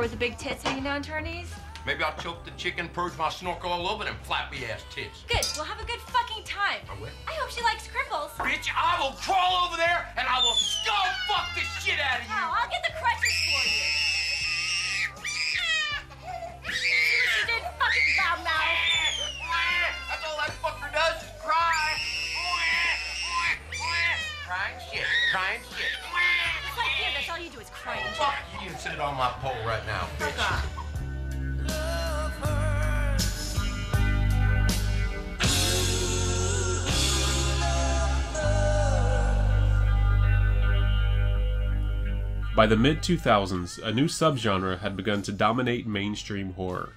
whore 0.00 0.04
with 0.04 0.12
the 0.12 0.16
big 0.16 0.38
tits 0.38 0.62
hanging 0.62 0.84
down 0.84 1.02
to 1.02 1.10
her 1.12 1.20
knees? 1.20 1.52
Maybe 1.86 2.02
I'll 2.04 2.16
choke 2.16 2.44
the 2.44 2.50
chicken, 2.52 2.88
purge 2.88 3.16
my 3.18 3.28
snorkel 3.30 3.70
all 3.70 3.88
over 3.88 4.04
them 4.04 4.16
flappy 4.22 4.64
ass 4.66 4.84
tits. 4.90 5.24
Good, 5.28 5.46
we'll 5.56 5.64
have 5.64 5.80
a 5.80 5.86
good 5.86 6.00
fucking 6.00 6.44
time. 6.44 6.80
I 6.88 7.00
will. 7.00 7.08
I 7.26 7.32
hope 7.32 7.50
she 7.50 7.62
likes 7.62 7.88
cripples. 7.88 8.30
Bitch, 8.36 8.68
I 8.76 9.00
will 9.00 9.16
crawl 9.16 9.66
over 9.66 9.76
there 9.76 10.12
and 10.16 10.26
I 10.28 10.40
will 10.42 10.54
skull 10.54 11.06
fuck 11.28 11.54
the 11.54 11.60
shit 11.80 11.98
out 12.00 12.20
of 12.20 12.26
you. 12.26 12.32
Oh, 12.32 12.56
I'll 12.62 12.70
get 12.70 12.82
the 12.82 12.92
crutches 13.00 13.32
for 13.44 13.68
you. 13.68 13.99
Sit 28.80 28.92
it 28.92 29.00
on 29.00 29.14
my 29.14 29.28
pole 29.42 29.52
right 29.66 29.84
now, 29.84 30.08
bitch. 30.18 30.64
By 42.56 42.66
the 42.66 42.76
mid 42.76 43.02
2000s, 43.02 43.82
a 43.82 43.92
new 43.92 44.06
subgenre 44.06 44.78
had 44.78 44.96
begun 44.96 45.20
to 45.22 45.32
dominate 45.32 45.86
mainstream 45.86 46.54
horror. 46.54 46.94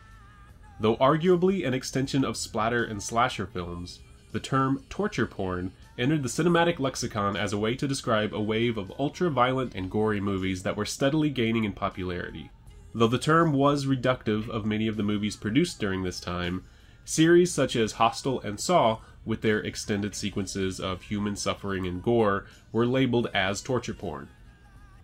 Though 0.80 0.96
arguably 0.98 1.68
an 1.68 1.74
extension 1.74 2.24
of 2.24 2.38
splatter 2.38 2.86
and 2.86 3.04
slasher 3.04 3.46
films, 3.46 4.00
the 4.32 4.40
term 4.40 4.86
torture 4.90 5.28
porn 5.28 5.74
entered 5.98 6.24
the 6.24 6.30
cinematic 6.30 6.80
lexicon 6.80 7.36
as 7.36 7.54
a 7.54 7.58
way 7.58 7.76
to 7.76 7.88
describe 7.88 8.34
a 8.34 8.42
wave 8.42 8.78
of 8.78 8.92
ultra 8.98 9.30
violent 9.30 9.76
and 9.76 9.92
gory 9.92 10.20
movies 10.20 10.64
that 10.64 10.76
were 10.76 10.86
steadily 10.86 11.30
gaining 11.30 11.64
in 11.64 11.74
popularity. 11.74 12.50
Though 12.96 13.08
the 13.08 13.18
term 13.18 13.54
was 13.54 13.86
reductive 13.86 14.50
of 14.50 14.66
many 14.66 14.88
of 14.88 14.98
the 14.98 15.04
movies 15.04 15.36
produced 15.36 15.80
during 15.80 16.04
this 16.04 16.20
time, 16.20 16.64
series 17.06 17.52
such 17.52 17.76
as 17.76 17.94
Hostel 17.94 18.40
and 18.42 18.60
Saw, 18.60 19.00
with 19.26 19.42
their 19.42 19.60
extended 19.60 20.16
sequences 20.16 20.80
of 20.80 21.04
human 21.04 21.36
suffering 21.36 21.88
and 21.88 22.04
gore, 22.04 22.46
were 22.72 22.86
labeled 22.86 23.30
as 23.34 23.62
torture 23.62 23.94
porn. 23.94 24.30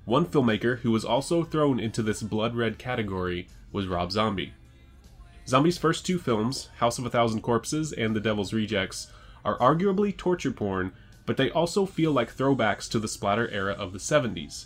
One 0.06 0.26
filmmaker 0.26 0.80
who 0.80 0.92
was 0.92 1.06
also 1.06 1.44
thrown 1.44 1.80
into 1.80 2.02
this 2.02 2.22
blood 2.24 2.56
red 2.56 2.78
category 2.78 3.48
was 3.72 3.88
Rob 3.88 4.12
Zombie. 4.12 4.54
Zombie's 5.48 5.78
first 5.78 6.06
two 6.06 6.20
films, 6.20 6.70
House 6.78 7.00
of 7.00 7.06
a 7.06 7.10
Thousand 7.10 7.42
Corpses 7.42 7.92
and 7.92 8.16
The 8.16 8.20
Devil's 8.20 8.54
Rejects, 8.54 9.12
are 9.44 9.58
arguably 9.60 10.16
torture 10.16 10.52
porn, 10.52 10.92
but 11.26 11.38
they 11.38 11.52
also 11.52 11.86
feel 11.86 12.12
like 12.12 12.36
throwbacks 12.36 12.90
to 12.90 13.00
the 13.00 13.08
splatter 13.08 13.50
era 13.50 13.74
of 13.74 13.94
the 13.94 14.00
70s. 14.00 14.66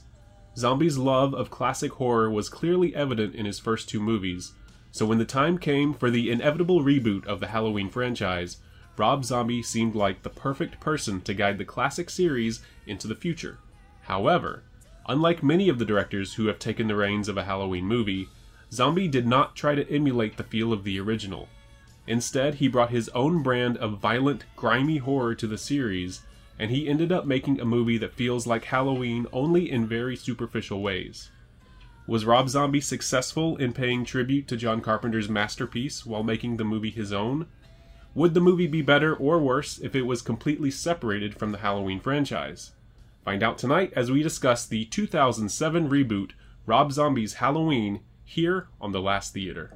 Zombie's 0.57 0.97
love 0.97 1.33
of 1.33 1.49
classic 1.49 1.93
horror 1.93 2.29
was 2.29 2.49
clearly 2.49 2.95
evident 2.95 3.35
in 3.35 3.45
his 3.45 3.59
first 3.59 3.89
two 3.89 3.99
movies, 3.99 4.53
so 4.91 5.05
when 5.05 5.17
the 5.17 5.25
time 5.25 5.57
came 5.57 5.93
for 5.93 6.11
the 6.11 6.31
inevitable 6.31 6.81
reboot 6.81 7.25
of 7.25 7.39
the 7.39 7.47
Halloween 7.47 7.89
franchise, 7.89 8.57
Rob 8.95 9.25
Zombie 9.25 9.63
seemed 9.63 9.95
like 9.95 10.21
the 10.21 10.29
perfect 10.29 10.79
person 10.79 11.21
to 11.21 11.33
guide 11.33 11.57
the 11.57 11.65
classic 11.65 12.09
series 12.09 12.61
into 12.85 13.07
the 13.07 13.15
future. 13.15 13.57
However, 14.03 14.63
Unlike 15.07 15.43
many 15.43 15.67
of 15.67 15.79
the 15.79 15.85
directors 15.85 16.35
who 16.35 16.45
have 16.45 16.59
taken 16.59 16.87
the 16.87 16.95
reins 16.95 17.27
of 17.27 17.35
a 17.37 17.43
Halloween 17.43 17.85
movie, 17.85 18.29
Zombie 18.71 19.09
did 19.09 19.27
not 19.27 19.55
try 19.55 19.75
to 19.75 19.89
emulate 19.91 20.37
the 20.37 20.43
feel 20.43 20.71
of 20.71 20.85
the 20.85 20.99
original. 20.99 21.49
Instead, 22.07 22.55
he 22.55 22.67
brought 22.67 22.89
his 22.89 23.09
own 23.09 23.41
brand 23.41 23.77
of 23.77 23.99
violent, 23.99 24.43
grimy 24.55 24.97
horror 24.97 25.33
to 25.35 25.47
the 25.47 25.57
series, 25.57 26.21
and 26.59 26.69
he 26.69 26.87
ended 26.87 27.11
up 27.11 27.25
making 27.25 27.59
a 27.59 27.65
movie 27.65 27.97
that 27.97 28.13
feels 28.13 28.45
like 28.45 28.65
Halloween 28.65 29.25
only 29.31 29.71
in 29.71 29.87
very 29.87 30.15
superficial 30.15 30.81
ways. 30.81 31.31
Was 32.05 32.25
Rob 32.25 32.49
Zombie 32.49 32.81
successful 32.81 33.55
in 33.55 33.71
paying 33.71 34.03
tribute 34.03 34.47
to 34.49 34.57
John 34.57 34.81
Carpenter's 34.81 35.29
masterpiece 35.29 36.05
while 36.05 36.23
making 36.23 36.57
the 36.57 36.65
movie 36.65 36.89
his 36.89 37.13
own? 37.13 37.47
Would 38.13 38.33
the 38.33 38.41
movie 38.41 38.67
be 38.67 38.81
better 38.81 39.15
or 39.15 39.39
worse 39.39 39.79
if 39.79 39.95
it 39.95 40.03
was 40.03 40.21
completely 40.21 40.69
separated 40.69 41.35
from 41.35 41.53
the 41.53 41.59
Halloween 41.59 42.01
franchise? 42.01 42.73
Find 43.23 43.41
out 43.41 43.57
tonight 43.57 43.93
as 43.95 44.11
we 44.11 44.21
discuss 44.21 44.65
the 44.65 44.83
2007 44.85 45.89
reboot 45.89 46.31
Rob 46.65 46.91
Zombie's 46.91 47.35
Halloween 47.35 48.01
here 48.25 48.67
on 48.81 48.91
The 48.91 49.01
Last 49.01 49.33
Theater. 49.33 49.71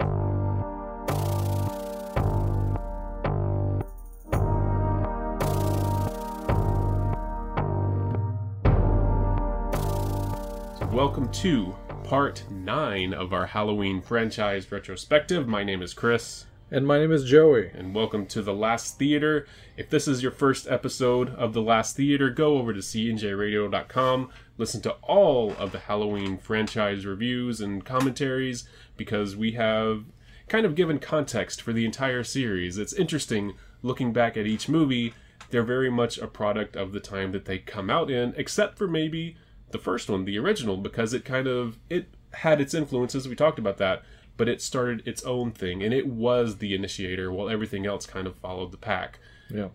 Welcome 11.07 11.31
to 11.31 11.73
part 12.03 12.43
9 12.51 13.13
of 13.13 13.31
our 13.31 13.45
Halloween 13.45 14.01
franchise 14.01 14.69
retrospective. 14.69 15.47
My 15.47 15.63
name 15.63 15.81
is 15.81 15.93
Chris. 15.93 16.47
And 16.69 16.85
my 16.85 16.99
name 16.99 17.13
is 17.13 17.23
Joey. 17.23 17.69
and 17.69 17.95
welcome 17.95 18.25
to 18.25 18.41
the 18.41 18.53
Last 18.53 18.99
Theater. 18.99 19.47
If 19.77 19.89
this 19.89 20.05
is 20.05 20.21
your 20.21 20.33
first 20.33 20.67
episode 20.67 21.29
of 21.29 21.53
the 21.53 21.61
Last 21.61 21.95
Theater, 21.95 22.29
go 22.29 22.57
over 22.57 22.73
to 22.73 22.81
cnjradio.com, 22.81 24.29
listen 24.57 24.81
to 24.81 24.91
all 25.01 25.53
of 25.53 25.71
the 25.71 25.79
Halloween 25.79 26.37
franchise 26.37 27.05
reviews 27.05 27.61
and 27.61 27.85
commentaries 27.85 28.67
because 28.97 29.33
we 29.33 29.53
have 29.53 30.03
kind 30.49 30.65
of 30.65 30.75
given 30.75 30.99
context 30.99 31.61
for 31.61 31.71
the 31.71 31.85
entire 31.85 32.25
series. 32.25 32.77
It's 32.77 32.91
interesting 32.91 33.53
looking 33.81 34.11
back 34.11 34.35
at 34.35 34.45
each 34.45 34.67
movie. 34.67 35.13
They're 35.51 35.63
very 35.63 35.89
much 35.89 36.17
a 36.17 36.27
product 36.27 36.75
of 36.75 36.91
the 36.91 36.99
time 36.99 37.31
that 37.31 37.45
they 37.45 37.59
come 37.59 37.89
out 37.89 38.11
in, 38.11 38.33
except 38.35 38.77
for 38.77 38.89
maybe 38.89 39.37
the 39.71 39.77
first 39.77 40.09
one, 40.09 40.25
the 40.25 40.37
original, 40.37 40.77
because 40.77 41.13
it 41.13 41.25
kind 41.25 41.47
of 41.47 41.79
it 41.89 42.09
had 42.33 42.61
its 42.61 42.73
influences. 42.73 43.27
We 43.27 43.35
talked 43.35 43.59
about 43.59 43.77
that, 43.77 44.03
but 44.37 44.47
it 44.47 44.61
started 44.61 45.07
its 45.07 45.23
own 45.23 45.51
thing, 45.51 45.83
and 45.83 45.93
it 45.93 46.07
was 46.07 46.57
the 46.57 46.73
initiator, 46.73 47.31
while 47.31 47.49
everything 47.49 47.85
else 47.85 48.05
kind 48.05 48.27
of 48.27 48.35
followed 48.35 48.71
the 48.71 48.77
pack. 48.77 49.19
Yeah. 49.49 49.69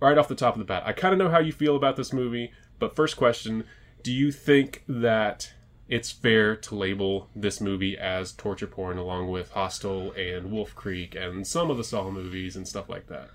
Right 0.00 0.18
off 0.18 0.28
the 0.28 0.34
top 0.34 0.54
of 0.54 0.58
the 0.58 0.64
bat, 0.64 0.82
I 0.86 0.92
kind 0.92 1.12
of 1.12 1.18
know 1.18 1.30
how 1.30 1.38
you 1.38 1.52
feel 1.52 1.76
about 1.76 1.96
this 1.96 2.12
movie, 2.12 2.52
but 2.78 2.94
first 2.94 3.16
question: 3.16 3.64
Do 4.02 4.12
you 4.12 4.30
think 4.30 4.84
that 4.86 5.52
it's 5.88 6.10
fair 6.10 6.56
to 6.56 6.74
label 6.74 7.30
this 7.34 7.60
movie 7.60 7.96
as 7.96 8.32
torture 8.32 8.66
porn, 8.66 8.98
along 8.98 9.30
with 9.30 9.52
Hostel 9.52 10.12
and 10.12 10.50
Wolf 10.50 10.74
Creek 10.74 11.14
and 11.14 11.46
some 11.46 11.70
of 11.70 11.76
the 11.76 11.84
Saw 11.84 12.10
movies 12.10 12.56
and 12.56 12.66
stuff 12.66 12.88
like 12.88 13.06
that? 13.06 13.30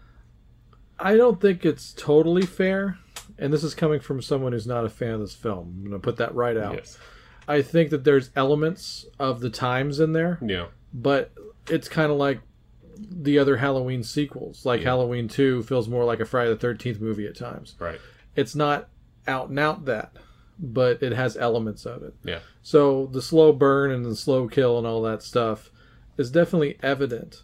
I 1.00 1.18
don't 1.18 1.41
think 1.41 1.66
it's 1.66 1.94
totally 1.94 2.46
fair, 2.46 3.00
and 3.38 3.52
this 3.52 3.64
is 3.64 3.74
coming 3.75 4.00
from 4.00 4.22
someone 4.22 4.52
who's 4.53 4.68
not 4.68 4.86
a 4.86 4.90
fan 4.90 5.12
of 5.16 5.19
this 5.22 5.36
film. 5.36 5.74
I'm 5.78 5.90
going 5.90 5.92
to 5.94 6.00
put 6.00 6.18
that 6.18 6.34
right 6.36 6.58
out. 6.58 6.75
Yes. 6.75 6.97
I 7.47 7.62
think 7.62 7.90
that 7.90 8.03
there's 8.03 8.30
elements 8.36 9.06
of 9.19 9.40
the 9.42 9.50
times 9.50 10.00
in 10.00 10.14
there, 10.14 10.40
Yeah. 10.46 10.68
but 10.94 11.31
it's 11.68 11.88
kind 11.90 12.12
of 12.12 12.18
like 12.18 12.40
the 12.97 13.40
other 13.40 13.58
Halloween 13.58 14.03
sequels. 14.03 14.66
Like 14.66 14.81
Yeah. 14.81 14.90
Halloween 14.90 15.28
2 15.28 15.64
feels 15.64 15.88
more 15.88 16.03
like 16.06 16.19
a 16.19 16.25
Friday 16.25 16.53
the 16.53 16.68
13th 16.68 17.00
movie 17.02 17.25
at 17.25 17.36
times. 17.36 17.75
Right. 17.80 18.00
It's 18.36 18.56
not 18.56 18.90
out 19.28 19.50
and 19.50 19.59
out 19.59 19.86
that, 19.86 20.13
but 20.59 21.02
it 21.02 21.12
has 21.13 21.36
elements 21.36 21.86
of 21.86 22.03
it. 22.03 22.13
Yeah. 22.24 22.40
So 22.62 23.08
the 23.12 23.22
slow 23.22 23.52
burn 23.53 23.92
and 23.92 24.06
the 24.06 24.16
slow 24.16 24.48
kill 24.48 24.78
and 24.78 24.86
all 24.86 25.02
that 25.03 25.24
stuff 25.24 25.72
is 26.18 26.30
definitely 26.30 26.78
evident 26.84 27.42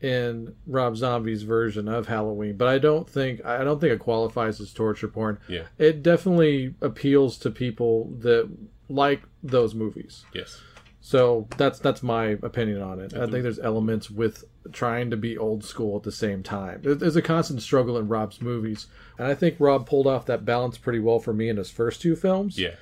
in 0.00 0.54
Rob 0.66 0.96
Zombie's 0.96 1.42
version 1.42 1.88
of 1.88 2.06
Halloween, 2.06 2.56
but 2.56 2.68
I 2.68 2.78
don't 2.78 3.08
think 3.08 3.44
I 3.44 3.64
don't 3.64 3.80
think 3.80 3.92
it 3.92 3.98
qualifies 3.98 4.60
as 4.60 4.72
torture 4.72 5.08
porn. 5.08 5.38
Yeah. 5.48 5.64
It 5.76 6.02
definitely 6.02 6.74
appeals 6.80 7.38
to 7.38 7.50
people 7.50 8.12
that 8.20 8.48
like 8.88 9.22
those 9.42 9.74
movies. 9.74 10.24
Yes. 10.32 10.60
So 11.00 11.48
that's 11.56 11.78
that's 11.78 12.02
my 12.02 12.38
opinion 12.42 12.82
on 12.82 13.00
it. 13.00 13.14
I 13.14 13.26
think 13.26 13.42
there's 13.42 13.58
elements 13.58 14.10
with 14.10 14.44
trying 14.72 15.10
to 15.10 15.16
be 15.16 15.38
old 15.38 15.64
school 15.64 15.96
at 15.96 16.02
the 16.02 16.12
same 16.12 16.42
time. 16.42 16.80
There's 16.82 17.16
a 17.16 17.22
constant 17.22 17.62
struggle 17.62 17.96
in 17.96 18.08
Rob's 18.08 18.42
movies, 18.42 18.86
and 19.16 19.26
I 19.26 19.34
think 19.34 19.56
Rob 19.58 19.88
pulled 19.88 20.06
off 20.06 20.26
that 20.26 20.44
balance 20.44 20.76
pretty 20.76 20.98
well 20.98 21.18
for 21.18 21.32
me 21.32 21.48
in 21.48 21.56
his 21.56 21.70
first 21.70 22.02
two 22.02 22.14
films. 22.14 22.58
Yeah. 22.58 22.74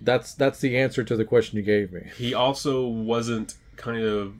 That's 0.00 0.34
that's 0.34 0.60
the 0.60 0.76
answer 0.78 1.02
to 1.04 1.16
the 1.16 1.24
question 1.24 1.56
you 1.56 1.62
gave 1.62 1.92
me. 1.92 2.10
he 2.16 2.32
also 2.34 2.86
wasn't 2.86 3.54
kind 3.76 4.04
of 4.04 4.34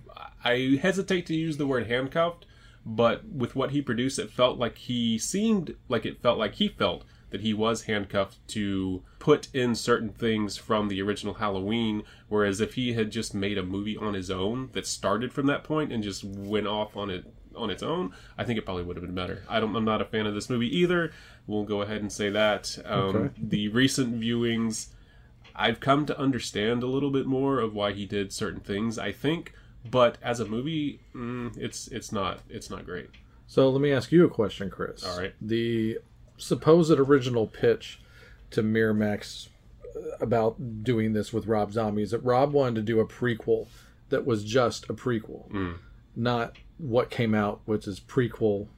i 0.44 0.78
hesitate 0.80 1.26
to 1.26 1.34
use 1.34 1.56
the 1.56 1.66
word 1.66 1.86
handcuffed 1.86 2.46
but 2.86 3.24
with 3.26 3.56
what 3.56 3.70
he 3.70 3.80
produced 3.80 4.18
it 4.18 4.30
felt 4.30 4.58
like 4.58 4.76
he 4.78 5.18
seemed 5.18 5.74
like 5.88 6.04
it 6.04 6.20
felt 6.22 6.38
like 6.38 6.54
he 6.56 6.68
felt 6.68 7.04
that 7.30 7.40
he 7.40 7.52
was 7.54 7.82
handcuffed 7.84 8.36
to 8.46 9.02
put 9.18 9.48
in 9.54 9.74
certain 9.74 10.10
things 10.10 10.56
from 10.56 10.88
the 10.88 11.00
original 11.02 11.34
halloween 11.34 12.02
whereas 12.28 12.60
if 12.60 12.74
he 12.74 12.92
had 12.92 13.10
just 13.10 13.34
made 13.34 13.58
a 13.58 13.62
movie 13.62 13.96
on 13.96 14.14
his 14.14 14.30
own 14.30 14.68
that 14.72 14.86
started 14.86 15.32
from 15.32 15.46
that 15.46 15.64
point 15.64 15.92
and 15.92 16.02
just 16.04 16.22
went 16.22 16.66
off 16.66 16.96
on 16.96 17.10
it 17.10 17.24
on 17.56 17.70
its 17.70 17.82
own 17.82 18.12
i 18.36 18.44
think 18.44 18.58
it 18.58 18.64
probably 18.64 18.82
would 18.82 18.96
have 18.96 19.04
been 19.04 19.14
better 19.14 19.42
I 19.48 19.60
don't, 19.60 19.74
i'm 19.74 19.84
not 19.84 20.02
a 20.02 20.04
fan 20.04 20.26
of 20.26 20.34
this 20.34 20.50
movie 20.50 20.76
either 20.76 21.12
we'll 21.46 21.64
go 21.64 21.82
ahead 21.82 22.02
and 22.02 22.12
say 22.12 22.28
that 22.30 22.78
um, 22.84 23.16
Okay. 23.16 23.30
the 23.40 23.68
recent 23.68 24.20
viewings 24.20 24.88
I've 25.56 25.78
come 25.78 26.04
to 26.06 26.18
understand 26.18 26.82
a 26.82 26.86
little 26.88 27.10
bit 27.12 27.26
more 27.26 27.60
of 27.60 27.74
why 27.74 27.92
he 27.92 28.06
did 28.06 28.32
certain 28.32 28.58
things. 28.58 28.98
I 28.98 29.12
think, 29.12 29.52
but 29.90 30.18
as 30.22 30.40
a 30.40 30.44
movie, 30.46 31.00
mm, 31.14 31.56
it's 31.58 31.88
it's 31.88 32.12
not 32.12 32.40
it's 32.48 32.70
not 32.70 32.84
great. 32.86 33.10
So 33.46 33.68
let 33.70 33.80
me 33.80 33.92
ask 33.92 34.10
you 34.10 34.24
a 34.24 34.30
question, 34.30 34.70
Chris. 34.70 35.04
All 35.04 35.18
right. 35.18 35.34
The 35.40 35.98
supposed 36.38 36.90
original 36.98 37.46
pitch 37.46 38.00
to 38.50 38.62
Miramax 38.62 39.48
about 40.20 40.82
doing 40.82 41.12
this 41.12 41.32
with 41.32 41.46
Rob 41.46 41.72
Zombie 41.72 42.02
is 42.02 42.10
that 42.12 42.20
Rob 42.24 42.52
wanted 42.52 42.76
to 42.76 42.82
do 42.82 43.00
a 43.00 43.06
prequel 43.06 43.68
that 44.08 44.24
was 44.26 44.44
just 44.44 44.84
a 44.90 44.94
prequel, 44.94 45.48
Mm. 45.50 45.74
not 46.16 46.56
what 46.78 47.10
came 47.10 47.34
out, 47.34 47.60
which 47.64 47.86
is 47.86 48.00
prequel 48.00 48.68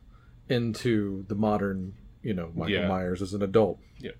into 0.48 1.24
the 1.28 1.34
modern, 1.34 1.94
you 2.22 2.34
know, 2.34 2.50
Michael 2.54 2.74
Yeah. 2.74 2.88
Myers 2.88 3.22
as 3.22 3.32
an 3.34 3.42
adult. 3.42 3.78
Yeah. 3.98 4.12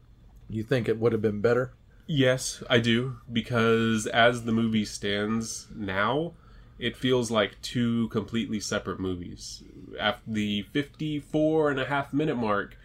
You 0.49 0.63
think 0.63 0.89
it 0.89 0.99
would 0.99 1.13
have 1.13 1.23
been 1.23 1.41
better? 1.41 1.73
Yes, 2.07 2.63
I 2.71 2.79
do 2.79 3.17
because 3.33 4.07
as 4.07 4.45
the 4.45 4.53
movie 4.53 4.85
stands 4.85 5.67
now, 5.75 6.33
it 6.79 6.97
feels 6.97 7.31
like 7.31 7.61
two 7.63 8.09
completely 8.09 8.61
separate 8.61 9.01
movies. 9.01 9.63
At 9.99 10.21
the 10.27 10.63
54 10.73 11.71
and 11.71 11.81
a 11.81 11.87
half 11.87 12.13
minute 12.13 12.37
mark, 12.37 12.77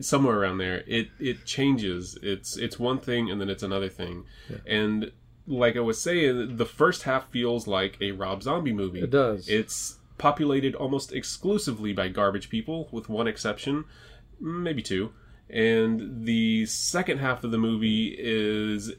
somewhere 0.00 0.38
around 0.38 0.58
there, 0.58 0.82
it 0.86 1.08
it 1.18 1.44
changes. 1.44 2.18
It's 2.22 2.56
it's 2.56 2.78
one 2.78 2.98
thing 2.98 3.30
and 3.30 3.40
then 3.40 3.50
it's 3.50 3.62
another 3.62 3.88
thing. 3.88 4.24
And 4.66 5.12
like 5.46 5.76
I 5.76 5.80
was 5.80 6.00
saying, 6.00 6.56
the 6.56 6.66
first 6.66 7.02
half 7.04 7.30
feels 7.30 7.66
like 7.66 7.96
a 8.00 8.12
Rob 8.12 8.42
Zombie 8.42 8.72
movie. 8.72 9.00
It 9.00 9.10
does. 9.10 9.48
It's 9.48 9.98
populated 10.18 10.74
almost 10.74 11.12
exclusively 11.12 11.92
by 11.92 12.08
garbage 12.08 12.48
people, 12.48 12.88
with 12.90 13.08
one 13.08 13.28
exception, 13.28 13.84
maybe 14.40 14.82
two. 14.82 15.12
And 15.48 16.24
the 16.24 16.66
second 16.66 17.18
half 17.18 17.44
of 17.44 17.52
the 17.52 17.58
movie 17.58 18.16
is 18.18 18.92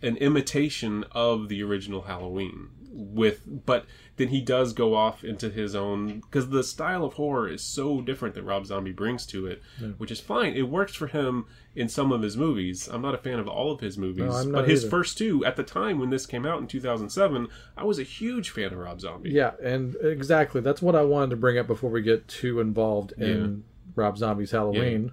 an 0.00 0.16
imitation 0.16 1.04
of 1.12 1.48
the 1.48 1.62
original 1.62 2.02
Halloween. 2.02 2.70
With, 2.94 3.40
but 3.64 3.86
then 4.16 4.28
he 4.28 4.42
does 4.42 4.74
go 4.74 4.94
off 4.94 5.24
into 5.24 5.48
his 5.48 5.74
own 5.74 6.20
because 6.20 6.50
the 6.50 6.62
style 6.62 7.04
of 7.04 7.14
horror 7.14 7.48
is 7.48 7.62
so 7.62 8.02
different 8.02 8.34
that 8.34 8.42
Rob 8.42 8.66
Zombie 8.66 8.92
brings 8.92 9.24
to 9.26 9.46
it, 9.46 9.62
which 9.96 10.10
is 10.10 10.20
fine. 10.20 10.54
It 10.54 10.68
works 10.68 10.94
for 10.94 11.06
him 11.06 11.46
in 11.74 11.88
some 11.88 12.12
of 12.12 12.20
his 12.20 12.36
movies. 12.36 12.88
I'm 12.92 13.00
not 13.00 13.14
a 13.14 13.18
fan 13.18 13.38
of 13.38 13.48
all 13.48 13.72
of 13.72 13.80
his 13.80 13.96
movies, 13.96 14.44
No, 14.44 14.52
but 14.52 14.68
his 14.68 14.82
either. 14.82 14.90
first 14.90 15.16
two 15.16 15.42
at 15.46 15.56
the 15.56 15.62
time 15.62 15.98
when 15.98 16.10
this 16.10 16.26
came 16.26 16.44
out 16.44 16.60
in 16.60 16.66
2007, 16.66 17.48
I 17.78 17.84
was 17.84 17.98
a 17.98 18.02
huge 18.02 18.50
fan 18.50 18.66
of 18.66 18.78
Rob 18.78 19.00
Zombie. 19.00 19.30
Yeah, 19.30 19.52
and 19.62 19.96
exactly. 20.02 20.60
That's 20.60 20.82
what 20.82 20.94
I 20.94 21.02
wanted 21.02 21.30
to 21.30 21.36
bring 21.36 21.56
up 21.56 21.66
before 21.66 21.88
we 21.90 22.02
get 22.02 22.28
too 22.28 22.60
involved 22.60 23.12
in 23.16 23.64
Rob 23.94 24.18
Zombie's 24.18 24.50
Halloween. 24.50 25.12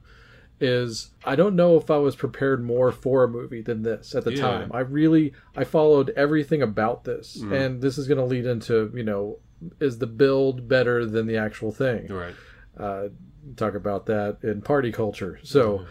Is 0.62 1.12
I 1.24 1.36
don't 1.36 1.56
know 1.56 1.78
if 1.78 1.90
I 1.90 1.98
was 1.98 2.16
prepared 2.18 2.64
more 2.64 2.92
for 2.92 3.24
a 3.24 3.28
movie 3.30 3.62
than 3.62 3.84
this 3.84 4.14
at 4.14 4.26
the 4.26 4.34
Yeah. 4.34 4.42
time. 4.42 4.72
I 4.74 4.82
really 4.82 5.34
I 5.56 5.64
followed 5.64 6.10
everything 6.18 6.62
about 6.62 7.06
this, 7.06 7.38
Mm-hmm. 7.38 7.54
and 7.54 7.82
this 7.82 7.98
is 7.98 8.08
going 8.08 8.18
to 8.18 8.26
lead 8.26 8.46
into 8.46 8.92
you 8.94 9.04
know 9.04 9.40
is 9.80 10.00
the 10.00 10.08
build 10.08 10.68
better 10.68 11.06
than 11.06 11.28
the 11.28 11.38
actual 11.38 11.72
thing? 11.72 12.08
Right. 12.08 12.36
uh, 12.78 13.10
talk 13.58 13.74
about 13.76 14.06
that 14.06 14.38
in 14.44 14.62
party 14.62 14.92
culture. 14.92 15.40
So 15.44 15.86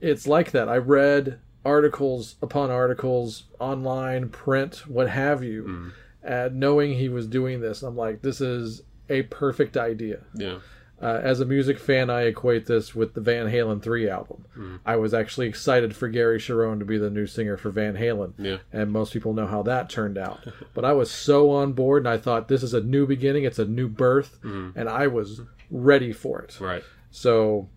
it's 0.00 0.26
like 0.26 0.50
that. 0.52 0.68
I 0.68 0.76
read 0.76 1.38
articles 1.64 2.36
upon 2.42 2.70
articles 2.70 3.44
online, 3.58 4.28
print, 4.28 4.84
what 4.86 5.08
have 5.08 5.42
you, 5.42 5.92
uh, 6.26 6.48
knowing 6.52 6.94
he 6.94 7.08
was 7.08 7.26
doing 7.26 7.60
this. 7.60 7.82
I'm 7.82 7.96
like, 7.96 8.20
this 8.22 8.40
is 8.42 8.82
a 9.08 9.22
perfect 9.22 9.76
idea. 9.78 10.20
Yeah. 10.34 10.58
Uh, 11.02 11.20
as 11.22 11.40
a 11.40 11.44
music 11.44 11.78
fan, 11.78 12.08
I 12.08 12.22
equate 12.22 12.66
this 12.66 12.94
with 12.94 13.14
the 13.14 13.20
Van 13.20 13.46
Halen 13.46 13.82
3 13.82 14.08
album. 14.08 14.78
I 14.86 14.96
was 14.96 15.12
actually 15.12 15.48
excited 15.48 15.94
for 15.94 16.08
Gary 16.08 16.38
Cherone 16.38 16.78
to 16.78 16.84
be 16.84 16.96
the 16.98 17.10
new 17.10 17.26
singer 17.26 17.56
for 17.56 17.70
Van 17.70 17.94
Halen. 17.96 18.32
Yeah. 18.38 18.58
And 18.72 18.90
most 18.92 19.12
people 19.12 19.34
know 19.34 19.46
how 19.46 19.62
that 19.64 19.90
turned 19.90 20.16
out. 20.16 20.40
but 20.74 20.84
I 20.84 20.92
was 20.92 21.10
so 21.10 21.50
on 21.50 21.72
board, 21.72 22.02
and 22.02 22.08
I 22.08 22.16
thought 22.16 22.48
this 22.48 22.62
is 22.62 22.72
a 22.74 22.80
new 22.80 23.06
beginning, 23.06 23.44
it's 23.44 23.58
a 23.58 23.64
new 23.66 23.88
birth, 23.88 24.38
and 24.42 24.88
I 24.88 25.08
was 25.08 25.42
ready 25.70 26.12
for 26.12 26.40
it. 26.40 26.58
Right. 26.60 26.84
So, 27.10 27.68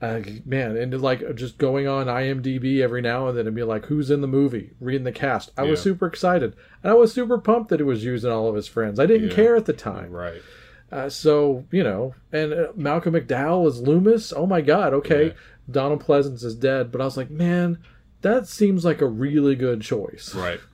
uh, 0.00 0.20
man, 0.44 0.76
and 0.76 1.00
like 1.02 1.34
just 1.36 1.58
going 1.58 1.86
on 1.86 2.06
IMDb 2.06 2.80
every 2.80 3.02
now 3.02 3.28
and 3.28 3.36
then 3.36 3.46
and 3.46 3.54
be 3.56 3.62
like, 3.64 3.86
who's 3.86 4.10
in 4.10 4.20
the 4.20 4.26
movie? 4.28 4.70
Reading 4.80 5.04
the 5.04 5.12
cast. 5.12 5.50
I 5.56 5.62
was 5.62 5.80
super 5.82 6.06
excited. 6.06 6.56
And 6.82 6.90
I 6.90 6.94
was 6.94 7.12
super 7.12 7.38
pumped 7.38 7.70
that 7.70 7.80
he 7.80 7.84
was 7.84 8.04
using 8.04 8.30
all 8.30 8.48
of 8.48 8.54
his 8.54 8.66
friends. 8.68 8.98
I 8.98 9.06
didn't 9.06 9.28
Yeah. 9.30 9.34
care 9.36 9.56
at 9.56 9.66
the 9.66 9.72
time. 9.72 10.10
Right. 10.10 10.42
Uh, 10.92 11.08
so, 11.08 11.64
you 11.70 11.82
know, 11.82 12.14
and 12.32 12.52
uh, 12.52 12.66
Malcolm 12.76 13.14
McDowell 13.14 13.66
is 13.66 13.80
Loomis. 13.80 14.30
Oh 14.30 14.46
my 14.46 14.60
God, 14.60 14.92
okay. 14.92 15.28
Yeah. 15.28 15.32
Donald 15.70 16.04
Pleasence 16.04 16.44
is 16.44 16.54
dead. 16.54 16.92
But 16.92 17.00
I 17.00 17.04
was 17.04 17.16
like, 17.16 17.30
man, 17.30 17.78
that 18.20 18.46
seems 18.46 18.84
like 18.84 19.00
a 19.00 19.06
really 19.06 19.54
good 19.54 19.80
choice. 19.80 20.34
Right. 20.34 20.60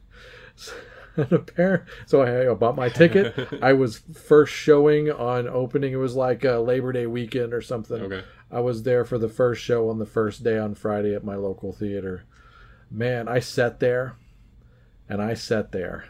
And 1.17 1.31
appar- 1.31 1.85
so 2.07 2.23
I, 2.23 2.49
I 2.49 2.55
bought 2.55 2.77
my 2.77 2.89
ticket. 2.89 3.35
I 3.61 3.73
was 3.73 3.99
first 4.15 4.55
showing 4.55 5.11
on 5.11 5.49
opening. 5.49 5.93
It 5.93 5.97
was 5.97 6.15
like 6.15 6.45
a 6.45 6.61
Labor 6.61 6.93
Day 6.93 7.07
weekend 7.07 7.53
or 7.53 7.61
something. 7.61 8.01
Okay. 8.03 8.23
I 8.53 8.61
was 8.61 8.85
there 8.85 9.05
for 9.05 9.19
the 9.19 9.29
first 9.29 9.61
show 9.61 9.91
on 9.91 9.99
the 9.99 10.07
first 10.07 10.45
day 10.45 10.57
on 10.57 10.77
Friday 10.77 11.17
at 11.17 11.25
my 11.25 11.35
local 11.35 11.73
theater. 11.73 12.23
Man, 12.89 13.27
I 13.27 13.41
sat 13.41 13.81
there 13.81 14.15
and 15.09 15.21
I 15.21 15.35
sat 15.35 15.73
there 15.73 16.05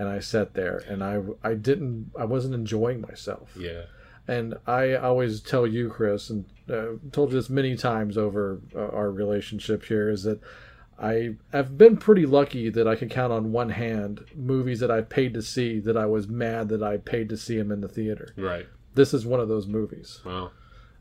and 0.00 0.08
I 0.08 0.18
sat 0.18 0.54
there 0.54 0.82
and 0.88 1.04
I 1.04 1.20
I 1.44 1.52
didn't 1.52 2.12
I 2.18 2.24
wasn't 2.24 2.54
enjoying 2.54 3.02
myself. 3.02 3.54
Yeah. 3.54 3.82
And 4.26 4.54
I 4.66 4.94
always 4.94 5.40
tell 5.40 5.66
you, 5.66 5.90
Chris, 5.90 6.30
and 6.30 6.46
uh, 6.70 6.92
told 7.12 7.30
you 7.30 7.36
this 7.36 7.50
many 7.50 7.76
times 7.76 8.16
over 8.16 8.60
uh, 8.74 8.88
our 8.88 9.10
relationship 9.10 9.84
here, 9.84 10.08
is 10.08 10.22
that 10.22 10.40
I 10.98 11.34
have 11.52 11.76
been 11.76 11.98
pretty 11.98 12.24
lucky 12.24 12.70
that 12.70 12.88
I 12.88 12.96
can 12.96 13.10
count 13.10 13.32
on 13.32 13.52
one 13.52 13.70
hand 13.70 14.24
movies 14.34 14.80
that 14.80 14.90
I 14.90 15.02
paid 15.02 15.34
to 15.34 15.42
see 15.42 15.80
that 15.80 15.98
I 15.98 16.06
was 16.06 16.28
mad 16.28 16.70
that 16.70 16.82
I 16.82 16.96
paid 16.96 17.28
to 17.28 17.36
see 17.36 17.58
them 17.58 17.70
in 17.70 17.82
the 17.82 17.88
theater. 17.88 18.32
Right. 18.38 18.66
This 18.94 19.12
is 19.12 19.26
one 19.26 19.40
of 19.40 19.48
those 19.48 19.66
movies. 19.66 20.20
Wow. 20.24 20.52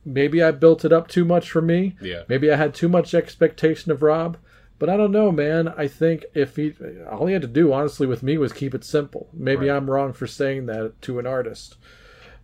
Maybe 0.04 0.44
I 0.44 0.52
built 0.52 0.84
it 0.84 0.92
up 0.92 1.07
too 1.07 1.24
much 1.24 1.50
for 1.50 1.62
me. 1.62 1.95
Yeah. 2.02 2.24
Maybe 2.28 2.52
I 2.52 2.57
had 2.57 2.74
too 2.74 2.90
much 2.90 3.13
expectation 3.13 3.94
of 3.94 4.02
Rob. 4.02 4.38
But 4.80 4.90
I 4.90 4.96
don't 4.96 5.12
know, 5.12 5.31
man. 5.31 5.68
I 5.68 5.88
think 5.88 6.26
if 6.34 6.56
he, 6.56 6.74
all 7.12 7.28
he 7.28 7.34
had 7.34 7.42
to 7.42 7.48
do, 7.48 7.74
honestly, 7.74 8.08
with 8.08 8.24
me 8.24 8.38
was 8.38 8.54
keep 8.54 8.74
it 8.74 8.86
simple. 8.86 9.28
Maybe 9.34 9.68
Right. 9.68 9.76
I'm 9.76 9.90
wrong 9.90 10.14
for 10.14 10.26
saying 10.26 10.68
that 10.68 11.02
to 11.04 11.20
an 11.20 11.28
artist, 11.28 11.76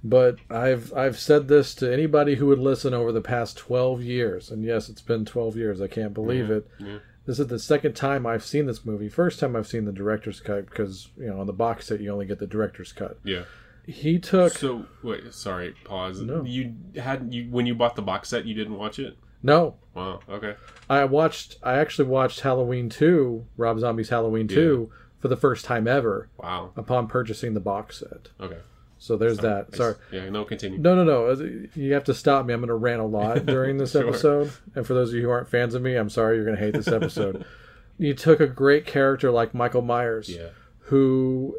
but 0.03 0.37
I've 0.49 0.93
I've 0.93 1.17
said 1.17 1.47
this 1.47 1.73
to 1.75 1.91
anybody 1.91 2.35
who 2.35 2.47
would 2.47 2.59
listen 2.59 2.93
over 2.93 3.13
the 3.13 3.21
past 3.21 3.57
12 3.57 4.03
years, 4.03 4.51
and 4.51 4.65
yes, 4.65 4.89
it's 4.89 5.01
been 5.01 5.23
12 5.23 5.55
years. 5.55 5.81
I 5.81 5.87
can't 5.87 6.13
believe 6.13 6.45
mm-hmm. 6.45 6.53
it. 6.53 6.67
yeah. 6.79 6.97
This 7.25 7.39
is 7.39 7.47
the 7.47 7.57
second 7.57 7.95
time 7.95 8.27
I've 8.27 8.45
seen 8.45 8.67
this 8.67 8.85
movie. 8.85 9.09
First 9.09 9.39
time 9.39 9.55
I've 9.55 9.65
seen 9.65 9.85
the 9.85 9.91
director's 9.91 10.39
cut 10.39 10.69
because 10.69 11.09
you 11.17 11.27
know 11.27 11.39
on 11.39 11.47
the 11.47 11.53
box 11.53 11.87
set 11.87 12.01
you 12.01 12.11
only 12.11 12.25
get 12.25 12.39
the 12.39 12.47
director's 12.47 12.91
cut. 12.91 13.17
Yeah. 13.23 13.43
He 13.87 14.19
took 14.19 14.53
So 14.53 14.85
wait, 15.03 15.33
sorry, 15.33 15.75
pause. 15.85 16.21
No. 16.21 16.43
You 16.43 16.75
had 16.95 17.33
you 17.33 17.49
when 17.49 17.65
you 17.65 17.75
bought 17.75 17.95
the 17.95 18.01
box 18.01 18.29
set, 18.29 18.45
you 18.45 18.53
didn't 18.53 18.77
watch 18.77 18.99
it. 18.99 19.17
No. 19.43 19.75
Wow. 19.93 20.19
Okay. 20.29 20.55
I 20.89 21.05
watched. 21.05 21.55
I 21.63 21.75
actually 21.79 22.09
watched 22.09 22.41
Halloween 22.41 22.89
two, 22.89 23.45
Rob 23.57 23.79
Zombie's 23.79 24.09
Halloween 24.09 24.47
two, 24.47 24.91
for 25.19 25.27
the 25.29 25.37
first 25.37 25.63
time 25.65 25.87
ever 25.87 26.29
Wow. 26.37 26.71
upon 26.75 27.07
purchasing 27.07 27.53
the 27.53 27.59
box 27.61 27.99
set. 27.99 28.29
Okay. 28.41 28.57
So 28.97 29.15
there's 29.17 29.37
that. 29.39 29.75
Sorry. 29.75 29.95
Yeah. 30.11 30.29
No. 30.29 30.43
Continue. 30.45 30.79
No, 30.79 30.95
no, 30.95 31.03
no. 31.03 31.27
Uh, 31.27 31.67
you 31.75 31.93
have 31.93 32.03
to 32.05 32.13
stop 32.13 32.45
me. 32.45 32.53
I'm 32.53 32.59
going 32.59 32.67
to 32.69 32.73
rant 32.75 33.01
a 33.01 33.05
lot 33.05 33.45
during 33.45 33.77
this 33.77 33.91
Sure. 33.91 34.07
episode. 34.07 34.51
And 34.73 34.85
for 34.85 34.93
those 34.93 35.09
of 35.09 35.15
you 35.15 35.21
who 35.23 35.29
aren't 35.29 35.49
fans 35.49 35.75
of 35.75 35.81
me, 35.81 35.95
I'm 35.95 36.09
sorry. 36.09 36.35
You're 36.37 36.45
going 36.45 36.57
to 36.57 36.63
hate 36.63 36.73
this 36.73 36.87
episode. 36.87 37.45
you 37.97 38.13
took 38.13 38.39
a 38.39 38.47
great 38.47 38.85
character 38.85 39.31
like 39.31 39.53
Michael 39.53 39.81
Myers, 39.81 40.27
Yeah. 40.29 40.49
who 40.79 41.57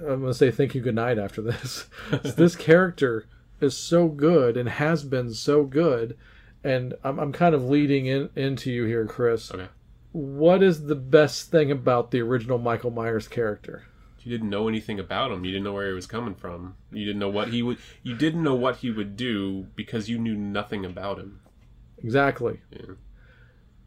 I'm 0.00 0.20
going 0.20 0.26
to 0.26 0.34
say 0.34 0.50
thank 0.50 0.74
you, 0.74 0.80
good 0.80 0.94
night 0.94 1.18
after 1.18 1.42
this. 1.42 1.86
this 2.22 2.56
character 2.56 3.26
is 3.60 3.76
so 3.76 4.08
good 4.08 4.56
and 4.56 4.68
has 4.68 5.02
been 5.04 5.32
so 5.34 5.64
good. 5.64 6.16
And 6.64 6.94
I'm, 7.04 7.18
I'm 7.18 7.32
kind 7.32 7.54
of 7.54 7.64
leading 7.64 8.06
in, 8.06 8.30
into 8.34 8.70
you 8.70 8.84
here, 8.84 9.06
Chris. 9.06 9.52
Okay. 9.52 9.68
What 10.12 10.62
is 10.62 10.86
the 10.86 10.96
best 10.96 11.50
thing 11.50 11.70
about 11.70 12.10
the 12.10 12.20
original 12.20 12.58
Michael 12.58 12.90
Myers 12.90 13.28
character? 13.28 13.84
You 14.20 14.36
didn't 14.36 14.50
know 14.50 14.68
anything 14.68 14.98
about 14.98 15.30
him. 15.30 15.44
You 15.44 15.52
didn't 15.52 15.64
know 15.64 15.72
where 15.72 15.88
he 15.88 15.94
was 15.94 16.06
coming 16.06 16.34
from. 16.34 16.74
You 16.92 17.06
didn't 17.06 17.20
know 17.20 17.30
what 17.30 17.48
he 17.48 17.62
would. 17.62 17.78
You 18.02 18.14
didn't 18.14 18.42
know 18.42 18.54
what 18.54 18.76
he 18.76 18.90
would 18.90 19.16
do 19.16 19.68
because 19.74 20.10
you 20.10 20.18
knew 20.18 20.34
nothing 20.34 20.84
about 20.84 21.18
him. 21.18 21.40
Exactly. 21.98 22.60
Yeah. 22.70 22.94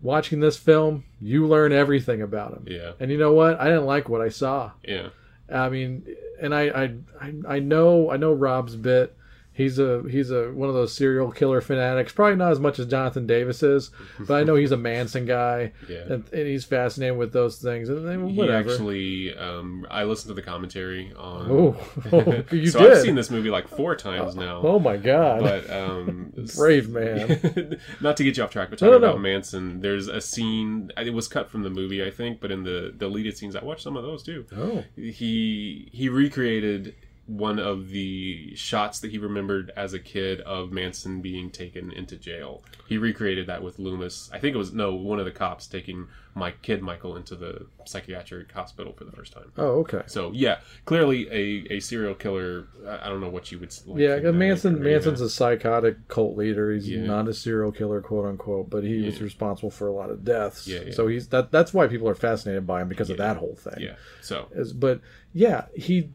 Watching 0.02 0.40
this 0.40 0.58
film, 0.58 1.04
you 1.20 1.46
learn 1.46 1.72
everything 1.72 2.22
about 2.22 2.54
him. 2.54 2.66
Yeah. 2.68 2.94
And 3.00 3.12
you 3.12 3.18
know 3.18 3.34
what? 3.34 3.60
I 3.60 3.66
didn't 3.66 3.86
like 3.86 4.10
what 4.10 4.22
I 4.22 4.30
saw. 4.30 4.72
Yeah. 4.84 5.10
I 5.54 5.70
mean, 5.70 6.08
and 6.42 6.56
I, 6.56 6.62
I, 6.70 6.96
I, 7.20 7.34
I 7.48 7.60
know, 7.60 8.10
I 8.10 8.18
know 8.18 8.34
Rob's 8.34 8.76
bit. 8.76 9.16
He's 9.62 9.78
a 9.80 10.04
he's 10.10 10.32
a 10.32 10.52
one 10.52 10.70
of 10.70 10.76
those 10.76 10.94
serial 10.94 11.32
killer 11.32 11.62
fanatics. 11.62 12.12
Probably 12.12 12.36
not 12.36 12.52
as 12.52 12.60
much 12.60 12.80
as 12.80 12.88
Jonathan 12.88 13.28
Davis 13.28 13.62
is, 13.64 13.92
but 14.20 14.34
I 14.34 14.44
know 14.44 14.56
he's 14.56 14.72
a 14.72 14.78
Manson 14.92 15.26
guy, 15.26 15.72
Yeah. 15.88 16.00
and, 16.10 16.24
and 16.34 16.48
he's 16.48 16.66
fascinated 16.66 17.18
with 17.18 17.32
those 17.34 17.58
things. 17.58 17.90
And 17.90 18.08
then 18.08 18.28
He 18.30 18.38
whatever. 18.38 18.72
actually, 18.72 19.38
um, 19.38 19.86
I 19.90 20.04
listened 20.04 20.30
to 20.30 20.34
the 20.34 20.42
commentary 20.42 21.14
on. 21.18 21.48
oh, 21.52 21.78
oh, 22.12 22.44
you 22.56 22.68
so 22.68 22.80
did. 22.80 22.92
I've 22.94 23.02
seen 23.02 23.16
this 23.16 23.30
movie 23.30 23.50
like 23.50 23.68
four 23.68 23.96
times 23.96 24.36
now. 24.36 24.62
Oh 24.64 24.80
my 24.80 24.98
god, 24.98 25.42
But 25.42 25.70
um, 25.70 26.34
brave 26.58 26.90
man. 26.90 27.80
not 28.02 28.18
to 28.18 28.24
get 28.24 28.38
you 28.38 28.44
off 28.44 28.50
track, 28.52 28.70
but 28.70 28.80
talking 28.80 28.94
no, 28.94 28.98
no. 29.00 29.10
about 29.12 29.22
Manson, 29.22 29.80
there's 29.82 30.08
a 30.08 30.20
scene. 30.22 30.92
It 30.98 31.14
was 31.14 31.28
cut 31.28 31.50
from 31.50 31.64
the 31.64 31.70
movie, 31.70 32.04
I 32.04 32.10
think, 32.10 32.40
but 32.42 32.52
in 32.52 32.64
the 32.64 32.94
deleted 32.98 33.38
scenes, 33.38 33.56
I 33.56 33.64
watched 33.64 33.84
some 33.84 33.96
of 33.96 34.04
those 34.04 34.24
too. 34.24 34.46
Oh, 34.56 34.84
He 34.96 35.90
he 35.92 36.10
recreated 36.10 36.96
one 37.28 37.60
of 37.60 37.90
the 37.90 38.54
shots 38.56 39.00
that 39.00 39.12
he 39.12 39.18
remembered 39.18 39.72
as 39.78 39.94
a 39.94 40.00
kid 40.00 40.42
of 40.42 40.72
Manson 40.72 41.22
being 41.22 41.50
taken 41.50 41.92
into 41.92 42.18
jail. 42.18 42.64
He 42.88 42.98
recreated 42.98 43.48
that 43.48 43.64
with 43.64 43.80
Loomis. 43.80 44.30
I 44.34 44.40
think 44.40 44.54
it 44.54 44.58
was 44.58 44.74
no 44.74 44.94
one 44.96 45.20
of 45.20 45.26
the 45.26 45.32
cops 45.32 45.68
taking 45.68 46.08
my 46.34 46.52
kid 46.52 46.82
Michael 46.82 47.16
into 47.18 47.36
the 47.36 47.68
psychiatric 47.86 48.52
hospital 48.54 48.94
for 48.94 49.04
the 49.04 49.12
first 49.12 49.34
time. 49.34 49.52
Oh, 49.58 49.80
okay. 49.80 50.02
So 50.08 50.32
yeah, 50.34 50.60
clearly 50.86 51.28
a, 51.30 51.74
a 51.76 51.80
serial 51.80 52.16
killer. 52.16 52.68
I 52.88 53.08
don't 53.10 53.22
know 53.22 53.30
what 53.30 53.52
you 53.52 53.60
would. 53.60 53.74
Like, 53.86 54.00
Yeah, 54.00 54.32
Manson. 54.32 54.82
Manson's 54.82 55.22
a 55.22 55.30
psychotic 55.30 56.08
cult 56.08 56.38
leader. 56.38 56.74
He's 56.74 56.90
Yeah. 56.90 57.02
not 57.06 57.28
a 57.28 57.34
serial 57.34 57.72
killer, 57.72 58.02
quote 58.02 58.26
unquote, 58.26 58.70
but 58.70 58.84
he 58.84 59.02
was 59.06 59.22
responsible 59.22 59.72
for 59.72 59.88
a 59.88 59.94
lot 59.94 60.10
of 60.10 60.24
deaths. 60.26 60.68
Yeah, 60.68 60.82
yeah. 60.88 60.94
So 60.94 61.08
he's 61.08 61.28
that. 61.30 61.52
That's 61.52 61.74
why 61.74 61.88
people 61.88 62.08
are 62.10 62.16
fascinated 62.16 62.66
by 62.66 62.82
him 62.82 62.88
because 62.90 63.10
of 63.10 63.18
that 63.18 63.38
whole 63.38 63.56
thing. 63.56 63.76
Yeah. 63.80 63.96
So 64.22 64.48
Is- 64.54 64.74
but 64.74 65.02
yeah, 65.34 65.66
he 65.76 66.12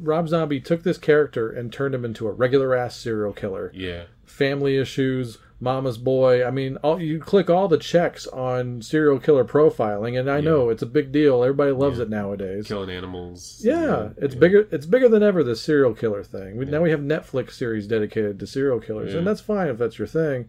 Rob 0.00 0.28
Zombie 0.28 0.60
took 0.60 0.82
this 0.82 0.98
character 0.98 1.50
and 1.50 1.72
turned 1.72 1.94
him 1.94 2.04
into 2.04 2.26
a 2.26 2.32
regular 2.32 2.74
ass 2.74 2.96
serial 2.96 3.32
killer. 3.32 3.70
yeah, 3.74 4.04
Family 4.24 4.76
issues, 4.78 5.38
mama's 5.60 5.98
boy. 5.98 6.44
I 6.46 6.50
mean, 6.50 6.76
all, 6.78 7.00
you 7.00 7.18
click 7.18 7.50
all 7.50 7.68
the 7.68 7.76
checks 7.76 8.26
on 8.28 8.80
serial 8.80 9.18
killer 9.18 9.44
profiling, 9.44 10.18
and 10.18 10.30
I 10.30 10.40
know 10.40 10.70
it's 10.70 10.82
a 10.82 10.86
big 10.86 11.12
deal. 11.12 11.42
Everybody 11.42 11.72
loves 11.72 11.98
Yeah. 11.98 12.04
it 12.04 12.10
nowadays. 12.10 12.66
killing 12.66 12.90
animals. 12.90 13.60
Yeah, 13.62 14.10
it's 14.16 14.34
yeah. 14.34 14.40
bigger. 14.40 14.68
It's 14.70 14.86
bigger 14.86 15.08
than 15.08 15.22
ever. 15.22 15.42
This 15.44 15.60
serial 15.62 15.92
killer 15.94 16.22
thing. 16.24 16.56
We, 16.56 16.64
Now 16.64 16.80
we 16.80 16.90
have 16.90 17.00
Netflix 17.00 17.52
series 17.52 17.86
dedicated 17.86 18.38
to 18.40 18.46
serial 18.46 18.80
killers, 18.80 19.12
Yeah. 19.12 19.18
and 19.18 19.26
that's 19.26 19.40
fine 19.42 19.68
if 19.68 19.76
that's 19.78 19.98
your 19.98 20.08
thing. 20.08 20.48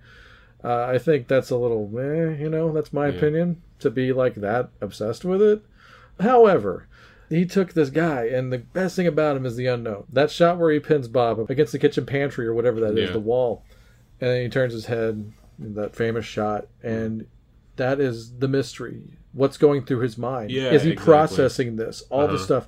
Uh, 0.63 0.84
I 0.86 0.98
think 1.00 1.27
that's 1.27 1.50
a 1.50 1.58
little, 1.58 1.89
eh, 2.00 2.38
you 2.39 2.48
know, 2.50 2.72
that's 2.72 2.93
my 2.93 3.08
Yeah. 3.10 3.15
opinion. 3.15 3.62
To 3.79 3.89
be 3.89 4.13
like 4.13 4.36
that 4.36 4.70
obsessed 4.79 5.25
with 5.25 5.41
it. 5.41 5.63
However, 6.20 6.88
he 7.32 7.46
took 7.46 7.74
this 7.74 7.90
guy, 7.90 8.26
and 8.26 8.52
the 8.54 8.60
best 8.60 8.96
thing 8.96 9.08
about 9.08 9.36
him 9.38 9.46
is 9.46 9.56
the 9.56 9.66
unknown. 9.68 10.04
That 10.12 10.30
shot 10.30 10.58
where 10.60 10.72
he 10.72 10.80
pins 10.80 11.08
Bob 11.08 11.50
against 11.50 11.72
the 11.72 11.80
kitchen 11.80 12.06
pantry 12.06 12.46
or 12.46 12.54
whatever 12.54 12.80
that 12.82 12.98
is, 12.98 13.08
Yeah. 13.10 13.14
the 13.14 13.20
wall, 13.20 13.64
and 14.20 14.30
then 14.30 14.44
he 14.44 14.50
turns 14.50 14.74
his 14.74 14.86
head. 14.86 15.32
That 15.60 15.96
famous 15.96 16.26
shot, 16.26 16.68
and 16.84 17.26
that 17.76 18.00
is 18.00 18.34
the 18.40 18.48
mystery. 18.48 19.04
What's 19.34 19.58
going 19.58 19.86
through 19.86 20.00
his 20.00 20.18
mind? 20.18 20.52
Yeah, 20.52 20.72
is 20.72 20.84
he 20.84 20.92
exactly. 20.92 20.96
processing 21.14 21.76
this? 21.78 22.04
All 22.10 22.28
the 22.28 22.34
Uh-huh. 22.34 22.44
stuff. 22.44 22.68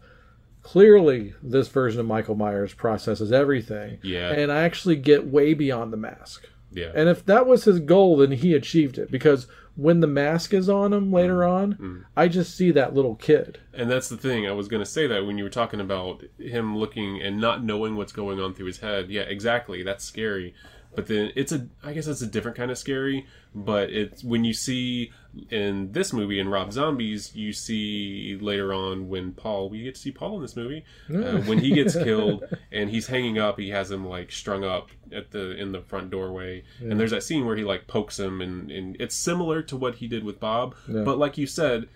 Clearly, 0.62 1.34
this 1.44 1.68
version 1.68 2.00
of 2.00 2.06
Michael 2.06 2.36
Myers 2.36 2.74
processes 2.74 3.32
everything. 3.34 3.98
Yeah. 4.02 4.30
And 4.32 4.52
I 4.52 4.64
actually 4.64 4.96
get 4.96 5.28
way 5.28 5.54
beyond 5.54 5.92
the 5.92 5.98
mask. 5.98 6.48
Yeah. 6.72 6.92
And 6.96 7.10
if 7.10 7.26
that 7.26 7.46
was 7.48 7.66
his 7.66 7.80
goal, 7.80 8.18
then 8.18 8.32
he 8.32 8.54
achieved 8.54 8.98
it. 8.98 9.12
Because 9.12 9.48
when 9.76 10.00
the 10.02 10.08
mask 10.08 10.54
is 10.54 10.70
on 10.70 10.94
him 10.94 11.12
later 11.12 11.40
Mm-hmm. 11.40 11.84
on, 11.84 12.06
I 12.16 12.28
just 12.28 12.56
see 12.56 12.72
that 12.72 12.94
little 12.94 13.16
kid. 13.16 13.60
And 13.74 13.90
that's 13.90 14.08
the 14.10 14.18
thing. 14.18 14.48
I 14.48 14.52
was 14.52 14.68
going 14.68 14.84
to 14.84 14.90
say 14.90 15.08
that 15.08 15.26
when 15.26 15.38
you 15.38 15.44
were 15.44 15.50
talking 15.50 15.80
about 15.80 16.24
him 16.38 16.78
looking 16.78 17.22
and 17.22 17.40
not 17.42 17.64
knowing 17.64 17.96
what's 17.96 18.12
going 18.14 18.40
on 18.40 18.54
through 18.54 18.68
his 18.68 18.80
head. 18.80 19.10
Yeah, 19.10 19.22
exactly. 19.24 19.82
That's 19.84 20.04
scary. 20.06 20.54
But 20.96 21.08
then 21.08 21.32
it's 21.36 21.52
a, 21.52 21.68
I 21.84 21.94
guess 21.94 22.08
it's 22.08 22.22
a 22.22 22.28
different 22.28 22.58
kind 22.58 22.72
of 22.72 22.78
scary. 22.78 23.26
But 23.56 23.90
it's 23.90 24.24
when 24.24 24.44
you 24.44 24.54
see 24.54 25.12
in 25.50 25.92
this 25.92 26.14
movie 26.14 26.40
in 26.40 26.50
Rob 26.50 26.72
Zombies, 26.72 27.36
you 27.36 27.54
see 27.54 28.38
later 28.40 28.74
on 28.74 29.10
when 29.10 29.32
Paul, 29.34 29.70
we 29.70 29.84
get 29.84 29.96
to 29.96 30.02
see 30.02 30.12
Paul 30.12 30.38
in 30.38 30.42
this 30.42 30.56
movie 30.56 30.86
uh, 31.10 31.42
when 31.42 31.60
he 31.60 31.74
gets 31.74 31.96
killed 32.04 32.44
and 32.72 32.90
he's 32.90 33.08
hanging 33.08 33.40
up. 33.40 33.60
He 33.60 33.70
has 33.70 33.90
him 33.92 34.06
like 34.08 34.32
strung 34.32 34.64
up 34.64 34.90
at 35.12 35.32
the 35.32 35.56
in 35.58 35.72
the 35.72 35.82
front 35.82 36.10
doorway, 36.10 36.64
and 36.80 37.00
there's 37.00 37.12
that 37.12 37.24
scene 37.24 37.46
where 37.46 37.56
he 37.56 37.64
like 37.64 37.88
pokes 37.88 38.20
him, 38.20 38.42
and, 38.42 38.72
and 38.72 38.98
it's 39.00 39.16
similar 39.16 39.62
to 39.64 39.78
what 39.78 39.96
he 39.96 40.08
did 40.08 40.24
with 40.24 40.40
Bob. 40.40 40.76
Yeah. 40.88 41.04
But 41.04 41.18
like 41.18 41.38
you 41.38 41.48
said, 41.48 41.88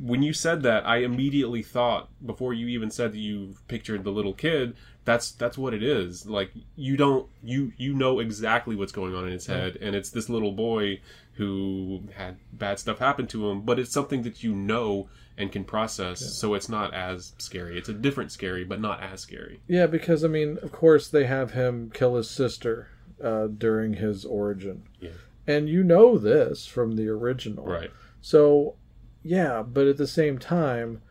when 0.00 0.22
you 0.22 0.32
said 0.32 0.62
that, 0.62 0.86
I 0.86 0.98
immediately 0.98 1.62
thought 1.62 2.08
before 2.24 2.52
you 2.52 2.66
even 2.68 2.90
said 2.90 3.12
that 3.12 3.18
you 3.18 3.54
pictured 3.68 4.04
the 4.04 4.10
little 4.10 4.34
kid. 4.34 4.74
That's 5.04 5.32
that's 5.32 5.58
what 5.58 5.74
it 5.74 5.82
is. 5.82 6.26
Like 6.26 6.50
you 6.76 6.96
don't 6.96 7.28
you 7.42 7.72
you 7.76 7.94
know 7.94 8.20
exactly 8.20 8.74
what's 8.74 8.92
going 8.92 9.14
on 9.14 9.26
in 9.26 9.32
his 9.32 9.46
head, 9.46 9.76
and 9.80 9.94
it's 9.94 10.10
this 10.10 10.28
little 10.28 10.52
boy 10.52 11.00
who 11.34 12.04
had 12.16 12.36
bad 12.52 12.78
stuff 12.78 12.98
happen 12.98 13.26
to 13.26 13.50
him, 13.50 13.62
but 13.62 13.78
it's 13.78 13.92
something 13.92 14.22
that 14.22 14.42
you 14.42 14.54
know 14.54 15.08
and 15.36 15.50
can 15.50 15.64
process, 15.64 16.20
so 16.34 16.54
it's 16.54 16.68
not 16.68 16.94
as 16.94 17.32
scary. 17.38 17.76
It's 17.76 17.88
a 17.88 17.94
different 17.94 18.30
scary, 18.30 18.64
but 18.64 18.80
not 18.80 19.02
as 19.02 19.20
scary. 19.20 19.60
Yeah, 19.66 19.86
because, 19.86 20.24
I 20.24 20.28
mean, 20.28 20.58
of 20.62 20.70
course, 20.70 21.08
they 21.08 21.24
have 21.24 21.52
him 21.52 21.90
kill 21.92 22.14
his 22.14 22.30
sister 22.30 22.88
uh, 23.22 23.48
during 23.48 23.94
his 23.94 24.24
origin. 24.24 24.84
Yeah. 25.00 25.10
And 25.46 25.68
you 25.68 25.82
know 25.82 26.18
this 26.18 26.66
from 26.66 26.96
the 26.96 27.08
original. 27.08 27.66
Right. 27.66 27.90
So, 28.20 28.76
yeah, 29.22 29.62
but 29.62 29.86
at 29.86 29.96
the 29.96 30.06
same 30.06 30.38
time, 30.38 31.02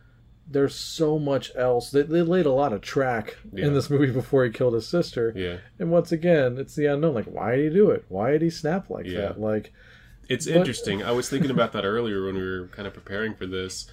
there's 0.53 0.75
so 0.75 1.19
much 1.19 1.51
else. 1.55 1.91
They, 1.91 2.03
they 2.03 2.21
laid 2.21 2.45
a 2.45 2.51
lot 2.51 2.71
of 2.73 2.81
track 2.81 3.37
Yeah. 3.51 3.65
in 3.67 3.73
this 3.73 3.89
movie 3.89 4.11
before 4.11 4.45
he 4.45 4.51
killed 4.51 4.73
his 4.73 4.87
sister. 4.87 5.33
Yeah. 5.35 5.57
And 5.79 5.91
once 5.91 6.11
again, 6.11 6.57
it's 6.57 6.75
the 6.75 6.85
unknown. 6.85 7.13
Like, 7.15 7.25
why 7.25 7.55
did 7.57 7.71
he 7.73 7.77
do 7.77 7.89
it? 7.91 8.05
Why 8.09 8.31
did 8.31 8.41
he 8.41 8.49
snap 8.49 8.89
like 8.89 9.05
Yeah. 9.05 9.21
that? 9.21 9.39
Like, 9.39 9.73
It's 10.29 10.45
But- 10.45 10.55
interesting. 10.55 11.03
I 11.03 11.11
was 11.11 11.27
thinking 11.29 11.51
about 11.51 11.73
that 11.73 11.83
earlier 11.83 12.25
when 12.25 12.35
we 12.35 12.41
were 12.43 12.67
kind 12.69 12.87
of 12.87 12.93
preparing 12.93 13.33
for 13.35 13.45
this. 13.45 13.87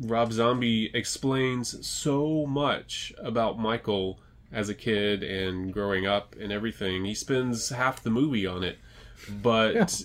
Rob 0.00 0.32
Zombie 0.32 0.90
explains 0.94 1.86
so 1.86 2.46
much 2.46 3.12
about 3.18 3.58
Michael 3.58 4.18
as 4.50 4.68
a 4.70 4.74
kid 4.74 5.22
and 5.22 5.72
growing 5.72 6.06
up 6.06 6.34
and 6.40 6.50
everything. 6.52 7.04
He 7.04 7.14
spends 7.14 7.68
half 7.68 8.02
the 8.02 8.10
movie 8.10 8.46
on 8.46 8.62
it. 8.64 8.78
But. 9.42 10.02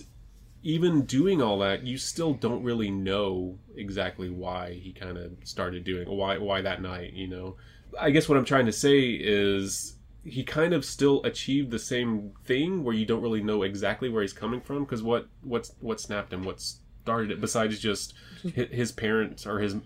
Even 0.68 1.06
doing 1.06 1.40
all 1.40 1.60
that, 1.60 1.86
you 1.86 1.96
still 1.96 2.34
don't 2.34 2.62
really 2.62 2.90
know 2.90 3.58
exactly 3.74 4.28
why 4.28 4.74
he 4.74 4.92
kind 4.92 5.16
of 5.16 5.32
started 5.42 5.82
doing 5.82 6.06
why 6.06 6.36
why 6.36 6.60
that 6.60 6.82
night, 6.82 7.14
you 7.14 7.26
know. 7.26 7.56
I 7.98 8.10
guess 8.10 8.28
what 8.28 8.36
I'm 8.36 8.44
trying 8.44 8.66
to 8.66 8.72
say 8.72 9.12
is 9.12 9.96
he 10.24 10.44
kind 10.44 10.74
of 10.74 10.84
still 10.84 11.22
achieved 11.24 11.70
the 11.70 11.78
same 11.78 12.32
thing 12.44 12.84
where 12.84 12.94
you 12.94 13.06
don't 13.06 13.22
really 13.22 13.42
know 13.42 13.62
exactly 13.62 14.10
where 14.10 14.20
he's 14.20 14.34
coming 14.34 14.60
from 14.60 14.80
because 14.80 15.02
what 15.02 15.28
what's 15.40 15.72
what 15.80 16.02
snapped 16.02 16.34
him 16.34 16.44
what 16.44 16.60
started 16.60 17.30
it 17.30 17.40
besides 17.40 17.78
just 17.78 18.12
his 18.54 18.92
parents 18.92 19.46
or 19.46 19.60
his 19.60 19.76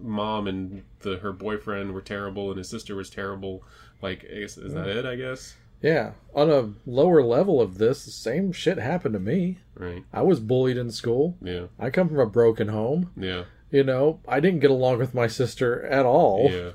mom 0.00 0.46
and 0.46 0.82
the 1.00 1.18
her 1.18 1.34
boyfriend 1.34 1.92
were 1.92 2.00
terrible 2.00 2.48
and 2.48 2.56
his 2.56 2.70
sister 2.70 2.96
was 2.96 3.10
terrible. 3.10 3.62
Like 4.00 4.24
is, 4.24 4.56
is 4.56 4.72
that 4.72 4.88
it 4.88 5.04
i 5.04 5.16
guess 5.16 5.54
yeah, 5.82 6.12
on 6.34 6.50
a 6.50 6.72
lower 6.86 7.22
level 7.22 7.60
of 7.60 7.78
this, 7.78 8.04
the 8.04 8.10
same 8.10 8.52
shit 8.52 8.78
happened 8.78 9.14
to 9.14 9.20
me. 9.20 9.58
right 9.74 10.04
I 10.12 10.22
was 10.22 10.40
bullied 10.40 10.76
in 10.76 10.90
school. 10.90 11.36
yeah 11.42 11.66
I 11.78 11.90
come 11.90 12.08
from 12.08 12.18
a 12.20 12.26
broken 12.26 12.68
home. 12.68 13.10
yeah 13.16 13.44
You 13.70 13.84
know, 13.84 14.20
I 14.28 14.40
didn't 14.40 14.60
get 14.60 14.70
along 14.70 14.98
with 14.98 15.14
my 15.14 15.26
sister 15.26 15.84
at 15.86 16.04
all. 16.06 16.48
Yeah. 16.50 16.70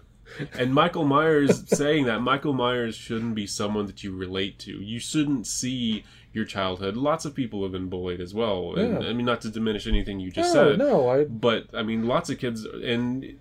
And 0.57 0.73
Michael 0.73 1.05
Myers 1.05 1.63
saying 1.77 2.05
that 2.05 2.19
Michael 2.19 2.53
Myers 2.53 2.95
shouldn't 2.95 3.35
be 3.35 3.45
someone 3.45 3.85
that 3.85 4.03
you 4.03 4.15
relate 4.15 4.57
to. 4.59 4.71
You 4.71 4.99
shouldn't 4.99 5.45
see 5.45 6.03
your 6.33 6.45
childhood. 6.45 6.97
Lots 6.97 7.25
of 7.25 7.35
people 7.35 7.61
have 7.63 7.71
been 7.71 7.89
bullied 7.89 8.19
as 8.19 8.33
well. 8.33 8.73
And 8.75 9.03
Yeah. 9.03 9.09
I 9.09 9.13
mean 9.13 9.25
not 9.25 9.41
to 9.41 9.49
diminish 9.49 9.87
anything 9.87 10.19
you 10.19 10.31
just 10.31 10.53
no, 10.53 10.71
said. 10.71 10.79
no, 10.79 11.07
I 11.09 11.25
But 11.25 11.67
I 11.73 11.83
mean 11.83 12.07
lots 12.07 12.29
of 12.29 12.39
kids 12.39 12.65
and 12.65 13.37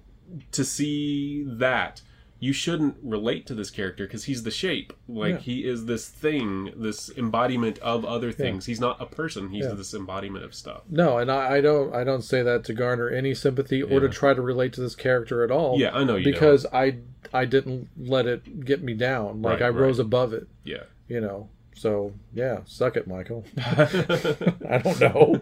to 0.52 0.64
see 0.64 1.44
that 1.46 2.02
you 2.40 2.52
shouldn't 2.52 2.96
relate 3.02 3.46
to 3.46 3.54
this 3.54 3.70
character 3.70 4.04
because 4.06 4.24
he's 4.24 4.42
the 4.42 4.50
shape. 4.50 4.92
Like 5.08 5.34
Yeah. 5.34 5.38
he 5.40 5.64
is 5.64 5.86
this 5.86 6.08
thing, 6.08 6.72
this 6.76 7.10
embodiment 7.16 7.78
of 7.78 8.04
other 8.04 8.32
things. 8.32 8.66
He's 8.66 8.80
not 8.80 9.00
a 9.00 9.06
person. 9.06 9.48
He's 9.50 9.64
Yeah. 9.64 9.72
this 9.72 9.94
embodiment 9.94 10.44
of 10.44 10.54
stuff. 10.54 10.82
no, 10.90 11.18
and 11.18 11.30
I, 11.30 11.56
I 11.56 11.60
don't 11.60 11.94
I 11.94 12.04
don't 12.04 12.22
say 12.22 12.42
that 12.42 12.64
to 12.64 12.74
garner 12.74 13.08
any 13.08 13.34
sympathy 13.34 13.82
or 13.82 14.00
to 14.00 14.08
try 14.08 14.34
to 14.34 14.42
relate 14.42 14.72
to 14.74 14.80
this 14.80 14.94
character 14.94 15.42
at 15.42 15.50
all. 15.50 15.78
Yeah, 15.80 15.94
I 15.94 16.04
know 16.04 16.16
you 16.16 16.24
because 16.24 16.66
I 16.72 16.98
I 17.32 17.44
didn't 17.46 17.88
let 17.96 18.26
it 18.26 18.64
get 18.64 18.82
me 18.82 18.94
down. 18.94 19.40
Like 19.40 19.60
Right, 19.60 19.66
I 19.66 19.68
rose 19.70 19.98
right. 19.98 20.04
above 20.06 20.32
it. 20.32 20.46
Yeah. 20.64 20.84
You 21.08 21.20
know. 21.20 21.48
So 21.74 22.12
yeah, 22.34 22.60
suck 22.66 22.96
it, 22.96 23.06
Michael. 23.06 23.44
I 23.56 24.80
don't 24.84 25.00
know. 25.00 25.40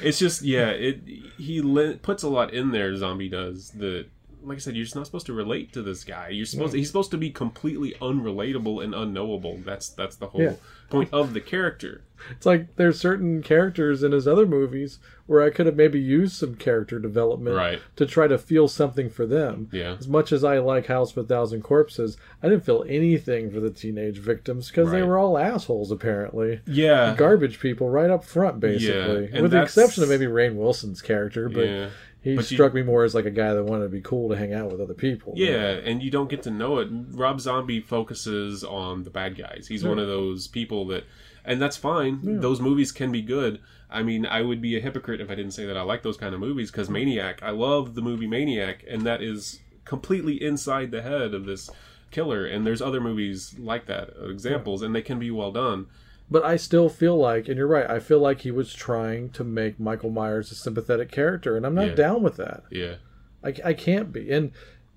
it's 0.00 0.18
just 0.18 0.40
yeah 0.40 0.68
it 0.68 1.00
he 1.36 1.60
li- 1.60 1.98
puts 2.00 2.22
a 2.22 2.28
lot 2.28 2.54
in 2.54 2.70
there 2.70 2.96
zombie 2.96 3.28
does 3.28 3.70
that 3.72 4.06
like 4.46 4.56
i 4.56 4.60
said 4.60 4.74
you're 4.76 4.84
just 4.84 4.96
not 4.96 5.04
supposed 5.06 5.26
to 5.26 5.32
relate 5.32 5.72
to 5.72 5.82
this 5.82 6.04
guy 6.04 6.28
you're 6.28 6.46
supposed 6.46 6.74
he's 6.74 6.86
supposed 6.86 7.10
to 7.10 7.16
be 7.18 7.30
completely 7.30 7.94
unrelatable 8.00 8.82
and 8.82 8.94
unknowable 8.94 9.58
that's 9.64 9.88
that's 9.90 10.16
the 10.16 10.28
whole 10.28 10.42
Yeah. 10.42 10.54
point 10.88 11.08
of 11.12 11.34
the 11.34 11.40
character 11.40 12.02
It's 12.30 12.46
like 12.46 12.76
there's 12.76 12.98
certain 12.98 13.42
characters 13.42 14.02
in 14.02 14.12
his 14.12 14.26
other 14.26 14.46
movies 14.46 14.98
where 15.26 15.42
I 15.42 15.50
could 15.50 15.66
have 15.66 15.76
maybe 15.76 16.00
used 16.00 16.34
some 16.36 16.54
character 16.54 16.98
development 16.98 17.54
Right. 17.56 17.80
to 17.96 18.06
try 18.06 18.26
to 18.26 18.38
feel 18.38 18.68
something 18.68 19.10
for 19.10 19.26
them. 19.26 19.68
Yeah. 19.70 19.96
As 19.98 20.08
much 20.08 20.32
as 20.32 20.42
I 20.42 20.56
like 20.58 20.86
House 20.86 21.10
of 21.14 21.18
a 21.24 21.26
Thousand 21.28 21.60
Corpses, 21.60 22.16
I 22.42 22.48
didn't 22.48 22.64
feel 22.64 22.86
anything 22.88 23.50
for 23.50 23.60
the 23.60 23.68
teenage 23.68 24.16
victims 24.18 24.68
because 24.68 24.90
they 24.92 25.02
were 25.02 25.18
all 25.18 25.36
assholes 25.36 25.90
apparently. 25.90 26.60
yeah 26.66 27.14
Garbage 27.18 27.60
people 27.60 27.90
right 27.90 28.08
up 28.08 28.24
front, 28.24 28.60
basically. 28.60 29.28
and 29.30 29.42
With 29.42 29.50
the 29.50 29.62
exception 29.62 30.02
of 30.02 30.08
maybe 30.08 30.24
Rainn 30.24 30.54
Wilson's 30.54 31.02
character, 31.02 31.50
but 31.50 31.66
yeah 31.66 31.88
he 32.30 32.36
But 32.36 32.50
you- 32.50 32.56
struck 32.56 32.74
me 32.74 32.82
more 32.82 33.04
as 33.04 33.14
like 33.14 33.24
a 33.26 33.30
guy 33.30 33.54
that 33.54 33.64
wanted 33.64 33.84
to 33.84 33.88
be 33.90 34.00
cool 34.00 34.28
to 34.30 34.36
hang 34.36 34.52
out 34.52 34.70
with 34.72 34.80
other 34.80 34.94
people. 34.94 35.32
yeah 35.36 35.68
and 35.88 36.02
you 36.02 36.10
don't 36.10 36.28
get 36.28 36.42
to 36.42 36.50
know 36.50 36.78
it 36.78 36.88
rob 37.12 37.40
zombie 37.40 37.80
focuses 37.80 38.64
on 38.64 39.02
the 39.04 39.10
bad 39.10 39.36
guys 39.36 39.66
he's 39.68 39.84
one 39.84 39.98
of 39.98 40.06
those 40.08 40.46
people 40.48 40.86
that 40.86 41.04
and 41.44 41.60
that's 41.62 41.76
fine 41.76 42.40
those 42.40 42.60
movies 42.60 42.90
can 42.92 43.10
be 43.12 43.22
good 43.22 43.60
i 43.90 44.02
mean 44.02 44.26
i 44.26 44.42
would 44.42 44.60
be 44.60 44.76
a 44.76 44.80
hypocrite 44.80 45.20
if 45.20 45.30
i 45.30 45.34
didn't 45.34 45.52
say 45.52 45.64
that 45.66 45.76
i 45.76 45.82
like 45.82 46.02
those 46.02 46.16
kind 46.16 46.34
of 46.34 46.40
movies 46.40 46.70
because 46.70 46.88
maniac 46.90 47.40
i 47.42 47.50
love 47.50 47.94
the 47.94 48.02
movie 48.02 48.26
maniac 48.26 48.84
and 48.88 49.02
that 49.02 49.22
is 49.22 49.60
completely 49.84 50.42
inside 50.42 50.90
the 50.90 51.02
head 51.02 51.32
of 51.32 51.44
this 51.46 51.70
killer. 52.10 52.44
And 52.46 52.66
there's 52.66 52.80
other 52.82 53.00
movies 53.00 53.54
like 53.58 53.86
that, 53.86 54.10
uh, 54.20 54.28
examples, 54.30 54.82
and 54.82 54.94
they 54.94 55.02
can 55.02 55.18
be 55.18 55.30
well 55.30 55.52
done. 55.52 55.86
But 56.30 56.44
I 56.44 56.56
still 56.56 56.88
feel 56.88 57.16
like, 57.16 57.46
and 57.48 57.56
you're 57.56 57.68
right, 57.68 57.88
I 57.88 58.00
feel 58.00 58.18
like 58.18 58.40
he 58.40 58.50
was 58.50 58.72
trying 58.74 59.30
to 59.30 59.44
make 59.44 59.78
Michael 59.78 60.10
Myers 60.10 60.50
a 60.50 60.56
sympathetic 60.56 61.12
character, 61.12 61.56
and 61.56 61.64
I'm 61.64 61.74
not 61.74 61.88
Yeah. 61.90 61.94
down 61.94 62.22
with 62.24 62.36
that. 62.36 62.64
Yeah. 62.70 62.96
I, 63.44 63.54
I 63.64 63.72
can't 63.74 64.12
be. 64.12 64.30
And 64.32 64.50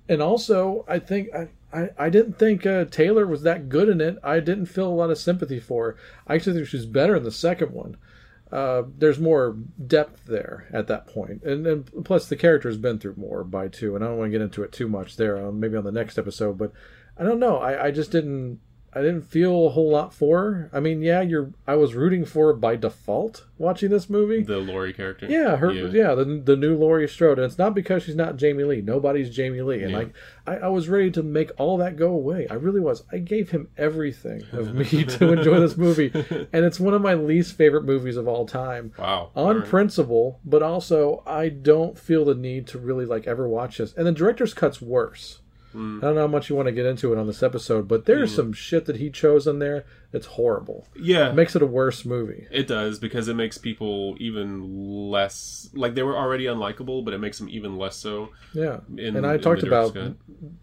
and 0.08 0.24
also, 0.24 0.86
I 0.88 0.98
think 0.98 1.30
I, 1.36 1.50
I, 1.72 1.90
I 2.00 2.10
didn't 2.10 2.40
think 2.40 2.66
uh, 2.66 2.86
Taylor 2.86 3.28
was 3.28 3.44
that 3.44 3.70
good 3.70 3.90
in 3.90 4.02
it. 4.02 4.18
I 4.24 4.40
didn't 4.40 4.66
feel 4.66 4.88
a 4.88 4.90
lot 4.96 5.12
of 5.12 5.20
sympathy 5.20 5.60
for 5.60 5.92
her. 5.92 5.98
I 6.26 6.34
actually 6.34 6.56
think 6.56 6.68
she's 6.68 6.88
better 6.88 7.16
in 7.16 7.22
the 7.24 7.32
second 7.32 7.74
one. 7.74 7.98
Uh, 8.52 8.82
there's 8.98 9.20
more 9.20 9.56
depth 9.86 10.26
there 10.26 10.68
at 10.74 10.88
that 10.88 11.06
point, 11.06 11.44
and, 11.44 11.68
and 11.68 12.04
plus 12.06 12.28
the 12.28 12.36
character's 12.36 12.78
been 12.78 12.98
through 12.98 13.14
more 13.18 13.44
by 13.44 13.68
two, 13.68 13.96
and 13.96 14.04
I 14.04 14.08
don't 14.08 14.18
want 14.18 14.32
to 14.32 14.36
get 14.40 14.44
into 14.44 14.64
it 14.64 14.72
too 14.72 14.88
much 14.88 15.18
there. 15.18 15.38
Uh, 15.38 15.52
maybe 15.52 15.78
on 15.78 15.84
the 15.84 15.92
next 15.92 16.18
episode, 16.18 16.58
but 16.58 16.72
I 17.16 17.24
don't 17.24 17.40
know. 17.40 17.58
I, 17.58 17.86
I 17.86 17.92
just 17.92 18.10
didn't. 18.10 18.60
I 18.94 19.02
didn't 19.02 19.22
feel 19.22 19.68
a 19.68 19.70
whole 19.70 19.92
lot 19.92 20.14
for 20.14 20.40
her. 20.40 20.70
I 20.74 20.80
mean, 20.80 21.02
yeah, 21.02 21.22
you're. 21.22 21.52
I 21.68 21.76
was 21.76 21.94
rooting 21.94 22.26
for 22.26 22.54
by 22.54 22.76
default 22.76 23.46
watching 23.58 23.90
this 23.92 24.10
movie. 24.10 24.42
The 24.42 24.58
Laurie 24.58 24.94
character. 24.94 25.28
Yeah, 25.30 25.58
her. 25.58 25.72
Yeah, 25.72 26.16
the, 26.16 26.26
the 26.44 26.56
new 26.56 26.76
Laurie 26.76 27.08
Strode, 27.08 27.38
and 27.38 27.46
it's 27.46 27.58
not 27.58 27.76
because 27.76 28.04
she's 28.04 28.16
not 28.16 28.38
Jamie 28.38 28.64
Lee. 28.64 28.82
Nobody's 28.82 29.30
Jamie 29.30 29.62
Lee, 29.62 29.84
and 29.84 29.92
Yeah. 29.92 29.98
like 29.98 30.14
I, 30.48 30.56
I 30.58 30.68
was 30.70 30.90
ready 30.90 31.12
to 31.12 31.22
make 31.24 31.52
all 31.58 31.78
that 31.78 31.98
go 31.98 32.12
away. 32.12 32.48
I 32.50 32.56
really 32.56 32.80
was. 32.80 33.04
I 33.12 33.20
gave 33.20 33.52
him 33.52 33.70
everything 33.78 34.44
of 34.54 34.74
me 34.74 34.86
to 35.06 35.34
enjoy 35.34 35.60
this 35.60 35.78
movie, 35.78 36.12
and 36.52 36.66
it's 36.66 36.80
one 36.80 36.94
of 36.96 37.02
my 37.02 37.14
least 37.14 37.56
favorite 37.56 37.84
movies 37.86 38.18
of 38.18 38.28
all 38.28 38.48
time. 38.48 38.94
Wow. 38.98 39.30
On 39.36 39.58
right. 39.60 39.68
principle, 39.68 40.40
but 40.44 40.64
also 40.64 41.22
I 41.28 41.50
don't 41.50 41.98
feel 41.98 42.26
the 42.26 42.34
need 42.36 42.66
to 42.68 42.80
really 42.80 43.06
like 43.06 43.28
ever 43.28 43.48
watch 43.48 43.78
this. 43.78 43.94
And 43.94 44.08
the 44.08 44.12
director's 44.12 44.54
cut's 44.54 44.82
worse. 44.82 45.42
Hmm. 45.72 46.00
I 46.02 46.08
don't 46.08 46.16
know 46.16 46.22
how 46.22 46.28
much 46.28 46.50
you 46.50 46.56
want 46.56 46.68
to 46.68 46.72
get 46.72 46.86
into 46.86 47.14
it 47.14 47.18
on 47.20 47.28
this 47.28 47.44
episode, 47.44 47.88
but 47.88 48.06
there's 48.06 48.34
some 48.34 48.54
shit 48.54 48.86
that 48.86 48.96
he 48.96 49.10
chose 49.10 49.46
in 49.46 49.60
there 49.60 49.86
that's 50.12 50.26
horrible. 50.26 50.88
Yeah. 50.96 51.30
It 51.30 51.36
makes 51.36 51.56
it 51.56 51.62
a 51.62 51.68
worse 51.68 52.06
movie. 52.06 52.48
It 52.50 52.68
does 52.68 52.98
because 52.98 53.28
it 53.28 53.36
makes 53.36 53.58
people 53.58 54.16
even 54.20 55.12
less 55.12 55.70
like 55.74 55.94
they 55.94 56.04
were 56.04 56.18
already 56.18 56.46
unlikable, 56.46 57.06
but 57.06 57.14
it 57.14 57.20
makes 57.20 57.38
them 57.38 57.50
even 57.50 57.78
less 57.78 57.96
so. 57.96 58.30
Yeah, 58.54 58.80
In- 58.98 59.16
and 59.16 59.28
I 59.28 59.38
talked 59.38 59.64
about 59.64 59.96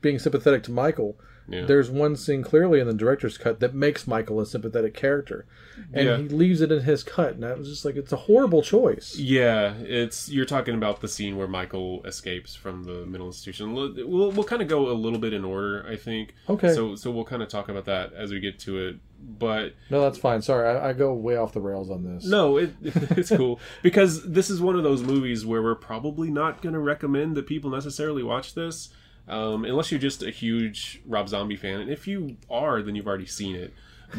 being 0.01 0.19
sympathetic 0.19 0.65
to 0.65 0.73
Michael. 0.73 1.17
Yeah. 1.49 1.65
There's 1.65 1.89
one 1.91 2.17
scene 2.17 2.43
clearly 2.43 2.81
in 2.81 2.87
the 2.87 2.93
director's 2.95 3.39
cut 3.39 3.61
that 3.61 3.75
makes 3.75 4.07
Michael 4.07 4.41
a 4.41 4.47
sympathetic 4.47 4.95
character, 4.95 5.47
and 5.93 6.07
Yeah. 6.07 6.17
he 6.19 6.25
leaves 6.29 6.61
it 6.61 6.73
in 6.73 6.83
his 6.83 7.05
cut, 7.05 7.35
and 7.35 7.45
I 7.45 7.55
was 7.55 7.69
just 7.69 7.85
like, 7.85 7.95
it's 7.97 8.13
a 8.13 8.17
horrible 8.17 8.63
choice. 8.63 9.17
Yeah, 9.17 9.75
it's 9.79 10.29
you're 10.31 10.45
talking 10.45 10.75
about 10.75 11.01
the 11.01 11.09
scene 11.09 11.37
where 11.37 11.47
Michael 11.47 12.03
escapes 12.05 12.55
from 12.57 12.85
the 12.85 13.07
mental 13.07 13.29
institution. 13.29 13.75
We'll 13.75 13.95
we'll, 13.97 14.33
we'll 14.33 14.45
kind 14.45 14.61
of 14.63 14.69
go 14.69 14.91
a 14.91 14.93
little 14.95 15.19
bit 15.21 15.33
in 15.33 15.45
order, 15.45 15.87
I 15.89 15.97
think. 15.97 16.35
Okay. 16.49 16.75
So 16.75 16.97
so 16.97 17.11
we'll 17.11 17.25
kind 17.25 17.43
of 17.43 17.49
talk 17.49 17.69
about 17.69 17.85
that 17.85 18.13
as 18.13 18.33
we 18.33 18.41
get 18.41 18.59
to 18.61 18.79
it. 18.89 18.97
But 19.39 19.75
No, 19.91 20.03
that's 20.03 20.19
fine. 20.19 20.43
Sorry, 20.43 20.69
I, 20.69 20.91
I 20.91 20.93
go 20.93 21.15
way 21.15 21.37
off 21.37 21.53
the 21.53 21.61
rails 21.61 21.91
on 21.91 22.05
this. 22.05 22.27
no, 22.27 22.59
it 22.59 22.75
it's 22.83 23.31
cool 23.31 23.59
because 23.83 24.23
this 24.31 24.51
is 24.51 24.61
one 24.61 24.77
of 24.77 24.83
those 24.83 25.03
movies 25.03 25.47
where 25.47 25.63
we're 25.63 25.75
probably 25.75 26.31
not 26.31 26.61
going 26.61 26.75
to 26.75 26.79
recommend 26.81 27.35
that 27.37 27.47
people 27.47 27.71
necessarily 27.71 28.23
watch 28.23 28.55
this. 28.55 28.91
Um, 29.29 29.65
unless 29.65 29.91
you're 29.91 30.01
just 30.01 30.23
a 30.23 30.31
huge 30.31 31.01
Rob 31.07 31.29
Zombie 31.29 31.57
fan, 31.57 31.81
and 31.81 31.91
if 31.91 32.07
you 32.07 32.37
are, 32.49 32.81
then 32.83 32.95
you've 32.95 33.09
already 33.09 33.27
seen 33.27 33.57
it. 33.57 33.73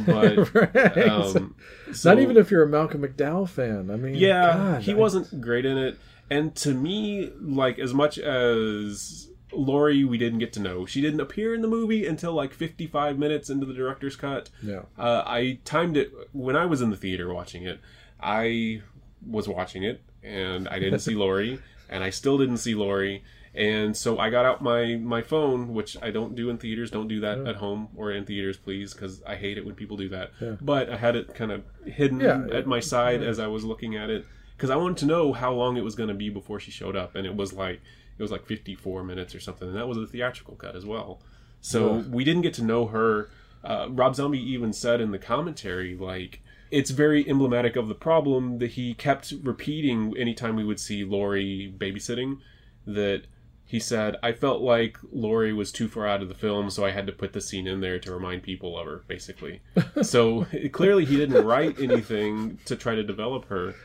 But 0.06 0.54
Right. 0.54 0.98
um, 1.08 1.56
so- 1.94 2.14
Not 2.14 2.22
even 2.22 2.36
if 2.36 2.52
you're 2.52 2.64
a 2.64 2.68
Malcolm 2.68 3.02
McDowell 3.04 3.48
fan. 3.48 3.90
I 3.90 3.96
mean, 3.96 4.16
Yeah, 4.16 4.54
God, 4.54 4.82
he 4.84 4.92
I- 4.92 4.96
wasn't 4.96 5.40
great 5.42 5.66
in 5.66 5.78
it. 5.78 5.98
And 6.30 6.54
to 6.58 6.74
me, 6.74 7.32
like 7.40 7.80
as 7.80 7.94
much 7.94 8.18
as 8.20 9.30
Laurie, 9.54 10.04
we 10.04 10.18
didn't 10.18 10.40
get 10.40 10.52
to 10.54 10.60
know. 10.60 10.86
She 10.86 11.00
didn't 11.00 11.22
appear 11.22 11.56
in 11.56 11.62
the 11.62 11.70
movie 11.70 12.06
until 12.06 12.34
like 12.34 12.54
55 12.54 13.18
minutes 13.18 13.50
into 13.50 13.66
the 13.66 13.74
director's 13.74 14.18
cut. 14.18 14.50
Yeah. 14.62 14.82
Uh, 14.98 15.24
I 15.26 15.60
timed 15.64 15.96
it 15.96 16.12
when 16.34 16.58
I 16.58 16.66
was 16.66 16.82
in 16.82 16.90
the 16.90 16.98
theater 16.98 17.34
watching 17.34 17.64
it. 17.64 17.80
I 18.20 18.82
was 19.26 19.48
watching 19.48 19.84
it 19.84 20.02
and 20.22 20.68
I 20.68 20.80
didn't 20.80 21.00
see 21.00 21.16
Laurie, 21.24 21.60
and 21.90 22.04
I 22.04 22.10
still 22.10 22.38
didn't 22.38 22.58
see 22.58 22.76
Laurie. 22.76 23.24
And 23.58 23.98
so 23.98 24.20
I 24.20 24.30
got 24.30 24.46
out 24.46 24.62
my 24.62 24.96
my 24.98 25.22
phone, 25.24 25.74
which 25.74 25.98
I 26.02 26.12
don't 26.12 26.36
do 26.36 26.50
in 26.52 26.58
theaters. 26.60 26.92
Don't 26.92 27.08
do 27.08 27.20
that 27.22 27.40
at 27.48 27.56
home 27.56 27.90
or 27.96 28.12
in 28.12 28.24
theaters, 28.24 28.56
please, 28.58 28.94
because 28.94 29.24
I 29.26 29.36
hate 29.36 29.58
it 29.58 29.66
when 29.66 29.74
people 29.74 29.98
do 29.98 30.10
that. 30.10 30.32
But 30.62 30.90
I 30.92 30.98
had 30.98 31.16
it 31.16 31.34
kind 31.34 31.52
of 31.52 31.64
hidden 31.86 32.20
Yeah. 32.20 32.46
at 32.54 32.68
my 32.68 32.80
side 32.80 33.24
as 33.24 33.40
I 33.40 33.48
was 33.48 33.64
looking 33.64 33.96
at 33.96 34.10
it 34.12 34.26
because 34.56 34.70
I 34.70 34.76
wanted 34.76 34.98
to 34.98 35.06
know 35.08 35.34
how 35.34 35.52
long 35.54 35.76
it 35.76 35.84
was 35.84 35.96
going 35.96 36.10
to 36.10 36.16
be 36.16 36.30
before 36.30 36.60
she 36.60 36.70
showed 36.72 36.96
up, 36.96 37.16
and 37.16 37.26
it 37.26 37.36
was 37.36 37.52
like 37.52 37.82
it 38.20 38.22
was 38.22 38.32
like 38.32 38.46
54 38.46 39.04
minutes 39.04 39.34
or 39.34 39.40
something, 39.40 39.68
and 39.68 39.78
that 39.78 39.88
was 39.88 39.98
a 39.98 40.06
theatrical 40.06 40.56
cut 40.56 40.76
as 40.76 40.86
well. 40.86 41.20
So 41.60 42.04
we 42.12 42.24
didn't 42.24 42.44
get 42.44 42.54
to 42.56 42.64
know 42.64 42.86
her. 42.88 43.30
Uh, 43.64 43.88
Rob 43.90 44.16
Zombie 44.16 44.40
even 44.52 44.72
said 44.72 45.02
in 45.02 45.10
the 45.12 45.18
commentary, 45.20 45.96
like 45.96 46.42
it's 46.70 46.92
very 46.92 47.28
emblematic 47.28 47.76
of 47.76 47.88
the 47.88 47.96
problem 47.96 48.60
that 48.60 48.72
he 48.72 48.94
kept 48.94 49.34
repeating 49.42 50.14
anytime 50.18 50.56
we 50.56 50.64
would 50.64 50.80
see 50.80 51.04
Laurie 51.04 51.74
babysitting. 51.76 52.38
That 52.86 53.24
he 53.68 53.82
said, 53.82 54.16
I 54.24 54.32
felt 54.32 54.62
like 54.62 54.98
Laurie 55.12 55.52
was 55.52 55.74
too 55.74 55.90
far 55.90 56.08
out 56.08 56.22
of 56.22 56.30
the 56.30 56.34
film, 56.34 56.70
so 56.70 56.86
I 56.86 56.92
had 56.92 57.06
to 57.08 57.12
put 57.12 57.34
the 57.34 57.42
scene 57.42 57.68
in 57.68 57.82
there 57.82 58.00
to 58.00 58.14
remind 58.14 58.44
people 58.44 58.80
of 58.80 58.86
her, 58.86 59.04
basically. 59.10 59.62
so 60.02 60.48
clearly 60.72 61.04
he 61.04 61.18
didn't 61.18 61.46
write 61.46 61.78
anything 61.78 62.60
to 62.64 62.78
try 62.78 62.96
to 62.96 63.04
develop 63.04 63.46
her. 63.50 63.76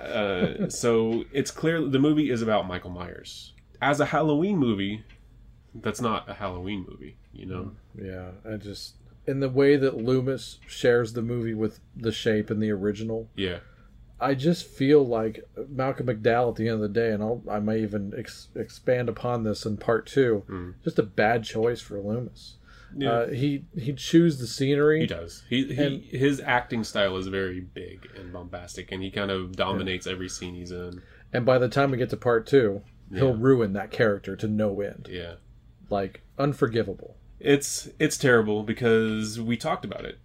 Uh, 0.00 0.70
so 0.70 1.24
it's 1.30 1.50
clear 1.50 1.80
the 1.86 1.98
movie 1.98 2.30
is 2.30 2.40
about 2.40 2.66
Michael 2.66 2.90
Myers. 2.90 3.52
As 3.82 4.00
a 4.00 4.06
Halloween 4.06 4.56
movie, 4.56 5.04
that's 5.74 6.00
not 6.00 6.26
a 6.28 6.34
Halloween 6.34 6.86
movie, 6.88 7.18
you 7.34 7.44
know? 7.44 7.72
Yeah, 7.94 8.30
I 8.50 8.56
just 8.56 8.94
in 9.26 9.40
the 9.40 9.50
way 9.50 9.76
that 9.76 9.98
Loomis 9.98 10.58
shares 10.66 11.12
the 11.12 11.20
movie 11.20 11.52
with 11.52 11.80
the 11.94 12.12
shape 12.12 12.50
in 12.50 12.60
the 12.60 12.70
original. 12.70 13.28
Yeah. 13.36 13.58
I 14.20 14.34
just 14.34 14.66
feel 14.66 15.06
like 15.06 15.44
Malcolm 15.68 16.06
McDowell 16.06 16.50
at 16.50 16.56
the 16.56 16.64
end 16.68 16.74
of 16.76 16.80
the 16.80 16.88
day, 16.88 17.12
and 17.12 17.22
I'll, 17.22 17.42
I 17.48 17.60
may 17.60 17.80
even 17.82 18.12
ex- 18.18 18.48
expand 18.56 19.08
upon 19.08 19.44
this 19.44 19.64
in 19.64 19.76
part 19.76 20.06
two. 20.06 20.74
Just 20.84 20.98
a 20.98 21.02
bad 21.04 21.44
choice 21.44 21.80
for 21.80 22.00
Loomis. 22.00 22.56
Yeah. 22.96 23.10
Uh, 23.12 23.28
he 23.28 23.66
he 23.76 23.92
chews 23.92 24.38
the 24.38 24.46
scenery. 24.46 25.00
He 25.00 25.06
does. 25.06 25.44
He, 25.50 25.64
he 25.74 25.98
his 26.16 26.40
acting 26.40 26.84
style 26.84 27.16
is 27.18 27.26
very 27.26 27.60
big 27.60 28.08
and 28.16 28.32
bombastic, 28.32 28.90
and 28.90 29.02
he 29.02 29.10
kind 29.10 29.30
of 29.30 29.54
dominates 29.54 30.06
every 30.06 30.28
scene 30.30 30.54
he's 30.54 30.70
in. 30.72 31.02
And 31.32 31.44
by 31.44 31.58
the 31.58 31.68
time 31.68 31.90
we 31.90 31.98
get 31.98 32.08
to 32.10 32.16
part 32.16 32.46
two, 32.46 32.80
he'll 33.14 33.36
ruin 33.36 33.74
that 33.74 33.90
character 33.90 34.34
to 34.36 34.48
no 34.48 34.80
end. 34.80 35.06
Yeah, 35.10 35.34
Like 35.90 36.22
unforgivable. 36.38 37.16
it's 37.38 37.88
it's 37.98 38.16
terrible 38.16 38.62
because 38.62 39.38
we 39.38 39.56
talked 39.58 39.84
about 39.84 40.04
it. 40.06 40.18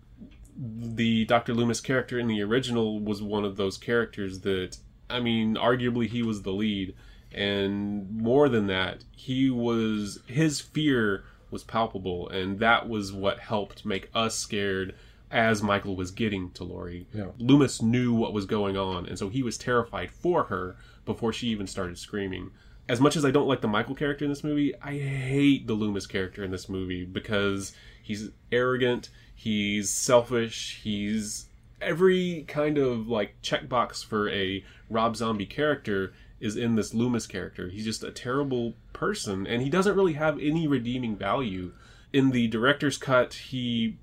The 0.58 1.26
Doctor 1.26 1.54
Loomis 1.54 1.82
character 1.82 2.20
in 2.20 2.28
the 2.28 2.42
original 2.42 3.00
was 3.00 3.22
one 3.22 3.46
of 3.46 3.58
those 3.58 3.78
characters 3.78 4.42
that 4.42 4.78
I 5.10 5.20
mean, 5.20 5.56
arguably 5.56 6.08
he 6.08 6.24
was 6.24 6.42
the 6.42 6.52
lead, 6.52 6.96
and 7.32 8.10
more 8.12 8.50
than 8.50 8.68
that, 8.68 9.04
he 9.12 9.50
was 9.50 10.20
his 10.28 10.60
fear 10.60 11.24
was 11.52 11.64
palpable, 11.64 12.28
and 12.30 12.60
that 12.60 12.90
was 12.90 13.14
what 13.14 13.40
helped 13.40 13.86
make 13.86 14.10
us 14.14 14.36
scared 14.36 14.96
as 15.32 15.64
Michael 15.64 15.96
was 15.96 16.12
getting 16.12 16.52
to 16.52 16.64
Laurie. 16.64 17.08
Yeah. 17.14 17.28
Loomis 17.38 17.82
knew 17.82 18.14
what 18.14 18.34
was 18.34 18.46
going 18.46 18.78
on, 18.78 19.06
and 19.08 19.18
so 19.18 19.30
he 19.30 19.44
was 19.44 19.58
terrified 19.58 20.12
for 20.12 20.46
her 20.46 20.76
before 21.06 21.34
she 21.34 21.48
even 21.48 21.68
started 21.68 21.98
screaming. 21.98 22.52
As 22.90 23.00
much 23.00 23.16
as 23.16 23.24
I 23.24 23.32
don't 23.32 23.48
like 23.48 23.62
the 23.62 23.68
Michael 23.68 23.96
character 23.96 24.26
in 24.26 24.32
this 24.32 24.44
movie, 24.44 24.74
I 24.82 24.98
hate 24.98 25.68
the 25.68 25.74
Loomis 25.74 26.06
character 26.06 26.44
in 26.44 26.52
this 26.52 26.68
movie 26.68 27.06
because 27.06 27.74
he's 28.02 28.30
arrogant, 28.52 29.10
he's 29.44 29.90
selfish, 29.90 30.80
he's 30.84 31.48
every 31.82 32.46
kind 32.48 32.78
of 32.78 33.08
like 33.10 33.36
checkbox 33.44 34.06
for 34.06 34.30
a 34.30 34.64
Rob 34.90 35.18
Zombie 35.18 35.46
character 35.46 36.14
is 36.40 36.56
in 36.56 36.76
this 36.76 36.94
Loomis 36.94 37.28
character. 37.28 37.70
He's 37.70 37.84
just 37.84 38.04
a 38.04 38.12
terrible 38.12 38.74
person 38.94 39.46
and 39.46 39.62
he 39.62 39.70
doesn't 39.70 39.96
really 39.96 40.14
have 40.14 40.40
any 40.40 40.66
redeeming 40.68 41.18
value. 41.18 41.74
In 42.14 42.32
the 42.32 42.48
director's 42.48 42.98
cut, 42.98 43.34
he 43.34 43.98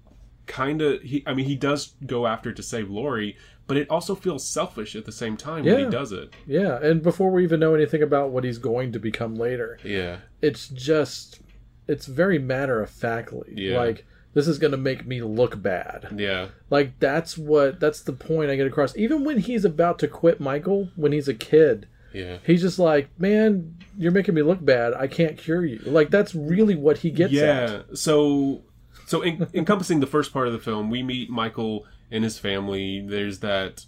kind 0.46 0.82
of 0.82 1.00
he 1.02 1.22
I 1.26 1.32
mean 1.32 1.46
he 1.46 1.54
does 1.54 1.94
go 2.06 2.26
after 2.26 2.52
to 2.52 2.62
save 2.62 2.90
Laurie, 2.90 3.36
but 3.66 3.76
it 3.78 3.88
also 3.88 4.14
feels 4.14 4.46
selfish 4.46 4.94
at 4.96 5.06
the 5.06 5.12
same 5.12 5.36
time 5.38 5.64
when 5.64 5.78
Yeah. 5.78 5.84
he 5.86 5.90
does 5.90 6.12
it. 6.12 6.34
Yeah, 6.46 6.78
and 6.82 7.02
before 7.02 7.30
we 7.30 7.44
even 7.44 7.60
know 7.60 7.74
anything 7.74 8.02
about 8.02 8.30
what 8.30 8.44
he's 8.44 8.58
going 8.58 8.92
to 8.92 8.98
become 8.98 9.36
later, 9.36 9.78
Yeah. 9.84 10.18
it's 10.42 10.68
just 10.68 11.40
it's 11.88 12.04
very 12.06 12.38
matter 12.38 12.82
of 12.82 12.90
factly. 12.90 13.52
Yeah. 13.54 13.78
Like 13.78 14.04
this 14.34 14.46
is 14.46 14.58
going 14.58 14.70
to 14.70 14.76
make 14.76 15.06
me 15.06 15.22
look 15.22 15.60
bad. 15.60 16.14
Yeah. 16.16 16.48
Like 16.70 16.98
that's 17.00 17.36
what 17.38 17.80
that's 17.80 18.00
the 18.00 18.12
point 18.12 18.50
I 18.50 18.56
get 18.56 18.66
across. 18.66 18.96
Even 18.96 19.24
when 19.24 19.38
he's 19.38 19.64
about 19.64 19.98
to 20.00 20.08
quit 20.08 20.40
Michael 20.40 20.88
when 20.96 21.12
he's 21.12 21.28
a 21.28 21.34
kid, 21.34 21.88
Yeah. 22.12 22.38
he's 22.46 22.60
just 22.62 22.78
like, 22.78 23.08
"Man, 23.18 23.76
you're 23.98 24.12
making 24.12 24.34
me 24.34 24.42
look 24.42 24.64
bad. 24.64 24.94
I 24.94 25.06
can't 25.08 25.36
cure 25.36 25.64
you." 25.64 25.78
Like 25.84 26.10
that's 26.10 26.34
really 26.34 26.76
what 26.76 26.98
he 26.98 27.10
gets 27.10 27.32
at. 27.32 27.36
yeah 27.38 27.82
so 27.94 28.62
so 29.06 29.22
en- 29.22 29.48
encompassing 29.54 30.00
the 30.00 30.06
first 30.06 30.32
part 30.32 30.46
of 30.46 30.52
the 30.52 30.58
film 30.60 30.88
we 30.88 31.02
meet 31.02 31.28
michael 31.30 31.84
and 32.12 32.22
his 32.22 32.38
family 32.38 33.00
there's 33.04 33.40
that 33.40 33.84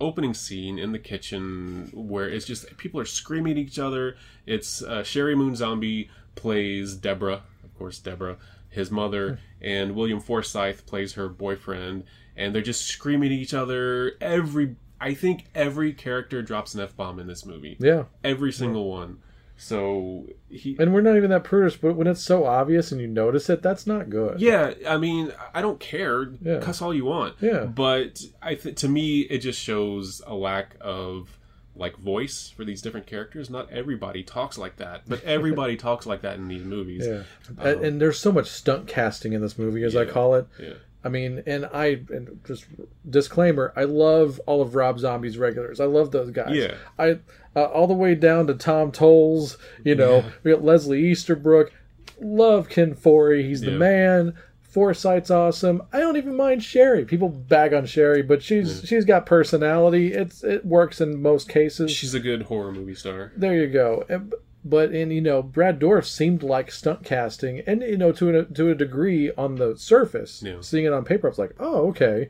opening 0.00 0.32
scene 0.34 0.78
in 0.78 0.92
the 0.92 0.98
kitchen 0.98 1.90
where 1.92 2.28
it's 2.28 2.46
just 2.46 2.76
people 2.78 2.98
are 2.98 3.04
screaming 3.04 3.52
at 3.52 3.58
each 3.58 3.78
other. 3.78 4.16
It's 4.46 4.82
uh, 4.82 5.02
Sheri 5.02 5.36
Moon 5.36 5.54
Zombie 5.54 6.10
plays 6.34 6.94
Deborah, 6.96 7.42
course, 7.82 7.98
Deborah, 7.98 8.36
his 8.68 8.90
mother, 8.90 9.34
hmm. 9.34 9.66
and 9.66 9.94
William 9.94 10.20
Forsythe 10.20 10.86
plays 10.86 11.14
her 11.14 11.28
boyfriend, 11.28 12.04
and 12.36 12.54
they're 12.54 12.62
just 12.62 12.86
screaming 12.86 13.32
at 13.32 13.38
each 13.38 13.54
other. 13.54 14.12
Every 14.20 14.76
I 15.00 15.14
think 15.14 15.46
every 15.54 15.92
character 15.92 16.42
drops 16.42 16.74
an 16.74 16.80
f 16.80 16.96
bomb 16.96 17.18
in 17.18 17.26
this 17.26 17.44
movie. 17.44 17.76
Yeah. 17.80 18.04
Every 18.22 18.52
single 18.52 18.88
one. 18.88 19.18
So 19.56 20.26
he 20.48 20.76
And 20.78 20.94
we're 20.94 21.02
not 21.02 21.16
even 21.16 21.30
that 21.30 21.44
prudish, 21.44 21.76
but 21.76 21.96
when 21.96 22.06
it's 22.06 22.22
so 22.22 22.46
obvious 22.46 22.92
and 22.92 23.00
you 23.00 23.08
notice 23.08 23.50
it, 23.50 23.62
that's 23.62 23.86
not 23.86 24.10
good. 24.10 24.40
Yeah, 24.40 24.74
I 24.88 24.96
mean, 24.96 25.32
I 25.52 25.60
don't 25.60 25.80
care. 25.80 26.32
Yeah. 26.40 26.58
Cuss 26.60 26.80
all 26.80 26.94
you 26.94 27.04
want. 27.04 27.34
Yeah. 27.40 27.64
But 27.64 28.22
I 28.40 28.54
th- 28.54 28.76
to 28.76 28.88
me, 28.88 29.20
it 29.22 29.38
just 29.38 29.60
shows 29.60 30.22
a 30.26 30.34
lack 30.34 30.76
of 30.80 31.38
like 31.74 31.96
voice 31.96 32.52
for 32.54 32.64
these 32.64 32.82
different 32.82 33.06
characters. 33.06 33.48
Not 33.48 33.70
everybody 33.70 34.22
talks 34.22 34.58
like 34.58 34.76
that, 34.76 35.02
but 35.08 35.22
everybody 35.24 35.76
talks 35.88 36.04
like 36.06 36.22
that 36.22 36.36
in 36.36 36.48
these 36.48 36.64
movies. 36.64 37.06
Yeah. 37.06 37.22
and, 37.58 37.84
and 37.84 38.00
there's 38.00 38.18
so 38.18 38.30
much 38.32 38.48
stunt 38.48 38.86
casting 38.86 39.32
in 39.32 39.40
this 39.40 39.58
movie, 39.58 39.82
as 39.84 39.96
I 39.96 40.02
Um, 40.02 40.08
call 40.10 40.34
it. 40.34 40.46
Yeah. 40.60 40.74
I 41.04 41.08
mean, 41.08 41.42
and 41.46 41.66
I 41.72 42.02
and 42.10 42.40
just 42.46 42.66
disclaimer, 43.08 43.72
I 43.74 43.84
love 43.84 44.40
all 44.46 44.62
of 44.62 44.74
Rob 44.76 45.00
Zombie's 45.00 45.36
regulars. 45.36 45.80
I 45.80 45.86
love 45.86 46.12
those 46.12 46.30
guys. 46.30 46.54
Yeah. 46.54 46.74
I 46.98 47.18
uh, 47.56 47.64
all 47.64 47.86
the 47.88 47.94
way 47.94 48.14
down 48.14 48.46
to 48.46 48.54
Tom 48.54 48.92
Towles. 48.92 49.58
You 49.84 49.96
know, 49.96 50.24
we 50.44 50.52
got 50.52 50.62
Leslie 50.62 51.02
Easterbrook. 51.02 51.72
Love 52.20 52.68
Ken 52.68 52.94
Foree. 52.94 53.44
He's 53.48 53.62
the 53.62 53.72
man. 53.72 54.36
Forsythe's 54.72 55.30
awesome. 55.30 55.82
I 55.92 56.00
don't 56.00 56.16
even 56.16 56.34
mind 56.36 56.62
Sheri. 56.62 57.06
People 57.06 57.28
bag 57.28 57.74
on 57.74 57.84
Sheri, 57.84 58.26
but 58.26 58.42
she's 58.42 58.82
she's 58.86 59.04
got 59.04 59.26
personality. 59.26 60.12
It's 60.14 60.42
it 60.42 60.64
works 60.64 61.00
in 61.00 61.20
most 61.20 61.48
cases. 61.48 61.90
She's 61.90 62.14
a 62.14 62.20
good 62.20 62.42
horror 62.44 62.72
movie 62.72 62.94
star. 62.94 63.32
There 63.36 63.54
you 63.54 63.68
go. 63.68 64.04
Eh, 64.08 64.14
and- 64.14 64.34
But 64.64 64.94
in 64.94 65.10
you 65.10 65.20
know, 65.20 65.42
Brad 65.42 65.80
Dourif 65.80 66.04
seemed 66.06 66.42
like 66.44 66.70
stunt 66.70 67.02
casting, 67.04 67.60
and 67.66 67.82
you 67.82 67.96
know, 67.98 68.12
to 68.12 68.38
a, 68.38 68.44
to 68.44 68.70
a 68.70 68.74
degree 68.76 69.32
on 69.32 69.56
the 69.56 69.76
surface, 69.76 70.40
Yeah. 70.42 70.60
seeing 70.60 70.84
it 70.84 70.92
on 70.92 71.04
paper, 71.04 71.26
I 71.26 71.30
was 71.30 71.38
like, 71.38 71.54
oh, 71.58 71.88
okay. 71.88 72.28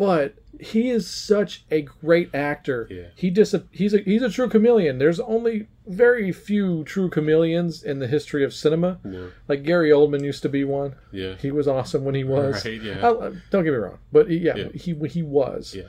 But 0.00 0.36
he 0.58 0.88
is 0.88 1.06
such 1.06 1.64
a 1.70 1.82
great 1.82 2.34
actor. 2.34 2.88
Yeah. 2.90 3.08
He 3.14 3.30
just 3.30 3.54
he's 3.70 3.92
a 3.92 3.98
he's 3.98 4.22
a 4.22 4.30
true 4.30 4.48
chameleon. 4.48 4.96
There's 4.98 5.20
only 5.20 5.68
very 5.86 6.32
few 6.32 6.84
true 6.84 7.10
chameleons 7.10 7.82
in 7.82 7.98
the 7.98 8.06
history 8.06 8.42
of 8.42 8.54
cinema. 8.54 8.98
Yeah. 9.04 9.26
Like 9.46 9.62
Gary 9.62 9.90
Oldman 9.90 10.24
used 10.24 10.40
to 10.42 10.48
be 10.48 10.64
one. 10.64 10.94
Yeah. 11.12 11.34
He 11.36 11.50
was 11.50 11.68
awesome 11.68 12.04
when 12.04 12.14
he 12.14 12.24
was. 12.24 12.64
Right, 12.64 12.80
yeah. 12.82 13.06
I- 13.06 13.32
don't 13.50 13.64
get 13.64 13.72
me 13.72 13.76
wrong, 13.76 13.98
but 14.10 14.30
he- 14.30 14.38
yeah, 14.38 14.56
Yeah. 14.56 14.68
he 14.74 14.94
he 15.06 15.22
was. 15.22 15.74
Yeah. 15.74 15.84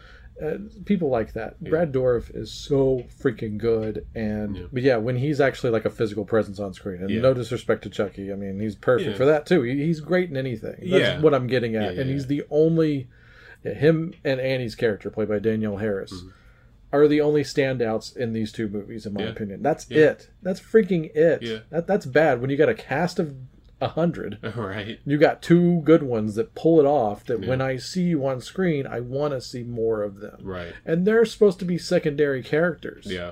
Uh, 0.46 0.58
people 0.86 1.10
like 1.10 1.34
that. 1.34 1.64
Brad 1.64 1.94
Dourif 1.94 2.36
is 2.36 2.52
so 2.52 3.06
freaking 3.22 3.58
good, 3.60 4.06
and 4.16 4.58
Yeah. 4.58 4.64
but 4.74 4.82
yeah, 4.82 4.98
when 4.98 5.16
he's 5.16 5.40
actually 5.40 5.70
like 5.70 5.86
a 5.86 5.90
physical 5.90 6.26
presence 6.26 6.60
on 6.60 6.74
screen, 6.74 7.00
and 7.02 7.10
Yeah. 7.12 7.22
no 7.22 7.34
disrespect 7.34 7.84
to 7.84 7.90
Chucky, 7.90 8.32
I 8.32 8.36
mean 8.36 8.60
he's 8.60 8.76
perfect 8.76 9.12
Yeah. 9.12 9.16
for 9.18 9.26
that 9.26 9.46
too. 9.46 9.62
He, 9.62 9.86
he's 9.86 10.00
great 10.02 10.30
in 10.32 10.36
anything. 10.36 10.76
That's 10.80 10.90
Yeah. 10.90 11.22
what 11.22 11.34
I'm 11.36 11.48
getting 11.48 11.76
at, 11.76 11.82
Yeah, 11.84 11.92
yeah, 11.92 12.02
and 12.02 12.10
he's 12.10 12.24
yeah. 12.24 12.40
the 12.40 12.44
only 12.50 13.08
yeah, 13.64 13.74
him 13.74 14.14
and 14.24 14.40
Annie's 14.40 14.76
character 14.76 15.10
played 15.10 15.30
by 15.30 15.40
Danielle 15.40 15.78
Harris. 15.78 16.14
Mm-hmm. 16.14 16.30
Are 16.94 17.08
the 17.08 17.22
only 17.22 17.44
standouts 17.44 18.16
in 18.18 18.34
these 18.34 18.52
two 18.52 18.68
movies, 18.68 19.06
in 19.06 19.14
my 19.14 19.24
Yeah. 19.24 19.30
opinion. 19.30 19.62
That's 19.62 19.90
Yeah. 19.90 20.08
it. 20.12 20.30
That's 20.44 20.60
freaking 20.60 21.16
it. 21.16 21.42
Yeah. 21.42 21.60
That 21.70 21.88
that's 21.88 22.06
bad 22.06 22.42
when 22.42 22.50
you 22.50 22.58
got 22.58 22.68
a 22.70 22.74
cast 22.74 23.18
of 23.20 23.34
a 23.80 23.88
hundred 23.88 24.38
right. 24.56 25.00
you 25.06 25.18
got 25.18 25.42
two 25.42 25.82
good 25.82 26.04
ones 26.04 26.36
that 26.36 26.54
pull 26.54 26.80
it 26.80 26.86
off 26.86 27.26
that 27.26 27.42
Yeah. 27.42 27.50
when 27.50 27.62
i 27.62 27.78
see 27.78 28.04
you 28.04 28.24
on 28.28 28.40
screen 28.40 28.86
i 28.86 29.00
want 29.00 29.34
to 29.34 29.42
see 29.42 29.64
more 29.64 30.04
of 30.04 30.20
them 30.20 30.38
Right. 30.44 30.74
and 30.86 31.04
they're 31.08 31.26
supposed 31.26 31.58
to 31.60 31.66
be 31.66 31.80
secondary 31.80 32.44
characters 32.44 33.08
Yeah. 33.08 33.32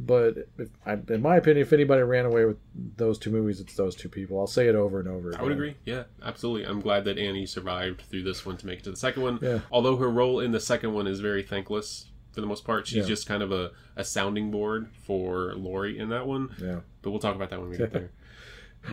But 0.00 0.48
if, 0.58 0.68
in 1.10 1.20
my 1.22 1.36
opinion 1.38 1.66
if 1.66 1.72
anybody 1.72 2.02
ran 2.02 2.24
away 2.24 2.44
with 2.44 2.56
those 2.96 3.18
two 3.18 3.30
movies 3.32 3.58
it's 3.60 3.74
those 3.74 3.96
two 3.96 4.08
people 4.08 4.38
i'll 4.38 4.46
say 4.46 4.68
it 4.68 4.76
over 4.76 5.00
and 5.00 5.08
over 5.08 5.36
I 5.36 5.42
would 5.42 5.50
agree. 5.50 5.74
Yeah, 5.84 6.04
absolutely. 6.22 6.66
I'm 6.68 6.80
glad 6.80 7.04
that 7.06 7.18
Annie 7.18 7.46
survived 7.46 8.02
through 8.02 8.22
this 8.22 8.46
one 8.46 8.56
to 8.58 8.66
make 8.66 8.78
it 8.78 8.84
to 8.84 8.90
the 8.92 8.96
second 8.96 9.22
one. 9.22 9.38
Yeah. 9.42 9.58
Although 9.72 9.96
her 9.96 10.08
role 10.08 10.38
in 10.38 10.52
the 10.52 10.60
second 10.60 10.92
one 10.94 11.08
is 11.08 11.18
very 11.18 11.42
thankless 11.42 12.06
for 12.32 12.40
the 12.40 12.46
most 12.46 12.64
part. 12.64 12.86
She's 12.86 12.98
Yeah. 12.98 13.04
just 13.06 13.26
kind 13.26 13.42
of 13.42 13.50
a, 13.50 13.72
a 13.96 14.04
sounding 14.04 14.52
board 14.52 14.88
for 15.04 15.54
Laurie 15.56 15.98
in 15.98 16.10
that 16.10 16.26
one. 16.28 16.54
yeah 16.62 16.80
But 17.02 17.10
we'll 17.10 17.18
talk 17.20 17.34
about 17.34 17.50
that 17.50 17.60
when 17.60 17.70
we 17.70 17.76
get 17.76 17.92
there. 17.98 18.10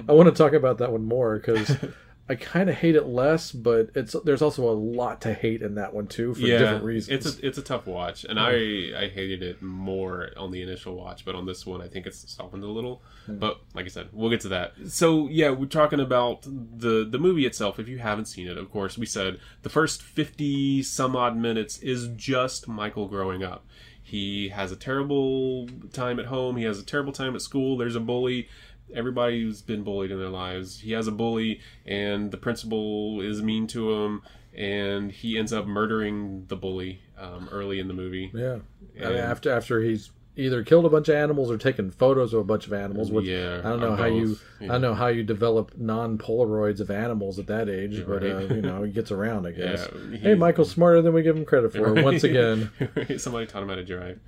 i 0.09 0.11
want 0.11 0.27
to 0.27 0.33
talk 0.35 0.53
about 0.53 0.79
that 0.79 0.91
one 0.91 1.05
more 1.05 1.35
because 1.37 1.69
i 2.27 2.35
kind 2.35 2.69
of 2.69 2.75
hate 2.75 2.95
it 2.95 3.05
less 3.05 3.51
but 3.51 3.89
it's 3.95 4.15
there's 4.25 4.41
also 4.41 4.63
a 4.69 4.73
lot 4.73 5.21
to 5.21 5.33
hate 5.33 5.61
in 5.61 5.75
that 5.75 5.93
one 5.93 6.07
too 6.07 6.33
for 6.33 6.41
different 6.59 6.83
reasons 6.83 7.25
It's 7.25 7.39
a 7.39 7.45
it's 7.47 7.57
a 7.57 7.61
tough 7.61 7.85
watch, 7.85 8.23
and 8.23 8.39
I 8.39 8.51
I 8.97 9.07
hated 9.13 9.43
it 9.43 9.61
more 9.61 10.29
on 10.37 10.51
the 10.51 10.61
initial 10.61 10.95
watch, 10.95 11.23
but 11.25 11.35
on 11.35 11.45
this 11.45 11.65
one 11.65 11.81
I 11.81 11.87
think 11.87 12.05
it's 12.07 12.29
softened 12.31 12.63
a 12.63 12.67
little. 12.67 13.01
Hmm. 13.25 13.37
But 13.37 13.61
like 13.73 13.85
I 13.85 13.89
said, 13.89 14.09
we'll 14.11 14.29
get 14.29 14.41
to 14.41 14.49
that. 14.49 14.73
So 14.87 15.27
yeah, 15.29 15.51
we're 15.51 15.65
talking 15.67 15.99
about 15.99 16.41
the 16.43 17.07
the 17.09 17.19
movie 17.19 17.45
itself. 17.45 17.79
If 17.79 17.87
you 17.87 17.99
haven't 17.99 18.25
seen 18.25 18.47
it, 18.47 18.57
of 18.57 18.71
course, 18.71 18.97
we 18.97 19.05
said 19.05 19.39
the 19.61 19.69
first 19.69 20.01
fifty 20.01 20.81
some 20.83 21.15
odd 21.15 21.37
minutes 21.37 21.77
is 21.79 22.07
just 22.15 22.67
Michael 22.67 23.07
growing 23.07 23.43
up. 23.43 23.65
He 24.01 24.49
has 24.49 24.71
a 24.71 24.75
terrible 24.75 25.67
time 25.91 26.19
at 26.19 26.27
home. 26.27 26.57
He 26.57 26.63
has 26.63 26.79
a 26.79 26.83
terrible 26.83 27.11
time 27.11 27.35
at 27.35 27.41
school. 27.41 27.77
There's 27.77 27.95
a 27.95 27.99
bully. 27.99 28.47
Everybody's 28.93 29.61
been 29.61 29.83
bullied 29.83 30.11
in 30.11 30.19
their 30.19 30.29
lives. 30.29 30.79
He 30.79 30.91
has 30.91 31.07
a 31.07 31.11
bully, 31.11 31.59
and 31.85 32.31
the 32.31 32.37
principal 32.37 33.21
is 33.21 33.41
mean 33.41 33.67
to 33.67 33.93
him, 33.93 34.21
and 34.55 35.11
he 35.11 35.37
ends 35.37 35.51
up 35.51 35.65
murdering 35.65 36.45
the 36.47 36.55
bully 36.55 37.01
um, 37.17 37.49
early 37.51 37.79
in 37.79 37.87
the 37.87 37.93
movie. 37.93 38.31
yeah 38.33 38.57
I 39.03 39.09
mean, 39.09 39.17
after 39.17 39.51
after 39.51 39.81
he's 39.81 40.11
either 40.37 40.63
killed 40.63 40.85
a 40.85 40.89
bunch 40.89 41.07
of 41.07 41.15
animals 41.15 41.49
or 41.49 41.57
taken 41.57 41.89
photos 41.91 42.33
of 42.33 42.41
a 42.41 42.43
bunch 42.43 42.67
of 42.67 42.73
animals 42.73 43.09
which 43.09 43.25
Yeah, 43.25 43.59
i 43.63 43.69
don't 43.69 43.79
know 43.79 43.95
how 43.95 44.03
you 44.05 44.27
both, 44.27 44.43
i 44.63 44.67
don't 44.67 44.81
know 44.81 44.93
how 44.93 45.07
you 45.07 45.23
develop 45.23 45.77
non-polaroids 45.77 46.81
of 46.81 46.91
animals 46.91 47.39
at 47.39 47.47
that 47.47 47.69
age 47.69 48.03
but 48.05 48.21
uh, 48.21 48.39
you 48.53 48.61
know 48.61 48.83
he 48.83 48.91
gets 48.91 49.11
around 49.11 49.47
i 49.47 49.51
guess 49.61 49.87
Yeah, 50.11 50.17
hey 50.17 50.35
michael's 50.35 50.71
smarter 50.71 51.01
than 51.01 51.13
we 51.13 51.23
give 51.23 51.37
him 51.37 51.45
credit 51.45 51.71
for 51.71 51.93
once 51.93 52.23
again 52.31 52.69
somebody 53.17 53.45
taught 53.47 53.63
him 53.63 53.69
how 53.69 53.75
to 53.75 53.85
drive. 53.85 54.19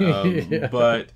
Um, 0.00 0.32
Yeah. 0.48 0.68
But 0.68 1.08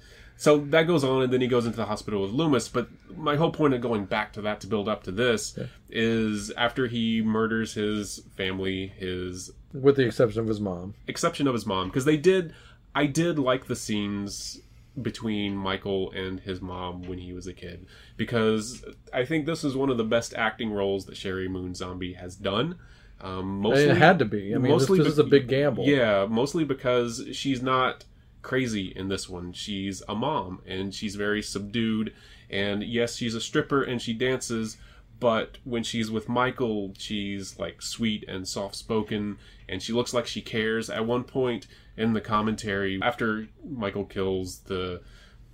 so 0.42 0.58
that 0.58 0.88
goes 0.88 1.04
on, 1.04 1.22
and 1.22 1.32
then 1.32 1.40
he 1.40 1.46
goes 1.46 1.66
into 1.66 1.76
the 1.76 1.84
hospital 1.84 2.22
with 2.22 2.32
Loomis. 2.32 2.68
But 2.68 2.88
my 3.16 3.36
whole 3.36 3.52
point 3.52 3.74
of 3.74 3.80
going 3.80 4.06
back 4.06 4.32
to 4.32 4.42
that 4.42 4.60
to 4.62 4.66
build 4.66 4.88
up 4.88 5.04
to 5.04 5.12
this 5.12 5.56
is 5.88 6.50
after 6.56 6.88
he 6.88 7.22
murders 7.22 7.74
his 7.74 8.22
family, 8.36 8.88
his 8.98 9.52
with 9.72 9.94
the 9.94 10.04
exception 10.04 10.40
of 10.40 10.48
his 10.48 10.58
mom 10.58 10.94
exception 11.06 11.46
of 11.46 11.54
his 11.54 11.64
mom, 11.64 11.86
because 11.86 12.06
they 12.06 12.16
did, 12.16 12.52
I 12.92 13.06
did 13.06 13.38
like 13.38 13.66
the 13.66 13.76
scenes 13.76 14.60
between 15.00 15.54
Michael 15.54 16.10
and 16.10 16.40
his 16.40 16.60
mom 16.60 17.02
when 17.02 17.18
he 17.18 17.32
was 17.32 17.46
a 17.46 17.52
kid, 17.52 17.86
because 18.16 18.84
I 19.14 19.24
think 19.24 19.46
this 19.46 19.62
is 19.62 19.76
one 19.76 19.90
of 19.90 19.96
the 19.96 20.02
best 20.02 20.34
acting 20.34 20.72
roles 20.72 21.06
that 21.06 21.14
Sheri 21.14 21.48
Moon 21.48 21.72
Zombie 21.72 22.14
has 22.14 22.34
done. 22.34 22.80
Um, 23.20 23.60
mostly, 23.60 23.84
it 23.84 23.96
had 23.96 24.18
to 24.18 24.24
be 24.24 24.52
i 24.52 24.58
mean 24.58 24.76
this, 24.76 24.88
this 24.88 24.98
be- 24.98 25.06
is 25.06 25.18
a 25.20 25.22
big 25.22 25.46
gamble 25.46 25.84
Yeah, 25.84 26.26
mostly 26.28 26.64
because 26.64 27.24
she's 27.30 27.62
not 27.62 28.04
crazy 28.42 28.92
in 28.94 29.08
this 29.08 29.28
one. 29.28 29.52
She's 29.52 30.02
a 30.08 30.14
mom 30.14 30.60
and 30.66 30.94
she's 30.94 31.14
very 31.16 31.42
subdued. 31.42 32.12
And 32.50 32.82
yes, 32.82 33.16
she's 33.16 33.34
a 33.34 33.40
stripper 33.40 33.82
and 33.82 34.00
she 34.02 34.12
dances, 34.12 34.76
but 35.20 35.58
when 35.64 35.82
she's 35.84 36.10
with 36.10 36.28
Michael, 36.28 36.92
she's 36.98 37.58
like 37.58 37.80
sweet 37.80 38.24
and 38.28 38.46
soft 38.46 38.74
spoken 38.76 39.38
and 39.68 39.80
she 39.82 39.92
looks 39.92 40.12
like 40.12 40.26
she 40.26 40.42
cares. 40.42 40.90
At 40.90 41.06
one 41.06 41.24
point 41.24 41.66
in 41.96 42.12
the 42.12 42.20
commentary, 42.20 42.98
after 43.02 43.48
Michael 43.68 44.04
kills 44.04 44.58
the 44.60 45.00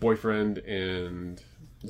boyfriend 0.00 0.58
and 0.58 1.42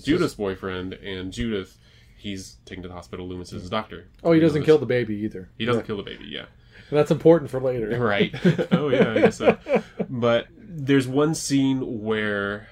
Judith's 0.03 0.35
boyfriend 0.35 0.95
and 0.95 1.33
Judith, 1.33 1.79
he's 2.17 2.57
taken 2.65 2.83
to 2.83 2.89
the 2.89 2.95
hospital. 2.95 3.29
Loomis 3.29 3.53
is 3.53 3.63
his 3.63 3.71
doctor. 3.71 4.09
oh 4.25 4.33
he 4.33 4.41
doesn't 4.41 4.55
Loomis- 4.55 4.67
kill 4.67 4.79
the 4.79 4.87
baby 4.87 5.15
either 5.17 5.49
He 5.57 5.65
doesn't 5.65 5.87
kill 5.87 5.97
the 5.97 6.03
baby, 6.03 6.27
yeah. 6.29 6.47
that's 6.91 7.11
important 7.11 7.51
for 7.51 7.61
later 7.61 7.99
Right. 7.99 8.35
Oh 8.73 8.89
yeah, 8.89 9.13
I 9.13 9.21
guess 9.21 9.37
so. 9.39 9.57
But 10.11 10.49
there's 10.79 11.09
one 11.09 11.35
scene 11.35 12.03
where 12.03 12.69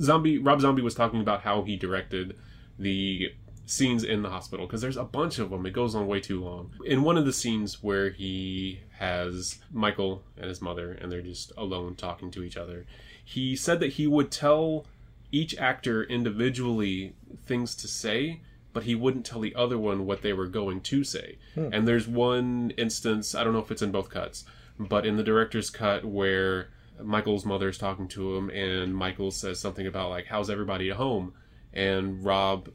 Zombie 0.00 0.38
Rob 0.38 0.60
Zombie 0.60 0.82
was 0.82 0.94
talking 0.94 1.20
about 1.20 1.42
how 1.42 1.62
he 1.62 1.76
directed 1.76 2.36
the 2.78 3.32
scenes 3.66 4.04
in 4.04 4.22
the 4.22 4.30
hospital 4.30 4.66
because 4.66 4.80
there's 4.80 4.96
a 4.96 5.04
bunch 5.04 5.38
of 5.38 5.50
them. 5.50 5.66
It 5.66 5.72
goes 5.72 5.94
on 5.94 6.06
way 6.06 6.20
too 6.20 6.42
long. 6.42 6.72
In 6.86 7.02
one 7.02 7.18
of 7.18 7.26
the 7.26 7.32
scenes 7.32 7.82
where 7.82 8.10
he 8.10 8.80
has 8.98 9.58
Michael 9.72 10.22
and 10.36 10.46
his 10.46 10.62
mother 10.62 10.92
and 10.92 11.10
they're 11.10 11.20
just 11.20 11.52
alone 11.56 11.94
talking 11.96 12.30
to 12.30 12.42
each 12.42 12.56
other, 12.56 12.86
he 13.24 13.56
said 13.56 13.80
that 13.80 13.94
he 13.94 14.06
would 14.06 14.30
tell 14.30 14.86
each 15.30 15.56
actor 15.58 16.04
individually 16.04 17.14
things 17.44 17.74
to 17.74 17.88
say, 17.88 18.40
but 18.72 18.84
he 18.84 18.94
wouldn't 18.94 19.26
tell 19.26 19.40
the 19.40 19.54
other 19.54 19.76
one 19.76 20.06
what 20.06 20.22
they 20.22 20.32
were 20.32 20.46
going 20.46 20.80
to 20.80 21.04
say. 21.04 21.36
Hmm. 21.54 21.68
And 21.72 21.88
there's 21.88 22.08
one 22.08 22.72
instance, 22.78 23.34
I 23.34 23.44
don't 23.44 23.52
know 23.52 23.58
if 23.58 23.70
it's 23.70 23.82
in 23.82 23.90
both 23.90 24.08
cuts, 24.08 24.44
but 24.78 25.04
in 25.04 25.16
the 25.16 25.22
director's 25.22 25.68
cut 25.68 26.04
where 26.04 26.68
Michael's 27.02 27.44
mother's 27.44 27.78
talking 27.78 28.08
to 28.08 28.36
him 28.36 28.50
and 28.50 28.94
Michael 28.94 29.30
says 29.30 29.60
something 29.60 29.86
about 29.86 30.10
like 30.10 30.26
how's 30.26 30.50
everybody 30.50 30.90
at 30.90 30.96
home 30.96 31.34
and 31.72 32.24
Rob 32.24 32.70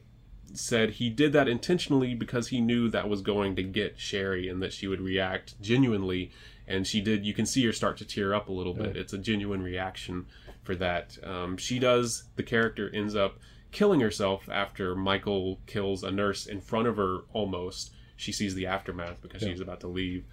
said 0.53 0.91
he 0.91 1.09
did 1.09 1.33
that 1.33 1.47
intentionally 1.47 2.13
because 2.13 2.49
he 2.49 2.61
knew 2.61 2.89
that 2.89 3.09
was 3.09 3.21
going 3.21 3.55
to 3.55 3.63
get 3.63 3.97
Sheri 3.97 4.49
and 4.49 4.61
that 4.61 4.73
she 4.73 4.87
would 4.87 5.01
react 5.01 5.59
genuinely 5.61 6.31
and 6.67 6.87
she 6.87 7.01
did. 7.01 7.25
You 7.25 7.33
can 7.33 7.45
see 7.45 7.65
her 7.65 7.73
start 7.73 7.97
to 7.97 8.05
tear 8.05 8.33
up 8.33 8.47
a 8.47 8.53
little 8.53 8.73
bit. 8.73 8.95
It's 8.95 9.13
a 9.13 9.17
genuine 9.17 9.61
reaction 9.61 10.25
for 10.61 10.75
that. 10.75 11.17
Um, 11.23 11.57
she 11.57 11.79
does. 11.79 12.25
The 12.35 12.43
character 12.43 12.89
ends 12.93 13.15
up 13.15 13.37
killing 13.71 13.99
herself 13.99 14.47
after 14.49 14.95
Michael 14.95 15.59
kills 15.65 16.03
a 16.03 16.11
nurse 16.11 16.45
in 16.45 16.61
front 16.61 16.87
of 16.87 16.97
her. 16.97 17.19
Almost, 17.33 17.91
she 18.15 18.31
sees 18.31 18.55
the 18.55 18.67
aftermath 18.67 19.21
because 19.21 19.41
she's 19.41 19.59
about 19.59 19.81
to 19.81 19.87
leave, 19.87 20.23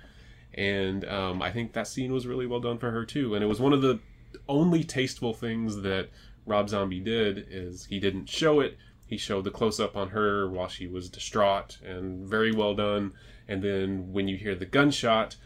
and 0.54 1.04
um, 1.06 1.42
I 1.42 1.50
think 1.50 1.72
that 1.72 1.86
scene 1.86 2.12
was 2.12 2.26
really 2.26 2.46
well 2.46 2.60
done 2.60 2.78
for 2.78 2.90
her 2.90 3.04
too. 3.04 3.34
And 3.34 3.44
it 3.44 3.46
was 3.46 3.60
one 3.60 3.72
of 3.72 3.82
the 3.82 4.00
only 4.48 4.84
tasteful 4.84 5.32
things 5.32 5.82
that 5.82 6.08
Rob 6.46 6.68
Zombie 6.68 7.00
did 7.00 7.46
is 7.50 7.86
he 7.86 8.00
didn't 8.00 8.28
show 8.28 8.60
it. 8.60 8.76
He 9.06 9.16
showed 9.16 9.44
the 9.44 9.50
close 9.50 9.80
up 9.80 9.96
on 9.96 10.10
her 10.10 10.48
while 10.48 10.68
she 10.68 10.86
was 10.86 11.08
distraught 11.08 11.78
and 11.84 12.28
very 12.28 12.52
well 12.52 12.74
done. 12.74 13.12
And 13.48 13.62
then 13.62 14.12
when 14.12 14.28
you 14.28 14.36
hear 14.36 14.54
the 14.54 14.66
gunshot, 14.66 15.36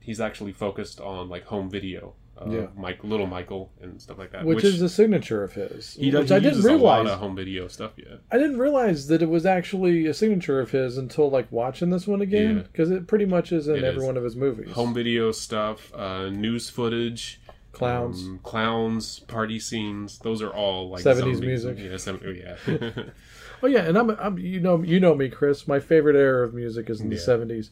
he's 0.00 0.20
actually 0.20 0.52
focused 0.52 1.00
on 1.00 1.28
like 1.28 1.44
home 1.44 1.70
video. 1.70 2.14
Uh, 2.40 2.48
Yeah. 2.50 2.66
Mike, 2.76 3.04
little 3.04 3.26
Michael, 3.26 3.70
and 3.82 4.00
stuff 4.00 4.18
like 4.18 4.32
that. 4.32 4.44
which, 4.46 4.64
is 4.64 4.80
a 4.80 4.88
signature 4.88 5.42
of 5.42 5.52
his. 5.52 5.94
he 5.94 6.10
does. 6.10 6.20
which 6.22 6.28
He 6.30 6.34
I 6.36 6.38
didn't 6.38 6.54
uses 6.56 6.64
a 6.64 6.76
lot 6.76 6.98
realize. 7.00 7.12
of 7.12 7.18
home 7.20 7.36
video 7.36 7.68
stuff. 7.68 7.92
Yeah, 7.96 8.16
I 8.32 8.38
didn't 8.38 8.58
realize 8.58 9.08
that 9.08 9.20
it 9.20 9.28
was 9.28 9.44
actually 9.44 10.06
a 10.06 10.14
signature 10.14 10.58
of 10.60 10.70
his 10.70 10.96
until 10.96 11.30
like 11.30 11.50
watching 11.52 11.90
this 11.90 12.06
one 12.06 12.22
again 12.22 12.56
Yeah. 12.56 12.62
because 12.62 12.90
it 12.90 13.06
pretty 13.06 13.26
much 13.26 13.52
is 13.52 13.68
in 13.68 13.76
It 13.76 13.84
every 13.84 14.00
is. 14.00 14.06
one 14.06 14.16
of 14.16 14.24
his 14.24 14.36
movies. 14.36 14.70
home 14.72 14.94
video 14.94 15.32
stuff, 15.32 15.92
uh, 15.94 16.30
news 16.30 16.70
footage, 16.70 17.40
Clowns. 17.72 18.22
um, 18.26 18.40
clowns, 18.42 19.18
party 19.20 19.60
scenes. 19.60 20.18
Those 20.20 20.40
are 20.42 20.50
all 20.50 20.88
like 20.90 21.02
70s 21.04 21.40
music. 21.40 21.78
Yeah, 21.78 21.96
70, 21.98 22.42
yeah. 22.42 22.90
Oh 23.62 23.66
yeah, 23.66 23.80
and 23.82 23.98
I'm, 23.98 24.08
I'm 24.10 24.38
you 24.38 24.58
know 24.58 24.82
you 24.82 24.98
know 24.98 25.14
me, 25.14 25.28
Chris. 25.28 25.68
My 25.68 25.80
favorite 25.80 26.16
era 26.16 26.46
of 26.46 26.54
music 26.54 26.88
is 26.88 27.02
in 27.02 27.10
the 27.10 27.16
Yeah. 27.16 27.20
'70s, 27.22 27.68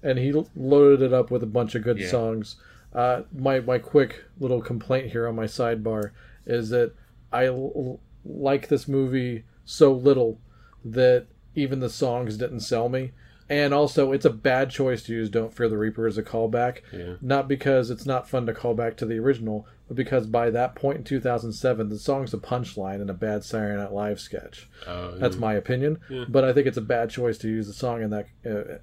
and 0.00 0.16
he 0.16 0.32
loaded 0.54 1.02
it 1.02 1.12
up 1.12 1.32
with 1.32 1.42
a 1.42 1.46
bunch 1.46 1.74
of 1.74 1.82
good 1.82 1.98
Yeah. 1.98 2.06
songs. 2.06 2.54
Uh, 2.94 3.22
my 3.32 3.60
my 3.60 3.78
quick 3.78 4.24
little 4.38 4.60
complaint 4.60 5.10
here 5.12 5.26
on 5.26 5.34
my 5.34 5.44
sidebar 5.46 6.10
is 6.46 6.70
that 6.70 6.92
I 7.32 7.46
l- 7.46 8.00
like 8.24 8.68
this 8.68 8.86
movie 8.86 9.44
so 9.64 9.92
little 9.92 10.38
that 10.84 11.26
even 11.54 11.80
the 11.80 11.88
songs 11.90 12.36
didn't 12.36 12.60
sell 12.60 12.88
me. 12.88 13.12
And 13.48 13.74
also, 13.74 14.12
it's 14.12 14.24
a 14.24 14.30
bad 14.30 14.70
choice 14.70 15.02
to 15.04 15.12
use 15.12 15.28
"Don't 15.28 15.52
Fear 15.54 15.68
the 15.68 15.76
Reaper" 15.78 16.06
as 16.06 16.16
a 16.16 16.22
callback. 16.22 16.78
Yeah. 16.92 17.14
Not 17.20 17.48
because 17.48 17.90
it's 17.90 18.06
not 18.06 18.28
fun 18.28 18.46
to 18.46 18.54
call 18.54 18.74
back 18.74 18.96
to 18.98 19.06
the 19.06 19.18
original, 19.18 19.66
but 19.92 19.96
because 19.96 20.26
by 20.26 20.50
that 20.50 20.74
point 20.74 20.98
in 20.98 21.04
2007, 21.04 21.88
the 21.88 21.98
song's 21.98 22.32
a 22.32 22.38
punchline 22.38 23.02
in 23.02 23.10
a 23.10 23.14
bad 23.14 23.44
Saturday 23.44 23.76
Night 23.76 23.92
Live 23.92 24.20
sketch. 24.20 24.68
Uh, 24.86 25.12
That's 25.16 25.36
my 25.36 25.54
opinion, 25.54 26.00
but 26.28 26.44
I 26.44 26.52
think 26.52 26.66
it's 26.66 26.76
a 26.78 26.80
bad 26.82 27.10
choice 27.10 27.36
to 27.38 27.48
use 27.48 27.66
the 27.66 27.72
song 27.72 28.02
in 28.02 28.10
that 28.10 28.26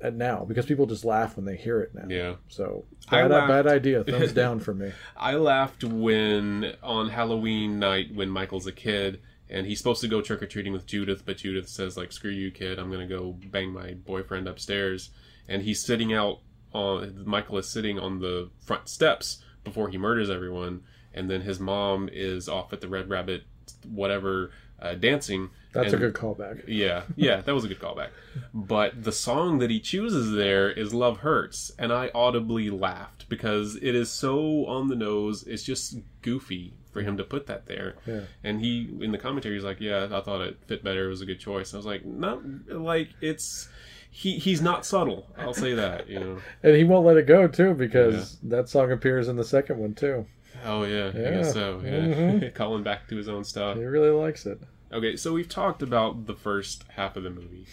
uh, 0.03 0.09
now 0.11 0.45
because 0.45 0.65
people 0.65 0.85
just 0.85 1.03
laugh 1.05 1.35
when 1.35 1.45
they 1.45 1.55
hear 1.57 1.79
it 1.81 1.95
now. 1.95 2.05
yeah. 2.07 2.35
So 2.47 2.85
I 3.09 3.21
bad, 3.23 3.31
laughed- 3.31 3.47
bad 3.49 3.67
idea. 3.67 4.03
Thumbs 4.09 4.33
down 4.33 4.59
for 4.59 4.73
me. 4.73 4.91
I 5.17 5.33
laughed 5.35 5.83
when 5.83 6.73
on 6.83 7.09
Halloween 7.09 7.79
night 7.79 8.13
when 8.13 8.29
Michael's 8.29 8.67
a 8.67 8.71
kid 8.71 9.21
and 9.49 9.65
he's 9.65 9.79
supposed 9.79 10.01
to 10.01 10.07
go 10.07 10.21
trick 10.21 10.43
or 10.43 10.45
treating 10.45 10.73
with 10.73 10.85
Judith, 10.85 11.23
but 11.25 11.37
Judith 11.37 11.67
says 11.69 11.97
like, 11.97 12.11
"Screw 12.11 12.29
you, 12.31 12.51
kid! 12.51 12.77
I'm 12.77 12.91
gonna 12.91 13.07
go 13.07 13.35
bang 13.51 13.71
my 13.71 13.93
boyfriend 13.95 14.47
upstairs." 14.47 15.09
And 15.47 15.63
he's 15.63 15.83
sitting 15.83 16.13
out 16.13 16.41
on 16.71 17.23
Michael 17.25 17.57
is 17.57 17.67
sitting 17.67 17.97
on 17.97 18.19
the 18.19 18.51
front 18.61 18.87
steps 18.87 19.43
before 19.63 19.89
he 19.89 19.97
murders 19.97 20.29
everyone, 20.29 20.81
and 21.13 21.29
then 21.29 21.41
his 21.41 21.59
mom 21.59 22.09
is 22.11 22.47
off 22.49 22.73
at 22.73 22.81
the 22.81 22.87
Red 22.87 23.09
Rabbit, 23.09 23.43
whatever, 23.87 24.51
uh, 24.81 24.95
dancing. 24.95 25.49
That's 25.71 25.93
a 25.93 25.97
good 25.97 26.13
callback. 26.15 26.63
yeah, 26.67 27.03
yeah, 27.15 27.41
that 27.41 27.53
was 27.53 27.63
a 27.63 27.67
good 27.67 27.79
callback. 27.79 28.09
But 28.53 29.03
the 29.03 29.11
song 29.11 29.59
that 29.59 29.69
he 29.69 29.79
chooses 29.79 30.31
there 30.31 30.71
is 30.71 30.93
Love 30.95 31.19
Hurts, 31.19 31.71
and 31.77 31.93
I 31.93 32.09
audibly 32.15 32.71
laughed 32.71 33.29
because 33.29 33.75
it 33.75 33.93
is 33.93 34.09
so 34.09 34.65
on 34.65 34.87
the 34.87 34.95
nose. 34.95 35.43
It's 35.43 35.63
just 35.63 35.97
goofy 36.23 36.73
for 36.91 37.01
him 37.03 37.17
to 37.17 37.23
put 37.23 37.45
that 37.47 37.67
there. 37.67 37.95
Yeah. 38.07 38.21
And 38.43 38.59
he, 38.59 38.89
in 39.01 39.11
the 39.11 39.19
commentary, 39.19 39.55
he's 39.55 39.63
like, 39.63 39.79
Yeah, 39.79 40.07
I 40.11 40.21
thought 40.21 40.41
it 40.41 40.57
fit 40.65 40.83
better. 40.83 41.05
It 41.05 41.09
was 41.09 41.21
a 41.21 41.25
good 41.27 41.39
choice. 41.39 41.73
I 41.73 41.77
was 41.77 41.85
like, 41.85 42.03
No, 42.03 42.41
like, 42.67 43.09
it's. 43.21 43.69
He, 44.11 44.39
he's 44.39 44.59
not 44.59 44.87
subtle. 44.87 45.27
I'll 45.37 45.53
say 45.53 45.75
that, 45.75 46.09
you 46.09 46.19
know. 46.19 46.39
And 46.63 46.75
he 46.75 46.83
won't 46.83 47.05
let 47.05 47.17
it 47.17 47.27
go 47.27 47.47
too 47.47 47.75
because 47.75 48.37
that 48.41 48.67
song 48.67 48.91
appears 48.91 49.27
in 49.27 49.35
the 49.35 49.43
second 49.43 49.77
one 49.77 49.93
too. 49.93 50.25
Oh 50.65 50.83
yeah, 50.83 51.07
I 51.09 51.11
guess 51.11 51.53
so. 51.53 51.81
Yeah, 51.83 51.91
Mhm. 51.91 52.53
calling 52.53 52.83
back 52.83 53.07
to 53.09 53.15
his 53.15 53.27
own 53.29 53.43
stuff. 53.43 53.77
He 53.77 53.83
really 53.83 54.09
likes 54.09 54.45
it. 54.45 54.59
Okay, 54.91 55.15
so 55.15 55.33
we've 55.33 55.49
talked 55.49 55.81
about 55.81 56.25
the 56.25 56.33
first 56.35 56.83
half 56.95 57.15
of 57.15 57.23
the 57.23 57.29
movie, 57.29 57.65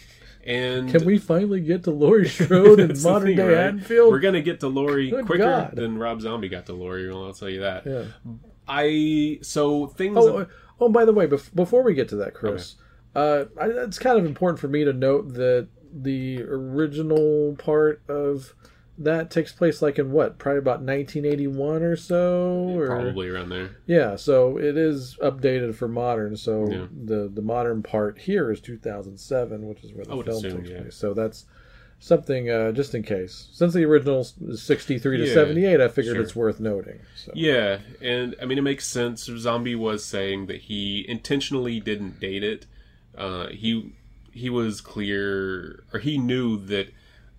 and 0.45 0.89
Can 0.91 1.03
we 1.05 1.17
finally 1.17 1.61
get 1.61 1.83
to 1.85 1.91
Laurie 1.91 2.27
Strode 2.29 2.79
in 2.79 3.01
modern 3.01 3.27
thing, 3.29 3.37
day 3.37 3.43
right? 3.47 3.57
Haddonfield? 3.57 4.11
We're 4.11 4.19
gonna 4.19 4.41
get 4.41 4.59
to 4.61 4.67
Laurie 4.67 5.09
Good 5.09 5.25
quicker 5.25 5.43
God. 5.43 5.75
than 5.75 5.97
Rob 5.97 6.21
Zombie 6.21 6.49
got 6.49 6.65
to 6.67 6.73
Laurie. 6.73 7.09
Well, 7.09 7.25
I'll 7.25 7.33
tell 7.33 7.49
you 7.49 7.61
that. 7.61 7.85
Yeah. 7.85 8.03
I 8.67 9.39
so 9.41 9.87
things. 9.87 10.17
Oh, 10.17 10.39
uh, 10.39 10.45
oh, 10.79 10.89
by 10.89 11.05
the 11.05 11.13
way, 11.13 11.27
bef- 11.27 11.53
before 11.55 11.83
we 11.83 11.93
get 11.93 12.09
to 12.09 12.15
that, 12.17 12.33
Chris, 12.33 12.75
uh, 13.15 13.45
I, 13.59 13.67
it's 13.67 13.97
kind 13.99 14.19
of 14.19 14.25
important 14.25 14.59
for 14.59 14.67
me 14.67 14.83
to 14.83 14.93
note 14.93 15.33
that 15.35 15.67
the 15.91 16.43
original 16.43 17.55
part 17.57 18.01
of 18.09 18.53
that 18.99 19.29
takes 19.29 19.51
place 19.51 19.81
like 19.81 19.99
in 19.99 20.11
what, 20.11 20.39
probably 20.39 20.59
about 20.59 20.81
1981 20.81 21.83
or 21.83 21.95
so, 21.95 22.69
or 22.75 22.87
probably 22.87 23.29
around 23.29 23.49
there. 23.49 23.69
yeah. 23.85 24.15
So 24.15 24.57
it 24.57 24.75
is 24.77 25.15
updated 25.21 25.75
for 25.75 25.87
modern. 25.87 26.35
So 26.37 26.67
Yeah. 26.69 26.87
the 27.05 27.29
the 27.33 27.41
modern 27.41 27.83
part 27.83 28.17
here 28.19 28.51
is 28.51 28.59
2007, 28.61 29.67
which 29.67 29.83
is 29.83 29.93
where 29.93 30.05
the 30.05 30.11
film 30.23 30.27
assume, 30.45 30.57
takes 30.57 30.69
yeah. 30.69 30.81
place. 30.81 30.95
So 30.95 31.13
that's 31.13 31.45
something 31.99 32.49
uh, 32.49 32.71
just 32.71 32.93
in 32.95 33.03
case. 33.03 33.47
Since 33.51 33.73
the 33.73 33.83
original 33.85 34.21
is 34.21 34.61
63 34.61 35.17
to 35.17 35.25
Yeah, 35.27 35.33
78, 35.33 35.81
I 35.81 35.87
figured 35.87 36.15
sure. 36.15 36.23
it's 36.23 36.35
worth 36.35 36.59
noting. 36.59 36.99
So. 37.15 37.31
Yeah, 37.35 37.79
and 38.01 38.35
I 38.41 38.45
mean 38.45 38.57
it 38.57 38.63
makes 38.63 38.87
sense. 38.87 39.23
Zombie 39.25 39.75
was 39.75 40.03
saying 40.05 40.45
that 40.47 40.61
he 40.61 41.05
intentionally 41.07 41.79
didn't 41.79 42.19
date 42.19 42.43
it. 42.43 42.65
Uh, 43.17 43.47
he 43.47 43.93
he 44.31 44.49
was 44.49 44.81
clear, 44.81 45.83
or 45.93 45.99
he 45.99 46.17
knew 46.19 46.57
that 46.67 46.89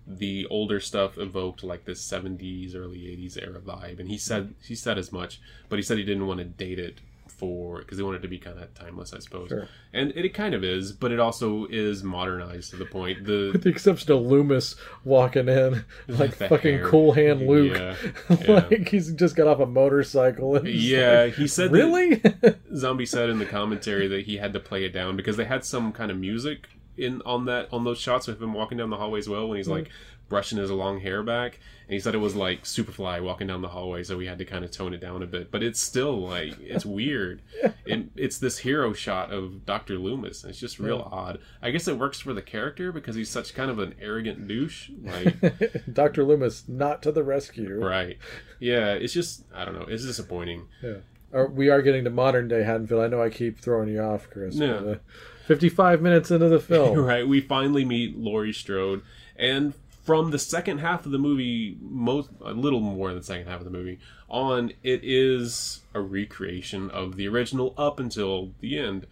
the 0.09 0.47
older 0.47 0.79
stuff 0.79 1.17
evoked 1.17 1.63
like 1.63 1.85
this 1.85 2.01
70s 2.07 2.75
early 2.75 2.97
80s 2.99 3.37
era 3.41 3.59
vibe 3.59 3.99
and 3.99 4.09
he 4.09 4.17
said 4.17 4.43
mm-hmm. 4.45 4.53
he 4.65 4.73
said 4.75 4.97
as 4.97 5.11
much 5.11 5.39
but 5.69 5.77
he 5.77 5.83
said 5.83 5.97
he 5.97 6.03
didn't 6.03 6.25
want 6.25 6.39
to 6.39 6.45
date 6.45 6.79
it 6.79 6.99
for 7.27 7.77
because 7.79 7.97
he 7.97 8.03
wanted 8.03 8.17
it 8.17 8.21
to 8.23 8.27
be 8.27 8.37
kind 8.39 8.59
of 8.59 8.73
timeless 8.73 9.13
i 9.13 9.19
suppose 9.19 9.47
Sure. 9.49 9.69
and 9.93 10.09
it, 10.11 10.25
it 10.25 10.33
kind 10.33 10.53
of 10.53 10.63
is 10.63 10.91
but 10.91 11.11
it 11.11 11.19
also 11.19 11.67
is 11.69 12.03
modernized 12.03 12.71
to 12.71 12.75
the 12.75 12.85
point 12.85 13.23
the 13.25 13.51
With 13.53 13.63
the 13.63 13.69
exception 13.69 14.11
of 14.11 14.21
Loomis 14.23 14.75
walking 15.05 15.47
in 15.47 15.85
like 16.09 16.33
fucking 16.33 16.79
hair. 16.79 16.87
cool 16.89 17.13
hand 17.13 17.47
Luke, 17.47 17.77
Yeah, 17.77 17.95
yeah. 18.41 18.51
like 18.69 18.89
he's 18.89 19.13
just 19.13 19.35
got 19.37 19.47
off 19.47 19.59
a 19.59 19.65
motorcycle. 19.65 20.57
And 20.57 20.67
yeah 20.67 21.21
like, 21.25 21.35
he 21.35 21.47
said 21.47 21.71
really? 21.71 22.21
Zombie 22.75 23.05
said 23.05 23.29
in 23.29 23.39
the 23.39 23.45
commentary 23.45 24.07
that 24.09 24.25
he 24.25 24.37
had 24.37 24.51
to 24.53 24.59
play 24.59 24.83
it 24.83 24.91
down 24.91 25.15
because 25.15 25.37
they 25.37 25.45
had 25.45 25.63
some 25.63 25.93
kind 25.93 26.11
of 26.11 26.17
music 26.17 26.67
in 26.99 27.21
on 27.25 27.45
that 27.45 27.67
on 27.71 27.83
those 27.83 27.99
shots 27.99 28.27
of 28.27 28.41
him 28.41 28.53
walking 28.53 28.77
down 28.77 28.89
the 28.89 28.97
hallway 28.97 29.19
as 29.19 29.29
well 29.29 29.47
when 29.47 29.57
he's 29.57 29.67
like 29.67 29.89
brushing 30.27 30.59
his 30.59 30.69
long 30.69 30.99
hair 30.99 31.23
back 31.23 31.59
and 31.87 31.93
he 31.95 31.99
said 31.99 32.13
it 32.13 32.19
was 32.19 32.35
like 32.35 32.61
Superfly 32.63 33.19
walking 33.23 33.47
down 33.47 33.63
the 33.63 33.67
hallway 33.69 34.03
so 34.03 34.15
we 34.15 34.27
had 34.27 34.37
to 34.37 34.45
kind 34.45 34.63
of 34.63 34.69
tone 34.69 34.93
it 34.93 35.01
down 35.01 35.23
a 35.23 35.25
bit 35.25 35.49
but 35.49 35.63
it's 35.63 35.79
still 35.79 36.19
like 36.21 36.53
it's 36.59 36.85
weird 36.99 37.41
it, 37.83 38.05
it's 38.15 38.37
this 38.37 38.59
hero 38.59 38.93
shot 38.93 39.31
of 39.31 39.65
Dr. 39.65 39.97
Loomis 39.97 40.43
it's 40.43 40.59
just 40.59 40.77
real 40.77 41.09
odd 41.11 41.39
I 41.63 41.71
guess 41.71 41.87
it 41.87 41.97
works 41.97 42.19
for 42.19 42.31
the 42.35 42.43
character 42.43 42.91
because 42.91 43.15
he's 43.15 43.29
such 43.31 43.55
kind 43.55 43.71
of 43.71 43.79
an 43.79 43.95
arrogant 43.99 44.47
douche 44.47 44.91
like 45.01 45.35
Dr. 45.93 46.23
Loomis 46.23 46.65
not 46.67 47.01
to 47.03 47.11
the 47.11 47.23
rescue. 47.23 47.83
right 47.83 48.19
yeah 48.59 48.89
it's 48.93 49.13
just 49.13 49.45
I 49.55 49.65
don't 49.65 49.73
know 49.73 49.87
it's 49.89 50.05
disappointing 50.05 50.67
Yeah. 50.83 50.97
We 51.51 51.69
are 51.69 51.81
getting 51.81 52.03
to 52.05 52.09
modern 52.11 52.47
day 52.47 52.63
Haddonfield. 52.63 53.01
I 53.01 53.07
know 53.07 53.21
I 53.21 53.29
keep 53.29 53.59
throwing 53.59 53.87
you 53.89 54.01
off, 54.01 54.29
Chris. 54.31 54.55
No. 54.55 54.79
but, 54.83 54.89
uh, 54.89 54.95
55 55.49 55.99
minutes 56.03 56.29
into 56.29 56.47
the 56.47 56.59
film. 56.71 56.95
right 56.99 57.27
we 57.27 57.41
finally 57.41 57.83
meet 57.83 58.15
laurie 58.15 58.53
strode 58.53 59.01
and 59.35 59.73
from 60.03 60.29
the 60.29 60.37
second 60.37 60.77
half 60.77 61.07
of 61.07 61.11
the 61.11 61.17
movie 61.17 61.75
most 61.81 62.29
a 62.45 62.51
little 62.53 62.79
more 62.79 63.07
than 63.09 63.17
the 63.17 63.23
second 63.23 63.47
half 63.47 63.57
of 63.59 63.65
the 63.65 63.71
movie 63.71 63.97
on 64.29 64.71
it 64.83 64.99
is 65.03 65.81
a 65.95 66.01
recreation 66.01 66.91
of 66.91 67.15
the 67.15 67.27
original 67.27 67.73
up 67.79 67.99
until 67.99 68.51
the 68.59 68.77
end 68.77 69.07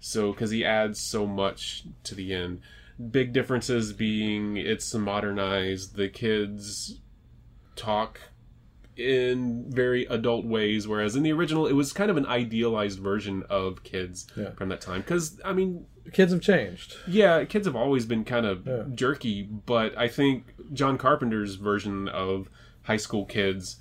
so 0.00 0.32
because 0.32 0.50
he 0.50 0.64
adds 0.64 0.98
so 0.98 1.26
much 1.26 1.84
to 2.04 2.14
the 2.14 2.32
end 2.32 2.60
big 3.10 3.34
differences 3.34 3.92
being 3.92 4.56
it's 4.56 4.94
modernized 4.94 5.96
the 5.96 6.08
kids 6.08 7.00
talk 7.76 8.18
in 8.96 9.64
very 9.68 10.04
adult 10.06 10.44
ways 10.44 10.86
whereas 10.86 11.16
in 11.16 11.22
the 11.22 11.32
original 11.32 11.66
it 11.66 11.72
was 11.72 11.92
kind 11.92 12.10
of 12.10 12.16
an 12.18 12.26
idealized 12.26 12.98
version 12.98 13.42
of 13.48 13.82
kids 13.82 14.26
Yeah. 14.36 14.50
from 14.52 14.68
that 14.68 14.80
time 14.82 15.00
because 15.00 15.40
i 15.44 15.52
mean 15.52 15.86
Kids 16.12 16.32
have 16.32 16.42
changed. 16.42 16.96
yeah, 17.06 17.44
kids 17.44 17.64
have 17.64 17.76
always 17.76 18.06
been 18.06 18.24
kind 18.24 18.44
of 18.44 18.66
Yeah. 18.66 18.82
jerky, 18.92 19.44
but 19.44 19.96
I 19.96 20.08
think 20.08 20.52
John 20.72 20.98
Carpenter's 20.98 21.54
version 21.54 22.08
of 22.08 22.48
high 22.82 22.96
school 22.96 23.24
kids, 23.24 23.76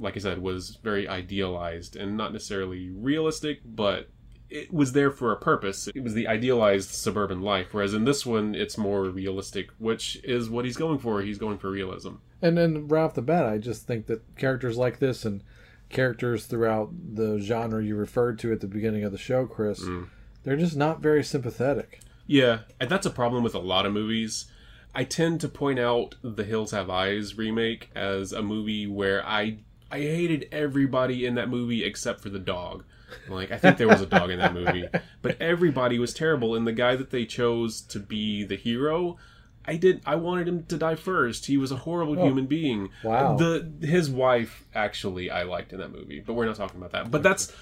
like 0.00 0.16
I 0.16 0.20
said, 0.20 0.38
was 0.38 0.78
very 0.82 1.06
idealized 1.06 1.94
and 1.94 2.16
not 2.16 2.32
necessarily 2.32 2.88
realistic, 2.88 3.60
but 3.66 4.08
it 4.50 4.72
was 4.72 4.92
there 4.92 5.10
for 5.10 5.32
a 5.32 5.36
purpose. 5.36 5.88
It 5.94 6.02
was 6.02 6.14
the 6.14 6.26
idealized 6.26 6.90
suburban 6.90 7.42
life, 7.42 7.68
whereas 7.72 7.94
in 7.94 8.04
this 8.04 8.24
one, 8.24 8.54
it's 8.54 8.78
more 8.78 9.04
realistic, 9.04 9.70
which 9.78 10.20
is 10.24 10.48
what 10.48 10.64
he's 10.64 10.76
going 10.76 10.98
for. 10.98 11.20
He's 11.20 11.38
going 11.38 11.58
for 11.58 11.70
realism. 11.70 12.14
And 12.40 12.56
then 12.56 12.88
right 12.88 13.02
off 13.02 13.14
the 13.14 13.22
bat, 13.22 13.46
I 13.46 13.58
just 13.58 13.86
think 13.86 14.06
that 14.06 14.36
characters 14.36 14.76
like 14.76 14.98
this 14.98 15.24
and 15.24 15.42
characters 15.88 16.46
throughout 16.46 16.90
the 17.14 17.38
genre 17.40 17.82
you 17.82 17.96
referred 17.96 18.38
to 18.40 18.52
at 18.52 18.60
the 18.60 18.66
beginning 18.66 19.04
of 19.04 19.12
the 19.12 19.18
show, 19.18 19.46
Chris, 19.46 19.82
mm. 19.82 20.08
they're 20.44 20.56
just 20.56 20.76
not 20.76 21.00
very 21.00 21.24
sympathetic. 21.24 22.00
Yeah, 22.26 22.60
and 22.78 22.90
that's 22.90 23.06
a 23.06 23.10
problem 23.10 23.42
with 23.42 23.54
a 23.54 23.60
lot 23.60 23.86
of 23.86 23.92
movies. 23.92 24.46
I 24.94 25.04
tend 25.04 25.40
to 25.40 25.48
point 25.48 25.78
out 25.78 26.14
The 26.22 26.44
Hills 26.44 26.70
Have 26.72 26.90
Eyes 26.90 27.36
remake 27.36 27.90
as 27.94 28.32
a 28.32 28.42
movie 28.42 28.86
where 28.86 29.24
I 29.26 29.58
I 29.90 30.00
hated 30.00 30.48
everybody 30.52 31.24
in 31.24 31.34
that 31.36 31.48
movie 31.48 31.84
except 31.84 32.20
for 32.20 32.28
the 32.28 32.38
dog. 32.38 32.84
Like 33.28 33.50
I 33.50 33.58
think 33.58 33.78
there 33.78 33.88
was 33.88 34.00
a 34.00 34.06
dog 34.06 34.30
in 34.30 34.38
that 34.38 34.54
movie, 34.54 34.88
but 35.22 35.40
everybody 35.40 35.98
was 35.98 36.12
terrible 36.14 36.54
and 36.54 36.66
the 36.66 36.72
guy 36.72 36.96
that 36.96 37.10
they 37.10 37.24
chose 37.24 37.80
to 37.82 38.00
be 38.00 38.44
the 38.44 38.56
hero, 38.56 39.16
I 39.64 39.76
did 39.76 40.00
I 40.06 40.16
wanted 40.16 40.48
him 40.48 40.64
to 40.64 40.76
die 40.76 40.94
first. 40.94 41.46
He 41.46 41.56
was 41.56 41.70
a 41.70 41.76
horrible 41.76 42.18
oh. 42.18 42.24
human 42.24 42.46
being. 42.46 42.90
Oh, 43.04 43.08
wow. 43.08 43.36
The 43.36 43.70
his 43.80 44.10
wife 44.10 44.64
actually 44.74 45.30
I 45.30 45.42
liked 45.42 45.72
in 45.72 45.78
that 45.80 45.92
movie, 45.92 46.20
but 46.20 46.34
we're 46.34 46.46
not 46.46 46.56
talking 46.56 46.78
about 46.78 46.92
that. 46.92 47.10
But 47.10 47.22
that's 47.22 47.52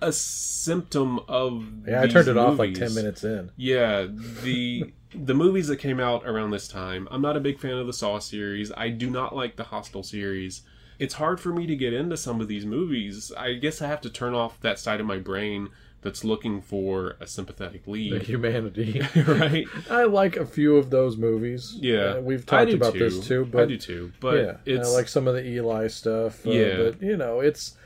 a 0.00 0.12
symptom 0.12 1.20
of 1.28 1.66
Yeah, 1.86 2.02
I 2.02 2.06
turned 2.08 2.28
it 2.28 2.36
off 2.36 2.58
like 2.58 2.74
10 2.74 2.94
minutes 2.94 3.24
in. 3.24 3.50
Yeah, 3.56 4.06
the 4.42 4.92
the 5.14 5.34
movies 5.34 5.68
that 5.68 5.76
came 5.76 6.00
out 6.00 6.26
around 6.26 6.50
this 6.50 6.66
time. 6.66 7.06
I'm 7.10 7.22
not 7.22 7.36
a 7.36 7.40
big 7.40 7.60
fan 7.60 7.74
of 7.74 7.86
the 7.86 7.92
Saw 7.92 8.18
series. 8.18 8.72
I 8.76 8.88
do 8.88 9.08
not 9.08 9.34
like 9.34 9.56
the 9.56 9.64
Hostel 9.64 10.02
series. 10.02 10.62
It's 10.98 11.14
hard 11.14 11.40
for 11.40 11.52
me 11.52 11.66
to 11.66 11.76
get 11.76 11.92
into 11.92 12.16
some 12.16 12.40
of 12.40 12.48
these 12.48 12.64
movies. 12.66 13.32
I 13.36 13.54
guess 13.54 13.82
I 13.82 13.86
have 13.86 14.00
to 14.02 14.10
turn 14.10 14.34
off 14.34 14.60
that 14.60 14.78
side 14.78 15.00
of 15.00 15.06
my 15.06 15.18
brain 15.18 15.68
that's 16.02 16.22
looking 16.22 16.60
for 16.60 17.16
a 17.18 17.26
sympathetic 17.26 17.86
lead. 17.86 18.12
The 18.12 18.18
humanity. 18.18 19.00
right? 19.26 19.66
I 19.90 20.04
like 20.04 20.36
a 20.36 20.44
few 20.44 20.76
of 20.76 20.90
those 20.90 21.16
movies. 21.16 21.76
Yeah. 21.80 21.96
Uh, 22.16 22.20
we've 22.20 22.44
talked 22.44 22.72
about 22.72 22.92
this 22.92 23.26
too, 23.26 23.46
but 23.46 23.62
I 23.62 23.66
do 23.66 23.78
too. 23.78 24.12
But 24.20 24.36
yeah, 24.36 24.56
it's 24.66 24.88
I 24.88 24.92
like 24.92 25.08
some 25.08 25.26
of 25.26 25.34
the 25.34 25.44
Eli 25.46 25.88
stuff. 25.88 26.46
Uh, 26.46 26.50
Yeah. 26.50 26.76
but 26.76 27.02
you 27.02 27.16
know, 27.16 27.40
it's 27.40 27.76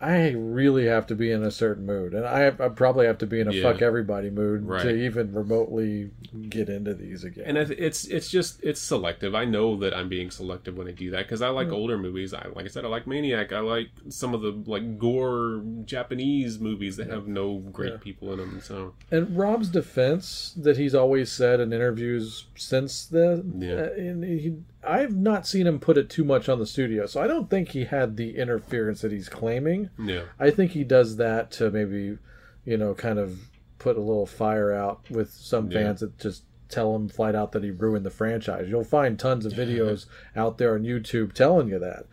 I 0.00 0.30
really 0.30 0.86
have 0.86 1.08
to 1.08 1.16
be 1.16 1.32
in 1.32 1.42
a 1.42 1.50
certain 1.50 1.84
mood, 1.84 2.14
and 2.14 2.24
I, 2.24 2.46
I 2.46 2.68
probably 2.68 3.06
have 3.06 3.18
to 3.18 3.26
be 3.26 3.40
in 3.40 3.48
a 3.48 3.52
Yeah. 3.52 3.62
fuck 3.72 3.82
everybody 3.82 4.30
mood 4.30 4.64
Right. 4.64 4.82
to 4.82 4.90
even 4.94 5.32
remotely 5.34 6.10
get 6.48 6.68
into 6.68 6.94
these 6.94 7.24
again. 7.24 7.44
and 7.46 7.58
it's 7.58 8.04
it's 8.04 8.30
just 8.30 8.62
it's 8.62 8.80
selective. 8.80 9.34
I 9.34 9.44
know 9.44 9.74
that 9.78 9.92
I'm 9.94 10.08
being 10.08 10.30
selective 10.30 10.76
when 10.76 10.86
I 10.86 10.92
do 10.92 11.10
that 11.10 11.24
because 11.24 11.42
I 11.42 11.48
like 11.48 11.70
older 11.72 11.98
movies. 11.98 12.32
I 12.32 12.46
like 12.54 12.64
I 12.64 12.68
said, 12.68 12.84
I 12.84 12.88
like 12.88 13.08
Maniac. 13.08 13.52
I 13.52 13.58
like 13.58 13.88
some 14.08 14.34
of 14.34 14.40
the 14.42 14.52
like 14.70 14.98
gore 15.00 15.62
Japanese 15.84 16.60
movies 16.60 16.96
that 16.98 17.08
have 17.08 17.26
no 17.26 17.58
great 17.58 17.92
Yeah. 17.94 17.98
people 17.98 18.32
in 18.32 18.38
them. 18.38 18.60
So 18.62 18.94
And 19.10 19.36
Rob's 19.36 19.68
defense 19.68 20.54
that 20.56 20.76
he's 20.76 20.94
always 20.94 21.30
said 21.32 21.58
in 21.58 21.72
interviews 21.72 22.44
since 22.54 23.04
then, 23.04 23.54
Yeah. 23.58 23.74
uh, 23.74 23.90
and 23.94 24.22
he, 24.22 24.54
I've 24.88 25.14
not 25.16 25.46
seen 25.46 25.66
him 25.66 25.78
put 25.78 25.98
it 25.98 26.08
too 26.08 26.24
much 26.24 26.48
on 26.48 26.58
the 26.58 26.66
studio, 26.66 27.06
so 27.06 27.20
I 27.20 27.26
don't 27.26 27.50
think 27.50 27.68
he 27.70 27.84
had 27.84 28.16
the 28.16 28.36
interference 28.36 29.00
that 29.02 29.12
he's 29.12 29.28
claiming. 29.28 29.90
yeah, 29.98 30.22
I 30.38 30.50
think 30.50 30.72
he 30.72 30.84
does 30.84 31.16
that 31.16 31.50
to 31.52 31.70
maybe, 31.70 32.18
you 32.64 32.76
know, 32.76 32.94
kind 32.94 33.18
of 33.18 33.38
put 33.78 33.96
a 33.96 34.00
little 34.00 34.26
fire 34.26 34.72
out 34.72 35.08
with 35.10 35.30
some 35.30 35.70
Yeah. 35.70 35.82
fans 35.84 36.00
that 36.00 36.18
just 36.18 36.42
tell 36.68 36.94
him 36.96 37.08
flat 37.08 37.34
out 37.34 37.52
that 37.52 37.62
he 37.64 37.70
ruined 37.70 38.04
the 38.04 38.10
franchise. 38.10 38.68
You'll 38.68 38.84
find 38.84 39.18
tons 39.18 39.46
of 39.46 39.52
videos 39.52 40.06
out 40.36 40.58
there 40.58 40.74
on 40.74 40.82
YouTube 40.82 41.32
telling 41.32 41.68
you 41.68 41.78
that. 41.78 42.04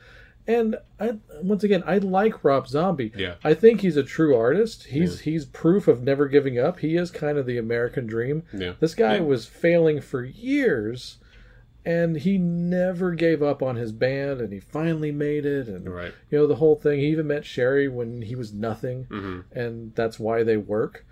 And 0.48 0.76
I, 1.00 1.18
once 1.42 1.64
again, 1.64 1.84
I 1.88 1.98
like 1.98 2.44
Rob 2.44 2.68
Zombie. 2.68 3.12
Yeah. 3.18 3.34
I 3.44 3.56
think 3.56 3.82
he's 3.82 3.98
a 3.98 4.04
true 4.04 4.36
artist. 4.36 4.84
He's 4.86 5.22
he's 5.22 5.44
proof 5.44 5.88
of 5.88 6.04
never 6.04 6.28
giving 6.28 6.60
up. 6.60 6.80
He 6.80 6.96
is 6.98 7.10
kind 7.10 7.38
of 7.40 7.48
the 7.48 7.58
American 7.58 8.06
dream. 8.06 8.44
yeah. 8.54 8.74
This 8.80 8.94
guy 8.94 9.16
Yeah. 9.16 9.22
was 9.22 9.48
failing 9.48 10.02
for 10.02 10.24
years, 10.24 11.18
and 11.86 12.18
he 12.18 12.38
never 12.38 13.12
gave 13.14 13.44
up 13.44 13.62
on 13.62 13.76
his 13.76 13.92
band, 13.92 14.42
and 14.42 14.52
he 14.52 14.60
finally 14.60 15.12
made 15.12 15.46
it. 15.46 15.68
And 15.68 15.88
Right. 15.94 16.14
you 16.30 16.38
know 16.38 16.48
the 16.48 16.56
whole 16.56 16.76
thing. 16.76 17.00
He 17.00 17.08
even 17.08 17.28
met 17.28 17.44
Sheri 17.44 17.92
when 17.92 18.22
he 18.24 18.36
was 18.36 18.52
nothing, 18.54 19.04
hmm 19.06 19.40
and 19.52 19.94
that's 19.96 20.20
why 20.20 20.44
they 20.44 20.58
work. 20.58 21.06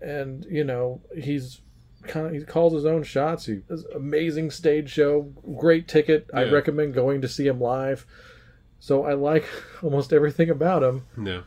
And 0.00 0.44
you 0.48 0.64
know 0.64 1.00
he's 1.16 1.60
kind 2.04 2.26
of 2.26 2.32
he 2.32 2.40
calls 2.42 2.72
his 2.72 2.86
own 2.86 3.02
shots. 3.02 3.46
He 3.46 3.60
has 3.68 3.84
amazing 3.94 4.50
stage 4.50 4.88
show, 4.90 5.22
great 5.58 5.86
ticket. 5.88 6.30
I 6.32 6.44
recommend 6.44 6.94
going 6.94 7.20
to 7.22 7.28
see 7.28 7.46
him 7.46 7.60
live. 7.60 8.06
So 8.78 9.04
I 9.04 9.12
like 9.14 9.44
almost 9.82 10.12
everything 10.12 10.48
about 10.48 10.82
him, 10.82 11.02
Yeah. 11.22 11.42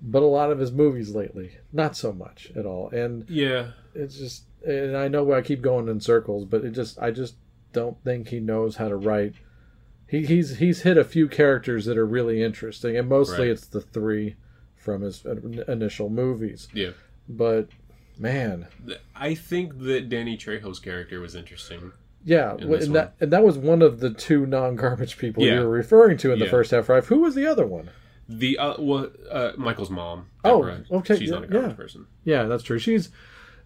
but 0.00 0.22
a 0.22 0.26
lot 0.26 0.50
of 0.50 0.58
his 0.58 0.72
movies 0.72 1.14
lately, 1.14 1.58
not 1.72 1.96
so 1.96 2.12
much 2.12 2.50
at 2.56 2.64
all. 2.64 2.88
And 2.90 3.28
Yeah. 3.28 3.72
it's 3.94 4.16
just 4.16 4.44
and 4.66 4.96
I 4.96 5.08
know 5.08 5.30
I 5.32 5.42
keep 5.42 5.60
going 5.60 5.88
in 5.88 6.00
circles, 6.00 6.44
but 6.46 6.64
it 6.64 6.70
just 6.70 6.98
I 6.98 7.10
just 7.10 7.34
don't 7.72 8.02
think 8.04 8.28
he 8.28 8.40
knows 8.40 8.76
how 8.76 8.88
to 8.88 8.96
write. 8.96 9.34
He, 10.08 10.24
he's 10.24 10.58
he's 10.58 10.82
hit 10.82 10.96
a 10.96 11.04
few 11.04 11.28
characters 11.28 11.84
that 11.84 11.98
are 11.98 12.06
really 12.06 12.42
interesting, 12.42 12.96
and 12.96 13.08
mostly 13.08 13.40
Right. 13.40 13.50
it's 13.50 13.66
the 13.66 13.80
three 13.80 14.36
from 14.76 15.02
his 15.02 15.24
initial 15.68 16.08
movies. 16.08 16.68
Yeah. 16.72 16.90
But 17.28 17.68
man, 18.18 18.68
I 19.14 19.34
think 19.34 19.78
that 19.80 20.08
Danny 20.08 20.36
Trejo's 20.38 20.78
character 20.80 21.20
was 21.20 21.34
interesting. 21.34 21.92
yeah, 22.24 22.54
In 22.56 22.72
and 22.72 22.94
that 22.94 23.14
and 23.20 23.30
that 23.32 23.44
was 23.44 23.58
one 23.58 23.82
of 23.82 24.00
the 24.00 24.10
two 24.10 24.46
non-garbage 24.46 25.18
people 25.18 25.44
Yeah. 25.44 25.56
you 25.56 25.60
were 25.60 25.68
referring 25.68 26.16
to 26.18 26.32
in 26.32 26.38
the 26.38 26.46
first 26.46 26.70
half. 26.70 26.88
Right? 26.88 27.04
Who 27.04 27.18
was 27.20 27.34
the 27.34 27.46
other 27.46 27.66
one? 27.66 27.90
The 28.30 28.58
uh, 28.58 28.74
well, 28.78 29.10
uh, 29.30 29.52
Michael's 29.56 29.90
mom. 29.90 30.26
Oh, 30.44 30.58
Deborah, 30.64 30.84
okay, 30.98 31.18
She's 31.18 31.30
not 31.30 31.44
a 31.44 31.46
garbage 31.46 31.70
yeah. 31.70 31.76
person. 31.76 32.06
Yeah, 32.24 32.42
that's 32.44 32.62
true. 32.62 32.78
She's 32.78 33.10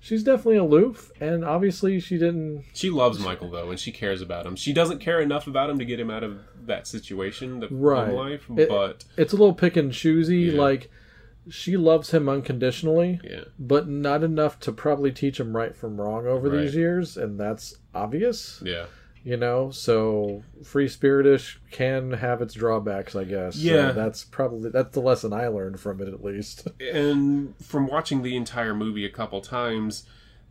she's 0.03 0.23
definitely 0.25 0.57
aloof, 0.59 1.11
and 1.21 1.45
obviously 1.45 1.99
she 2.01 2.19
didn't. 2.19 2.65
She 2.75 2.91
loves 2.91 3.19
Michael 3.19 3.51
though, 3.51 3.71
and 3.71 3.79
she 3.81 3.93
cares 3.93 4.21
about 4.21 4.45
him. 4.45 4.57
She 4.57 4.73
doesn't 4.75 4.99
care 4.99 5.21
enough 5.21 5.47
about 5.47 5.71
him 5.71 5.79
to 5.79 5.85
get 5.87 5.99
him 5.99 6.11
out 6.11 6.23
of 6.25 6.41
that 6.67 6.87
situation, 6.87 7.61
the 7.61 7.69
Right. 7.69 8.13
life. 8.13 8.45
It- 8.57 8.69
but 8.69 9.05
It's 9.17 9.33
a 9.33 9.37
little 9.37 9.55
pick 9.55 9.77
and 9.77 9.93
choosy. 9.93 10.39
Yeah. 10.41 10.61
Like 10.61 10.91
she 11.49 11.77
loves 11.77 12.11
him 12.13 12.29
unconditionally. 12.29 13.21
yeah, 13.25 13.45
but 13.59 13.89
not 13.89 14.23
enough 14.23 14.61
to 14.61 14.71
probably 14.73 15.11
teach 15.11 15.41
him 15.41 15.57
right 15.57 15.75
from 15.75 16.01
wrong 16.01 16.27
over 16.27 16.49
Right. 16.49 16.61
these 16.63 16.77
years, 16.77 17.17
and 17.17 17.39
that's 17.41 17.79
obvious, 17.95 18.63
yeah, 18.65 18.85
you 19.25 19.37
know. 19.37 19.71
So 19.71 20.43
free 20.65 20.89
spiritish 20.89 21.57
can 21.71 22.13
have 22.13 22.43
its 22.43 22.55
drawbacks, 22.55 23.15
I 23.15 23.25
guess. 23.25 23.57
So 23.57 23.61
Yeah. 23.63 23.93
that's 23.93 24.25
probably 24.25 24.71
that's 24.71 24.93
the 24.95 25.01
lesson 25.01 25.33
I 25.33 25.49
learned 25.49 25.81
from 25.81 26.01
it, 26.01 26.09
at 26.09 26.23
least. 26.25 26.69
and 26.81 27.55
from 27.63 27.87
watching 27.87 28.23
the 28.23 28.37
entire 28.37 28.75
movie 28.75 29.05
a 29.05 29.11
couple 29.11 29.41
times, 29.41 30.05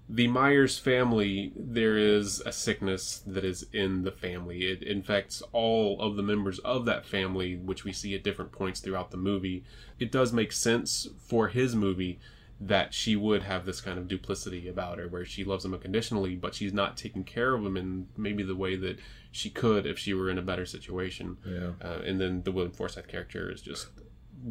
the 0.10 0.28
Myers 0.28 0.78
family, 0.78 1.54
there 1.56 1.98
is 1.98 2.42
a 2.42 2.52
sickness 2.52 3.22
that 3.26 3.46
is 3.46 3.66
in 3.72 4.04
the 4.04 4.12
family. 4.12 4.64
It 4.64 4.84
infects 4.84 5.42
all 5.54 6.02
of 6.02 6.18
the 6.18 6.24
members 6.24 6.60
of 6.60 6.84
that 6.86 7.06
family, 7.06 7.56
which 7.56 7.86
we 7.86 7.94
see 7.94 8.14
at 8.14 8.24
different 8.24 8.52
points 8.52 8.82
throughout 8.82 9.12
the 9.12 9.18
movie. 9.18 9.64
It 10.00 10.12
does 10.12 10.34
make 10.34 10.52
sense 10.52 11.08
for 11.18 11.48
his 11.48 11.76
movie 11.76 12.20
that 12.64 12.94
she 12.94 13.16
would 13.16 13.42
have 13.44 13.66
this 13.66 13.82
kind 13.82 13.98
of 13.98 14.08
duplicity 14.08 14.68
about 14.68 15.00
her, 15.00 15.08
where 15.08 15.26
she 15.26 15.44
loves 15.44 15.66
him 15.66 15.74
unconditionally, 15.74 16.36
but 16.36 16.54
she's 16.54 16.72
not 16.74 16.96
taking 16.96 17.24
care 17.24 17.56
of 17.56 17.66
him 17.66 17.76
in 17.76 18.08
maybe 18.16 18.44
the 18.44 18.56
way 18.56 18.76
that 18.76 19.00
she 19.32 19.50
could 19.50 19.88
if 19.88 19.98
she 19.98 20.14
were 20.14 20.30
in 20.30 20.38
a 20.38 20.42
better 20.44 20.66
situation. 20.66 21.38
Yeah. 21.46 21.72
Uh, 21.84 22.02
and 22.06 22.22
then 22.22 22.44
the 22.44 22.52
William 22.52 22.72
Forsythe 22.72 23.08
character 23.08 23.50
is 23.52 23.62
just 23.62 23.88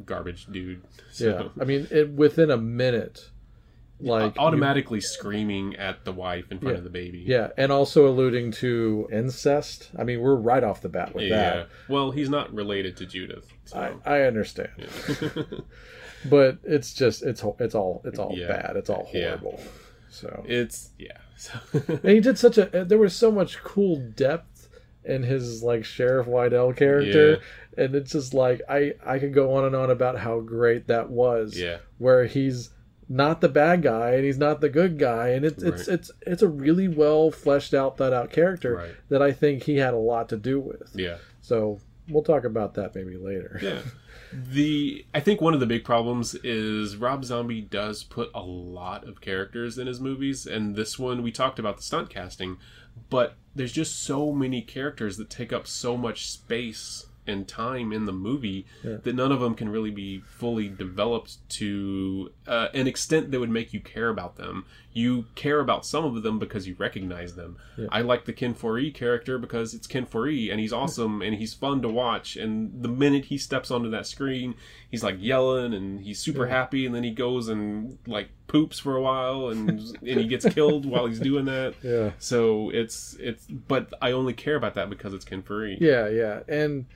garbage 0.04 0.46
dude. 0.46 0.82
Yeah, 1.18 1.48
I 1.60 1.64
mean, 1.64 1.86
it 1.90 2.10
within 2.10 2.50
a 2.50 2.56
minute, 2.56 3.30
like 4.00 4.34
you- 4.34 4.40
automatically 4.40 5.00
screaming 5.00 5.76
at 5.76 6.04
the 6.04 6.12
wife 6.12 6.50
in 6.50 6.58
front 6.58 6.74
Yeah. 6.74 6.78
of 6.78 6.84
the 6.84 6.90
baby. 6.90 7.24
yeah, 7.26 7.48
and 7.56 7.70
also 7.70 8.08
alluding 8.08 8.50
to 8.52 9.08
incest. 9.12 9.90
I 9.96 10.02
mean, 10.04 10.20
we're 10.20 10.34
right 10.34 10.64
off 10.64 10.80
the 10.82 10.88
bat 10.88 11.14
with 11.14 11.24
Yeah. 11.28 11.36
that. 11.50 11.68
Well, 11.88 12.10
he's 12.10 12.28
not 12.30 12.52
related 12.52 12.96
to 12.96 13.06
Judith. 13.06 13.52
So. 13.66 14.00
I 14.04 14.22
understand, 14.22 14.70
but 16.28 16.58
it's 16.64 16.92
just 16.94 17.22
it's 17.22 17.42
it's 17.58 17.74
all 17.74 18.02
it's 18.04 18.18
all 18.18 18.34
Yeah. 18.36 18.48
bad. 18.48 18.76
It's 18.76 18.90
all 18.90 19.08
Yeah. 19.12 19.36
horrible. 19.38 19.60
So 20.10 20.44
it's 20.46 20.90
yeah. 20.98 21.16
So 21.36 21.58
And 21.88 22.04
he 22.10 22.20
did 22.20 22.38
such 22.38 22.58
a. 22.58 22.84
There 22.86 22.98
was 22.98 23.14
so 23.14 23.30
much 23.30 23.62
cool 23.62 23.96
depth 23.96 24.68
in 25.04 25.22
his 25.22 25.62
like 25.62 25.84
Sheriff 25.84 26.26
Wydell 26.26 26.76
character, 26.76 27.38
and 27.78 27.94
it's 27.94 28.12
just 28.12 28.34
like 28.34 28.60
I 28.68 28.94
I 29.04 29.18
could 29.18 29.32
go 29.32 29.54
on 29.54 29.64
and 29.64 29.74
on 29.76 29.90
about 29.90 30.18
how 30.18 30.40
great 30.40 30.88
that 30.88 31.10
was. 31.10 31.58
yeah. 31.58 31.78
Where 31.98 32.26
he's 32.26 32.70
not 33.08 33.40
the 33.40 33.48
bad 33.48 33.82
guy 33.82 34.10
and 34.12 34.24
he's 34.24 34.38
not 34.38 34.60
the 34.60 34.68
good 34.68 34.98
guy, 34.98 35.28
and 35.30 35.44
it's 35.44 35.62
it's 35.62 35.88
Right. 35.88 35.94
it's 35.94 36.10
it's 36.26 36.42
a 36.42 36.48
really 36.48 36.88
well 36.88 37.30
fleshed 37.30 37.72
out, 37.74 37.96
thought 37.96 38.12
out 38.12 38.30
character 38.30 38.74
Right. 38.76 38.94
that 39.08 39.22
I 39.22 39.32
think 39.32 39.62
he 39.62 39.76
had 39.78 39.94
a 39.94 39.98
lot 39.98 40.28
to 40.28 40.36
do 40.36 40.60
with. 40.60 40.90
Yeah. 40.94 41.16
So 41.40 41.80
we'll 42.08 42.22
talk 42.22 42.44
about 42.44 42.74
that 42.74 42.94
maybe 42.94 43.16
later. 43.16 43.58
Yeah. 43.62 43.78
The 44.32 45.04
I 45.14 45.20
think 45.20 45.40
one 45.40 45.54
of 45.54 45.60
the 45.60 45.66
big 45.66 45.84
problems 45.84 46.34
is 46.36 46.96
Rob 46.96 47.24
Zombie 47.24 47.60
does 47.60 48.04
put 48.04 48.30
a 48.34 48.42
lot 48.42 49.06
of 49.06 49.20
characters 49.20 49.78
in 49.78 49.86
his 49.86 50.00
movies, 50.00 50.46
and 50.46 50.76
this 50.76 50.98
one 50.98 51.22
we 51.22 51.32
talked 51.32 51.58
about 51.58 51.76
the 51.76 51.82
stunt 51.82 52.10
casting, 52.10 52.58
but 53.08 53.36
there's 53.54 53.72
just 53.72 54.02
so 54.02 54.32
many 54.32 54.62
characters 54.62 55.16
that 55.16 55.30
take 55.30 55.52
up 55.52 55.66
so 55.66 55.96
much 55.96 56.30
space 56.30 57.06
and 57.26 57.46
time 57.46 57.92
in 57.92 58.06
the 58.06 58.12
movie 58.12 58.66
that 59.02 59.14
none 59.14 59.30
of 59.30 59.40
them 59.40 59.54
can 59.54 59.68
really 59.68 59.90
be 59.90 60.20
fully 60.20 60.68
developed 60.68 61.36
to 61.48 62.32
uh, 62.46 62.68
an 62.74 62.86
extent 62.86 63.30
that 63.30 63.38
would 63.40 63.50
make 63.50 63.72
you 63.72 63.80
care 63.80 64.08
about 64.08 64.36
them. 64.36 64.64
You 64.92 65.26
care 65.36 65.60
about 65.60 65.86
some 65.86 66.04
of 66.04 66.22
them 66.24 66.38
because 66.40 66.66
you 66.66 66.74
recognize 66.78 67.36
them. 67.36 67.56
I 67.90 68.00
like 68.00 68.24
the 68.24 68.32
Ken 68.32 68.54
Foree 68.54 68.92
character 68.92 69.38
because 69.38 69.72
it's 69.72 69.86
Ken 69.86 70.04
Foree 70.04 70.50
and 70.50 70.58
he's 70.58 70.72
awesome 70.72 71.22
and 71.22 71.36
he's 71.36 71.54
fun 71.54 71.80
to 71.82 71.88
watch. 71.88 72.36
And 72.36 72.82
the 72.82 72.88
minute 72.88 73.26
he 73.26 73.38
steps 73.38 73.70
onto 73.70 73.88
that 73.90 74.06
screen, 74.06 74.56
he's 74.90 75.04
like 75.04 75.16
yelling 75.20 75.72
and 75.74 76.00
he's 76.00 76.18
super 76.18 76.46
happy, 76.48 76.86
and 76.86 76.94
then 76.94 77.04
he 77.04 77.12
goes 77.12 77.48
and 77.48 77.98
like 78.06 78.30
poops 78.48 78.80
for 78.80 78.96
a 78.96 79.00
while 79.00 79.48
and 79.48 79.68
and 79.70 80.20
he 80.20 80.26
gets 80.26 80.44
killed 80.52 80.84
while 80.84 81.06
he's 81.06 81.20
doing 81.20 81.44
that. 81.44 81.74
Yeah. 81.82 82.10
So 82.18 82.70
it's 82.70 83.16
it's 83.20 83.46
but 83.46 83.92
I 84.02 84.10
only 84.12 84.32
care 84.32 84.56
about 84.56 84.74
that 84.74 84.90
because 84.90 85.14
it's 85.14 85.24
Ken 85.24 85.42
Foree. 85.42 85.78
Yeah, 85.80 86.08
yeah. 86.08 86.40
And 86.48 86.86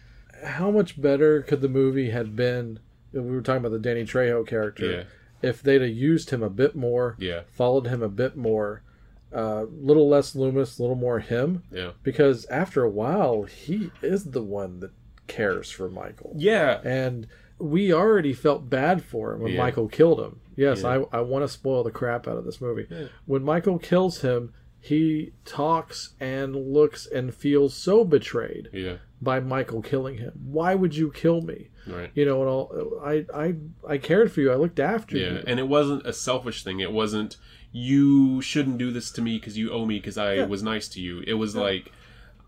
how 0.42 0.70
much 0.70 1.00
better 1.00 1.42
could 1.42 1.60
the 1.60 1.68
movie 1.68 2.10
have 2.10 2.34
been? 2.34 2.80
We 3.12 3.20
were 3.20 3.40
talking 3.40 3.64
about 3.64 3.70
the 3.70 3.78
Danny 3.78 4.02
Trejo 4.04 4.44
character. 4.46 4.90
Yeah. 4.90 5.02
If 5.44 5.62
they'd 5.62 5.80
have 5.82 5.90
used 5.90 6.30
him 6.30 6.42
a 6.42 6.50
bit 6.50 6.74
more, 6.74 7.16
Yeah. 7.18 7.42
followed 7.46 7.86
him 7.86 8.02
a 8.02 8.08
bit 8.08 8.36
more, 8.36 8.82
a 9.32 9.64
little 9.70 10.08
less 10.08 10.34
Loomis, 10.34 10.78
a 10.78 10.82
little 10.82 10.96
more 10.96 11.18
him, 11.20 11.62
Yeah. 11.72 11.92
because 12.02 12.46
after 12.46 12.82
a 12.84 12.90
while, 12.90 13.42
he 13.44 13.90
is 14.02 14.24
the 14.30 14.42
one 14.42 14.80
that 14.80 14.90
cares 15.26 15.70
for 15.70 15.88
Michael. 15.88 16.34
Yeah. 16.36 16.80
And 16.84 17.26
we 17.58 17.92
already 17.92 18.32
felt 18.32 18.68
bad 18.68 19.02
for 19.02 19.32
him 19.34 19.40
when 19.40 19.52
Yeah. 19.52 19.58
Michael 19.58 19.88
killed 19.88 20.20
him. 20.20 20.40
Yes, 20.56 20.82
Yeah. 20.82 21.04
I, 21.12 21.18
I 21.18 21.20
want 21.22 21.42
to 21.44 21.48
spoil 21.48 21.82
the 21.82 21.90
crap 21.90 22.28
out 22.28 22.36
of 22.36 22.44
this 22.44 22.60
movie. 22.60 22.86
When 23.26 23.42
Michael 23.42 23.78
kills 23.78 24.20
him, 24.20 24.52
he 24.80 25.32
talks 25.44 26.14
and 26.20 26.54
looks 26.54 27.06
and 27.06 27.34
feels 27.34 27.74
so 27.74 28.04
betrayed 28.04 28.68
Yeah. 28.72 28.96
By 29.24 29.40
Michael 29.40 29.82
killing 29.82 30.18
him. 30.18 30.32
Why 30.44 30.74
would 30.74 30.94
you 30.94 31.10
kill 31.10 31.40
me? 31.40 31.68
Right. 31.86 32.10
You 32.14 32.24
know, 32.26 32.40
and 32.40 32.48
all 32.48 33.00
I 33.04 33.24
I 33.34 33.54
I 33.88 33.98
cared 33.98 34.30
for 34.32 34.40
you. 34.40 34.52
I 34.52 34.56
looked 34.56 34.78
after 34.78 35.16
Yeah, 35.16 35.32
you. 35.32 35.44
and 35.46 35.58
it 35.58 35.68
wasn't 35.68 36.06
a 36.06 36.12
selfish 36.12 36.62
thing. 36.62 36.80
It 36.80 36.92
wasn't 36.92 37.36
you 37.72 38.40
shouldn't 38.40 38.78
do 38.78 38.90
this 38.92 39.10
to 39.12 39.20
me 39.22 39.36
because 39.38 39.58
you 39.58 39.72
owe 39.72 39.84
me 39.84 39.98
because 39.98 40.16
I 40.16 40.44
was 40.46 40.62
nice 40.62 40.86
to 40.90 41.00
you. 41.00 41.24
It 41.26 41.34
was 41.34 41.56
like 41.56 41.90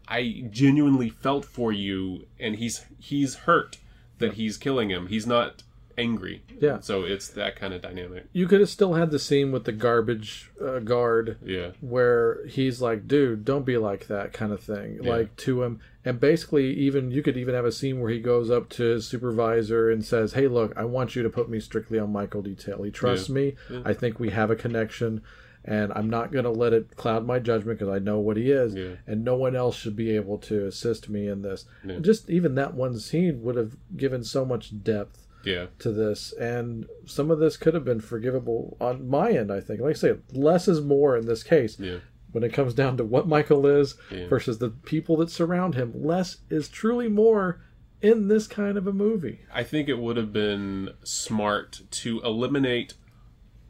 I 0.08 0.44
genuinely 0.50 1.08
felt 1.10 1.44
for 1.44 1.72
you, 1.72 2.26
and 2.38 2.56
he's 2.56 2.84
he's 3.00 3.34
hurt 3.34 3.78
that 4.18 4.34
he's 4.34 4.56
killing 4.56 4.88
him. 4.90 5.08
He's 5.08 5.26
not 5.26 5.64
angry. 5.98 6.42
Yeah. 6.60 6.80
So 6.80 7.04
it's 7.04 7.28
that 7.28 7.56
kind 7.56 7.72
of 7.74 7.82
dynamic. 7.82 8.26
You 8.32 8.46
could 8.46 8.60
have 8.60 8.68
still 8.68 8.94
had 8.94 9.10
the 9.10 9.18
scene 9.18 9.52
with 9.52 9.64
the 9.64 9.72
garbage 9.72 10.50
uh, 10.60 10.78
guard 10.80 11.38
Yeah. 11.44 11.70
where 11.80 12.44
he's 12.46 12.80
like, 12.82 13.08
"Dude, 13.08 13.44
don't 13.44 13.64
be 13.66 13.76
like 13.78 14.06
that," 14.08 14.32
kind 14.32 14.52
of 14.52 14.60
thing, 14.60 15.00
Yeah. 15.02 15.10
like 15.10 15.36
to 15.36 15.62
him. 15.62 15.80
And 16.04 16.20
basically, 16.20 16.72
even 16.74 17.10
you 17.10 17.22
could 17.22 17.36
even 17.36 17.54
have 17.54 17.64
a 17.64 17.72
scene 17.72 18.00
where 18.00 18.10
he 18.10 18.20
goes 18.20 18.50
up 18.50 18.68
to 18.70 18.84
his 18.84 19.06
supervisor 19.06 19.90
and 19.90 20.04
says, 20.04 20.34
"Hey, 20.34 20.46
look, 20.48 20.72
I 20.76 20.84
want 20.84 21.16
you 21.16 21.22
to 21.22 21.30
put 21.30 21.48
me 21.48 21.60
strictly 21.60 21.98
on 21.98 22.12
Michael 22.12 22.42
Detail. 22.42 22.82
He 22.82 22.90
trusts 22.90 23.28
Yeah. 23.28 23.34
me. 23.34 23.54
I 23.84 23.92
think 23.92 24.20
we 24.20 24.30
have 24.30 24.50
a 24.50 24.56
connection." 24.56 25.22
And 25.68 25.92
I'm 25.96 26.08
not 26.08 26.30
going 26.30 26.44
to 26.44 26.50
let 26.52 26.72
it 26.72 26.94
cloud 26.94 27.26
my 27.26 27.40
judgment 27.40 27.80
because 27.80 27.92
I 27.92 27.98
know 27.98 28.20
what 28.20 28.36
he 28.36 28.52
is, 28.52 28.72
Yeah. 28.76 28.90
and 29.04 29.24
no 29.24 29.34
one 29.34 29.56
else 29.56 29.74
should 29.74 29.96
be 29.96 30.10
able 30.14 30.38
to 30.38 30.64
assist 30.64 31.08
me 31.08 31.26
in 31.26 31.42
this. 31.42 31.64
Yeah. 31.84 31.98
Just 31.98 32.30
even 32.30 32.54
that 32.54 32.74
one 32.74 32.96
scene 33.00 33.42
would 33.42 33.56
have 33.56 33.76
given 33.96 34.22
so 34.22 34.44
much 34.44 34.80
depth 34.84 35.25
Yeah. 35.46 35.66
to 35.78 35.92
this, 35.92 36.32
and 36.34 36.86
some 37.06 37.30
of 37.30 37.38
this 37.38 37.56
could 37.56 37.72
have 37.74 37.84
been 37.84 38.00
forgivable 38.00 38.76
on 38.80 39.08
my 39.08 39.30
end. 39.30 39.50
I 39.52 39.60
think, 39.60 39.80
like 39.80 39.90
I 39.96 39.98
say, 39.98 40.16
less 40.32 40.68
is 40.68 40.80
more 40.82 41.16
in 41.16 41.26
this 41.26 41.42
case. 41.42 41.78
Yeah. 41.80 41.98
When 42.32 42.44
it 42.44 42.52
comes 42.52 42.74
down 42.74 42.96
to 42.98 43.04
what 43.04 43.26
Michael 43.28 43.66
is 43.66 43.94
Yeah. 44.10 44.28
versus 44.28 44.58
the 44.58 44.68
people 44.70 45.16
that 45.18 45.30
surround 45.30 45.74
him, 45.74 45.92
less 45.94 46.38
is 46.50 46.68
truly 46.68 47.08
more 47.08 47.62
in 48.02 48.28
this 48.28 48.46
kind 48.46 48.76
of 48.76 48.86
a 48.86 48.92
movie. 48.92 49.40
I 49.50 49.62
think 49.62 49.88
it 49.88 49.98
would 49.98 50.16
have 50.18 50.32
been 50.32 50.90
smart 51.02 51.80
to 51.92 52.20
eliminate 52.20 52.94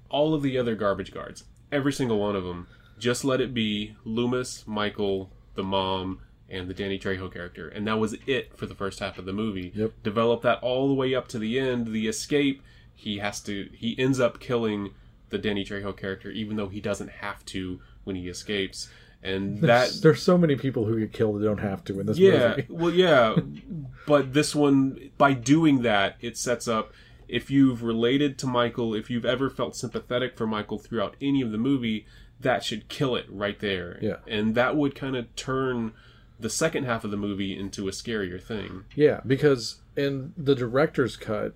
all 0.08 0.34
of 0.34 0.42
the 0.42 0.58
other 0.58 0.74
garbage 0.74 1.12
guards, 1.12 1.44
every 1.70 1.92
single 1.92 2.18
one 2.18 2.34
of 2.34 2.42
them. 2.44 2.66
Just 2.98 3.24
let 3.24 3.40
it 3.40 3.52
be 3.54 3.94
Loomis, 4.04 4.66
Michael, 4.66 5.30
the 5.54 5.62
mom, 5.62 6.20
and 6.48 6.68
the 6.68 6.74
Danny 6.74 6.98
Trejo 6.98 7.32
character, 7.32 7.68
and 7.68 7.86
that 7.86 7.98
was 7.98 8.14
it 8.26 8.56
for 8.56 8.66
the 8.66 8.74
first 8.74 9.00
half 9.00 9.18
of 9.18 9.24
the 9.24 9.32
movie. 9.32 9.72
Yep. 9.74 9.92
Develop 10.02 10.42
that 10.42 10.60
all 10.62 10.88
the 10.88 10.94
way 10.94 11.14
up 11.14 11.28
to 11.28 11.38
the 11.38 11.58
end. 11.58 11.88
The 11.88 12.08
escape, 12.08 12.62
he 12.94 13.18
has 13.18 13.40
to. 13.42 13.68
He 13.72 13.98
ends 13.98 14.20
up 14.20 14.38
killing 14.38 14.94
the 15.30 15.38
Danny 15.38 15.64
Trejo 15.64 15.96
character, 15.96 16.30
even 16.30 16.56
though 16.56 16.68
he 16.68 16.80
doesn't 16.80 17.10
have 17.10 17.44
to 17.46 17.80
when 18.04 18.16
he 18.16 18.28
escapes. 18.28 18.88
And 19.22 19.60
that 19.62 19.90
There's 20.02 20.22
so 20.22 20.38
many 20.38 20.54
people 20.54 20.84
who 20.84 21.00
get 21.00 21.12
killed 21.12 21.40
that 21.40 21.44
don't 21.44 21.58
have 21.58 21.82
to 21.84 21.98
in 21.98 22.06
this 22.06 22.18
yeah, 22.18 22.50
movie. 22.50 22.66
well, 22.70 22.92
yeah, 22.92 23.36
but 24.06 24.32
this 24.32 24.54
one, 24.54 25.10
by 25.18 25.32
doing 25.32 25.82
that, 25.82 26.16
it 26.20 26.36
sets 26.36 26.68
up. 26.68 26.92
If 27.26 27.50
you've 27.50 27.82
related 27.82 28.38
to 28.38 28.46
Michael, 28.46 28.94
if 28.94 29.10
you've 29.10 29.24
ever 29.24 29.50
felt 29.50 29.74
sympathetic 29.74 30.36
for 30.36 30.46
Michael 30.46 30.78
throughout 30.78 31.16
any 31.20 31.42
of 31.42 31.50
the 31.50 31.58
movie, 31.58 32.06
that 32.38 32.62
should 32.62 32.88
kill 32.88 33.16
it 33.16 33.26
right 33.28 33.58
there. 33.58 33.98
Yeah. 34.00 34.16
and 34.28 34.54
that 34.54 34.76
would 34.76 34.94
kind 34.94 35.16
of 35.16 35.34
turn 35.34 35.92
the 36.38 36.50
second 36.50 36.84
half 36.84 37.04
of 37.04 37.10
the 37.10 37.16
movie 37.16 37.56
into 37.58 37.88
a 37.88 37.90
scarier 37.92 38.42
thing. 38.42 38.84
Yeah, 38.94 39.20
because 39.26 39.80
in 39.96 40.32
the 40.36 40.54
director's 40.54 41.16
cut, 41.16 41.54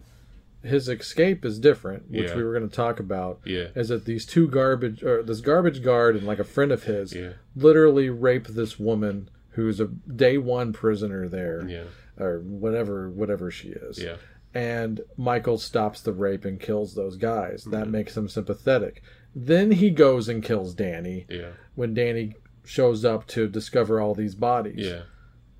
his 0.63 0.89
escape 0.89 1.45
is 1.45 1.59
different, 1.59 2.11
which 2.11 2.31
Yeah. 2.31 2.37
we 2.37 2.43
were 2.43 2.53
going 2.53 2.69
to 2.69 2.75
talk 2.75 3.01
about. 3.01 3.41
Yeah. 3.45 3.69
Is 3.75 3.89
that 3.89 4.05
these 4.05 4.27
two 4.27 4.47
garbage, 4.49 5.03
or 5.03 5.23
this 5.23 5.41
garbage 5.41 5.83
guard 5.83 6.17
and 6.17 6.27
like 6.27 6.39
a 6.39 6.45
friend 6.45 6.71
of 6.73 6.85
his, 6.85 7.15
Yeah. 7.15 7.33
literally 7.57 8.11
rape 8.11 8.47
this 8.49 8.79
woman 8.79 9.29
who's 9.51 9.81
a 9.81 9.87
day 9.87 10.37
one 10.39 10.73
prisoner 10.73 11.29
there, 11.29 11.67
Yeah, 11.69 11.85
or 12.19 12.41
whatever, 12.41 13.09
whatever 13.11 13.51
she 13.51 13.69
is. 13.71 14.03
yeah, 14.03 14.17
And 14.55 15.01
Michael 15.17 15.59
stops 15.59 16.01
the 16.01 16.13
rape 16.13 16.45
and 16.45 16.59
kills 16.61 16.95
those 16.95 17.17
guys. 17.17 17.65
That 17.65 17.83
Mm-hmm. 17.85 17.91
makes 17.93 18.17
him 18.17 18.29
sympathetic. 18.29 19.03
Then 19.35 19.71
he 19.73 19.91
goes 19.91 20.29
and 20.29 20.43
kills 20.43 20.75
Danny 20.75 21.25
yeah, 21.29 21.51
when 21.75 21.95
Danny 21.95 22.35
shows 22.71 23.05
up 23.05 23.27
to 23.27 23.49
discover 23.49 24.01
all 24.01 24.15
these 24.15 24.37
bodies. 24.37 24.77
yeah, 24.87 25.03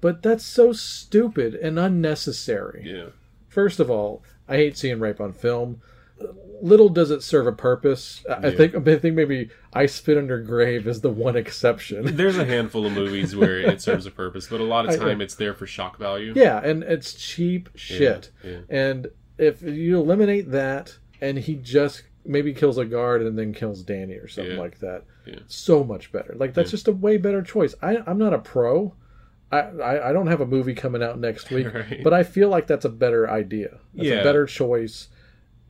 But 0.01 0.23
that's 0.23 0.45
so 0.45 0.73
stupid 0.73 1.55
and 1.55 1.77
unnecessary. 1.79 2.83
yeah. 2.87 3.07
First 3.49 3.81
of 3.81 3.91
all, 3.91 4.23
I 4.49 4.57
hate 4.57 4.77
seeing 4.79 5.01
rape 5.01 5.21
on 5.21 5.33
film. 5.33 5.81
Little 6.63 6.89
does 6.91 7.11
it 7.11 7.23
serve 7.23 7.47
a 7.47 7.53
purpose. 7.53 8.23
I 8.29 8.33
I 8.35 8.37
Yeah. 8.49 8.57
think 8.57 8.87
I 8.89 8.97
think 8.99 9.15
maybe 9.17 9.49
I 9.73 9.87
Spit 9.87 10.19
Under 10.19 10.39
Grave 10.41 10.87
is 10.87 11.01
the 11.01 11.11
one 11.11 11.35
exception. 11.37 12.17
There's 12.17 12.37
a 12.39 12.45
handful 12.45 12.87
of 12.87 12.93
movies 12.93 13.35
where 13.35 13.59
it 13.59 13.81
serves 13.81 14.07
a 14.07 14.11
purpose, 14.11 14.47
but 14.49 14.61
a 14.61 14.65
lot 14.65 14.85
of 14.85 14.93
I- 14.93 14.97
time 15.05 15.21
it's 15.21 15.35
there 15.35 15.55
for 15.55 15.67
shock 15.67 15.99
value. 15.99 16.33
yeah, 16.37 16.61
and 16.63 16.83
it's 16.85 17.15
cheap 17.15 17.71
shit. 17.75 18.31
yeah. 18.45 18.59
And 18.69 19.09
if 19.39 19.63
you 19.63 19.99
eliminate 19.99 20.51
that, 20.53 20.99
and 21.21 21.39
he 21.39 21.55
just 21.57 22.05
maybe 22.27 22.53
kills 22.53 22.77
a 22.79 22.85
guard 22.85 23.23
and 23.23 23.39
then 23.39 23.53
kills 23.55 23.83
Danny 23.83 24.15
or 24.15 24.29
something 24.29 24.55
Yeah. 24.57 24.61
like 24.61 24.79
that, 24.81 25.05
Yeah. 25.31 25.39
so 25.47 25.85
much 25.85 26.13
better. 26.13 26.35
Like 26.37 26.55
that's 26.55 26.71
just 26.71 26.89
a 26.89 26.93
way 26.93 27.17
better 27.17 27.43
choice. 27.43 27.75
I, 27.83 27.99
I'm 28.07 28.19
not 28.19 28.35
a 28.35 28.39
pro. 28.39 28.95
I, 29.53 29.59
I, 29.61 30.11
I 30.11 30.13
don't 30.13 30.29
have 30.29 30.41
a 30.41 30.47
movie 30.47 30.75
coming 30.75 31.03
out 31.03 31.19
next 31.19 31.51
week, 31.51 31.73
Right. 31.75 32.03
but 32.05 32.13
I 32.13 32.23
feel 32.23 32.49
like 32.49 32.67
that's 32.67 32.85
a 32.85 32.89
better 32.91 33.29
idea. 33.29 33.79
That's 33.95 34.09
Yeah. 34.09 34.15
a 34.21 34.25
better 34.25 34.47
choice. 34.47 35.09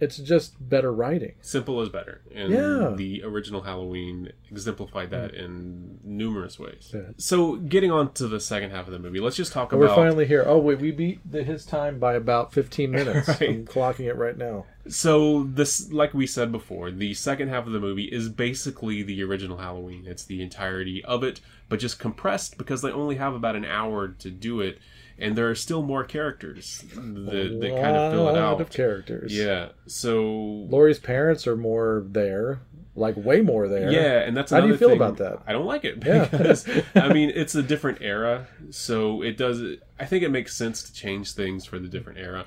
It's 0.01 0.17
just 0.17 0.55
better 0.69 0.93
writing. 0.93 1.35
Simple 1.43 1.81
is 1.83 1.91
better. 1.91 2.23
And 2.35 2.51
Yeah. 2.51 2.95
the 2.97 3.23
original 3.23 3.61
Halloween 3.63 4.33
exemplified 4.51 5.11
that 5.11 5.33
hmm. 5.33 5.37
in 5.37 5.99
numerous 6.03 6.59
ways. 6.59 6.91
Yeah. 6.95 7.11
So, 7.19 7.57
getting 7.57 7.91
on 7.91 8.13
to 8.15 8.27
the 8.27 8.41
second 8.41 8.71
half 8.71 8.87
of 8.87 8.93
the 8.93 8.99
movie, 8.99 9.21
let's 9.21 9.37
just 9.37 9.53
talk 9.53 9.73
we're 9.73 9.85
about. 9.85 9.97
finally 9.97 10.27
here. 10.27 10.45
Oh 10.47 10.59
wait, 10.59 10.81
we 10.81 10.91
beat 10.91 11.21
the, 11.31 11.43
his 11.43 11.67
time 11.67 11.99
by 11.99 12.15
about 12.15 12.53
15 12.53 12.91
minutes. 13.01 13.29
Right. 13.29 13.43
I'm 13.43 13.67
clocking 13.67 14.07
it 14.07 14.17
right 14.17 14.37
now. 14.37 14.65
So, 14.89 15.45
this, 15.45 15.93
like 15.93 16.15
we 16.15 16.27
said 16.27 16.51
before, 16.51 16.91
the 16.91 17.13
second 17.13 17.49
half 17.49 17.67
of 17.67 17.73
the 17.73 17.81
movie 17.81 18.05
is 18.05 18.29
basically 18.31 19.03
the 19.03 19.23
original 19.23 19.59
Halloween. 19.59 20.05
It's 20.07 20.25
the 20.25 20.43
entirety 20.43 21.05
of 21.05 21.23
it, 21.23 21.41
but 21.69 21.79
just 21.79 21.99
compressed 21.99 22.57
because 22.57 22.81
they 22.81 22.91
only 22.91 23.17
have 23.17 23.35
about 23.35 23.57
an 23.57 23.67
hour 23.67 24.09
to 24.09 24.31
do 24.31 24.61
it, 24.63 24.79
and 25.21 25.37
there 25.37 25.49
are 25.51 25.55
still 25.55 25.83
more 25.83 26.05
characters 26.05 26.85
that, 26.95 27.59
that 27.61 27.71
kind 27.83 27.97
of 27.97 28.13
fill 28.13 28.29
it 28.29 28.33
Lot 28.33 28.39
out. 28.39 28.61
of 28.61 28.71
characters. 28.71 29.37
Yeah. 29.37 29.69
So. 29.87 30.23
Laurie's 30.71 30.99
parents 30.99 31.47
are 31.47 31.57
more 31.57 32.05
there, 32.09 32.61
like 32.95 33.17
way 33.17 33.41
more 33.41 33.69
there. 33.69 33.91
Yeah, 33.91 34.21
and 34.21 34.37
that's 34.37 34.51
How 34.51 34.61
do 34.61 34.69
you 34.69 34.77
feel 34.77 34.89
thing- 34.89 34.97
about 34.97 35.17
that? 35.19 35.43
I 35.47 35.53
don't 35.53 35.67
like 35.67 35.85
it 35.85 36.03
Yeah. 36.05 36.27
because 36.27 36.69
I 36.95 37.13
mean 37.13 37.31
it's 37.35 37.55
a 37.55 37.63
different 37.63 37.99
era, 38.01 38.47
so 38.71 39.23
it 39.23 39.37
does. 39.37 39.61
I 39.99 40.07
think 40.07 40.23
it 40.25 40.31
makes 40.31 40.57
sense 40.57 40.83
to 40.85 40.93
change 40.93 41.33
things 41.33 41.65
for 41.67 41.79
the 41.79 41.89
different 41.89 42.19
era. 42.19 42.45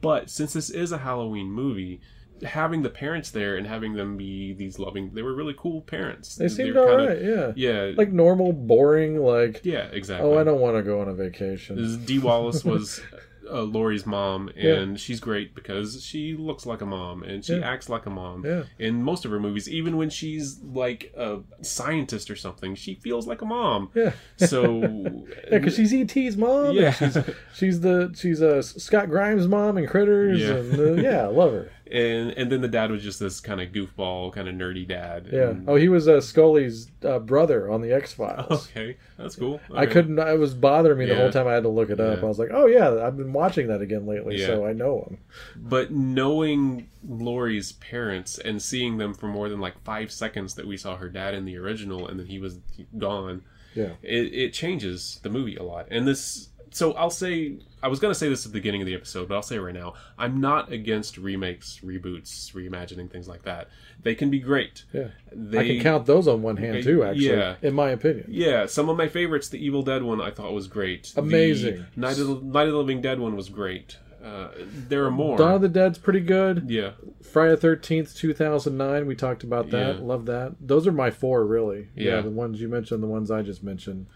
But 0.00 0.30
since 0.30 0.52
this 0.52 0.68
is 0.68 0.90
a 0.90 0.98
Halloween 0.98 1.50
movie, 1.50 2.00
having 2.44 2.82
the 2.82 2.90
parents 2.90 3.30
there 3.30 3.56
and 3.56 3.66
having 3.66 3.94
them 3.94 4.16
be 4.16 4.52
these 4.52 4.78
loving, 4.78 5.10
they 5.14 5.22
were 5.22 5.34
really 5.34 5.54
cool 5.58 5.80
parents. 5.82 6.36
They 6.36 6.48
seemed 6.48 6.74
were 6.74 6.88
alright. 7.00 7.22
Yeah. 7.22 7.52
Yeah. 7.56 7.92
Like 7.96 8.12
normal, 8.12 8.52
boring. 8.52 9.18
Like 9.18 9.60
yeah, 9.64 9.86
exactly. 9.92 10.28
oh, 10.28 10.38
I 10.38 10.44
don't 10.44 10.60
want 10.60 10.76
to 10.76 10.82
go 10.82 11.00
on 11.00 11.08
a 11.08 11.14
vacation. 11.14 12.04
Dee 12.04 12.18
Wallace 12.18 12.64
was 12.64 13.00
uh, 13.50 13.62
Laurie's 13.62 14.04
mom, 14.06 14.48
and 14.56 14.98
she's 14.98 15.20
great 15.20 15.54
because 15.54 16.02
she 16.04 16.34
looks 16.36 16.66
like 16.66 16.80
a 16.80 16.86
mom 16.86 17.22
and 17.22 17.44
she 17.44 17.54
Yeah. 17.56 17.68
acts 17.70 17.88
like 17.88 18.04
a 18.06 18.10
mom. 18.10 18.44
Yeah. 18.44 18.64
In 18.78 19.02
most 19.02 19.24
of 19.24 19.30
her 19.30 19.38
movies, 19.38 19.68
even 19.68 19.96
when 19.96 20.10
she's 20.10 20.60
like 20.62 21.12
a 21.16 21.38
scientist 21.62 22.30
or 22.30 22.36
something, 22.36 22.74
she 22.74 22.96
feels 22.96 23.26
like 23.26 23.42
a 23.42 23.46
mom. 23.46 23.90
Yeah. 23.94 24.12
So 24.36 24.80
Yeah, 25.50 25.58
because 25.58 25.76
she's 25.76 25.92
ET's 25.92 26.36
mom. 26.36 26.74
Yeah. 26.74 26.82
Yeah, 26.82 26.90
she's 26.92 27.18
she's 27.54 27.80
the 27.80 28.12
she's 28.18 28.42
uh, 28.42 28.62
Scott 28.62 29.08
Grimes' 29.10 29.46
mom 29.48 29.78
in 29.78 29.86
Critters. 29.86 30.40
Yeah. 30.40 30.54
and 30.56 30.98
uh, 30.98 31.02
yeah, 31.02 31.26
love 31.26 31.52
her. 31.52 31.70
And 31.90 32.30
and 32.32 32.50
then 32.50 32.60
the 32.60 32.68
dad 32.68 32.90
was 32.90 33.02
just 33.02 33.20
this 33.20 33.40
kind 33.40 33.60
of 33.60 33.68
goofball, 33.70 34.32
kind 34.32 34.48
of 34.48 34.54
nerdy 34.54 34.86
dad. 34.86 35.28
Yeah. 35.32 35.50
And- 35.50 35.68
Oh, 35.68 35.76
he 35.76 35.88
was 35.88 36.08
uh, 36.08 36.20
Scully's 36.20 36.90
uh, 37.04 37.18
brother 37.18 37.70
on 37.70 37.80
the 37.82 37.92
X 37.92 38.12
Files. 38.12 38.68
okay, 38.76 38.96
that's 39.16 39.36
cool. 39.36 39.60
I 39.74 39.86
couldn't. 39.86 40.18
It 40.18 40.38
was 40.38 40.54
bothering 40.54 40.98
me 40.98 41.06
the 41.06 41.16
whole 41.16 41.30
time. 41.30 41.46
I 41.48 41.52
had 41.52 41.62
to 41.64 41.68
look 41.68 41.90
it 41.90 42.00
up. 42.00 42.18
Yeah. 42.18 42.24
I 42.24 42.28
was 42.28 42.38
like, 42.38 42.50
"Oh 42.52 42.66
yeah, 42.66 43.04
I've 43.06 43.16
been 43.16 43.32
watching 43.32 43.68
that 43.68 43.80
again 43.80 44.06
lately, 44.06 44.38
Yeah. 44.40 44.46
so 44.46 44.66
I 44.66 44.72
know 44.72 45.06
him." 45.08 45.18
But 45.56 45.92
knowing 45.92 46.88
Laurie's 47.06 47.72
parents 47.72 48.38
and 48.38 48.60
seeing 48.60 48.98
them 48.98 49.14
for 49.14 49.26
more 49.28 49.48
than 49.48 49.60
like 49.60 49.82
five 49.84 50.10
seconds 50.10 50.54
that 50.54 50.66
we 50.66 50.76
saw 50.76 50.96
her 50.96 51.08
dad 51.08 51.34
in 51.34 51.44
the 51.44 51.56
original, 51.56 52.08
and 52.08 52.18
then 52.18 52.26
he 52.26 52.38
was 52.38 52.58
gone. 52.98 53.42
Yeah. 53.74 53.90
it, 54.02 54.32
it 54.32 54.52
changes 54.54 55.20
the 55.22 55.28
movie 55.28 55.56
a 55.56 55.62
lot. 55.62 55.88
And 55.90 56.08
this, 56.08 56.48
so 56.70 56.92
I'll 56.94 57.10
say, 57.10 57.58
I 57.86 57.88
was 57.88 58.00
going 58.00 58.10
to 58.12 58.18
say 58.18 58.28
this 58.28 58.44
at 58.44 58.50
the 58.52 58.58
beginning 58.58 58.82
of 58.82 58.86
the 58.86 58.94
episode, 58.94 59.28
but 59.28 59.36
I'll 59.36 59.42
say 59.42 59.54
it 59.56 59.60
right 59.60 59.72
now. 59.72 59.94
I'm 60.18 60.40
not 60.40 60.72
against 60.72 61.18
remakes, 61.18 61.78
reboots, 61.84 62.52
reimagining, 62.52 63.08
things 63.08 63.28
like 63.28 63.42
that. 63.44 63.68
They 64.02 64.16
can 64.16 64.28
be 64.28 64.40
great. 64.40 64.84
Yeah. 64.92 65.08
They, 65.32 65.58
I 65.60 65.66
can 65.68 65.80
count 65.80 66.06
those 66.06 66.26
on 66.26 66.42
one 66.42 66.56
hand 66.56 66.82
too. 66.82 67.04
Actually, 67.04 67.28
Yeah. 67.28 67.54
in 67.62 67.74
my 67.74 67.90
opinion. 67.90 68.26
Yeah, 68.28 68.66
some 68.66 68.88
of 68.88 68.96
my 68.96 69.06
favorites, 69.06 69.48
the 69.50 69.64
Evil 69.64 69.84
Dead 69.84 70.02
one, 70.02 70.20
I 70.20 70.32
thought 70.32 70.52
was 70.52 70.66
great. 70.66 71.12
Amazing. 71.16 71.86
The 71.94 72.00
Night 72.00 72.18
of 72.18 72.26
the, 72.26 72.34
Night 72.42 72.66
of 72.66 72.72
the 72.72 72.78
Living 72.78 73.00
Dead 73.00 73.20
one 73.20 73.36
was 73.36 73.48
great. 73.48 73.98
Uh, 74.20 74.48
there 74.88 75.04
are 75.04 75.10
more. 75.12 75.38
Dawn 75.38 75.54
of 75.54 75.60
the 75.62 75.68
Dead's 75.68 75.98
pretty 75.98 76.18
good. 76.18 76.64
yeah, 76.68 76.90
Friday 77.22 77.52
the 77.52 77.56
Thirteenth, 77.58 78.16
two 78.16 78.34
thousand 78.34 78.76
nine. 78.76 79.06
We 79.06 79.14
talked 79.14 79.44
about 79.44 79.70
that. 79.70 79.96
Yeah. 79.98 80.02
Love 80.02 80.26
that. 80.26 80.56
Those 80.60 80.88
are 80.88 80.92
my 80.92 81.12
four, 81.12 81.46
really. 81.46 81.90
Yeah. 81.94 82.22
the 82.22 82.30
ones 82.30 82.60
you 82.60 82.66
mentioned, 82.68 83.04
the 83.04 83.06
ones 83.06 83.30
I 83.30 83.42
just 83.42 83.62
mentioned. 83.62 84.06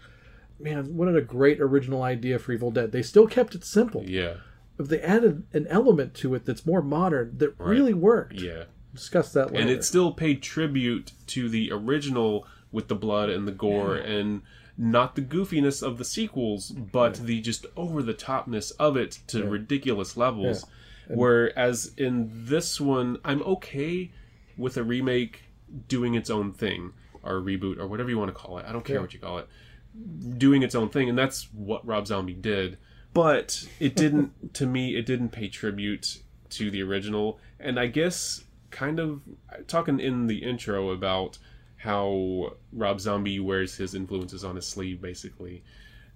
Man, 0.61 0.95
what 0.95 1.07
a 1.15 1.21
great 1.21 1.59
original 1.59 2.03
idea 2.03 2.39
for 2.39 2.51
Evil 2.51 2.71
Dead. 2.71 2.91
They 2.91 3.01
still 3.01 3.27
kept 3.27 3.55
it 3.55 3.63
simple. 3.65 4.03
yeah, 4.07 4.35
But 4.77 4.89
they 4.89 5.01
added 5.01 5.43
an 5.53 5.67
element 5.67 6.13
to 6.15 6.35
it 6.35 6.45
that's 6.45 6.65
more 6.65 6.81
modern 6.81 7.37
that 7.37 7.53
really 7.59 7.93
worked. 7.93 8.33
yeah. 8.41 8.63
Discuss 8.93 9.31
that 9.33 9.51
later. 9.51 9.61
and 9.61 9.69
it 9.69 9.85
still 9.85 10.11
paid 10.11 10.41
tribute 10.41 11.13
to 11.27 11.47
the 11.47 11.71
original 11.71 12.45
with 12.73 12.89
the 12.89 12.95
blood 12.95 13.29
and 13.29 13.47
the 13.47 13.51
gore 13.53 13.95
and 13.95 14.41
not 14.77 15.15
the 15.15 15.21
goofiness 15.21 15.81
of 15.81 15.97
the 15.97 16.03
sequels 16.03 16.71
but 16.71 17.15
the 17.25 17.39
just 17.39 17.65
over 17.77 18.01
the 18.03 18.13
topness 18.13 18.71
of 18.79 18.97
it 18.97 19.19
to 19.27 19.45
ridiculous 19.45 20.17
levels 20.17 20.65
whereas 21.07 21.91
in 21.97 22.29
this 22.33 22.79
one 22.81 23.17
i'm 23.23 23.41
okay 23.43 24.11
with 24.57 24.77
a 24.77 24.83
remake 24.83 25.43
doing 25.87 26.15
its 26.15 26.29
own 26.29 26.51
thing 26.51 26.93
or 27.23 27.37
a 27.37 27.41
reboot 27.41 27.77
or 27.79 27.87
whatever 27.87 28.09
you 28.09 28.17
want 28.17 28.29
to 28.29 28.33
call 28.35 28.57
it 28.57 28.65
i 28.67 28.71
don't 28.71 28.85
care 28.85 28.97
Yeah. 28.97 29.01
what 29.01 29.13
you 29.13 29.19
call 29.19 29.37
it 29.37 29.47
doing 30.37 30.63
its 30.63 30.75
own 30.75 30.89
thing 30.89 31.09
and 31.09 31.17
that's 31.17 31.49
what 31.53 31.85
rob 31.85 32.07
zombie 32.07 32.33
did. 32.33 32.77
But 33.13 33.67
it 33.79 33.95
didn't 33.95 34.53
to 34.55 34.65
me 34.65 34.95
it 34.95 35.05
didn't 35.05 35.29
pay 35.29 35.47
tribute 35.47 36.21
to 36.51 36.71
the 36.71 36.81
original. 36.83 37.39
And 37.59 37.79
i 37.79 37.87
guess 37.87 38.45
kind 38.69 38.99
of 38.99 39.21
talking 39.67 39.99
in 39.99 40.27
the 40.27 40.43
intro 40.43 40.89
about 40.89 41.37
how 41.77 42.53
rob 42.71 43.01
zombie 43.01 43.39
wears 43.39 43.75
his 43.75 43.93
influences 43.93 44.43
on 44.43 44.55
his 44.55 44.67
sleeve 44.67 45.01
basically. 45.01 45.63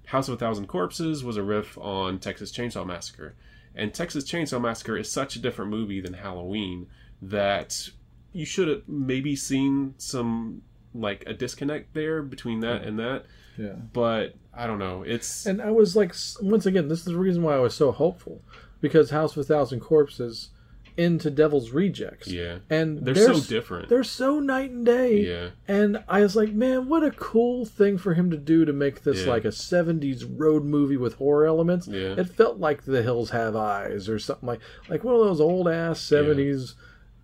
House 0.07 0.27
of 0.27 0.35
a 0.35 0.37
thousand 0.37 0.67
corpses 0.67 1.23
was 1.23 1.37
a 1.37 1.43
riff 1.43 1.77
on 1.77 2.19
texas 2.19 2.51
chainsaw 2.51 2.85
massacre. 2.85 3.35
And 3.75 3.93
texas 3.93 4.23
chainsaw 4.23 4.61
massacre 4.61 4.97
is 4.97 5.11
such 5.11 5.35
a 5.35 5.39
different 5.39 5.71
movie 5.71 5.99
than 5.99 6.13
halloween 6.13 6.87
that 7.21 7.89
you 8.31 8.45
should 8.45 8.67
have 8.67 8.81
maybe 8.87 9.35
seen 9.35 9.95
some 9.97 10.61
like 10.93 11.23
a 11.25 11.33
disconnect 11.33 11.93
there 11.93 12.21
between 12.21 12.59
that 12.59 12.81
hmm. 12.81 12.87
and 12.87 12.99
that 12.99 13.25
yeah. 13.57 13.73
but 13.93 14.35
I 14.53 14.67
don't 14.67 14.79
know. 14.79 15.03
It's 15.03 15.45
And 15.45 15.61
I 15.61 15.71
was 15.71 15.95
like, 15.95 16.13
once 16.41 16.65
again, 16.65 16.87
this 16.87 16.99
is 16.99 17.05
the 17.05 17.17
reason 17.17 17.43
why 17.43 17.55
I 17.55 17.59
was 17.59 17.73
so 17.75 17.91
hopeful 17.91 18.41
because 18.81 19.09
House 19.09 19.35
of 19.35 19.41
a 19.41 19.43
Thousand 19.43 19.79
Corpses 19.81 20.49
into 20.97 21.29
Devil's 21.29 21.71
Rejects. 21.71 22.27
yeah, 22.29 22.59
And 22.69 22.99
they're, 23.05 23.13
they're 23.13 23.25
so 23.33 23.39
s- 23.39 23.47
different. 23.47 23.89
They're 23.89 24.01
so 24.05 24.39
night 24.39 24.69
and 24.71 24.85
day. 24.85 25.17
Yeah. 25.27 25.49
And 25.67 26.01
I 26.07 26.21
was 26.21 26.37
like, 26.37 26.53
man, 26.53 26.87
what 26.87 27.03
a 27.03 27.11
cool 27.11 27.65
thing 27.65 27.97
for 27.97 28.13
him 28.13 28.31
to 28.31 28.37
do 28.37 28.63
to 28.63 28.71
make 28.71 29.03
this 29.03 29.23
Yeah. 29.25 29.31
like 29.31 29.43
a 29.43 29.49
70s 29.49 30.23
road 30.39 30.63
movie 30.63 30.95
with 30.95 31.15
horror 31.15 31.45
elements. 31.47 31.85
Yeah. 31.89 32.15
It 32.17 32.29
felt 32.29 32.59
like 32.59 32.83
The 32.85 33.03
Hills 33.03 33.31
Have 33.31 33.57
Eyes 33.57 34.07
or 34.07 34.19
something 34.19 34.47
like 34.47 34.61
like 34.87 35.03
one 35.03 35.15
of 35.15 35.19
those 35.21 35.41
old 35.41 35.67
ass 35.67 35.99
70s 35.99 36.75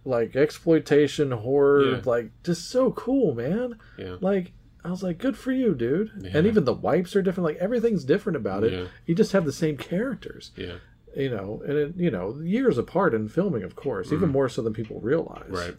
like 0.04 0.36
exploitation 0.36 1.32
horror 1.32 1.92
Yeah. 1.92 2.02
like 2.04 2.32
just 2.44 2.70
so 2.70 2.92
cool, 2.92 3.34
man. 3.36 3.76
Yeah. 3.98 4.18
Like 4.20 4.52
I 4.84 4.90
was 4.90 5.04
like, 5.04 5.18
good 5.18 5.38
for 5.38 5.52
you, 5.52 5.76
dude. 5.76 6.12
Yeah. 6.20 6.32
And 6.36 6.48
even 6.48 6.66
the 6.66 6.74
wipes 6.74 7.16
are 7.16 7.22
different. 7.22 7.46
Like 7.46 7.58
everything's 7.58 8.04
different 8.04 8.36
about 8.36 8.64
it. 8.64 8.74
Yeah. 8.74 8.86
You 9.06 9.16
just 9.16 9.32
have 9.34 9.46
the 9.46 9.52
same 9.52 9.78
characters 9.78 10.52
yeah, 10.56 10.76
you 11.16 11.30
know, 11.30 11.62
and 11.66 11.78
it, 11.78 11.96
you 11.96 12.10
know, 12.10 12.40
years 12.42 12.78
apart 12.78 13.14
in 13.14 13.30
filming, 13.30 13.64
of 13.64 13.76
course, 13.76 14.12
even 14.12 14.30
mm. 14.30 14.34
more 14.34 14.50
so 14.50 14.62
than 14.62 14.74
people 14.74 15.00
realize. 15.00 15.50
Right. 15.50 15.76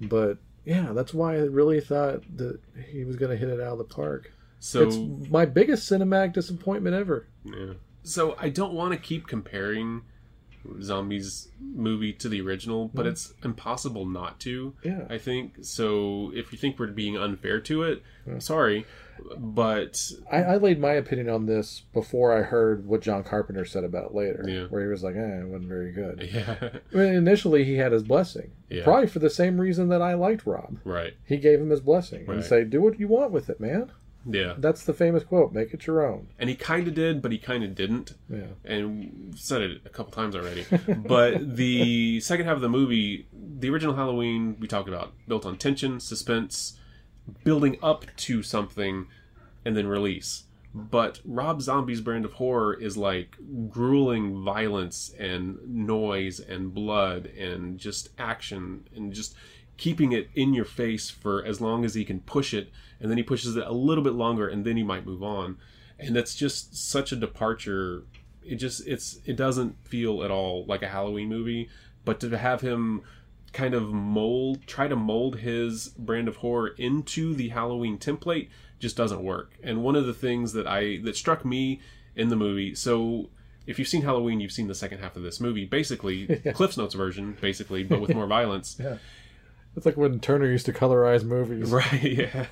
But 0.00 0.38
yeah, 0.64 0.92
that's 0.92 1.12
why 1.12 1.34
I 1.34 1.40
really 1.40 1.80
thought 1.80 2.22
that 2.36 2.60
he 2.90 3.04
was 3.04 3.16
going 3.16 3.30
to 3.30 3.36
hit 3.36 3.48
it 3.48 3.60
out 3.60 3.72
of 3.72 3.78
the 3.78 3.84
park. 3.84 4.32
So 4.60 4.86
it's 4.86 4.96
my 5.30 5.44
biggest 5.44 5.90
cinematic 5.90 6.32
disappointment 6.32 6.96
ever. 6.96 7.28
yeah. 7.44 7.74
So 8.02 8.36
I 8.38 8.48
don't 8.48 8.72
want 8.72 8.92
to 8.92 8.98
keep 8.98 9.26
comparing 9.26 10.02
zombies 10.82 11.48
movie 11.60 12.12
to 12.14 12.28
the 12.28 12.40
original, 12.40 12.90
but 12.94 13.06
it's 13.06 13.32
impossible 13.44 14.04
not 14.06 14.38
to. 14.40 14.74
Yeah. 14.84 15.04
I 15.10 15.18
think 15.18 15.56
so. 15.62 16.32
If 16.34 16.52
you 16.52 16.58
think 16.58 16.78
we're 16.78 16.88
being 16.88 17.16
unfair 17.16 17.60
to 17.62 17.82
it, 17.84 18.02
I'm 18.26 18.40
sorry, 18.40 18.86
but 19.36 20.10
I, 20.30 20.42
I 20.44 20.56
laid 20.56 20.78
my 20.80 20.92
opinion 20.92 21.28
on 21.28 21.46
this 21.46 21.82
before 21.92 22.36
I 22.36 22.42
heard 22.42 22.86
what 22.86 23.00
John 23.02 23.24
Carpenter 23.24 23.64
said 23.64 23.84
about 23.84 24.06
it 24.10 24.14
later, 24.14 24.44
Yeah. 24.46 24.64
where 24.66 24.82
he 24.82 24.88
was 24.88 25.02
like, 25.02 25.16
"Eh, 25.16 25.40
it 25.40 25.46
wasn't 25.46 25.68
very 25.68 25.92
good." 25.92 26.28
yeah, 26.32 26.56
I 26.92 26.96
mean, 26.96 27.14
initially, 27.14 27.64
he 27.64 27.76
had 27.76 27.92
his 27.92 28.02
blessing, 28.02 28.52
Yeah. 28.68 28.84
probably 28.84 29.08
for 29.08 29.18
the 29.18 29.30
same 29.30 29.60
reason 29.60 29.88
that 29.88 30.02
I 30.02 30.14
liked 30.14 30.46
Rob. 30.46 30.78
right, 30.84 31.14
He 31.24 31.36
gave 31.38 31.60
him 31.60 31.70
his 31.70 31.80
blessing 31.80 32.20
and 32.20 32.28
Right. 32.36 32.44
say, 32.44 32.64
"Do 32.64 32.80
what 32.82 32.98
you 33.00 33.08
want 33.08 33.32
with 33.32 33.50
it, 33.50 33.60
man." 33.60 33.90
Yeah. 34.26 34.54
That's 34.58 34.84
the 34.84 34.92
famous 34.92 35.24
quote: 35.24 35.52
"Make 35.52 35.72
it 35.74 35.86
your 35.86 36.06
own." 36.06 36.28
And 36.38 36.48
he 36.48 36.56
kind 36.56 36.88
of 36.88 36.94
did, 36.94 37.22
but 37.22 37.32
he 37.32 37.38
kind 37.38 37.64
of 37.64 37.74
didn't. 37.74 38.14
Yeah. 38.28 38.46
and 38.64 39.34
said 39.36 39.62
it 39.62 39.82
a 39.84 39.88
couple 39.88 40.12
times 40.12 40.34
already. 40.34 40.66
but 40.96 41.56
the 41.56 42.20
second 42.20 42.46
half 42.46 42.56
of 42.56 42.62
the 42.62 42.68
movie, 42.68 43.26
the 43.32 43.70
original 43.70 43.94
Halloween, 43.94 44.56
we 44.60 44.68
talked 44.68 44.88
about 44.88 45.12
built 45.26 45.46
on 45.46 45.56
tension, 45.56 46.00
suspense, 46.00 46.78
building 47.44 47.78
up 47.82 48.06
to 48.16 48.42
something, 48.42 49.06
and 49.64 49.76
then 49.76 49.86
release. 49.86 50.44
But 50.74 51.20
Rob 51.24 51.62
Zombie's 51.62 52.00
brand 52.00 52.24
of 52.24 52.34
horror 52.34 52.74
is 52.74 52.96
like 52.96 53.36
grueling 53.70 54.44
violence 54.44 55.14
and 55.18 55.58
noise 55.66 56.40
and 56.40 56.74
blood 56.74 57.26
and 57.26 57.78
just 57.78 58.10
action 58.18 58.86
and 58.94 59.12
just 59.12 59.34
keeping 59.78 60.12
it 60.12 60.28
in 60.34 60.52
your 60.52 60.64
face 60.64 61.08
for 61.08 61.44
as 61.44 61.60
long 61.60 61.84
as 61.84 61.94
he 61.94 62.04
can 62.04 62.20
push 62.20 62.52
it 62.52 62.70
and 63.00 63.10
then 63.10 63.16
he 63.16 63.22
pushes 63.22 63.56
it 63.56 63.66
a 63.66 63.72
little 63.72 64.04
bit 64.04 64.14
longer 64.14 64.48
and 64.48 64.64
then 64.64 64.76
he 64.76 64.82
might 64.82 65.06
move 65.06 65.22
on. 65.22 65.56
And 65.98 66.14
that's 66.14 66.34
just 66.34 66.76
such 66.76 67.12
a 67.12 67.16
departure. 67.16 68.04
It 68.44 68.56
just 68.56 68.86
it's 68.86 69.20
it 69.24 69.36
doesn't 69.36 69.76
feel 69.86 70.22
at 70.22 70.30
all 70.30 70.64
like 70.66 70.82
a 70.82 70.88
halloween 70.88 71.28
movie 71.28 71.68
but 72.08 72.20
to 72.20 72.38
have 72.38 72.62
him 72.62 73.02
kind 73.52 73.74
of 73.74 73.92
mold 73.92 74.66
try 74.66 74.88
to 74.88 74.96
mold 74.96 75.36
his 75.40 75.88
brand 75.88 76.26
of 76.26 76.36
horror 76.36 76.68
into 76.78 77.34
the 77.34 77.48
halloween 77.48 77.98
template 77.98 78.48
just 78.78 78.96
doesn't 78.96 79.22
work. 79.22 79.58
And 79.62 79.82
one 79.82 79.94
of 79.94 80.06
the 80.06 80.14
things 80.14 80.54
that 80.54 80.66
i 80.66 80.98
that 81.04 81.16
struck 81.16 81.44
me 81.44 81.80
in 82.16 82.30
the 82.30 82.36
movie 82.36 82.74
so 82.74 83.28
if 83.66 83.78
you've 83.78 83.88
seen 83.88 84.00
halloween 84.00 84.40
you've 84.40 84.52
seen 84.52 84.68
the 84.68 84.74
second 84.74 85.00
half 85.00 85.16
of 85.16 85.22
this 85.22 85.38
movie. 85.38 85.66
Basically 85.66 86.26
cliff's 86.54 86.78
notes 86.78 86.94
version 86.94 87.36
basically 87.40 87.84
but 87.84 88.00
with 88.00 88.14
more 88.14 88.26
violence. 88.38 88.78
Yeah. 88.80 88.96
It's 89.78 89.86
like 89.86 89.96
when 89.96 90.18
Turner 90.18 90.46
used 90.50 90.66
to 90.66 90.72
colorize 90.72 91.22
movies. 91.22 91.70
Right, 91.70 92.02
yeah. 92.02 92.46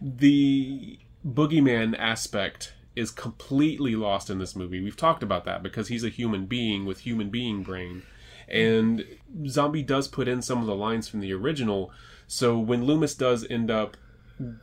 The 0.00 0.96
boogeyman 1.26 1.98
aspect 1.98 2.74
is 2.94 3.10
completely 3.10 3.96
lost 3.96 4.30
in 4.30 4.38
this 4.38 4.54
movie. 4.54 4.80
We've 4.80 4.96
talked 4.96 5.24
about 5.24 5.44
that 5.44 5.64
because 5.64 5.88
he's 5.88 6.04
a 6.04 6.08
human 6.08 6.46
being 6.46 6.86
with 6.86 7.00
human 7.00 7.30
being 7.30 7.64
brain. 7.64 8.04
And 8.48 9.04
Zombie 9.48 9.82
does 9.82 10.06
put 10.06 10.28
in 10.28 10.40
some 10.40 10.60
of 10.60 10.66
the 10.66 10.76
lines 10.76 11.08
from 11.08 11.18
the 11.18 11.32
original. 11.32 11.90
So 12.28 12.56
when 12.60 12.84
Loomis 12.84 13.16
does 13.16 13.44
end 13.50 13.68
up 13.68 13.96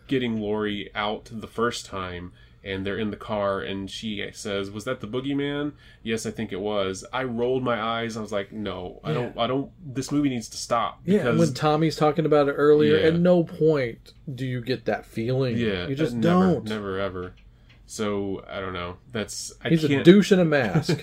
getting 0.07 0.39
Laurie 0.39 0.89
out 0.95 1.27
the 1.33 1.47
first 1.47 1.85
time 1.85 2.31
and 2.64 2.86
they're 2.86 2.97
in 2.97 3.10
the 3.12 3.18
car 3.18 3.62
and 3.62 3.89
she 3.89 4.30
says, 4.34 4.70
"Was 4.72 4.84
that 4.86 4.99
the 4.99 5.07
boogeyman?" 5.07 5.74
"Yes, 6.03 6.26
I 6.26 6.32
think 6.32 6.51
it 6.51 6.60
was." 6.60 7.05
I 7.14 7.24
rolled 7.24 7.64
my 7.64 7.82
eyes. 7.82 8.18
I 8.18 8.22
was 8.22 8.32
like, 8.32 8.51
"No, 8.51 8.99
I 9.03 9.14
don't 9.14 9.38
I 9.38 9.47
don't 9.47 9.72
this 9.86 10.12
movie 10.12 10.30
needs 10.30 10.49
to 10.49 10.57
stop." 10.57 10.99
Yeah, 11.05 11.32
when 11.38 11.53
Tommy's 11.53 11.95
talking 11.95 12.26
about 12.26 12.47
it 12.49 12.53
earlier, 12.53 12.97
Yeah. 12.97 13.07
at 13.07 13.16
no 13.20 13.43
point 13.43 14.14
do 14.34 14.45
you 14.45 14.62
get 14.62 14.86
that 14.86 15.05
feeling. 15.05 15.57
Yeah, 15.57 15.88
you 15.88 15.95
just 15.95 16.16
never, 16.16 16.39
don't. 16.53 16.66
Never 16.66 16.99
ever. 16.99 17.34
So 17.86 18.43
I 18.47 18.60
don't 18.60 18.74
know. 18.74 18.97
That's 19.12 19.51
I 19.64 19.70
He's 19.70 19.84
a 19.84 20.03
douche 20.03 20.32
in 20.32 20.39
a 20.39 20.45
mask. 20.60 21.01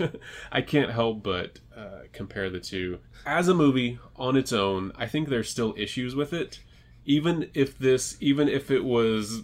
I 0.53 0.61
can't 0.63 0.91
help 0.93 1.23
but 1.23 1.59
uh, 1.77 2.03
compare 2.13 2.49
the 2.49 2.61
two. 2.61 3.01
As 3.27 3.49
a 3.49 3.55
movie 3.55 3.99
on 4.15 4.37
its 4.37 4.53
own, 4.53 4.93
I 4.97 5.07
think 5.07 5.29
there's 5.29 5.51
still 5.51 5.75
issues 5.77 6.15
with 6.15 6.33
it. 6.33 6.61
Even 7.05 7.51
if 7.55 7.77
this, 7.79 8.17
even 8.21 8.49
if 8.49 8.71
it 8.71 8.85
was 8.85 9.43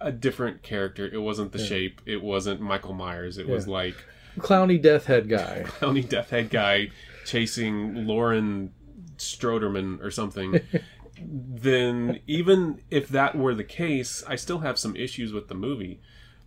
a 0.00 0.12
different 0.12 0.62
character, 0.62 1.06
it 1.06 1.18
wasn't 1.18 1.52
the 1.52 1.58
shape, 1.58 2.00
it 2.06 2.22
wasn't 2.22 2.60
Michael 2.60 2.94
Myers. 2.94 3.38
It 3.38 3.48
was 3.48 3.68
like 3.68 3.96
Clowny 4.38 4.80
death 4.80 5.06
head 5.06 5.28
guy. 5.28 5.64
clowny 5.66 6.08
death 6.08 6.30
head 6.30 6.50
guy 6.50 6.90
chasing 7.24 8.06
Lauren 8.06 8.72
Stroderman 9.16 10.02
or 10.02 10.10
something. 10.10 10.60
then 11.22 12.20
even 12.26 12.80
if 12.90 13.08
that 13.08 13.36
were 13.36 13.54
the 13.54 13.64
case, 13.64 14.24
I 14.26 14.36
still 14.36 14.60
have 14.60 14.78
some 14.78 14.96
issues 14.96 15.32
with 15.32 15.48
the 15.48 15.54
movie. 15.54 16.00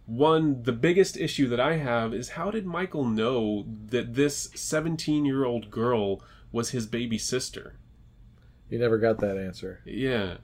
One, 0.06 0.64
the 0.64 0.74
biggest 0.74 1.16
issue 1.16 1.48
that 1.50 1.60
I 1.60 1.78
have 1.78 2.14
is 2.14 2.30
how 2.30 2.52
did 2.52 2.66
Michael 2.66 3.06
know 3.06 3.66
that 3.86 4.16
this 4.16 4.50
17 4.56 5.26
year 5.26 5.46
old 5.46 5.72
girl 5.72 6.22
was 6.52 6.72
his 6.72 6.86
baby 6.86 7.18
sister? 7.18 7.76
You 8.70 8.80
never 8.80 8.98
got 8.98 9.20
that 9.20 9.38
answer. 9.38 9.82
Yeah. 9.86 10.38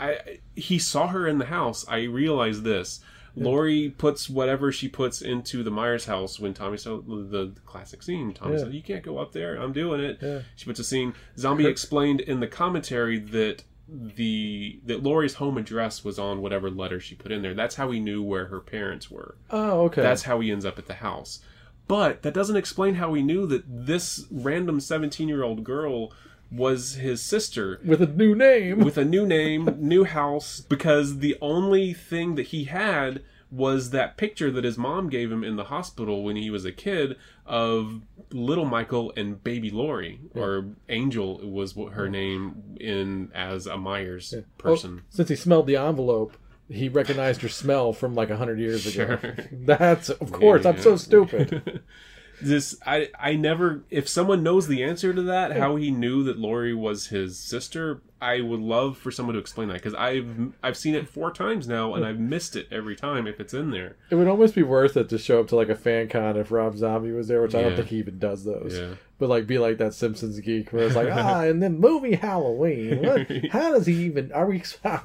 I 0.00 0.38
he 0.56 0.78
saw 0.78 1.08
her 1.08 1.26
in 1.28 1.38
the 1.38 1.46
house. 1.46 1.84
I 1.88 2.02
realize 2.04 2.62
this. 2.62 3.00
Laurie 3.36 3.94
puts 3.96 4.28
whatever 4.28 4.72
she 4.72 4.88
puts 4.88 5.22
into 5.22 5.62
the 5.62 5.70
Myers 5.70 6.06
house 6.06 6.40
when 6.40 6.52
Tommy 6.52 6.76
saw 6.76 7.00
the, 7.00 7.22
the 7.22 7.52
classic 7.64 8.02
scene. 8.02 8.34
Tommy 8.34 8.54
Yeah. 8.54 8.58
said, 8.64 8.74
"You 8.74 8.82
can't 8.82 9.04
go 9.04 9.18
up 9.18 9.32
there. 9.32 9.54
I'm 9.56 9.72
doing 9.72 10.00
it." 10.00 10.18
Yeah. 10.20 10.40
She 10.56 10.64
puts 10.64 10.80
a 10.80 10.84
scene. 10.84 11.14
Zombie 11.38 11.66
explained 11.74 12.20
in 12.20 12.40
the 12.40 12.48
commentary 12.48 13.18
that 13.18 13.62
the 13.88 14.80
that 14.84 15.02
Laurie's 15.02 15.34
home 15.34 15.58
address 15.58 16.04
was 16.04 16.18
on 16.18 16.40
whatever 16.42 16.70
letter 16.70 16.98
she 17.00 17.14
put 17.14 17.32
in 17.32 17.42
there. 17.42 17.54
That's 17.54 17.76
how 17.76 17.90
he 17.90 18.00
knew 18.00 18.22
where 18.22 18.46
her 18.46 18.60
parents 18.60 19.10
were. 19.10 19.36
Oh, 19.50 19.82
okay. 19.86 20.02
That's 20.02 20.22
how 20.22 20.40
he 20.40 20.50
ends 20.50 20.64
up 20.64 20.78
at 20.78 20.86
the 20.86 20.94
house. 20.94 21.40
But 21.88 22.22
that 22.22 22.34
doesn't 22.34 22.56
explain 22.56 22.94
how 22.94 23.14
he 23.14 23.22
knew 23.22 23.46
that 23.46 23.64
this 23.66 24.26
random 24.30 24.78
17 24.80 25.28
year 25.28 25.42
old 25.42 25.64
girl 25.64 26.12
was 26.50 26.94
his 26.94 27.22
sister 27.22 27.80
with 27.84 28.02
a 28.02 28.06
new 28.06 28.34
name. 28.34 28.80
with 28.80 28.98
a 28.98 29.04
new 29.04 29.26
name, 29.26 29.76
new 29.78 30.04
house, 30.04 30.60
because 30.60 31.18
the 31.18 31.36
only 31.40 31.92
thing 31.92 32.34
that 32.34 32.48
he 32.48 32.64
had 32.64 33.22
was 33.50 33.90
that 33.90 34.16
picture 34.16 34.50
that 34.50 34.64
his 34.64 34.78
mom 34.78 35.08
gave 35.08 35.30
him 35.30 35.42
in 35.42 35.56
the 35.56 35.64
hospital 35.64 36.22
when 36.22 36.36
he 36.36 36.50
was 36.50 36.64
a 36.64 36.72
kid 36.72 37.16
of 37.46 38.00
little 38.30 38.64
Michael 38.64 39.12
and 39.16 39.42
baby 39.42 39.70
Laurie, 39.70 40.20
or 40.34 40.66
Angel 40.88 41.38
was 41.38 41.74
what 41.74 41.94
her 41.94 42.08
name 42.08 42.76
in 42.78 43.30
as 43.34 43.66
a 43.66 43.76
Myers 43.76 44.32
oh, 44.36 44.44
person. 44.56 44.94
Well, 44.94 45.04
since 45.10 45.28
he 45.30 45.36
smelled 45.36 45.66
the 45.66 45.76
envelope, 45.76 46.36
he 46.68 46.88
recognized 46.88 47.42
her 47.42 47.48
smell 47.48 47.92
from 47.92 48.14
like 48.14 48.30
a 48.30 48.36
hundred 48.36 48.60
years 48.60 48.86
ago. 48.86 49.18
Sure. 49.20 49.36
That's 49.50 50.10
of 50.10 50.30
course. 50.30 50.64
I'm 50.64 50.80
so 50.80 50.96
stupid. 50.96 51.82
this 52.42 52.76
I 52.86 53.08
I 53.18 53.34
never 53.36 53.82
if 53.90 54.08
someone 54.08 54.42
knows 54.42 54.66
the 54.68 54.82
answer 54.82 55.12
to 55.12 55.22
that 55.22 55.56
how 55.56 55.76
he 55.76 55.90
knew 55.90 56.22
that 56.24 56.38
Laurie 56.38 56.74
was 56.74 57.08
his 57.08 57.38
sister 57.38 58.02
I 58.22 58.40
would 58.42 58.60
love 58.60 58.98
for 58.98 59.10
someone 59.10 59.34
to 59.34 59.40
explain 59.40 59.68
that 59.68 59.74
because 59.74 59.94
I've 59.94 60.52
I've 60.62 60.76
seen 60.76 60.94
it 60.94 61.08
four 61.08 61.30
times 61.32 61.66
now 61.68 61.94
and 61.94 62.04
I've 62.04 62.18
missed 62.18 62.54
it 62.56 62.68
every 62.70 62.94
time 62.96 63.26
if 63.26 63.40
it's 63.40 63.54
in 63.54 63.70
there 63.70 63.96
It 64.10 64.16
would 64.16 64.28
almost 64.28 64.54
be 64.54 64.62
worth 64.62 64.96
it 64.96 65.08
to 65.08 65.18
show 65.18 65.40
up 65.40 65.48
to 65.48 65.56
like 65.56 65.68
a 65.70 65.74
fan 65.74 66.08
con 66.08 66.36
if 66.36 66.50
Rob 66.50 66.76
Zombie 66.76 67.12
was 67.12 67.28
there, 67.28 67.40
which 67.42 67.54
I 67.54 67.62
don't 67.62 67.76
think 67.76 67.88
he 67.88 67.96
even 67.98 68.18
does 68.18 68.44
those. 68.44 68.76
Yeah. 68.78 68.94
But 69.18 69.28
like 69.30 69.46
be 69.46 69.58
like 69.58 69.78
that 69.78 69.94
Simpsons 69.94 70.38
geek 70.40 70.72
where 70.72 70.84
it's 70.86 70.96
like, 70.96 71.08
ah, 71.10 71.42
and 71.42 71.62
then 71.62 71.78
movie 71.78 72.14
Halloween. 72.14 73.02
What, 73.02 73.26
how 73.52 73.72
does 73.72 73.86
he 73.86 73.94
even? 74.04 74.32
Are 74.32 74.46
we? 74.46 74.60
So 74.62 74.78
I 74.84 74.96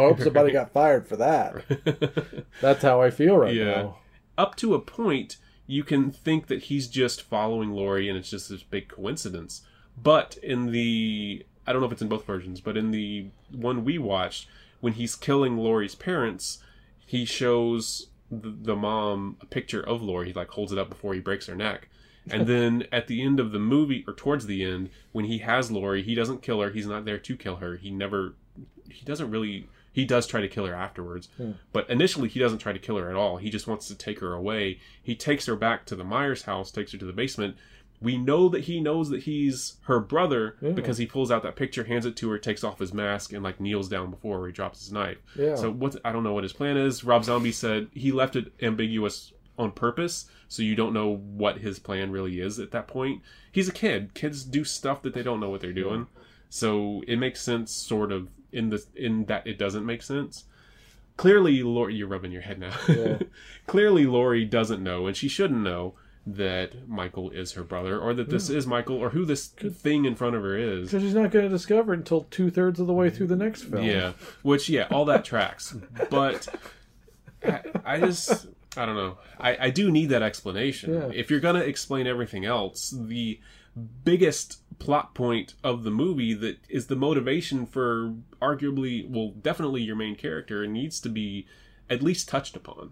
hope 0.00 0.20
somebody 0.20 0.52
got 0.52 0.72
fired 0.72 1.06
for 1.08 1.16
that. 1.16 2.44
That's 2.60 2.82
how 2.82 3.00
I 3.00 3.10
feel 3.10 3.36
right 3.38 3.54
Yeah. 3.54 3.64
now. 3.64 3.98
up 4.38 4.56
to 4.56 4.74
a 4.74 4.78
point 4.80 5.36
you 5.72 5.82
can 5.82 6.10
think 6.10 6.48
that 6.48 6.64
he's 6.64 6.86
just 6.86 7.22
following 7.22 7.70
Laurie 7.70 8.06
and 8.06 8.18
it's 8.18 8.28
just 8.28 8.50
this 8.50 8.62
big 8.62 8.88
coincidence. 8.88 9.62
But 10.00 10.36
in 10.42 10.70
the 10.70 11.46
I 11.66 11.72
don't 11.72 11.80
know 11.80 11.86
if 11.86 11.92
it's 11.92 12.02
in 12.02 12.08
both 12.08 12.26
versions 12.26 12.60
but 12.60 12.76
in 12.76 12.90
the 12.90 13.28
one 13.50 13.82
we 13.82 13.96
watched 13.96 14.48
when 14.80 14.92
he's 14.92 15.14
killing 15.14 15.56
Laurie's 15.56 15.94
parents 15.94 16.58
he 17.06 17.24
shows 17.24 18.08
the, 18.30 18.50
the 18.50 18.76
mom 18.76 19.38
a 19.40 19.46
picture 19.46 19.80
of 19.80 20.02
Laurie. 20.02 20.26
He 20.26 20.32
like 20.34 20.50
holds 20.50 20.72
it 20.72 20.78
up 20.78 20.90
before 20.90 21.14
he 21.14 21.20
breaks 21.20 21.46
her 21.46 21.54
neck. 21.54 21.88
And 22.30 22.46
then 22.52 22.84
at 22.92 23.06
the 23.06 23.22
end 23.22 23.40
of 23.40 23.52
the 23.52 23.58
movie 23.58 24.04
or 24.06 24.12
towards 24.12 24.44
the 24.44 24.62
end 24.62 24.90
when 25.12 25.24
he 25.24 25.38
has 25.38 25.70
Lori 25.70 26.02
he 26.02 26.14
doesn't 26.14 26.42
kill 26.42 26.60
her. 26.60 26.68
He's 26.68 26.86
not 26.86 27.06
there 27.06 27.18
to 27.18 27.34
kill 27.34 27.56
her. 27.56 27.78
He 27.78 27.90
never 27.90 28.34
he 28.90 29.06
doesn't 29.06 29.30
really 29.30 29.68
he 29.92 30.04
does 30.04 30.26
try 30.26 30.40
to 30.40 30.48
kill 30.48 30.66
her 30.66 30.74
afterwards 30.74 31.28
hmm. 31.36 31.52
but 31.72 31.88
initially 31.88 32.28
he 32.28 32.40
doesn't 32.40 32.58
try 32.58 32.72
to 32.72 32.78
kill 32.78 32.96
her 32.96 33.10
at 33.10 33.16
all. 33.16 33.36
He 33.36 33.50
just 33.50 33.66
wants 33.66 33.88
to 33.88 33.94
take 33.94 34.20
her 34.20 34.32
away. 34.32 34.78
He 35.02 35.14
takes 35.14 35.46
her 35.46 35.56
back 35.56 35.86
to 35.86 35.96
the 35.96 36.04
myers 36.04 36.42
house 36.42 36.70
takes 36.70 36.92
her 36.92 36.98
to 36.98 37.04
the 37.04 37.12
basement. 37.12 37.56
We 38.00 38.16
know 38.16 38.48
that 38.48 38.64
he 38.64 38.80
knows 38.80 39.10
that 39.10 39.22
he's 39.22 39.76
her 39.82 40.00
brother 40.00 40.56
because 40.74 40.98
he 40.98 41.06
pulls 41.06 41.30
out 41.30 41.44
that 41.44 41.54
picture 41.54 41.84
hands 41.84 42.04
it 42.04 42.16
to 42.16 42.30
her 42.30 42.38
takes 42.38 42.64
off 42.64 42.80
his 42.80 42.92
mask 42.92 43.32
and 43.32 43.44
like 43.44 43.60
kneels 43.60 43.88
down 43.88 44.10
before 44.10 44.40
her 44.40 44.46
he 44.46 44.52
drops 44.52 44.80
his 44.80 44.92
knife. 44.92 45.18
Yeah. 45.36 45.54
so 45.54 45.70
what 45.70 45.96
i 46.04 46.10
don't 46.10 46.24
know 46.24 46.32
what 46.32 46.42
his 46.42 46.52
plan 46.52 46.76
is. 46.76 47.04
Rob 47.04 47.24
zombie 47.24 47.52
said 47.52 47.88
he 47.92 48.10
left 48.10 48.34
it 48.34 48.52
ambiguous 48.60 49.32
on 49.58 49.70
purpose 49.70 50.26
so 50.48 50.62
you 50.62 50.74
don't 50.74 50.92
know 50.92 51.16
what 51.16 51.58
his 51.58 51.78
plan 51.78 52.10
really 52.10 52.40
is 52.40 52.58
at 52.58 52.72
that 52.72 52.88
point. 52.88 53.22
He's 53.52 53.68
a 53.68 53.72
kid. 53.72 54.14
Kids 54.14 54.44
do 54.44 54.64
stuff 54.64 55.02
that 55.02 55.14
they 55.14 55.22
don't 55.22 55.40
know 55.40 55.50
what 55.50 55.60
they're 55.60 55.72
doing. 55.72 56.08
So 56.50 57.02
it 57.06 57.16
makes 57.16 57.40
sense 57.40 57.72
sort 57.72 58.12
of 58.12 58.28
in 58.52 58.70
the 58.70 58.84
in 58.94 59.24
that 59.26 59.46
it 59.46 59.58
doesn't 59.58 59.84
make 59.86 60.02
sense. 60.02 60.44
Clearly 61.16 61.62
Laurie 61.62 61.94
you're 61.94 62.08
rubbing 62.08 62.32
your 62.32 62.42
head 62.42 62.58
now. 62.58 62.72
Clearly 63.66 64.06
Laurie 64.06 64.44
doesn't 64.44 64.82
know 64.82 65.06
and 65.06 65.16
she 65.16 65.28
shouldn't 65.28 65.60
know 65.60 65.94
that 66.26 66.88
Michael 66.88 67.30
is 67.30 67.52
her 67.52 67.64
brother 67.64 67.98
or 67.98 68.14
that 68.14 68.30
this 68.30 68.48
hmm. 68.48 68.56
is 68.56 68.66
Michael 68.66 68.96
or 68.96 69.10
who 69.10 69.24
this 69.24 69.48
thing 69.48 70.04
in 70.04 70.14
front 70.14 70.36
of 70.36 70.42
her 70.42 70.56
is. 70.56 70.90
Because 70.90 71.02
she's 71.02 71.14
not 71.14 71.32
going 71.32 71.44
to 71.44 71.48
discover 71.48 71.92
it 71.92 71.98
until 71.98 72.26
two 72.30 72.50
thirds 72.50 72.78
of 72.78 72.86
the 72.86 72.92
way 72.92 73.10
through 73.10 73.26
the 73.26 73.36
next 73.36 73.62
film. 73.62 73.84
yeah 73.84 74.12
which 74.42 74.68
yeah 74.68 74.86
all 74.90 75.04
that 75.06 75.24
tracks. 75.24 75.74
But 76.10 76.48
I, 77.44 77.60
I 77.84 78.00
just 78.00 78.46
I 78.76 78.86
don't 78.86 78.96
know. 78.96 79.18
I, 79.38 79.66
I 79.66 79.70
do 79.70 79.90
need 79.90 80.10
that 80.10 80.22
explanation. 80.22 80.94
Yeah. 80.94 81.10
if 81.12 81.30
you're 81.30 81.40
gonna 81.40 81.60
explain 81.60 82.06
everything 82.06 82.44
else 82.44 82.94
the 82.96 83.40
biggest 84.04 84.61
plot 84.82 85.14
point 85.14 85.54
of 85.62 85.84
the 85.84 85.90
movie 85.90 86.34
that 86.34 86.58
is 86.68 86.86
the 86.86 86.96
motivation 86.96 87.66
for 87.66 88.14
arguably 88.40 89.08
well 89.08 89.30
definitely 89.30 89.82
your 89.82 89.96
main 89.96 90.16
character 90.16 90.66
needs 90.66 91.00
to 91.00 91.08
be 91.08 91.46
at 91.88 92.02
least 92.02 92.28
touched 92.28 92.56
upon 92.56 92.90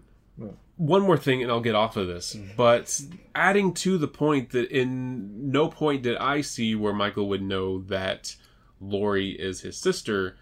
one 0.76 1.03
more 1.03 1.18
thing 1.18 1.43
and 1.43 1.53
I'll 1.53 1.61
get 1.61 1.74
off 1.74 1.99
of 1.99 2.07
this, 2.07 2.34
mm-hmm. 2.34 2.53
but 2.57 3.03
adding 3.34 3.74
to 3.74 3.99
the 3.99 4.09
point 4.09 4.51
that 4.51 4.70
in 4.70 5.51
no 5.51 5.68
point 5.68 6.03
did 6.03 6.16
I 6.16 6.41
see 6.41 6.74
where 6.74 6.95
Michael 6.95 7.28
would 7.28 7.43
know 7.43 7.82
that 7.82 8.34
Laurie 8.80 9.32
is 9.32 9.61
his 9.61 9.76
sister. 9.76 10.36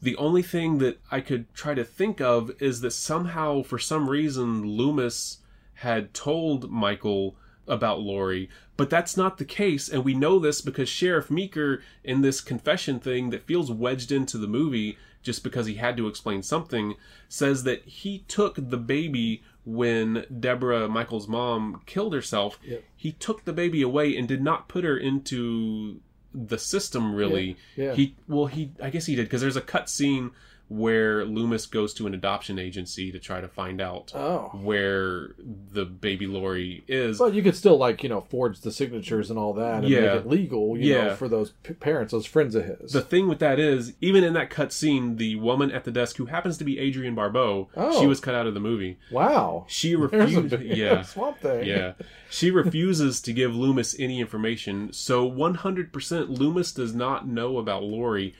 The 0.00 0.16
only 0.16 0.42
thing 0.42 0.78
that 0.78 1.00
I 1.10 1.20
could 1.20 1.52
try 1.54 1.74
to 1.74 1.84
think 1.84 2.20
of 2.20 2.52
is 2.60 2.80
that 2.82 2.92
somehow, 2.92 3.62
for 3.62 3.78
some 3.78 4.08
reason, 4.08 4.64
Loomis 4.64 5.38
had 5.74 6.14
told 6.14 6.70
Michael 6.70 7.36
about 7.70 8.00
Laurie, 8.00 8.50
but 8.76 8.90
that's 8.90 9.16
not 9.16 9.38
the 9.38 9.44
case, 9.44 9.88
and 9.88 10.04
we 10.04 10.14
know 10.14 10.38
this 10.38 10.60
because 10.60 10.88
Sheriff 10.88 11.30
Meeker, 11.30 11.82
in 12.04 12.20
this 12.20 12.40
confession 12.40 13.00
thing 13.00 13.30
that 13.30 13.46
feels 13.46 13.70
wedged 13.70 14.12
into 14.12 14.36
the 14.36 14.46
movie 14.46 14.98
just 15.22 15.44
because 15.44 15.66
he 15.66 15.74
had 15.74 15.96
to 15.96 16.08
explain 16.08 16.42
something, 16.42 16.94
says 17.28 17.62
that 17.64 17.84
he 17.84 18.24
took 18.26 18.56
the 18.56 18.76
baby 18.76 19.42
when 19.64 20.24
Deborah, 20.40 20.88
Michael's 20.88 21.28
mom, 21.28 21.82
killed 21.86 22.14
herself. 22.14 22.58
He 22.96 23.12
took 23.12 23.44
the 23.44 23.52
baby 23.52 23.82
away 23.82 24.16
and 24.16 24.26
did 24.26 24.42
not 24.42 24.68
put 24.68 24.84
her 24.84 24.96
into 24.96 26.00
the 26.34 26.58
system 26.58 27.14
really. 27.14 27.56
Yeah, 27.76 27.86
yeah. 27.86 27.94
He 27.94 28.16
well 28.28 28.46
he 28.46 28.70
I 28.80 28.90
guess 28.90 29.06
he 29.06 29.16
did 29.16 29.26
because 29.26 29.40
there's 29.40 29.56
a 29.56 29.60
cut 29.60 29.90
scene 29.90 30.30
where 30.70 31.24
Loomis 31.24 31.66
goes 31.66 31.92
to 31.94 32.06
an 32.06 32.14
adoption 32.14 32.56
agency 32.56 33.10
to 33.10 33.18
try 33.18 33.40
to 33.40 33.48
find 33.48 33.80
out 33.80 34.12
Oh. 34.14 34.50
where 34.62 35.34
the 35.72 35.84
baby 35.84 36.28
Laurie 36.28 36.84
is. 36.86 37.18
But 37.18 37.34
you 37.34 37.42
could 37.42 37.56
still 37.56 37.76
like 37.76 38.04
you 38.04 38.08
know 38.08 38.20
forge 38.20 38.60
the 38.60 38.70
signatures 38.70 39.30
and 39.30 39.38
all 39.38 39.52
that 39.54 39.82
and 39.82 39.88
Yeah. 39.88 40.00
make 40.00 40.10
it 40.20 40.26
legal, 40.28 40.78
you 40.78 40.94
Yeah. 40.94 41.04
know, 41.08 41.14
for 41.16 41.28
those 41.28 41.50
p- 41.64 41.74
parents, 41.74 42.12
those 42.12 42.24
friends 42.24 42.54
of 42.54 42.64
his. 42.66 42.92
the 42.92 43.00
thing 43.00 43.26
with 43.26 43.40
that 43.40 43.58
is, 43.58 43.94
even 44.00 44.22
in 44.22 44.32
that 44.34 44.48
cut 44.48 44.72
scene, 44.72 45.16
the 45.16 45.34
woman 45.36 45.72
at 45.72 45.82
the 45.82 45.90
desk, 45.90 46.18
who 46.18 46.26
happens 46.26 46.56
to 46.58 46.64
be 46.64 46.78
Adrienne 46.78 47.16
Barbeau, 47.16 47.68
Oh. 47.76 48.00
she 48.00 48.06
was 48.06 48.20
cut 48.20 48.36
out 48.36 48.46
of 48.46 48.54
the 48.54 48.60
movie. 48.60 48.96
wow, 49.10 49.64
She 49.68 49.96
refused. 49.96 50.60
yeah, 50.62 51.02
swamp 51.02 51.38
thing. 51.40 51.66
yeah. 51.66 51.94
She 52.30 52.52
refuses 52.52 53.20
to 53.22 53.32
give 53.32 53.56
Loomis 53.56 53.98
any 53.98 54.20
information. 54.20 54.92
So 54.92 55.28
100% 55.28 56.28
Loomis 56.38 56.70
does 56.72 56.94
not 56.94 57.26
know 57.26 57.58
about 57.58 57.82
Laurie 57.82 58.34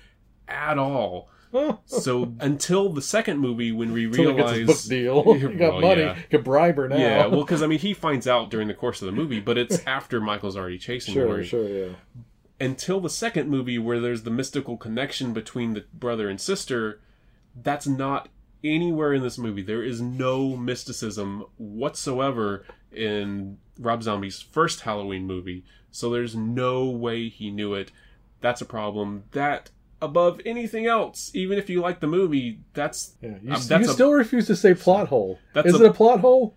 at 0.46 0.78
all. 0.78 1.28
So 1.86 2.34
until 2.40 2.90
the 2.90 3.02
second 3.02 3.38
movie, 3.38 3.72
when 3.72 3.92
we 3.92 4.04
Until 4.06 4.30
he 4.30 4.36
realize 4.36 4.56
his 4.56 4.66
book 4.66 4.88
deal, 4.88 5.24
you 5.38 5.48
got 5.54 5.72
Well, 5.74 5.80
money, 5.82 6.02
yeah. 6.02 6.16
can 6.30 6.42
bribe 6.42 6.76
her 6.76 6.88
now. 6.88 6.96
Yeah, 6.96 7.26
well, 7.26 7.40
because 7.42 7.62
I 7.62 7.66
mean, 7.66 7.78
he 7.80 7.92
finds 7.94 8.26
out 8.28 8.50
during 8.50 8.68
the 8.68 8.74
course 8.74 9.02
of 9.02 9.06
the 9.06 9.12
movie, 9.12 9.40
but 9.40 9.58
it's 9.58 9.84
after 9.86 10.20
Michael's 10.20 10.56
already 10.56 10.78
chasing 10.78 11.14
sure, 11.14 11.26
Laurie. 11.26 11.46
sure, 11.46 11.68
yeah. 11.68 11.92
Until 12.60 13.00
the 13.00 13.10
second 13.10 13.48
movie, 13.48 13.78
where 13.78 14.00
there's 14.00 14.22
the 14.22 14.30
mystical 14.30 14.76
connection 14.76 15.32
between 15.32 15.72
the 15.74 15.84
brother 15.94 16.28
and 16.28 16.40
sister, 16.40 17.00
that's 17.60 17.86
not 17.86 18.28
anywhere 18.62 19.12
in 19.14 19.22
this 19.22 19.38
movie. 19.38 19.62
There 19.62 19.82
is 19.82 20.00
no 20.00 20.56
mysticism 20.56 21.46
whatsoever 21.56 22.66
in 22.92 23.58
Rob 23.78 24.02
Zombie's 24.02 24.40
first 24.40 24.82
Halloween 24.82 25.26
movie. 25.26 25.64
So 25.90 26.10
there's 26.10 26.36
no 26.36 26.84
way 26.84 27.28
he 27.28 27.50
knew 27.50 27.74
it. 27.74 27.90
That's 28.40 28.60
a 28.60 28.66
problem. 28.66 29.24
That 29.32 29.70
above 30.02 30.40
anything 30.46 30.86
else, 30.86 31.30
even 31.34 31.58
if 31.58 31.68
you 31.70 31.80
like 31.80 32.00
the 32.00 32.06
movie, 32.06 32.60
that's 32.74 33.14
Yeah, 33.20 33.30
you, 33.42 33.52
um, 33.52 33.60
that's 33.66 33.84
you 33.86 33.90
a- 33.90 33.94
still 33.94 34.12
refuse 34.12 34.46
to 34.46 34.56
say 34.56 34.74
plot 34.74 35.08
hole. 35.08 35.38
Is 35.54 35.74
a- 35.74 35.84
it 35.84 35.90
a 35.90 35.92
plot 35.92 36.20
hole? 36.20 36.56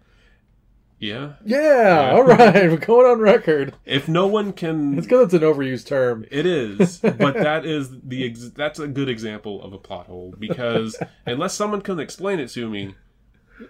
yeah. 1.00 1.34
Yeah, 1.46 2.12
all 2.14 2.24
right. 2.24 2.70
We're 2.72 2.78
going 2.78 3.06
on 3.12 3.20
record. 3.20 3.74
If 3.86 4.08
no 4.08 4.26
one 4.28 4.54
can 4.54 4.98
It's 4.98 5.06
because 5.08 5.26
it's 5.26 5.34
an 5.34 5.42
overused 5.42 5.86
term. 5.88 6.26
It 6.32 6.46
is, 6.46 7.00
but 7.00 7.34
that 7.34 7.66
is 7.66 7.90
the 8.04 8.26
ex- 8.26 8.52
that's 8.56 8.80
a 8.80 8.88
good 8.88 9.10
example 9.10 9.62
of 9.64 9.74
a 9.74 9.78
plot 9.78 10.08
hole 10.08 10.34
because 10.40 10.98
unless 11.26 11.54
someone 11.54 11.82
can 11.82 12.00
explain 12.00 12.40
it 12.40 12.48
to 12.52 12.70
me, 12.70 12.96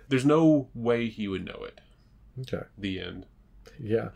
there's 0.09 0.25
no 0.25 0.69
way 0.75 1.09
he 1.09 1.27
would 1.27 1.43
know 1.45 1.65
it. 1.65 1.81
Okay. 2.41 2.65
The 2.77 2.99
end. 2.99 3.25
Yeah, 3.79 4.09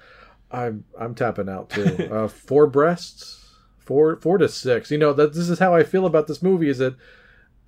I'm 0.52 0.86
I'm 1.00 1.16
tapping 1.16 1.50
out 1.50 1.72
too. 1.72 2.08
uh, 2.12 2.28
four 2.28 2.68
breasts, 2.68 3.47
four 3.88 4.18
four 4.18 4.38
to 4.38 4.48
six. 4.48 4.92
You 4.92 4.98
know 5.00 5.14
that 5.14 5.34
this 5.34 5.50
is 5.50 5.58
how 5.60 5.74
I 5.74 5.84
feel 5.84 6.06
about 6.06 6.28
this 6.28 6.44
movie. 6.44 6.70
Is 6.70 6.78
that 6.78 6.96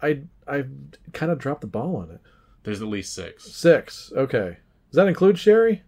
I 0.02 0.22
I 0.48 0.66
kind 1.14 1.32
of 1.32 1.40
dropped 1.40 1.62
the 1.62 1.68
ball 1.68 1.96
on 1.96 2.12
it. 2.12 2.20
There's 2.64 2.82
at 2.82 2.88
least 2.88 3.14
six. 3.14 3.46
Six. 3.46 4.12
Okay. 4.16 4.58
Does 4.92 4.96
that 4.98 5.08
include 5.08 5.38
Sheri? 5.38 5.82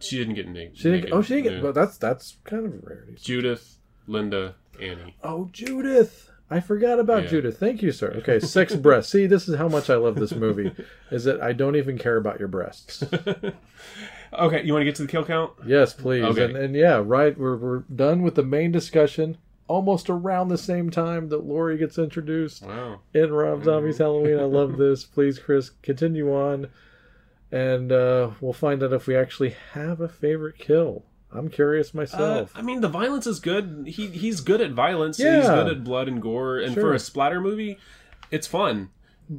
She 0.00 0.18
didn't 0.18 0.34
get 0.34 0.48
naked. 0.48 0.76
She 0.76 0.90
didn't. 0.90 1.12
Oh, 1.12 1.22
she 1.22 1.36
didn't 1.36 1.52
get. 1.54 1.62
But 1.62 1.74
that's 1.74 1.96
that's 1.98 2.36
kind 2.44 2.66
of 2.66 2.74
a 2.74 2.76
rarity. 2.86 3.14
Judith, 3.20 3.78
Linda, 4.06 4.54
Annie. 4.80 5.16
Oh, 5.22 5.48
Judith. 5.52 6.30
I 6.50 6.60
forgot 6.60 7.00
about 7.00 7.22
Yeah. 7.24 7.30
Judith. 7.30 7.58
Thank 7.58 7.82
you, 7.82 7.90
sir. 7.90 8.12
Okay, 8.18 8.38
six 8.38 8.74
breasts. 8.86 9.10
See, 9.10 9.26
this 9.26 9.48
is 9.48 9.56
how 9.56 9.66
much 9.66 9.88
I 9.88 9.96
love 9.96 10.16
this 10.16 10.34
movie. 10.34 10.72
Is 11.10 11.24
that 11.24 11.40
I 11.40 11.52
don't 11.54 11.74
even 11.74 11.96
care 11.98 12.16
about 12.18 12.38
your 12.38 12.48
breasts. 12.48 13.02
Okay, 14.36 14.64
you 14.64 14.72
want 14.72 14.80
to 14.80 14.84
get 14.84 14.96
to 14.96 15.02
the 15.02 15.08
kill 15.08 15.24
count? 15.24 15.52
Yes, 15.64 15.92
please. 15.94 16.24
Okay. 16.24 16.46
And, 16.46 16.56
and 16.56 16.74
yeah, 16.74 17.00
right. 17.04 17.38
We're, 17.38 17.56
we're 17.56 17.78
done 17.82 18.22
with 18.22 18.34
the 18.34 18.42
main 18.42 18.72
discussion 18.72 19.38
almost 19.66 20.10
around 20.10 20.48
the 20.48 20.58
same 20.58 20.90
time 20.90 21.28
that 21.30 21.44
Laurie 21.44 21.78
gets 21.78 21.98
introduced 21.98 22.62
Wow. 22.62 23.00
in 23.14 23.32
Rob 23.32 23.64
Zombie's 23.64 23.98
Halloween. 23.98 24.38
I 24.38 24.44
love 24.44 24.76
this. 24.78 25.04
Please, 25.04 25.38
Chris, 25.38 25.70
continue 25.82 26.32
on. 26.34 26.68
And 27.52 27.92
uh, 27.92 28.30
we'll 28.40 28.52
find 28.52 28.82
out 28.82 28.92
if 28.92 29.06
we 29.06 29.16
actually 29.16 29.54
have 29.72 30.00
a 30.00 30.08
favorite 30.08 30.58
kill. 30.58 31.04
I'm 31.32 31.48
curious 31.48 31.94
Uh, 31.94 31.98
myself. 31.98 32.52
I 32.54 32.62
mean, 32.62 32.80
the 32.80 32.88
violence 32.88 33.26
is 33.26 33.40
good. 33.40 33.84
He 33.88 34.06
he's 34.08 34.40
good 34.40 34.60
at 34.60 34.72
violence. 34.72 35.18
Yeah. 35.18 35.38
He's 35.40 35.48
good 35.48 35.68
at 35.68 35.84
blood 35.84 36.08
and 36.08 36.20
gore. 36.22 36.58
And 36.58 36.74
for 36.74 36.92
a 36.92 36.98
splatter 36.98 37.40
movie, 37.40 37.78
it's 38.30 38.46
fun. 38.46 38.90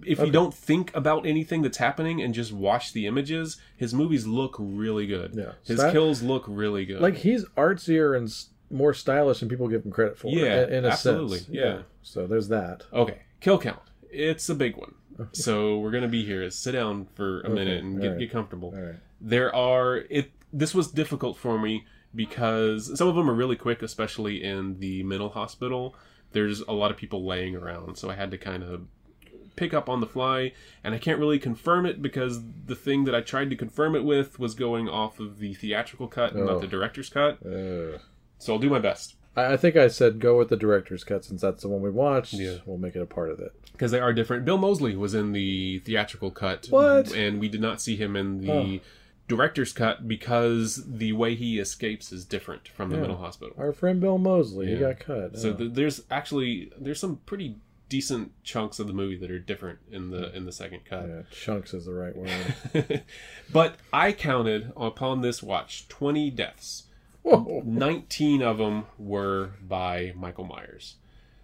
If 0.04 0.20
you 0.20 0.32
don't 0.32 0.54
think 0.54 0.96
about 0.96 1.26
anything 1.28 1.62
that's 1.62 1.78
happening 1.78 2.20
and 2.22 2.34
just 2.34 2.52
watch 2.52 2.92
the 2.94 3.06
images, 3.06 3.58
his 3.78 3.94
movies 3.94 4.26
look 4.26 4.56
really 4.58 5.06
good. 5.06 5.34
Yeah. 5.36 5.52
His 5.64 5.80
kills 5.92 6.24
look 6.24 6.44
really 6.48 6.86
good. 6.86 7.02
like, 7.02 7.18
he's 7.18 7.46
artsier 7.56 8.18
and 8.18 8.34
more 8.72 8.94
stylish 8.94 9.40
than 9.40 9.50
people 9.50 9.68
give 9.68 9.86
him 9.86 9.92
credit 9.92 10.18
for. 10.18 10.28
Yeah, 10.30 10.64
in, 10.64 10.74
in 10.74 10.86
a 10.86 10.90
absolutely, 10.90 11.40
sense. 11.40 11.50
yeah. 11.52 11.82
So 12.04 12.28
there's 12.28 12.48
that. 12.50 12.84
okay, 12.94 13.20
kill 13.42 13.60
count. 13.60 13.80
It's 14.12 14.48
a 14.50 14.56
big 14.56 14.76
one. 14.78 14.96
So 15.32 15.80
we're 15.80 15.92
gonna 15.92 16.08
be 16.08 16.26
here. 16.26 16.50
Sit 16.50 16.74
down 16.74 17.08
for 17.16 17.42
a 17.42 17.50
minute 17.50 17.84
and 17.84 17.96
get, 18.02 18.06
alright. 18.08 18.20
get 18.20 18.32
comfortable. 18.32 18.74
All 18.76 18.82
right. 18.82 18.96
there 19.22 19.54
are 19.56 19.98
it 20.10 20.32
this 20.52 20.74
was 20.76 20.90
difficult 20.92 21.38
for 21.38 21.58
me 21.60 21.86
because 22.14 22.98
some 22.98 23.08
of 23.08 23.16
them 23.16 23.30
are 23.30 23.34
really 23.34 23.56
quick 23.58 23.82
especially 23.82 24.42
in 24.44 24.80
the 24.80 25.04
mental 25.04 25.30
hospital 25.30 25.94
there's 26.32 26.62
a 26.62 26.72
lot 26.72 26.90
of 26.92 26.96
people 26.98 27.26
laying 27.26 27.56
around 27.56 27.98
so 27.98 28.10
i 28.10 28.16
had 28.16 28.32
to 28.32 28.38
kind 28.38 28.64
of 28.64 28.88
pick 29.58 29.74
up 29.74 29.90
on 29.90 30.00
the 30.00 30.08
fly 30.08 30.52
and 30.84 30.96
i 30.96 30.98
can't 30.98 31.20
really 31.20 31.40
confirm 31.40 31.86
it 31.86 32.02
because 32.02 32.42
the 32.68 32.76
thing 32.76 33.04
that 33.04 33.14
i 33.14 33.20
tried 33.20 33.50
to 33.50 33.56
confirm 33.56 33.96
it 33.96 34.04
with 34.06 34.40
was 34.40 34.54
going 34.56 34.88
off 34.88 35.20
of 35.20 35.40
the 35.40 35.54
theatrical 35.56 36.08
cut 36.08 36.32
and 36.34 36.42
Oh. 36.48 36.54
not 36.54 36.62
the 36.62 36.68
director's 36.68 37.10
cut 37.10 37.40
Uh, 37.46 37.98
so 38.38 38.54
i'll 38.54 38.60
do 38.60 38.70
my 38.70 38.80
best 38.80 39.16
I, 39.36 39.54
I 39.54 39.58
think 39.58 39.76
I 39.76 39.88
said 39.90 40.20
go 40.20 40.38
with 40.38 40.50
the 40.50 40.56
director's 40.58 41.04
cut 41.04 41.26
since 41.26 41.42
that's 41.42 41.62
the 41.64 41.68
one 41.68 41.82
we 41.82 41.90
watched. 41.90 42.34
Yeah. 42.34 42.58
We'll 42.66 42.78
make 42.78 42.96
it 42.96 43.02
a 43.02 43.06
part 43.06 43.30
of 43.30 43.40
it. 43.42 43.52
because 43.74 43.92
they 43.92 44.00
are 44.00 44.14
different 44.14 44.46
bill 44.46 44.58
moseley 44.58 44.96
was 44.96 45.14
in 45.14 45.34
the 45.34 45.80
theatrical 45.80 46.32
cut 46.32 46.68
What? 46.70 47.14
and 47.14 47.40
we 47.40 47.50
did 47.50 47.60
not 47.62 47.82
see 47.82 47.96
him 47.98 48.16
in 48.16 48.40
the 48.42 48.52
Oh. 48.52 48.80
director's 49.28 49.74
cut 49.74 50.08
because 50.08 50.84
the 50.88 51.12
way 51.14 51.36
he 51.36 51.60
escapes 51.60 52.12
is 52.14 52.24
different 52.26 52.68
from 52.70 52.90
the 52.90 52.96
Yeah. 52.96 53.02
mental 53.02 53.18
hospital 53.18 53.54
Our 53.58 53.74
friend 53.74 54.00
Bill 54.00 54.18
Moseley, 54.18 54.68
he 54.68 54.74
Yeah. 54.74 54.80
got 54.94 55.00
cut. 55.00 55.38
So 55.38 55.50
Oh. 55.50 55.54
th- 55.54 55.74
there's 55.74 56.02
actually 56.10 56.72
there's 56.80 57.00
some 57.02 57.18
pretty 57.26 57.58
decent 57.90 58.32
chunks 58.44 58.80
of 58.80 58.88
the 58.88 58.94
movie 58.94 59.18
that 59.18 59.30
are 59.30 59.38
different 59.40 59.80
in 59.92 60.10
the 60.12 60.34
in 60.36 60.46
the 60.46 60.52
second 60.52 60.86
cut. 60.86 61.08
yeah, 61.08 61.22
chunks 61.32 61.74
is 61.74 61.86
the 61.86 61.94
right 61.94 62.16
word. 62.16 63.04
but 63.52 63.76
I 63.94 64.12
counted 64.12 64.72
upon 64.78 65.22
this 65.22 65.44
watch 65.44 65.88
20 65.90 66.32
deaths. 66.32 66.84
Whoa. 67.26 67.64
19 67.66 68.42
of 68.44 68.58
them 68.60 68.86
were 69.00 69.52
by 69.68 70.14
Michael 70.16 70.46
Myers. 70.46 70.96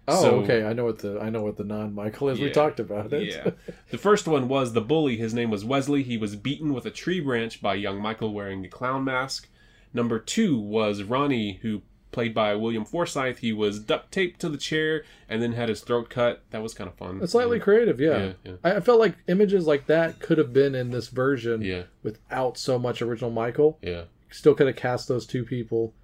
Oh, 0.08 0.20
So- 0.22 0.30
okay. 0.40 0.64
I 0.64 0.72
know 0.72 0.84
what 0.84 0.98
the 1.00 1.18
I 1.20 1.28
know 1.30 1.42
what 1.42 1.56
the 1.56 1.64
non 1.64 1.94
Michael 1.94 2.28
is. 2.28 2.40
We 2.40 2.50
talked 2.50 2.80
about 2.80 3.12
it. 3.12 3.24
Yeah. 3.32 3.50
The 3.90 3.98
first 3.98 4.26
one 4.28 4.48
was 4.48 4.72
the 4.72 4.80
bully. 4.80 5.16
His 5.16 5.34
name 5.34 5.50
was 5.50 5.64
Wesley. 5.64 6.02
He 6.02 6.16
was 6.16 6.36
beaten 6.36 6.72
with 6.72 6.86
a 6.86 6.90
tree 6.90 7.20
branch 7.20 7.60
by 7.60 7.74
young 7.74 8.00
Michael 8.00 8.32
wearing 8.32 8.64
a 8.64 8.68
clown 8.68 9.04
mask. 9.04 9.48
Number 9.94 10.18
two 10.18 10.58
was 10.58 11.02
Ronnie, 11.02 11.58
who 11.62 11.82
played 12.10 12.34
by 12.34 12.54
William 12.54 12.84
Forsythe. 12.84 13.38
He 13.38 13.52
was 13.52 13.78
duct 13.78 14.12
taped 14.12 14.40
to 14.40 14.48
the 14.48 14.58
chair 14.58 15.02
and 15.28 15.42
then 15.42 15.52
had 15.52 15.68
his 15.68 15.80
throat 15.80 16.10
cut. 16.10 16.42
That 16.50 16.62
was 16.62 16.74
kind 16.74 16.88
of 16.88 16.94
fun. 16.96 17.20
It's 17.22 17.32
slightly 17.32 17.58
creative, 17.60 18.00
yeah. 18.00 18.18
Yeah, 18.18 18.32
yeah. 18.44 18.52
I, 18.64 18.72
I 18.76 18.80
felt 18.80 19.00
like 19.00 19.14
images 19.28 19.66
like 19.66 19.86
that 19.86 20.18
could 20.20 20.36
have 20.38 20.52
been 20.52 20.74
in 20.74 20.90
this 20.90 21.08
version 21.08 21.62
Yeah. 21.62 21.84
without 22.02 22.58
so 22.58 22.78
much 22.78 23.00
original 23.02 23.30
Michael. 23.30 23.78
Yeah. 23.82 24.02
Still 24.32 24.54
could 24.54 24.66
have 24.66 24.76
cast 24.76 25.06
those 25.08 25.26
two 25.26 25.44
people. 25.44 25.94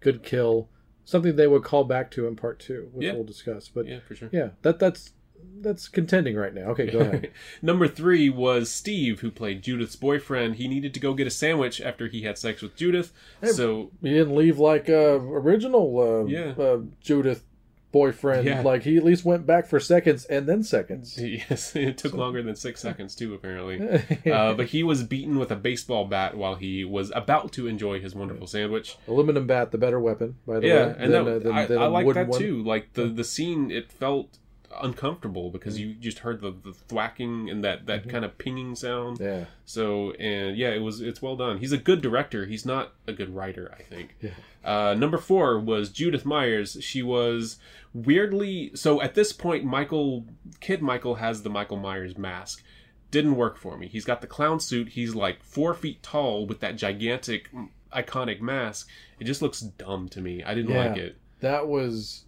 Good 0.00 0.22
kill. 0.22 0.68
Something 1.04 1.36
they 1.36 1.46
would 1.46 1.64
call 1.64 1.84
back 1.84 2.10
to 2.12 2.26
in 2.26 2.36
part 2.36 2.58
two, 2.60 2.90
which 2.92 3.06
Yeah. 3.06 3.14
we'll 3.14 3.24
discuss. 3.24 3.68
But 3.68 3.86
Yeah, 3.86 4.00
for 4.06 4.14
sure. 4.14 4.28
yeah, 4.32 4.50
that 4.62 4.78
that's 4.78 5.14
that's 5.60 5.88
contending 5.88 6.36
right 6.36 6.52
now. 6.54 6.70
Okay, 6.70 6.90
go 6.90 6.98
ahead. 7.00 7.30
Number 7.62 7.88
three 7.88 8.28
was 8.28 8.70
Steve, 8.70 9.20
who 9.20 9.30
played 9.30 9.62
Judith's 9.62 9.96
boyfriend. 9.96 10.56
He 10.56 10.68
needed 10.68 10.92
to 10.94 11.00
go 11.00 11.14
get 11.14 11.26
a 11.26 11.30
sandwich 11.30 11.80
after 11.80 12.06
he 12.08 12.22
had 12.22 12.36
sex 12.38 12.60
with 12.60 12.76
Judith. 12.76 13.12
So 13.44 13.90
He 14.02 14.10
didn't 14.10 14.34
leave 14.36 14.58
like 14.58 14.88
uh, 14.88 15.18
original 15.20 15.98
uh, 15.98 16.24
Yeah. 16.26 16.54
uh, 16.62 16.80
Judith 17.00 17.44
boyfriend. 17.92 18.46
Yeah. 18.46 18.62
Like 18.62 18.82
he 18.82 18.96
at 18.96 19.04
least 19.04 19.24
went 19.24 19.46
back 19.46 19.66
for 19.66 19.80
seconds 19.80 20.24
and 20.26 20.46
then 20.46 20.62
seconds. 20.62 21.16
yes, 21.20 21.74
it 21.74 21.98
took 21.98 22.14
longer 22.14 22.42
than 22.42 22.54
six 22.56 22.80
seconds 22.88 23.14
too, 23.14 23.34
apparently. 23.34 23.78
Uh, 24.38 24.52
but 24.54 24.66
he 24.66 24.82
was 24.82 25.02
beaten 25.02 25.38
with 25.38 25.50
a 25.50 25.56
baseball 25.56 26.04
bat 26.04 26.36
while 26.36 26.54
he 26.54 26.84
was 26.84 27.10
about 27.14 27.50
to 27.52 27.66
enjoy 27.66 27.98
his 28.00 28.14
wonderful 28.14 28.46
sandwich. 28.46 28.96
Aluminum 29.06 29.46
bat, 29.46 29.70
the 29.70 29.78
better 29.78 29.98
weapon, 29.98 30.36
by 30.46 30.60
the 30.60 30.66
Yeah, 30.66 30.74
way. 30.74 30.80
Yeah, 30.80 30.94
and 30.98 31.12
than, 31.14 31.24
that, 31.24 31.30
uh, 31.36 31.38
than- 31.40 31.52
I, 31.52 31.66
than 31.66 31.78
I 31.78 31.86
like 31.86 32.14
that 32.14 32.28
one. 32.28 32.38
too. 32.40 32.62
Like 32.62 32.92
the 32.92 33.06
the 33.06 33.24
scene, 33.24 33.70
it 33.70 33.90
felt 33.90 34.38
uncomfortable 34.82 35.50
because 35.50 35.78
you 35.80 35.94
just 35.94 36.20
heard 36.20 36.40
the, 36.40 36.50
the 36.50 36.72
thwacking 36.72 37.48
and 37.50 37.64
that 37.64 37.86
that 37.86 38.08
kind 38.08 38.24
of 38.24 38.36
pinging 38.38 38.74
sound. 38.74 39.18
Mm-hmm. 39.18 39.24
Yeah. 39.40 39.44
So 39.64 40.12
and 40.12 40.56
yeah, 40.56 40.70
it 40.70 40.80
was 40.82 41.00
it's 41.00 41.22
well 41.22 41.36
done. 41.36 41.58
He's 41.58 41.72
a 41.72 41.78
good 41.78 42.02
director. 42.02 42.46
He's 42.46 42.66
not 42.66 42.92
a 43.06 43.12
good 43.12 43.34
writer, 43.34 43.74
I 43.78 43.82
think. 43.82 44.16
Yeah. 44.20 44.30
Uh, 44.64 44.94
number 44.94 45.18
four 45.18 45.58
was 45.58 45.90
Judith 45.90 46.24
Myers. 46.26 46.76
She 46.80 47.02
was 47.02 47.58
weirdly 47.94 48.70
so 48.74 49.00
at 49.00 49.14
this 49.14 49.32
point. 49.32 49.64
Michael 49.64 50.24
Kid 50.60 50.82
Michael 50.82 51.16
has 51.16 51.42
the 51.42 51.50
Michael 51.50 51.76
Myers 51.78 52.16
mask. 52.18 52.62
Didn't 53.10 53.36
work 53.36 53.56
for 53.56 53.78
me. 53.78 53.88
He's 53.88 54.04
got 54.04 54.20
the 54.20 54.26
clown 54.26 54.60
suit. 54.60 54.90
He's 54.90 55.14
like 55.14 55.42
four 55.42 55.72
feet 55.72 56.02
tall 56.02 56.46
with 56.46 56.60
that 56.60 56.76
gigantic, 56.76 57.48
iconic 57.90 58.42
mask. 58.42 58.86
It 59.18 59.24
just 59.24 59.40
looks 59.40 59.60
dumb 59.60 60.10
to 60.10 60.20
me. 60.20 60.42
I 60.44 60.52
didn't 60.54 60.72
Yeah. 60.72 60.88
like 60.88 60.96
it. 60.98 61.16
That 61.40 61.68
was 61.68 62.24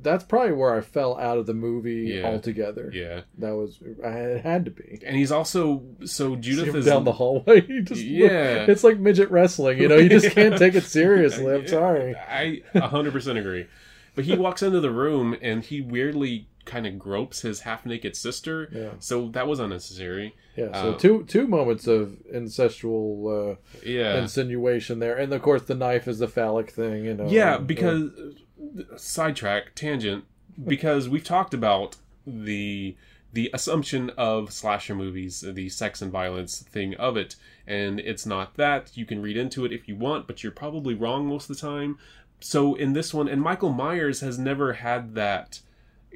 that's 0.00 0.24
probably 0.24 0.52
where 0.52 0.74
I 0.74 0.80
fell 0.80 1.18
out 1.18 1.36
of 1.38 1.46
the 1.46 1.54
movie 1.54 2.14
Yeah. 2.14 2.24
altogether. 2.24 2.90
Yeah, 2.94 3.22
That 3.38 3.54
was 3.54 3.78
I 4.04 4.08
it 4.08 4.42
had 4.42 4.64
to 4.64 4.70
be. 4.70 5.00
and 5.04 5.16
he's 5.16 5.30
also 5.32 5.82
so 6.04 6.36
Judith 6.36 6.74
is 6.74 6.86
down 6.86 7.04
the 7.04 7.12
hallway. 7.12 7.66
You 7.68 7.82
just 7.82 8.02
Yeah. 8.02 8.64
it's 8.68 8.84
like 8.84 8.98
midget 8.98 9.30
wrestling. 9.30 9.78
You 9.78 9.88
know, 9.88 9.96
you 9.96 10.08
just 10.08 10.30
can't 10.30 10.56
take 10.56 10.74
it 10.74 10.84
seriously. 10.98 11.54
I'm 11.54 11.66
sorry. 11.68 12.14
I 12.16 12.62
100% 12.74 13.38
agree. 13.38 13.66
But 14.14 14.24
he 14.24 14.36
walks 14.36 14.62
into 14.62 14.80
the 14.80 14.90
room 14.90 15.36
and 15.40 15.62
he 15.64 15.80
weirdly 15.80 16.48
kind 16.64 16.86
of 16.86 16.98
gropes 16.98 17.42
his 17.42 17.60
half 17.60 17.84
naked 17.86 18.14
sister. 18.16 18.68
Yeah. 18.72 18.90
So 18.98 19.28
that 19.30 19.46
was 19.46 19.58
unnecessary. 19.60 20.34
Yeah. 20.56 20.72
So 20.80 20.92
Uh, 20.92 20.98
two 20.98 21.24
two 21.28 21.46
moments 21.46 21.86
of 21.86 22.16
incestual 22.32 23.52
uh, 23.52 23.56
Yeah. 23.84 24.20
insinuation 24.20 24.98
there, 24.98 25.16
and 25.16 25.32
of 25.32 25.42
course 25.42 25.62
the 25.62 25.74
knife 25.74 26.06
is 26.08 26.18
the 26.18 26.28
phallic 26.28 26.70
thing. 26.70 27.04
You 27.04 27.14
know. 27.14 27.28
yeah, 27.28 27.54
and, 27.56 27.62
uh, 27.62 27.66
because 27.66 28.10
sidetrack 28.96 29.74
tangent 29.74 30.24
because 30.64 31.08
we've 31.08 31.24
talked 31.24 31.54
about 31.54 31.96
the 32.26 32.96
the 33.32 33.50
assumption 33.54 34.10
of 34.18 34.52
slasher 34.52 34.94
movies, 34.94 35.40
the 35.40 35.66
sex 35.70 36.02
and 36.02 36.12
violence 36.12 36.60
thing 36.60 36.94
of 36.96 37.16
it, 37.16 37.34
and 37.66 37.98
it's 37.98 38.26
not 38.26 38.56
that. 38.56 38.94
You 38.94 39.06
can 39.06 39.22
read 39.22 39.38
into 39.38 39.64
it 39.64 39.72
if 39.72 39.88
you 39.88 39.96
want, 39.96 40.26
but 40.26 40.42
you're 40.42 40.52
probably 40.52 40.94
wrong 40.94 41.26
most 41.26 41.48
of 41.48 41.56
the 41.56 41.60
time. 41.62 41.98
So 42.40 42.74
in 42.74 42.92
this 42.92 43.14
one, 43.14 43.28
and 43.28 43.40
Michael 43.40 43.70
Myers 43.72 44.20
has 44.20 44.38
never 44.38 44.74
had 44.74 45.14
that 45.14 45.60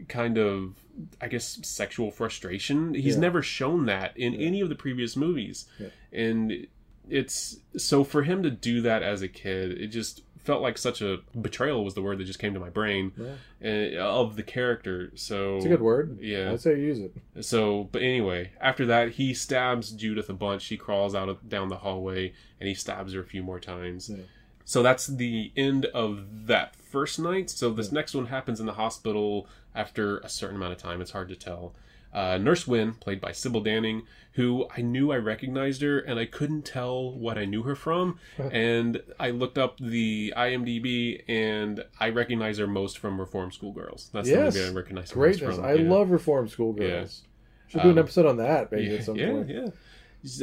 kind 0.09 0.39
of 0.39 0.75
I 1.21 1.29
guess 1.29 1.59
sexual 1.63 2.11
frustration. 2.11 2.95
He's 2.95 3.15
Yeah. 3.17 3.21
never 3.21 3.43
shown 3.43 3.87
that 3.87 4.17
in 4.17 4.35
any 4.35 4.61
of 4.61 4.69
the 4.69 4.75
previous 4.75 5.15
movies. 5.17 5.67
Yeah. 5.79 5.89
And 6.13 6.67
it's 7.09 7.59
so 7.77 8.03
for 8.03 8.23
him 8.23 8.43
to 8.43 8.51
do 8.51 8.81
that 8.83 9.03
as 9.03 9.23
a 9.23 9.29
kid, 9.29 9.73
it 9.81 9.89
just 9.89 10.23
felt 10.39 10.63
like 10.63 10.79
such 10.79 11.03
a 11.03 11.19
betrayal 11.41 11.85
was 11.85 11.95
the 11.95 12.01
word 12.03 12.19
that 12.19 12.25
just 12.25 12.39
came 12.39 12.55
to 12.55 12.61
my 12.61 12.71
brain 12.71 13.13
Yeah. 13.61 14.01
uh, 14.01 14.05
of 14.21 14.37
the 14.37 14.43
character. 14.45 15.11
So 15.17 15.57
It's 15.57 15.67
a 15.67 15.69
good 15.69 15.83
word. 15.83 16.19
Yeah. 16.21 16.53
I'd 16.53 16.61
say 16.61 16.81
use 16.81 17.01
it. 17.01 17.13
so, 17.45 17.89
but 17.93 18.01
anyway, 18.03 18.53
after 18.61 18.87
that, 18.87 19.13
he 19.13 19.35
stabs 19.35 19.91
Judith 19.91 20.29
a 20.31 20.35
bunch. 20.35 20.63
She 20.63 20.77
crawls 20.77 21.15
out 21.17 21.29
of, 21.29 21.49
down 21.49 21.69
the 21.69 21.79
hallway, 21.79 22.33
and 22.61 22.69
he 22.69 22.75
stabs 22.75 23.13
her 23.13 23.21
a 23.21 23.25
few 23.25 23.43
more 23.43 23.59
times. 23.61 24.09
Yeah. 24.09 24.23
So 24.65 24.83
that's 24.83 25.07
the 25.09 25.53
end 25.57 25.87
of 25.87 26.47
that 26.47 26.75
first 26.77 27.19
night. 27.21 27.51
So 27.51 27.71
this 27.71 27.91
next 27.93 28.15
one 28.15 28.27
happens 28.27 28.59
in 28.61 28.67
the 28.67 28.73
hospital 28.75 29.49
after 29.77 30.19
a 30.19 30.29
certain 30.29 30.57
amount 30.57 30.73
of 30.73 30.79
time. 30.79 31.01
It's 31.01 31.13
hard 31.13 31.29
to 31.29 31.37
tell. 31.37 31.75
Uh, 32.13 32.39
Nurse 32.39 32.67
Wynn, 32.67 32.95
played 32.95 33.21
by 33.21 33.33
Sybil 33.33 33.63
Danning, 33.63 34.03
who 34.33 34.67
I 34.75 34.81
knew 34.81 35.13
I 35.13 35.17
recognized 35.17 35.83
her, 35.83 35.99
and 35.99 36.19
I 36.19 36.25
couldn't 36.25 36.63
tell 36.65 37.13
what 37.13 37.37
I 37.37 37.45
knew 37.45 37.63
her 37.65 37.75
from. 37.75 38.19
and 38.39 39.03
I 39.21 39.31
looked 39.31 39.59
up 39.59 39.77
the 39.79 40.33
IMDb, 40.37 41.23
and 41.29 41.85
I 42.01 42.09
recognize 42.09 42.57
her 42.59 42.67
most 42.67 42.99
from 42.99 43.21
Reform 43.21 43.53
School 43.53 43.73
Girls. 43.73 44.09
That's 44.15 44.29
Yes. 44.29 44.55
the 44.55 44.61
movie 44.61 44.71
I 44.71 44.75
recognize 44.75 45.11
her 45.11 45.21
most 45.21 45.41
from. 45.41 45.63
I 45.65 45.75
yeah. 45.75 45.91
love 45.91 46.11
Reform 46.11 46.49
School 46.49 46.73
Girls. 46.73 47.23
Should 47.69 47.83
do 47.83 47.89
an 47.91 47.99
Um, 47.99 48.05
episode 48.05 48.27
on 48.27 48.37
that 48.39 48.73
maybe 48.73 48.85
yeah, 48.87 48.93
at 48.95 49.05
some 49.05 49.17
yeah, 49.17 49.31
point. 49.33 49.49
yeah. 49.51 49.69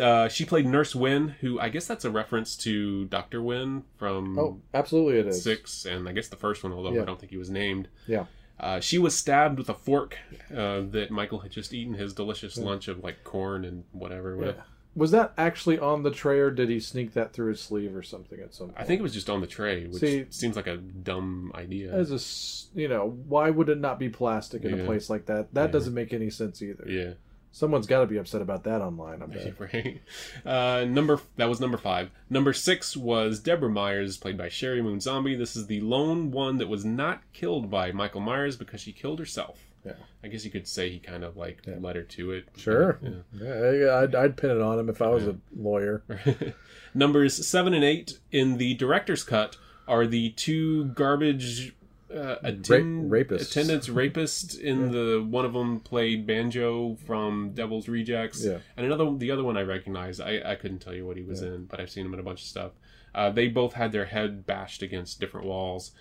Uh, 0.06 0.28
she 0.30 0.46
played 0.46 0.66
Nurse 0.68 0.94
Wynn, 0.96 1.30
who 1.42 1.60
I 1.60 1.70
guess 1.70 1.88
that's 1.88 2.06
a 2.06 2.12
reference 2.12 2.56
to 2.58 3.06
Doctor 3.06 3.42
Wynn 3.42 3.84
from 3.98 4.38
Oh, 4.38 4.62
absolutely 4.74 5.20
it 5.20 5.28
is. 5.28 5.42
six, 5.44 5.86
and 5.86 6.08
I 6.08 6.12
guess 6.12 6.28
the 6.28 6.36
first 6.36 6.64
one, 6.64 6.72
although 6.72 6.94
Yeah. 6.94 7.02
I 7.02 7.06
don't 7.06 7.20
think 7.20 7.32
he 7.32 7.38
was 7.38 7.50
named. 7.50 7.88
Yeah. 8.08 8.26
Uh, 8.60 8.80
she 8.80 8.98
was 8.98 9.18
stabbed 9.18 9.58
with 9.58 9.68
a 9.70 9.74
fork 9.74 10.18
uh, 10.56 10.82
that 10.92 11.08
Michael 11.10 11.40
had 11.40 11.52
just 11.52 11.74
eaten 11.74 11.94
his 11.96 12.14
delicious 12.14 12.58
lunch 12.58 12.88
of 12.88 13.04
like 13.04 13.24
corn 13.24 13.66
and 13.66 13.84
whatever. 13.92 14.38
with. 14.38 14.56
Yeah. 14.56 14.62
Was 14.96 15.10
that 15.10 15.34
actually 15.40 15.80
on 15.80 16.04
the 16.04 16.12
tray, 16.12 16.40
or 16.40 16.52
did 16.52 16.70
he 16.70 16.80
sneak 16.80 17.14
that 17.14 17.34
through 17.34 17.50
his 17.50 17.60
sleeve 17.60 17.96
or 17.96 18.04
something 18.04 18.40
at 18.40 18.54
some 18.54 18.68
point? 18.68 18.80
I 18.80 18.84
think 18.84 19.00
it 19.00 19.02
was 19.02 19.14
just 19.14 19.28
on 19.28 19.42
the 19.42 19.48
tray, 19.48 19.88
which 19.88 20.00
See- 20.02 20.26
seems 20.30 20.56
like 20.56 20.68
a 20.68 20.78
dumb 20.78 21.52
idea. 21.56 21.92
as 21.92 22.12
a, 22.12 22.80
you 22.80 22.88
know, 22.88 23.10
why 23.28 23.50
would 23.50 23.70
it 23.70 23.80
not 23.80 23.98
be 23.98 24.08
plastic 24.10 24.64
in 24.64 24.78
Yeah. 24.78 24.84
a 24.84 24.86
place 24.86 25.10
like 25.10 25.26
that? 25.26 25.52
That 25.56 25.66
Yeah. 25.66 25.72
doesn't 25.72 25.96
make 25.96 26.14
any 26.14 26.30
sense 26.30 26.62
either. 26.62 26.86
yeah. 26.88 27.14
Someone's 27.56 27.86
got 27.88 28.00
to 28.02 28.08
be 28.08 28.18
upset 28.18 28.42
about 28.42 28.64
that 28.64 28.82
online. 28.82 29.22
I 29.22 29.26
bet. 29.28 29.60
right. 29.60 30.02
Uh, 30.44 30.86
number 30.86 31.20
that 31.38 31.48
was 31.48 31.60
number 31.62 31.78
five. 31.78 32.10
Number 32.30 32.52
six 32.52 32.98
was 32.98 33.40
Deborah 33.40 33.70
Myers, 33.70 34.18
played 34.18 34.38
by 34.38 34.48
Sheri 34.50 34.82
Moon 34.84 35.00
Zombie. 35.00 35.36
This 35.36 35.56
is 35.56 35.68
the 35.68 35.80
lone 35.82 36.32
one 36.32 36.58
that 36.58 36.68
was 36.68 36.84
not 36.84 37.22
killed 37.32 37.70
by 37.70 37.92
Michael 37.92 38.22
Myers 38.22 38.58
because 38.58 38.82
she 38.82 38.92
killed 38.92 39.20
herself. 39.20 39.60
Yeah. 39.86 39.94
I 40.24 40.30
guess 40.30 40.44
you 40.46 40.50
could 40.52 40.68
say 40.68 40.90
he 40.90 40.98
kind 40.98 41.24
of 41.24 41.38
like 41.38 41.60
Yeah. 41.68 41.76
led 41.80 41.96
her 41.96 42.04
to 42.04 42.32
it. 42.32 42.48
Sure. 42.58 42.98
Yeah. 43.04 43.10
Yeah, 43.34 43.72
yeah, 43.72 43.96
I'd, 43.98 44.16
I'd 44.16 44.38
pin 44.38 44.50
it 44.52 44.62
on 44.62 44.80
him 44.80 44.90
if 44.90 45.02
I 45.02 45.10
was 45.10 45.26
Yeah. 45.26 45.32
a 45.34 45.62
lawyer. 45.62 46.04
Numbers 46.94 47.46
seven 47.46 47.74
and 47.74 47.84
eight 47.84 48.20
in 48.32 48.58
the 48.58 48.74
director's 48.76 49.24
cut 49.24 49.58
are 49.88 50.08
the 50.08 50.30
two 50.32 50.86
garbage 50.86 51.76
uh, 52.14 52.38
attend- 52.44 53.12
rapists. 53.12 53.52
attendants 53.52 53.88
rapists. 53.90 54.60
In 54.60 54.92
the 54.92 55.22
one 55.28 55.46
of 55.46 55.54
them 55.54 55.80
played 55.80 56.26
Banjo 56.28 56.96
from 57.06 57.52
Devil's 57.54 57.88
Rejects, 57.88 58.46
Yeah. 58.46 58.60
and 58.78 58.86
another 58.86 59.16
the 59.18 59.32
other 59.32 59.44
one 59.44 59.58
I 59.58 59.62
recognize. 59.64 60.20
I, 60.20 60.42
I 60.46 60.56
couldn't 60.56 60.80
tell 60.80 60.94
you 60.94 61.06
what 61.06 61.18
he 61.18 61.24
was 61.24 61.42
in, 61.42 61.66
but 61.66 61.80
I've 61.80 61.90
seen 61.90 62.06
him 62.06 62.14
in 62.14 62.20
a 62.20 62.24
bunch 62.24 62.42
of 62.42 62.48
stuff. 62.48 62.72
Uh, 63.16 63.30
they 63.30 63.48
both 63.48 63.74
had 63.74 63.92
their 63.92 64.06
head 64.06 64.46
bashed 64.46 64.82
against 64.82 65.20
different 65.20 65.46
walls. 65.48 65.92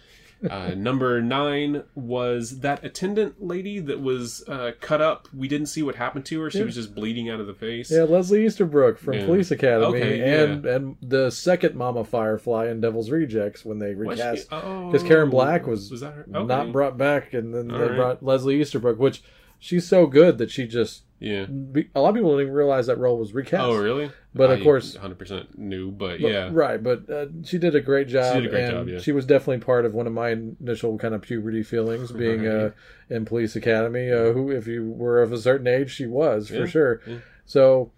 Uh, 0.50 0.74
number 0.76 1.20
nine 1.22 1.84
was 1.94 2.60
that 2.60 2.84
attendant 2.84 3.42
lady 3.42 3.78
that 3.78 4.00
was 4.00 4.42
uh, 4.48 4.72
cut 4.80 5.00
up. 5.00 5.28
We 5.32 5.46
didn't 5.48 5.66
see 5.66 5.82
what 5.82 5.94
happened 5.96 6.24
to 6.26 6.40
her. 6.42 6.50
She 6.50 6.58
Yeah. 6.58 6.64
was 6.64 6.74
just 6.74 6.94
bleeding 6.94 7.30
out 7.30 7.40
of 7.40 7.46
the 7.46 7.54
face. 7.54 7.90
Yeah, 7.90 8.02
Leslie 8.02 8.44
Easterbrook 8.44 8.98
from 8.98 9.14
Yeah. 9.14 9.26
Police 9.26 9.50
Academy, 9.50 9.86
Okay, 9.98 10.18
yeah. 10.18 10.42
and 10.42 10.66
and 10.66 10.96
the 11.02 11.30
second 11.30 11.74
Mama 11.76 12.04
Firefly 12.04 12.68
in 12.68 12.80
Devil's 12.80 13.10
Rejects 13.10 13.64
when 13.64 13.78
they 13.78 13.94
recast 13.94 14.48
Oh, 14.50 14.90
because 14.90 15.06
Karen 15.06 15.30
Black 15.30 15.66
was, 15.66 15.90
was 15.90 16.02
her? 16.02 16.24
not 16.28 16.72
brought 16.72 16.98
back, 16.98 17.34
and 17.34 17.54
then 17.54 17.70
All 17.70 17.78
they 17.78 17.86
right. 17.88 17.96
brought 17.96 18.22
Leslie 18.22 18.60
Easterbrook, 18.60 18.98
which 18.98 19.22
she's 19.58 19.86
so 19.86 20.06
good 20.06 20.38
that 20.38 20.50
she 20.50 20.66
just 20.66 21.02
Yeah. 21.22 21.46
a 21.94 22.00
lot 22.00 22.10
of 22.10 22.14
people 22.16 22.30
didn't 22.32 22.42
even 22.48 22.52
realize 22.54 22.86
that 22.88 22.98
role 22.98 23.16
was 23.16 23.32
recast. 23.32 23.62
Oh, 23.62 23.76
really? 23.76 24.10
But 24.34 24.50
of 24.50 24.62
course- 24.62 24.96
100% 24.96 25.56
new. 25.56 25.90
but, 25.90 26.20
But- 26.20 26.30
yeah. 26.30 26.50
right. 26.52 26.82
But 26.82 27.08
uh, 27.08 27.26
she 27.44 27.58
did 27.58 27.74
a 27.76 27.80
great 27.80 28.08
job. 28.08 28.34
She 28.34 28.40
did 28.40 28.46
a 28.48 28.50
great 28.50 28.64
and 28.64 28.72
job, 28.72 28.88
yeah. 28.88 28.98
She 28.98 29.12
was 29.12 29.24
definitely 29.24 29.58
part 29.64 29.84
of 29.86 29.94
one 29.94 30.06
of 30.06 30.12
my 30.12 30.30
initial 30.30 30.98
kind 30.98 31.14
of 31.14 31.22
puberty 31.22 31.62
feelings, 31.62 32.10
being 32.24 32.46
uh, 32.46 32.70
in 33.08 33.24
Police 33.24 33.54
Academy. 33.56 34.10
Uh, 34.10 34.32
who, 34.32 34.50
if 34.50 34.66
you 34.66 34.90
were 34.90 35.22
of 35.22 35.32
a 35.32 35.38
certain 35.38 35.66
age, 35.68 35.90
she 35.94 36.06
was 36.06 36.48
for 36.48 36.66
sure. 36.66 37.00
yeah. 37.06 37.18
So 37.44 37.92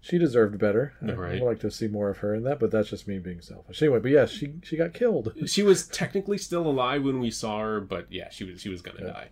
she 0.00 0.16
deserved 0.16 0.58
better. 0.58 0.94
I- 1.02 1.12
Right. 1.12 1.30
I 1.36 1.40
would 1.42 1.46
like 1.46 1.60
to 1.60 1.70
see 1.70 1.86
more 1.88 2.08
of 2.08 2.18
her 2.18 2.34
in 2.34 2.44
that, 2.44 2.58
but 2.60 2.70
that's 2.70 2.88
just 2.88 3.06
me 3.06 3.18
being 3.18 3.42
selfish. 3.42 3.82
Anyway, 3.82 3.98
but 3.98 4.10
yes, 4.10 4.30
she 4.30 4.54
she 4.62 4.76
got 4.78 4.94
killed. 4.94 5.34
She 5.46 5.62
was 5.62 5.86
technically 5.86 6.38
still 6.38 6.66
alive 6.66 7.02
when 7.04 7.20
we 7.20 7.30
saw 7.30 7.58
her, 7.60 7.80
but 7.82 8.06
yeah, 8.10 8.30
she 8.30 8.44
was 8.44 8.62
she 8.62 8.70
was 8.70 8.80
gonna 8.80 9.04
die. 9.06 9.28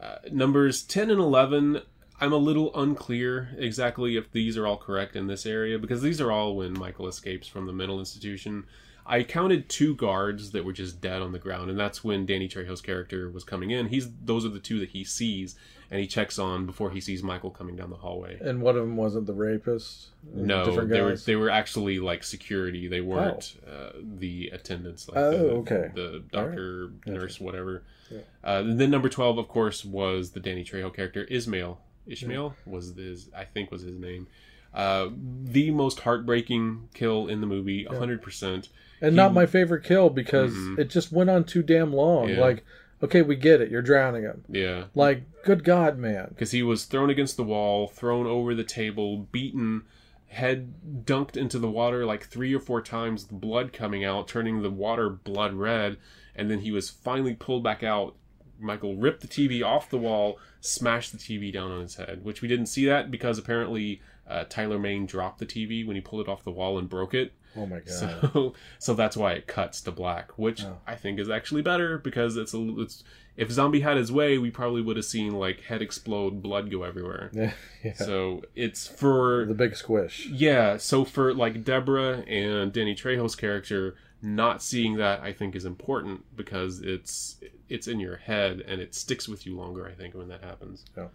Uh, 0.00 0.16
numbers 0.30 0.82
10 0.82 1.10
and 1.10 1.18
11, 1.20 1.80
I'm 2.24 2.32
a 2.32 2.38
little 2.38 2.74
unclear 2.74 3.50
exactly 3.58 4.16
if 4.16 4.32
these 4.32 4.56
are 4.56 4.66
all 4.66 4.78
correct 4.78 5.14
in 5.14 5.26
this 5.26 5.44
area 5.44 5.78
because 5.78 6.00
these 6.00 6.22
are 6.22 6.32
all 6.32 6.56
when 6.56 6.72
Michael 6.72 7.06
escapes 7.06 7.46
from 7.46 7.66
the 7.66 7.72
mental 7.74 7.98
institution. 7.98 8.64
I 9.04 9.24
counted 9.24 9.68
two 9.68 9.94
guards 9.94 10.52
that 10.52 10.64
were 10.64 10.72
just 10.72 11.02
dead 11.02 11.20
on 11.20 11.32
the 11.32 11.38
ground, 11.38 11.68
and 11.68 11.78
that's 11.78 12.02
when 12.02 12.24
Danny 12.24 12.48
Trejo's 12.48 12.80
character 12.80 13.30
was 13.30 13.44
coming 13.44 13.72
in. 13.72 13.88
He's 13.88 14.08
those 14.24 14.46
are 14.46 14.48
the 14.48 14.58
two 14.58 14.80
that 14.80 14.88
he 14.88 15.04
sees, 15.04 15.54
and 15.90 16.00
he 16.00 16.06
checks 16.06 16.38
on 16.38 16.64
before 16.64 16.92
he 16.92 17.00
sees 17.02 17.22
Michael 17.22 17.50
coming 17.50 17.76
down 17.76 17.90
the 17.90 17.96
hallway. 17.96 18.38
And 18.40 18.62
one 18.62 18.74
of 18.76 18.80
them 18.80 18.96
wasn't 18.96 19.26
the 19.26 19.34
rapist. 19.34 20.06
No, 20.32 20.64
different 20.64 20.88
they 20.88 21.02
were 21.02 21.16
they 21.16 21.36
were 21.36 21.50
actually 21.50 21.98
like 21.98 22.24
security. 22.24 22.88
They 22.88 23.02
weren't 23.02 23.60
uh, 23.70 23.90
the 24.02 24.48
attendants. 24.48 25.06
Like 25.08 25.18
Oh, 25.18 25.30
the, 25.30 25.50
okay. 25.56 25.90
The 25.94 26.24
doctor, 26.32 26.90
nurse, 27.04 27.38
whatever. 27.38 27.82
Yeah. 28.10 28.20
Uh, 28.42 28.60
and 28.60 28.80
then 28.80 28.90
number 28.90 29.10
twelve, 29.10 29.36
of 29.36 29.48
course, 29.48 29.84
was 29.84 30.30
the 30.30 30.40
Danny 30.40 30.64
Trejo 30.64 30.94
character 30.94 31.24
Ismail. 31.24 31.78
Ishmael 32.06 32.54
was 32.66 32.94
his, 32.94 33.30
I 33.36 33.44
think, 33.44 33.70
was 33.70 33.82
his 33.82 33.96
name. 33.98 34.26
Uh, 34.72 35.10
the 35.44 35.70
most 35.70 36.00
heartbreaking 36.00 36.88
kill 36.94 37.28
in 37.28 37.40
the 37.40 37.46
movie, 37.46 37.84
hundred 37.84 38.22
percent. 38.22 38.68
and 39.00 39.14
not 39.14 39.32
my 39.34 39.44
favorite 39.46 39.84
kill 39.84 40.08
because 40.10 40.52
Mhm. 40.54 40.78
it 40.78 40.88
just 40.90 41.12
went 41.12 41.28
on 41.30 41.44
too 41.44 41.62
damn 41.62 41.92
long. 41.92 42.28
Yeah. 42.30 42.40
Like, 42.40 42.64
okay, 43.02 43.22
we 43.22 43.36
get 43.36 43.60
it. 43.60 43.70
You're 43.70 43.82
drowning 43.82 44.22
him. 44.22 44.44
Yeah, 44.48 44.84
Like, 44.94 45.24
good 45.44 45.62
God, 45.62 45.98
man. 45.98 46.28
because 46.30 46.52
he 46.52 46.62
was 46.62 46.84
thrown 46.86 47.10
against 47.10 47.36
the 47.36 47.42
wall, 47.44 47.86
thrown 47.86 48.26
over 48.26 48.54
the 48.54 48.64
table, 48.64 49.28
beaten, 49.30 49.82
head 50.28 50.72
dunked 51.04 51.36
into 51.36 51.58
the 51.58 51.70
water 51.70 52.04
like 52.06 52.24
three 52.24 52.52
or 52.54 52.58
four 52.60 52.80
times, 52.80 53.26
the 53.26 53.34
blood 53.34 53.72
coming 53.72 54.04
out, 54.04 54.26
turning 54.26 54.62
the 54.62 54.70
water 54.70 55.08
blood 55.10 55.52
red, 55.54 55.96
and 56.34 56.50
then 56.50 56.60
he 56.60 56.72
was 56.72 56.88
finally 56.90 57.34
pulled 57.34 57.62
back 57.62 57.82
out. 57.84 58.16
Michael 58.58 58.96
ripped 58.96 59.20
the 59.20 59.28
TV 59.28 59.64
off 59.64 59.90
the 59.90 59.98
wall, 59.98 60.38
smashed 60.60 61.12
the 61.12 61.18
TV 61.18 61.52
down 61.52 61.70
on 61.70 61.80
his 61.80 61.96
head, 61.96 62.24
which 62.24 62.42
we 62.42 62.48
didn't 62.48 62.66
see 62.66 62.86
that 62.86 63.10
because 63.10 63.38
apparently 63.38 64.00
uh, 64.28 64.44
Tyler 64.48 64.78
Mane 64.78 65.06
dropped 65.06 65.38
the 65.38 65.46
TV 65.46 65.86
when 65.86 65.96
he 65.96 66.00
pulled 66.02 66.22
it 66.26 66.30
off 66.30 66.44
the 66.44 66.50
wall 66.50 66.78
and 66.78 66.88
broke 66.88 67.14
it. 67.14 67.32
Oh 67.56 67.66
my 67.66 67.78
God. 67.86 67.88
So, 68.32 68.54
so 68.78 68.94
that's 68.94 69.16
why 69.16 69.32
it 69.32 69.46
cuts 69.46 69.80
to 69.82 69.92
black, 69.92 70.32
which 70.38 70.64
Oh. 70.64 70.78
I 70.86 70.96
think 70.96 71.18
is 71.20 71.28
actually 71.30 71.62
better 71.62 71.98
because 71.98 72.36
it's 72.36 72.54
a 72.54 72.80
it's 72.80 73.04
if 73.36 73.50
zombie 73.50 73.80
had 73.80 73.96
his 73.96 74.10
way, 74.12 74.38
we 74.38 74.50
probably 74.50 74.80
would 74.80 74.96
have 74.96 75.04
seen 75.04 75.32
like 75.34 75.62
head 75.62 75.82
explode, 75.82 76.40
blood 76.42 76.70
go 76.70 76.82
everywhere. 76.84 77.30
yeah, 77.32 77.52
yeah. 77.84 77.92
So 77.94 78.42
it's 78.54 78.86
for 78.86 79.44
the 79.46 79.54
big 79.54 79.76
squish. 79.76 80.26
yeah. 80.26 80.76
So 80.78 81.04
for 81.04 81.34
like 81.34 81.64
Deborah 81.64 82.20
and 82.28 82.72
Danny 82.72 82.94
Trejo's 82.94 83.34
character, 83.36 83.94
not 84.24 84.62
seeing 84.62 84.96
that 84.96 85.20
I 85.20 85.32
think 85.32 85.54
is 85.54 85.64
important 85.64 86.24
because 86.36 86.80
it's 86.80 87.36
it's 87.68 87.86
in 87.86 88.00
your 88.00 88.16
head 88.16 88.60
and 88.66 88.80
it 88.80 88.94
sticks 88.94 89.28
with 89.28 89.46
you 89.46 89.56
longer. 89.56 89.86
I 89.86 89.92
think 89.92 90.14
when 90.14 90.28
that 90.28 90.42
happens. 90.42 90.84
Yeah. 90.96 91.08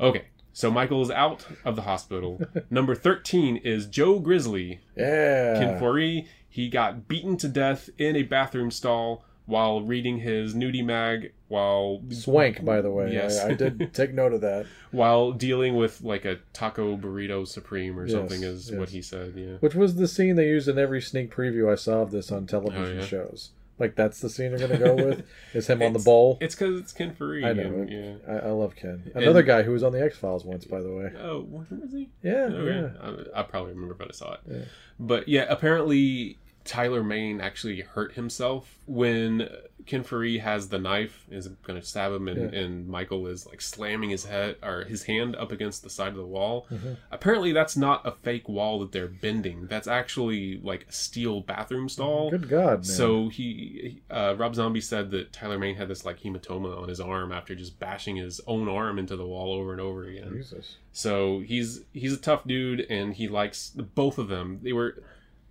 Okay. 0.00 0.24
So 0.52 0.70
Michael 0.70 1.02
is 1.02 1.10
out 1.10 1.46
of 1.64 1.76
the 1.76 1.82
hospital. 1.82 2.40
Number 2.70 2.94
thirteen 2.94 3.56
is 3.56 3.86
Joe 3.86 4.18
Grizzly, 4.18 4.80
Yeah. 4.96 5.58
He 6.48 6.68
got 6.68 7.06
beaten 7.06 7.36
to 7.38 7.48
death 7.48 7.90
in 7.98 8.16
a 8.16 8.22
bathroom 8.24 8.70
stall 8.70 9.24
while 9.50 9.82
reading 9.82 10.18
his 10.18 10.54
nudie 10.54 10.84
mag 10.84 11.32
while 11.48 12.00
Swank, 12.10 12.64
by 12.64 12.80
the 12.80 12.90
way. 12.90 13.12
Yes. 13.12 13.38
I, 13.40 13.48
I 13.50 13.54
did 13.54 13.92
take 13.94 14.14
note 14.14 14.32
of 14.32 14.40
that. 14.42 14.66
while 14.92 15.32
dealing 15.32 15.74
with 15.76 16.00
like 16.02 16.24
a 16.24 16.38
taco 16.52 16.96
burrito 16.96 17.46
supreme 17.46 17.98
or 17.98 18.06
Yes, 18.06 18.12
something 18.12 18.42
is 18.42 18.70
what 18.72 18.90
he 18.90 19.02
said. 19.02 19.34
Yeah. 19.36 19.56
Which 19.60 19.74
was 19.74 19.96
the 19.96 20.08
scene 20.08 20.36
they 20.36 20.46
used 20.48 20.68
in 20.68 20.78
every 20.78 21.02
sneak 21.02 21.34
preview 21.34 21.70
I 21.70 21.74
saw 21.74 22.02
of 22.02 22.10
this 22.12 22.30
on 22.32 22.46
television 22.46 22.98
Oh, 22.98 23.00
yeah. 23.00 23.06
shows. 23.06 23.50
Like 23.80 23.96
that's 23.96 24.20
the 24.20 24.28
scene 24.28 24.54
they're 24.54 24.68
gonna 24.68 24.78
go 24.78 24.94
with 25.06 25.26
is 25.54 25.66
him 25.66 25.80
on 25.82 25.94
the 25.94 25.98
bowl. 25.98 26.36
It's 26.40 26.54
because 26.54 26.78
it's 26.78 26.92
Ken 26.92 27.14
Foree. 27.14 27.44
I 27.44 27.52
know. 27.54 27.62
and- 27.62 27.90
yeah. 27.90 28.14
I, 28.32 28.48
I 28.48 28.50
love 28.50 28.76
Ken. 28.76 29.10
Another 29.14 29.38
And- 29.40 29.46
guy 29.48 29.62
who 29.62 29.72
was 29.72 29.82
on 29.82 29.92
the 29.92 30.02
X 30.04 30.18
Files 30.18 30.44
once, 30.44 30.66
by 30.66 30.80
the 30.82 30.92
way. 30.92 31.10
Oh, 31.18 31.40
was 31.48 31.66
he? 31.92 32.10
Yeah, 32.22 32.48
oh, 32.50 32.54
Okay. 32.56 32.78
yeah. 33.02 33.24
I, 33.34 33.40
I 33.40 33.42
probably 33.42 33.72
remember 33.72 33.94
but 33.94 34.08
I 34.08 34.12
saw 34.12 34.34
it. 34.34 34.40
Yeah. 34.46 34.58
But 35.00 35.28
yeah, 35.28 35.46
apparently 35.48 36.36
Tyler 36.70 37.02
Mane 37.02 37.40
actually 37.40 37.80
hurt 37.80 38.12
himself 38.12 38.78
when 38.86 39.48
Ken 39.86 40.04
has 40.38 40.68
the 40.68 40.78
knife 40.78 41.26
is 41.28 41.48
going 41.48 41.80
to 41.80 41.84
stab 41.84 42.12
him, 42.12 42.28
and, 42.28 42.52
Yeah. 42.52 42.60
and 42.60 42.86
Michael 42.86 43.26
is 43.26 43.44
like 43.44 43.60
slamming 43.60 44.10
his 44.10 44.24
head 44.24 44.54
or 44.62 44.84
his 44.84 45.02
hand 45.02 45.34
up 45.34 45.50
against 45.50 45.82
the 45.82 45.90
side 45.90 46.10
of 46.10 46.16
the 46.16 46.24
wall. 46.24 46.68
Mm-hmm. 46.70 46.92
Apparently, 47.10 47.50
that's 47.50 47.76
not 47.76 48.06
a 48.06 48.12
fake 48.12 48.48
wall 48.48 48.78
that 48.78 48.92
they're 48.92 49.08
bending. 49.08 49.66
That's 49.66 49.88
actually 49.88 50.60
like 50.62 50.86
a 50.88 50.92
steel 50.92 51.40
bathroom 51.40 51.88
stall. 51.88 52.30
Good 52.30 52.48
God, 52.48 52.70
man. 52.70 52.84
So 52.84 53.28
he, 53.30 54.00
uh, 54.08 54.36
Rob 54.38 54.54
Zombie 54.54 54.80
said 54.80 55.10
that 55.10 55.32
Tyler 55.32 55.58
Mane 55.58 55.74
had 55.74 55.88
this 55.88 56.04
like 56.04 56.20
hematoma 56.20 56.80
on 56.80 56.88
his 56.88 57.00
arm 57.00 57.32
after 57.32 57.56
just 57.56 57.80
bashing 57.80 58.14
his 58.14 58.40
own 58.46 58.68
arm 58.68 58.96
into 58.96 59.16
the 59.16 59.26
wall 59.26 59.52
over 59.54 59.72
and 59.72 59.80
over 59.80 60.04
again. 60.04 60.34
Jesus. 60.34 60.76
So 60.92 61.40
he's 61.40 61.80
he's 61.92 62.12
a 62.12 62.16
tough 62.16 62.44
dude, 62.46 62.86
and 62.88 63.12
he 63.14 63.26
likes 63.26 63.70
both 63.70 64.18
of 64.18 64.28
them. 64.28 64.60
They 64.62 64.72
were 64.72 65.02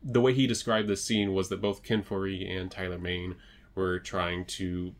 the 0.03 0.21
way 0.21 0.33
he 0.33 0.47
described 0.47 0.87
this 0.87 1.03
scene 1.03 1.33
was 1.33 1.49
that 1.49 1.61
both 1.61 1.83
Ken 1.83 2.03
Foree 2.03 2.49
and 2.49 2.69
Tyler 2.71 2.97
Mane 2.97 3.35
were 3.75 3.99
trying 3.99 4.45
to. 4.45 4.93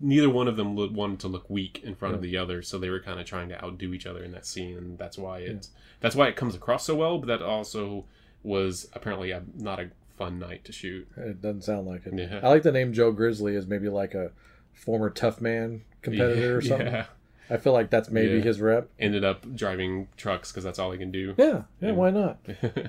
Neither 0.00 0.30
one 0.30 0.48
of 0.48 0.56
them 0.56 0.74
wanted 0.76 1.20
to 1.20 1.28
look 1.28 1.50
weak 1.50 1.80
in 1.84 1.94
front 1.94 2.14
of 2.14 2.22
the 2.22 2.38
other, 2.38 2.62
so 2.62 2.78
they 2.78 2.88
were 2.88 3.00
kind 3.00 3.20
of 3.20 3.26
trying 3.26 3.50
to 3.50 3.62
outdo 3.62 3.92
each 3.92 4.06
other 4.06 4.24
in 4.24 4.32
that 4.32 4.46
scene, 4.46 4.78
and 4.78 4.96
that's 4.98 5.18
why 5.18 5.40
it 5.40 5.68
that's 6.00 6.16
why 6.16 6.26
it 6.28 6.36
comes 6.36 6.54
across 6.54 6.86
so 6.86 6.94
well. 6.94 7.18
But 7.18 7.26
that 7.26 7.42
also 7.42 8.06
was 8.42 8.88
apparently 8.94 9.30
a, 9.30 9.42
not 9.56 9.80
a 9.80 9.90
fun 10.16 10.38
night 10.38 10.64
to 10.64 10.72
shoot. 10.72 11.06
It 11.18 11.42
doesn't 11.42 11.64
sound 11.64 11.86
like 11.86 12.06
it. 12.06 12.14
Yeah. 12.14 12.40
I 12.42 12.48
like 12.48 12.62
the 12.62 12.72
name 12.72 12.92
Joe 12.94 13.12
Grizzly 13.12 13.56
as 13.56 13.66
maybe 13.66 13.88
like 13.90 14.14
a 14.14 14.30
former 14.72 15.10
tough 15.10 15.40
man 15.40 15.82
competitor 16.00 16.56
or 16.58 16.62
something. 16.62 16.86
Yeah. 16.86 17.06
I 17.50 17.58
feel 17.58 17.74
like 17.74 17.90
that's 17.90 18.08
maybe 18.08 18.36
Yeah. 18.38 18.42
his 18.44 18.60
rep. 18.62 18.88
Ended 18.98 19.22
up 19.24 19.54
driving 19.54 20.08
trucks 20.16 20.50
because 20.50 20.64
that's 20.64 20.78
all 20.78 20.92
he 20.92 20.98
can 20.98 21.10
do. 21.10 21.34
Yeah, 21.36 21.62
yeah, 21.80 21.92
why 21.92 22.10
not? 22.10 22.38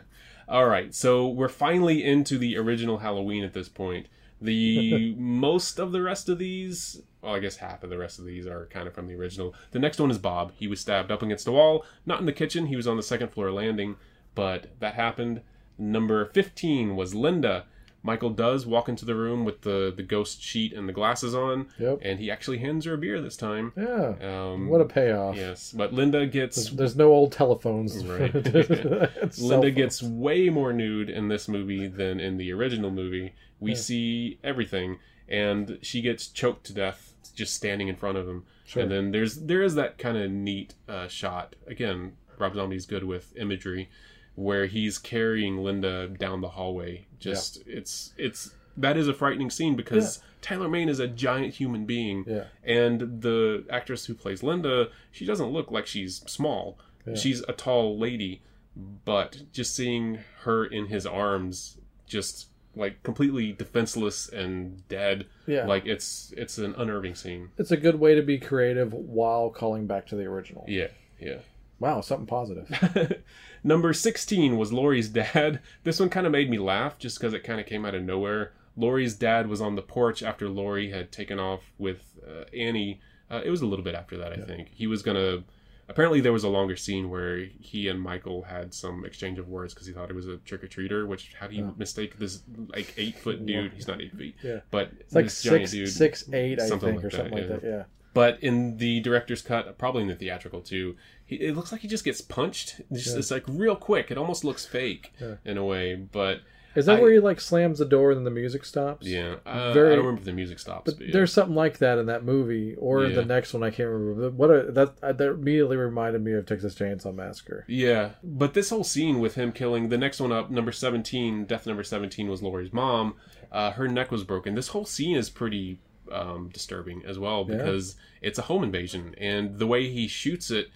All 0.48 0.68
right, 0.68 0.94
so 0.94 1.28
we're 1.28 1.50
finally 1.50 2.04
into 2.04 2.38
the 2.38 2.58
original 2.58 3.00
Halloween 3.00 3.44
at 3.44 3.54
this 3.54 3.70
point. 3.70 4.08
The 4.42 5.16
most 5.18 5.80
of 5.80 5.92
the 5.92 6.02
rest 6.02 6.30
of 6.30 6.38
these, 6.38 7.02
well, 7.22 7.34
I 7.34 7.40
guess 7.40 7.58
half 7.58 7.84
of 7.84 7.90
the 7.90 7.98
rest 7.98 8.20
of 8.20 8.26
these 8.26 8.46
are 8.46 8.68
kind 8.68 8.88
of 8.88 8.94
from 8.94 9.08
the 9.08 9.16
original. 9.16 9.56
The 9.72 9.80
next 9.80 10.00
one 10.00 10.12
is 10.12 10.18
Bob. 10.18 10.52
He 10.56 10.68
was 10.68 10.80
stabbed 10.80 11.12
up 11.12 11.24
against 11.24 11.48
a 11.48 11.52
wall, 11.52 11.84
not 12.06 12.20
in 12.20 12.26
the 12.26 12.34
kitchen. 12.34 12.68
He 12.68 12.76
was 12.76 12.88
on 12.88 12.98
the 12.98 13.04
second 13.04 13.30
floor 13.30 13.52
landing, 13.52 13.96
but 14.36 14.68
that 14.80 14.94
happened. 14.94 15.42
Number 15.78 16.26
15 16.26 16.96
was 16.96 17.16
Linda. 17.16 17.66
Michael 18.06 18.30
does 18.30 18.68
walk 18.68 18.88
into 18.88 19.04
the 19.04 19.16
room 19.16 19.44
with 19.46 19.62
the, 19.62 19.92
the 19.96 20.04
ghost 20.04 20.42
sheet 20.42 20.74
and 20.74 20.88
the 20.88 20.94
glasses 20.94 21.34
on, 21.34 21.68
Yep. 21.80 22.00
and 22.04 22.20
he 22.20 22.30
actually 22.30 22.60
hands 22.60 22.86
her 22.86 22.94
a 22.94 22.98
beer 22.98 23.20
this 23.20 23.36
time. 23.36 23.74
Yeah. 23.76 24.14
Um, 24.22 24.70
what 24.70 24.80
a 24.80 24.86
payoff. 24.86 25.36
yes, 25.36 25.74
but 25.76 25.92
Linda 25.92 26.28
gets 26.28 26.70
There's 26.70 26.96
no 26.96 27.12
old 27.12 27.32
telephones. 27.32 28.06
Right. 28.06 28.32
Linda 29.40 29.72
gets 29.72 30.04
way 30.04 30.50
more 30.50 30.72
nude 30.72 31.10
in 31.10 31.28
this 31.30 31.48
movie 31.48 31.88
than 31.88 32.20
in 32.20 32.38
the 32.38 32.54
original 32.54 32.92
movie. 32.92 33.34
We 33.60 33.74
see 33.74 34.38
everything, 34.44 35.00
and 35.28 35.80
she 35.82 36.02
gets 36.02 36.28
choked 36.28 36.66
to 36.68 36.74
death 36.74 37.14
just 37.34 37.56
standing 37.56 37.88
in 37.88 37.96
front 37.96 38.18
of 38.18 38.28
him. 38.28 38.44
Sure. 38.66 38.84
And 38.84 38.92
then 38.92 39.12
there's 39.12 39.36
there 39.36 39.64
is 39.64 39.74
that 39.76 39.98
kind 39.98 40.18
of 40.18 40.30
neat 40.30 40.76
uh, 40.88 41.08
shot. 41.08 41.56
Again, 41.66 42.14
Rob 42.38 42.54
Zombie's 42.54 42.86
good 42.86 43.04
with 43.04 43.36
imagery, 43.36 43.90
where 44.36 44.66
he's 44.68 44.98
carrying 44.98 45.58
Linda 45.58 46.08
down 46.08 46.42
the 46.42 46.50
hallway. 46.50 47.06
Just 47.20 47.64
it's 47.66 48.14
it's 48.18 48.54
that 48.78 48.98
is 48.98 49.08
a 49.08 49.14
frightening 49.14 49.50
scene 49.50 49.76
because 49.76 50.22
Tyler 50.42 50.68
Mane 50.68 50.90
is 50.90 51.00
a 51.00 51.08
giant 51.08 51.54
human 51.54 51.86
being, 51.86 52.26
Yeah. 52.28 52.46
and 52.64 53.22
the 53.22 53.66
actress 53.70 54.06
who 54.06 54.14
plays 54.14 54.44
Linda, 54.44 54.90
she 55.12 55.26
doesn't 55.26 55.48
look 55.52 55.72
like 55.72 55.88
she's 55.88 56.18
small. 56.28 56.78
She's 57.16 57.42
a 57.48 57.54
tall 57.54 57.98
lady, 58.00 58.42
but 58.76 59.44
just 59.52 59.76
seeing 59.76 60.20
her 60.42 60.66
in 60.66 60.88
his 60.88 61.06
arms, 61.06 61.78
just 62.08 62.48
like 62.76 63.02
completely 63.04 63.54
defenseless 63.54 64.28
and 64.28 64.86
dead, 64.90 65.28
Yeah. 65.48 65.66
like 65.68 65.86
it's 65.86 66.34
it's 66.36 66.58
an 66.58 66.74
unnerving 66.76 67.16
scene. 67.16 67.50
It's 67.58 67.72
a 67.72 67.78
good 67.78 68.00
way 68.00 68.16
to 68.16 68.22
be 68.24 68.38
creative 68.40 68.92
while 68.92 69.50
calling 69.52 69.86
back 69.88 70.08
to 70.08 70.16
the 70.16 70.24
original. 70.26 70.66
Yeah, 70.68 70.88
yeah. 71.22 71.38
Wow, 71.80 72.02
something 72.02 72.26
positive. 72.28 72.68
Number 73.66 73.94
16 73.94 74.58
was 74.58 74.72
Laurie's 74.72 75.10
dad. 75.10 75.60
This 75.84 76.00
one 76.00 76.10
kind 76.10 76.26
of 76.28 76.32
made 76.32 76.50
me 76.52 76.60
laugh 76.60 77.00
just 77.00 77.20
because 77.20 77.34
it 77.34 77.44
kind 77.44 77.60
of 77.60 77.66
came 77.66 77.84
out 77.84 77.96
of 77.96 78.04
nowhere. 78.04 78.54
Laurie's 78.78 79.16
dad 79.16 79.48
was 79.48 79.60
on 79.60 79.76
the 79.76 79.82
porch 79.82 80.22
after 80.22 80.48
Laurie 80.48 80.92
had 80.92 81.12
taken 81.12 81.40
off 81.40 81.62
with 81.80 82.02
uh, 82.28 82.44
Annie. 82.56 83.02
Uh, 83.32 83.42
it 83.44 83.50
was 83.50 83.62
a 83.62 83.66
little 83.66 83.84
bit 83.84 83.96
after 83.96 84.18
that, 84.18 84.32
I 84.34 84.38
think. 84.46 84.70
He 84.72 84.86
was 84.86 85.02
going 85.02 85.18
to. 85.18 85.44
Apparently, 85.88 86.20
there 86.20 86.34
was 86.34 86.44
a 86.44 86.50
longer 86.50 86.76
scene 86.76 87.10
where 87.10 87.46
he 87.60 87.88
and 87.88 88.00
Michael 88.02 88.44
had 88.44 88.74
some 88.74 89.04
exchange 89.06 89.40
of 89.40 89.48
words 89.48 89.74
because 89.74 89.88
he 89.88 89.94
thought 89.94 90.10
it 90.12 90.16
was 90.16 90.28
a 90.28 90.38
trick 90.38 90.64
or 90.64 90.68
treater. 90.68 91.08
Which, 91.08 91.34
how 91.40 91.48
do 91.48 91.56
you 91.56 91.74
mistake 91.78 92.20
this 92.20 92.42
like 92.68 92.94
eight 92.98 93.18
foot 93.18 93.46
dude? 93.46 93.74
He's 93.74 93.88
not 93.88 94.00
eight 94.02 94.16
feet, 94.16 94.36
Yeah. 94.44 94.60
but 94.72 94.92
It's 95.00 95.16
like 95.16 95.30
six, 95.30 95.72
dude. 95.72 95.90
six, 95.90 96.28
eight, 96.34 96.60
I 96.60 96.68
Something 96.68 97.00
think, 97.00 97.04
like 97.04 97.14
or 97.14 97.16
something 97.18 97.36
that, 97.36 97.52
like 97.52 97.62
that. 97.62 97.68
Yeah. 97.68 97.84
But 98.16 98.42
in 98.42 98.78
the 98.78 99.02
director's 99.02 99.42
cut, 99.44 99.78
probably 99.78 100.02
in 100.04 100.08
the 100.08 100.16
theatrical 100.16 100.62
too, 100.62 100.96
he, 101.26 101.36
it 101.36 101.56
looks 101.56 101.72
like 101.72 101.82
he 101.82 101.88
just 101.88 102.06
gets 102.06 102.22
punched. 102.22 102.80
It's, 102.90 103.04
just, 103.04 103.18
it's 103.18 103.30
like 103.30 103.44
real 103.48 103.76
quick. 103.76 104.10
It 104.10 104.18
almost 104.18 104.44
looks 104.44 104.66
fake 104.66 105.14
in 105.44 105.58
a 105.58 105.66
way. 105.66 105.96
But 105.96 106.40
Is 106.76 106.86
that 106.86 107.00
I- 107.00 107.02
where 107.02 107.12
he 107.12 107.20
like 107.20 107.42
slams 107.42 107.80
the 107.80 107.86
door 107.86 108.12
and 108.12 108.18
then 108.20 108.24
the 108.24 108.32
music 108.32 108.64
stops? 108.64 109.06
yeah, 109.06 109.36
uh, 109.46 109.74
Very- 109.74 109.88
I 109.92 109.96
don't 109.98 110.06
remember 110.06 110.20
if 110.22 110.26
the 110.26 110.32
music 110.32 110.60
stops. 110.60 110.94
But, 110.94 111.02
yeah. 111.06 111.12
There's 111.12 111.34
something 111.34 111.56
like 111.56 111.80
that 111.80 111.98
in 111.98 112.06
that 112.06 112.24
movie, 112.24 112.76
or 112.76 113.04
Yeah. 113.06 113.16
the 113.16 113.26
next 113.26 113.54
one 113.54 113.64
I 113.64 113.70
can't 113.70 113.90
remember. 113.90 114.30
What 114.30 114.50
a, 114.50 114.72
that 114.72 114.94
uh, 115.04 115.12
that 115.12 115.30
immediately 115.32 115.76
reminded 115.76 116.24
me 116.24 116.32
of 116.34 116.46
Texas 116.46 116.74
Chainsaw 116.74 117.14
Massacre. 117.14 117.66
Yeah, 117.68 118.12
but 118.24 118.54
this 118.54 118.70
whole 118.70 118.86
scene 118.86 119.20
with 119.20 119.36
him 119.36 119.52
killing 119.52 119.90
the 119.90 119.98
next 119.98 120.22
one 120.22 120.32
up, 120.32 120.50
number 120.50 120.72
seventeen, 120.72 121.44
death 121.44 121.68
number 121.68 121.84
seventeen 121.84 122.30
was 122.30 122.42
Laurie's 122.42 122.72
mom. 122.72 123.16
Uh, 123.52 123.72
her 123.72 123.88
neck 123.90 124.10
was 124.10 124.24
broken. 124.24 124.56
This 124.56 124.70
whole 124.70 124.86
scene 124.86 125.18
is 125.18 125.30
pretty 125.30 125.80
um, 126.12 126.50
disturbing 126.50 127.04
as 127.06 127.18
well 127.20 127.44
because 127.46 127.96
it's 128.22 128.40
a 128.40 128.44
home 128.44 128.64
invasion, 128.64 129.16
and 129.18 129.60
the 129.60 129.68
way 129.68 129.90
he 129.90 130.08
shoots 130.08 130.52
it, 130.52 130.70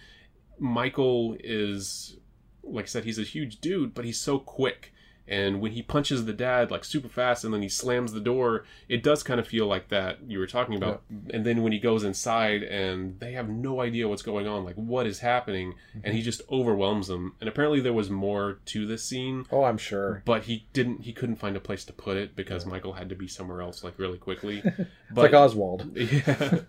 Michael 0.58 1.36
is, 1.42 2.16
like 2.62 2.84
I 2.84 2.88
said, 2.88 3.04
he's 3.04 3.18
a 3.18 3.22
huge 3.24 3.60
dude, 3.60 3.94
but 3.94 4.04
he's 4.04 4.18
so 4.18 4.38
quick. 4.38 4.92
And 5.30 5.60
when 5.60 5.70
he 5.70 5.82
punches 5.82 6.24
the 6.24 6.32
dad 6.32 6.72
like 6.72 6.84
super 6.84 7.08
fast 7.08 7.44
and 7.44 7.54
then 7.54 7.62
he 7.62 7.68
slams 7.68 8.12
the 8.12 8.20
door, 8.20 8.64
it 8.88 9.02
does 9.02 9.22
kind 9.22 9.38
of 9.38 9.46
feel 9.46 9.66
like 9.66 9.88
that 9.88 10.18
you 10.26 10.40
were 10.40 10.46
talking 10.48 10.74
about. 10.74 11.02
And 11.32 11.46
then 11.46 11.62
when 11.62 11.72
he 11.72 11.78
goes 11.78 12.02
inside 12.02 12.64
and 12.64 13.18
they 13.20 13.32
have 13.32 13.48
no 13.48 13.80
idea 13.80 14.08
what's 14.08 14.22
going 14.22 14.48
on, 14.48 14.64
like 14.64 14.74
what 14.74 15.06
is 15.06 15.20
happening, 15.20 15.74
and 16.02 16.12
he 16.14 16.20
mm-hmm. 16.20 16.24
just 16.24 16.42
overwhelms 16.50 17.06
them. 17.06 17.36
And 17.40 17.48
apparently 17.48 17.80
there 17.80 17.92
was 17.92 18.10
more 18.10 18.58
to 18.66 18.86
this 18.86 19.04
scene, 19.04 19.46
Oh, 19.52 19.62
I'm 19.62 19.78
sure. 19.78 20.22
but 20.24 20.42
he 20.42 20.66
didn't 20.72 21.02
he 21.02 21.12
couldn't 21.12 21.36
find 21.36 21.56
a 21.56 21.60
place 21.60 21.84
to 21.84 21.92
put 21.92 22.16
it 22.16 22.34
because 22.34 22.66
Michael 22.66 22.94
had 22.94 23.08
to 23.10 23.14
be 23.14 23.28
somewhere 23.28 23.62
else 23.62 23.84
like 23.84 23.98
really 23.98 24.18
quickly. 24.18 24.62
But 25.12 25.32
like 25.32 25.34
Oswald. 25.34 25.90
yeah. 25.96 26.60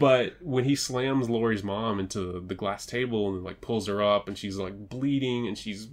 but 0.00 0.34
when 0.40 0.64
he 0.64 0.74
slams 0.74 1.30
Laurie's 1.30 1.62
mom 1.62 2.00
into 2.00 2.40
the 2.40 2.54
glass 2.56 2.84
table 2.84 3.32
and 3.32 3.44
like 3.44 3.60
pulls 3.60 3.86
her 3.86 4.02
up 4.02 4.26
and 4.26 4.36
she's 4.36 4.56
like 4.56 4.88
bleeding 4.88 5.46
and 5.46 5.56
she's 5.56 5.86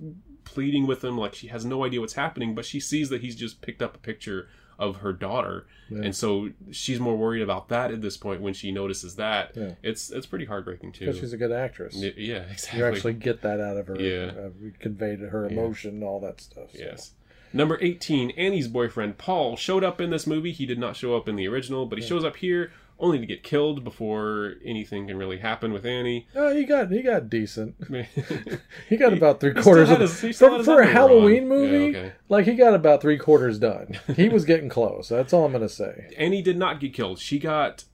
pleading 0.45 0.87
with 0.87 1.03
him 1.03 1.17
like 1.17 1.35
she 1.35 1.47
has 1.47 1.65
no 1.65 1.83
idea 1.85 2.01
what's 2.01 2.13
happening, 2.13 2.55
but 2.55 2.65
she 2.65 2.79
sees 2.79 3.09
that 3.09 3.21
he's 3.21 3.35
just 3.35 3.61
picked 3.61 3.81
up 3.81 3.95
a 3.95 3.99
picture 3.99 4.47
of 4.79 4.97
her 4.97 5.13
daughter. 5.13 5.65
And 5.89 6.15
so 6.15 6.49
she's 6.71 6.99
more 6.99 7.15
worried 7.15 7.43
about 7.43 7.69
that 7.69 7.91
at 7.91 8.01
this 8.01 8.17
point 8.17 8.41
when 8.41 8.55
she 8.55 8.71
notices 8.71 9.15
that. 9.17 9.51
Yeah. 9.55 9.73
It's 9.83 10.09
it's 10.09 10.25
pretty 10.25 10.45
heartbreaking 10.45 10.93
too. 10.93 11.05
Because 11.05 11.19
she's 11.19 11.33
a 11.33 11.37
good 11.37 11.51
actress. 11.51 11.95
Yeah, 11.95 12.37
exactly. 12.51 12.79
You 12.79 12.85
actually 12.87 13.13
get 13.13 13.43
that 13.43 13.59
out 13.59 13.77
of 13.77 13.85
her. 13.87 13.99
Yeah. 13.99 14.31
Uh, 14.31 14.49
conveyed 14.79 15.19
her 15.19 15.45
emotion, 15.45 15.91
and 15.91 16.03
all 16.03 16.19
that 16.21 16.41
stuff. 16.41 16.71
so. 16.73 16.79
Yes. 16.79 17.11
Number 17.55 17.77
18, 17.79 18.31
Annie's 18.31 18.67
boyfriend 18.67 19.19
Paul 19.19 19.55
showed 19.55 19.83
up 19.83 20.01
in 20.01 20.09
this 20.09 20.25
movie. 20.25 20.51
He 20.51 20.65
did 20.65 20.79
not 20.79 20.95
show 20.95 21.15
up 21.15 21.29
in 21.29 21.35
the 21.35 21.47
original, 21.47 21.85
but 21.85 21.99
he 21.99 22.03
shows 22.03 22.25
up 22.25 22.37
here 22.37 22.71
only 22.99 23.19
to 23.19 23.25
get 23.25 23.43
killed 23.43 23.83
before 23.83 24.53
anything 24.63 25.07
can 25.07 25.17
really 25.17 25.37
happen 25.39 25.73
with 25.73 25.85
Annie. 25.85 26.27
Oh, 26.35 26.53
he 26.55 26.63
got 26.63 26.91
he 26.91 27.01
got 27.01 27.29
decent. 27.29 27.75
He 28.89 28.97
got 28.97 29.13
about 29.13 29.39
three 29.39 29.53
quarters 29.53 29.89
of 29.89 29.99
his- 29.99 30.19
he 30.21 30.31
for, 30.33 30.63
for 30.63 30.81
a 30.81 30.85
Halloween 30.87 31.43
on. 31.43 31.49
movie. 31.49 31.91
Yeah, 31.93 31.99
okay. 31.99 32.11
Like 32.29 32.45
he 32.45 32.55
got 32.55 32.73
about 32.73 33.01
three 33.01 33.17
quarters 33.17 33.59
done. 33.59 33.97
He 34.15 34.29
was 34.29 34.45
getting 34.45 34.69
close. 34.69 35.09
That's 35.09 35.33
all 35.33 35.45
I'm 35.45 35.51
gonna 35.51 35.69
say. 35.69 36.13
Annie 36.17 36.41
did 36.41 36.57
not 36.57 36.79
get 36.79 36.93
killed. 36.93 37.19
She 37.19 37.39
got 37.39 37.85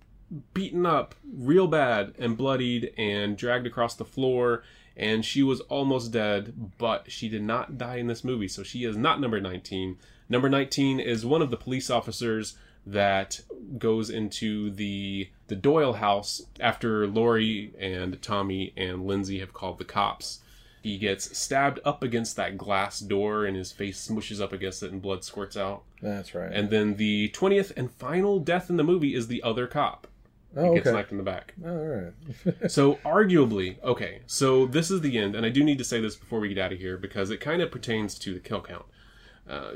beaten 0.53 0.85
up 0.85 1.15
real 1.33 1.67
bad 1.67 2.13
and 2.19 2.37
bloodied 2.37 2.93
and 2.97 3.35
dragged 3.37 3.65
across 3.65 3.95
the 3.95 4.05
floor 4.05 4.63
and 4.95 5.23
she 5.23 5.41
was 5.41 5.61
almost 5.61 6.11
dead, 6.11 6.71
but 6.77 7.09
she 7.09 7.29
did 7.29 7.41
not 7.41 7.77
die 7.77 7.95
in 7.95 8.07
this 8.07 8.23
movie, 8.23 8.49
so 8.49 8.63
she 8.63 8.83
is 8.83 8.97
not 8.97 9.21
number 9.21 9.39
19. 9.39 9.97
Number 10.27 10.49
19 10.49 10.99
is 10.99 11.25
one 11.25 11.41
of 11.41 11.51
the 11.51 11.57
police 11.57 11.89
officers 11.89 12.57
that 12.91 13.41
goes 13.77 14.09
into 14.09 14.69
the 14.71 15.29
the 15.47 15.55
Doyle 15.55 15.93
house 15.93 16.41
after 16.59 17.07
Laurie 17.07 17.73
and 17.79 18.21
Tommy 18.21 18.73
and 18.77 19.05
Lindsay 19.05 19.39
have 19.39 19.53
called 19.53 19.77
the 19.79 19.85
cops. 19.85 20.39
He 20.81 20.97
gets 20.97 21.37
stabbed 21.37 21.79
up 21.83 22.03
against 22.03 22.35
that 22.37 22.57
glass 22.57 22.99
door 22.99 23.45
and 23.45 23.57
his 23.57 23.71
face 23.71 24.07
smushes 24.07 24.39
up 24.41 24.53
against 24.53 24.81
it 24.83 24.91
and 24.91 25.01
blood 25.01 25.23
squirts 25.23 25.57
out. 25.57 25.83
That's 26.01 26.33
right. 26.33 26.51
And 26.53 26.69
then 26.69 26.95
the 26.95 27.29
20th 27.29 27.73
and 27.75 27.91
final 27.91 28.39
death 28.39 28.69
in 28.69 28.77
the 28.77 28.83
movie 28.83 29.13
is 29.13 29.27
the 29.27 29.43
other 29.43 29.67
cop. 29.67 30.07
oh, 30.55 30.69
He 30.69 30.75
gets 30.75 30.87
okay. 30.87 30.95
knocked 30.95 31.11
in 31.11 31.17
the 31.17 31.23
back. 31.23 31.53
All 31.65 31.75
right. 31.75 32.13
So, 32.71 32.95
arguably, 33.05 33.81
okay, 33.83 34.21
so 34.25 34.65
this 34.67 34.89
is 34.89 35.01
the 35.01 35.17
end, 35.17 35.35
and 35.35 35.45
I 35.45 35.49
do 35.49 35.63
need 35.63 35.79
to 35.79 35.83
say 35.83 35.99
this 35.99 36.15
before 36.15 36.39
we 36.39 36.47
get 36.53 36.57
out 36.63 36.71
of 36.71 36.79
here 36.79 36.97
because 36.97 37.29
it 37.29 37.39
kind 37.41 37.61
of 37.61 37.71
pertains 37.71 38.17
to 38.19 38.33
the 38.33 38.39
kill 38.39 38.61
count. 38.61 38.85
uh, 39.49 39.71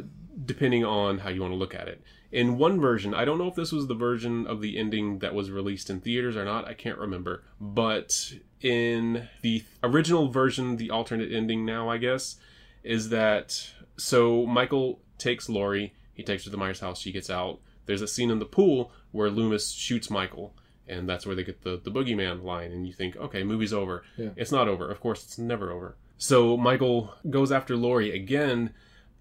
depending 0.45 0.85
on 0.85 1.19
how 1.19 1.29
you 1.29 1.41
want 1.41 1.51
to 1.51 1.57
look 1.57 1.75
at 1.75 1.87
it. 1.87 2.01
In 2.33 2.57
one 2.57 2.81
version, 2.81 3.13
I 3.13 3.25
don't 3.25 3.37
know 3.37 3.47
if 3.47 3.53
this 3.53 3.71
was 3.71 3.85
the 3.85 3.93
version 3.93 4.47
of 4.47 4.59
the 4.59 4.79
ending 4.79 5.19
that 5.19 5.35
was 5.35 5.51
released 5.51 5.91
in 5.91 6.01
theaters 6.01 6.35
or 6.35 6.43
not, 6.43 6.67
I 6.67 6.73
can't 6.73 6.97
remember. 6.97 7.43
But 7.61 8.33
in 8.59 9.29
the 9.43 9.63
original 9.83 10.29
version, 10.29 10.77
the 10.77 10.89
alternate 10.89 11.31
ending 11.31 11.63
now, 11.63 11.89
I 11.89 11.97
guess, 11.99 12.37
is 12.83 13.09
that 13.09 13.69
so 13.97 14.47
Michael 14.47 14.99
takes 15.19 15.47
Laurie, 15.47 15.93
he 16.11 16.23
takes 16.23 16.43
her 16.43 16.45
to 16.45 16.49
the 16.49 16.57
Myers 16.57 16.79
house, 16.79 16.99
she 16.99 17.11
gets 17.11 17.29
out. 17.29 17.59
There's 17.85 18.01
a 18.01 18.07
scene 18.07 18.31
in 18.31 18.39
the 18.39 18.45
pool 18.45 18.91
where 19.11 19.29
Loomis 19.29 19.71
shoots 19.71 20.09
Michael, 20.09 20.55
and 20.87 21.07
that's 21.07 21.27
where 21.27 21.35
they 21.35 21.43
get 21.43 21.61
the, 21.61 21.79
the 21.83 21.91
boogeyman 21.91 22.43
line, 22.43 22.71
and 22.71 22.87
you 22.87 22.93
think, 22.93 23.15
okay, 23.15 23.43
movie's 23.43 23.73
over. 23.73 24.03
Yeah. 24.17 24.29
It's 24.35 24.51
not 24.51 24.67
over. 24.67 24.89
Of 24.89 24.99
course, 25.01 25.23
it's 25.23 25.37
never 25.37 25.71
over. 25.71 25.97
So 26.17 26.57
Michael 26.57 27.13
goes 27.29 27.51
after 27.51 27.75
Laurie 27.75 28.15
again. 28.15 28.73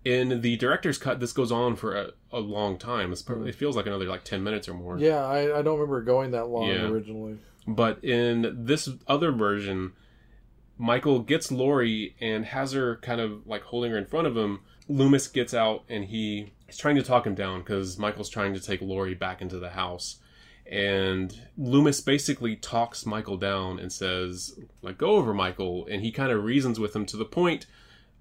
In 0.04 0.40
the 0.40 0.56
director's 0.56 0.98
cut, 0.98 1.20
this 1.20 1.32
goes 1.32 1.52
on 1.52 1.76
for 1.76 1.94
a, 1.96 2.10
a 2.32 2.40
long 2.40 2.76
time. 2.76 3.12
It's, 3.12 3.22
probably- 3.22 3.50
it 3.50 3.54
feels 3.54 3.76
like 3.76 3.86
another 3.86 4.06
like 4.06 4.24
10 4.24 4.42
minutes 4.42 4.68
or 4.68 4.74
more. 4.74 4.98
Yeah, 4.98 5.24
I, 5.24 5.58
I 5.58 5.62
don't 5.62 5.78
remember 5.78 6.02
going 6.02 6.32
that 6.32 6.46
long 6.48 6.68
Yeah. 6.68 6.88
originally. 6.88 7.38
But 7.68 8.02
in 8.04 8.64
this 8.66 8.88
other 9.06 9.30
version, 9.30 9.92
Michael 10.78 11.20
gets 11.20 11.52
Laurie 11.52 12.16
and 12.20 12.44
has 12.46 12.72
her 12.72 12.96
kind 12.96 13.20
of 13.20 13.46
like 13.46 13.62
holding 13.62 13.92
her 13.92 13.98
in 13.98 14.06
front 14.06 14.26
of 14.26 14.36
him. 14.36 14.60
Loomis 14.88 15.28
gets 15.28 15.54
out 15.54 15.84
and 15.88 16.04
he 16.06 16.52
is 16.68 16.76
trying 16.76 16.96
to 16.96 17.02
talk 17.04 17.24
him 17.24 17.36
down 17.36 17.60
because 17.60 17.96
Michael's 17.98 18.28
trying 18.28 18.54
to 18.54 18.60
take 18.60 18.80
Laurie 18.82 19.14
back 19.14 19.40
into 19.40 19.60
the 19.60 19.70
house. 19.70 20.16
And 20.66 21.38
Loomis 21.56 22.00
basically 22.00 22.56
talks 22.56 23.04
Michael 23.06 23.36
down 23.36 23.78
and 23.78 23.92
says, 23.92 24.58
like, 24.80 24.98
go 24.98 25.10
over, 25.16 25.34
Michael. 25.34 25.86
And 25.90 26.02
he 26.02 26.10
kind 26.10 26.32
of 26.32 26.42
reasons 26.42 26.80
with 26.80 26.96
him 26.96 27.04
to 27.06 27.16
the 27.16 27.24
point 27.24 27.66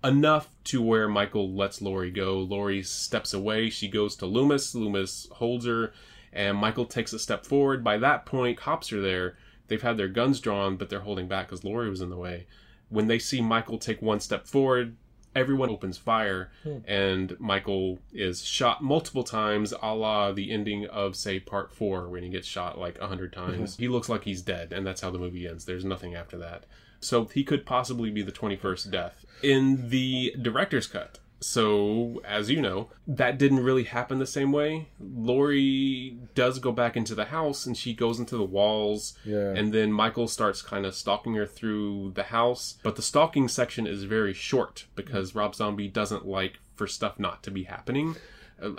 enough 0.04 0.50
to 0.66 0.82
where 0.82 1.08
Michael 1.08 1.54
lets 1.54 1.82
Laurie 1.82 2.12
go. 2.12 2.40
Laurie 2.40 2.84
steps 2.84 3.34
away. 3.34 3.70
She 3.70 3.88
goes 3.88 4.16
to 4.18 4.26
Loomis. 4.26 4.76
Loomis 4.76 5.28
holds 5.34 5.66
her, 5.66 5.94
and 6.34 6.58
Michael 6.58 6.86
takes 6.86 7.14
a 7.14 7.20
step 7.20 7.46
forward. 7.46 7.84
By 7.84 7.98
that 7.98 8.26
point, 8.26 8.58
cops 8.58 8.92
are 8.92 9.02
there. 9.02 9.38
They've 9.68 9.82
had 9.82 9.98
their 9.98 10.08
guns 10.08 10.40
drawn, 10.40 10.76
but 10.76 10.90
they're 10.90 11.00
holding 11.00 11.28
back 11.28 11.48
because 11.48 11.64
Laurie 11.64 11.90
was 11.90 12.02
in 12.02 12.10
the 12.10 12.18
way. 12.18 12.46
When 12.90 13.08
they 13.08 13.20
see 13.20 13.42
Michael 13.42 13.78
take 13.78 14.02
one 14.02 14.20
step 14.20 14.46
forward, 14.46 14.98
everyone 15.36 15.70
opens 15.70 15.98
fire, 15.98 16.52
hmm. 16.64 16.80
and 16.86 17.40
Michael 17.40 18.00
is 18.12 18.44
shot 18.44 18.84
multiple 18.84 19.24
times, 19.24 19.74
a 19.82 19.96
la 19.96 20.32
the 20.32 20.52
ending 20.52 20.88
of, 20.88 21.16
say, 21.16 21.40
part 21.40 21.72
four, 21.72 22.10
when 22.10 22.24
he 22.24 22.30
gets 22.30 22.48
shot 22.48 22.78
like 22.78 23.00
a 23.00 23.08
hundred 23.08 23.32
times. 23.32 23.78
He 23.82 23.88
looks 23.88 24.10
like 24.10 24.26
he's 24.26 24.42
dead, 24.42 24.74
and 24.74 24.86
that's 24.86 25.02
how 25.02 25.10
the 25.10 25.20
movie 25.20 25.48
ends. 25.48 25.66
There's 25.66 25.86
nothing 25.86 26.16
after 26.16 26.38
that. 26.40 26.66
So 27.02 27.26
he 27.26 27.44
could 27.44 27.66
possibly 27.66 28.12
be 28.12 28.22
the 28.22 28.32
21st 28.32 28.92
death. 28.92 29.26
In 29.44 29.90
the 29.90 30.36
director's 30.40 30.88
cut, 30.88 31.20
so 31.42 32.22
as 32.24 32.52
you 32.52 32.62
know, 32.62 32.90
that 33.08 33.40
didn't 33.40 33.64
really 33.64 33.86
happen 33.86 34.20
the 34.20 34.28
same 34.28 34.52
way. 34.52 34.90
Laurie 35.00 36.20
does 36.36 36.60
go 36.60 36.72
back 36.72 36.96
into 36.96 37.16
the 37.16 37.26
house 37.26 37.66
and 37.66 37.76
she 37.76 37.96
goes 37.96 38.20
into 38.20 38.38
the 38.38 38.44
walls. 38.44 39.18
Yeah. 39.26 39.50
And 39.50 39.74
then 39.74 39.92
Michael 39.92 40.28
starts 40.28 40.62
kind 40.62 40.86
of 40.86 40.94
stalking 40.94 41.34
her 41.34 41.48
through 41.48 42.12
the 42.14 42.24
house. 42.24 42.78
But 42.84 42.96
the 42.96 43.02
stalking 43.02 43.48
section 43.48 43.88
is 43.88 44.04
very 44.04 44.34
short 44.34 44.86
because 44.96 45.34
Rob 45.34 45.56
Zombie 45.56 45.88
doesn't 45.88 46.28
like 46.28 46.60
for 46.76 46.86
stuff 46.86 47.18
not 47.18 47.42
to 47.44 47.52
be 47.52 47.64
happening. 47.64 48.16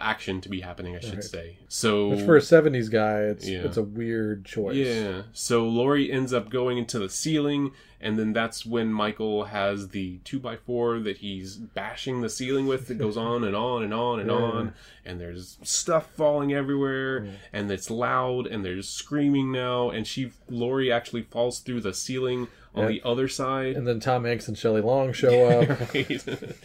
Action 0.00 0.40
to 0.40 0.48
be 0.48 0.60
happening, 0.60 0.94
I 0.96 1.00
should 1.00 1.24
say. 1.24 1.56
So 1.68 2.10
Which 2.10 2.20
for 2.24 2.36
a 2.36 2.40
'70s 2.40 2.88
guy, 2.90 3.20
it's 3.22 3.48
Yeah. 3.48 3.60
it's 3.64 3.76
a 3.76 3.82
weird 3.82 4.44
choice. 4.44 4.76
yeah. 4.76 5.22
So 5.32 5.66
Laurie 5.66 6.10
ends 6.10 6.32
up 6.32 6.50
going 6.50 6.78
into 6.78 6.98
the 7.00 7.08
ceiling, 7.08 7.72
and 8.00 8.18
then 8.18 8.32
that's 8.32 8.64
when 8.64 8.92
Michael 8.92 9.44
has 9.44 9.88
the 9.88 10.18
two 10.24 10.38
by 10.38 10.56
four 10.56 11.00
that 11.00 11.18
he's 11.18 11.56
bashing 11.56 12.20
the 12.20 12.28
ceiling 12.28 12.66
with. 12.66 12.90
It 12.90 12.98
goes 12.98 13.16
on 13.30 13.42
and 13.44 13.56
on 13.56 13.82
and 13.82 13.92
on 13.94 14.20
and 14.20 14.30
Yeah. 14.30 14.36
on, 14.36 14.74
and 15.04 15.20
there's 15.20 15.58
stuff 15.62 16.10
falling 16.14 16.52
everywhere, 16.52 17.26
and 17.52 17.70
it's 17.70 17.90
loud, 17.90 18.46
and 18.46 18.64
there's 18.64 18.88
screaming 18.88 19.50
now, 19.50 19.90
and 19.90 20.06
she 20.06 20.30
Laurie 20.48 20.92
actually 20.92 21.22
falls 21.22 21.58
through 21.58 21.80
the 21.80 21.92
ceiling 21.94 22.46
on 22.74 22.84
Yeah. 22.84 22.88
the 22.88 23.02
other 23.04 23.26
side. 23.28 23.76
And 23.76 23.86
then 23.86 24.00
Tom 24.00 24.24
Hanks 24.24 24.46
and 24.48 24.56
Shelley 24.56 24.80
Long 24.80 25.12
show 25.12 25.46
up. 25.60 25.92
Right. 25.92 26.24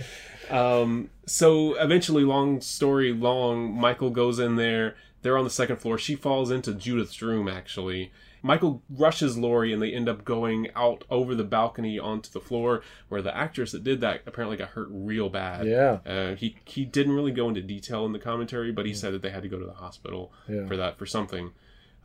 um, 0.49 1.09
so 1.25 1.75
eventually, 1.75 2.23
long 2.23 2.61
story 2.61 3.13
long, 3.13 3.71
Michael 3.73 4.09
goes 4.09 4.39
in 4.39 4.55
there. 4.55 4.95
They're 5.21 5.37
on 5.37 5.43
the 5.43 5.49
second 5.49 5.77
floor. 5.77 5.97
She 5.97 6.15
falls 6.15 6.51
into 6.51 6.73
Judith's 6.73 7.21
room, 7.21 7.47
actually. 7.47 8.11
Michael 8.43 8.81
rushes 8.89 9.35
Laurie 9.37 9.73
and 9.73 9.81
they 9.81 9.91
end 9.91 10.07
up 10.07 10.23
going 10.23 10.69
out 10.75 11.03
over 11.09 11.33
the 11.33 11.43
balcony 11.43 11.97
onto 11.97 12.29
the 12.29 12.39
floor 12.39 12.81
where 13.09 13.21
the 13.21 13.35
actress 13.35 13.71
that 13.71 13.83
did 13.83 13.99
that 14.01 14.21
apparently 14.27 14.55
got 14.55 14.69
hurt 14.69 14.87
real 14.91 15.27
bad. 15.27 15.65
Yeah. 15.65 15.97
Uh, 16.05 16.35
he, 16.35 16.55
he 16.63 16.85
didn't 16.85 17.13
really 17.13 17.31
go 17.31 17.49
into 17.49 17.61
detail 17.61 18.05
in 18.05 18.13
the 18.13 18.19
commentary, 18.19 18.71
but 18.71 18.85
he 18.85 18.93
said 18.93 19.11
that 19.13 19.23
they 19.23 19.31
had 19.31 19.41
to 19.41 19.49
go 19.49 19.57
to 19.59 19.65
the 19.65 19.73
hospital 19.73 20.31
Yeah. 20.47 20.67
for 20.67 20.77
that, 20.77 20.97
for 20.99 21.07
something. 21.07 21.51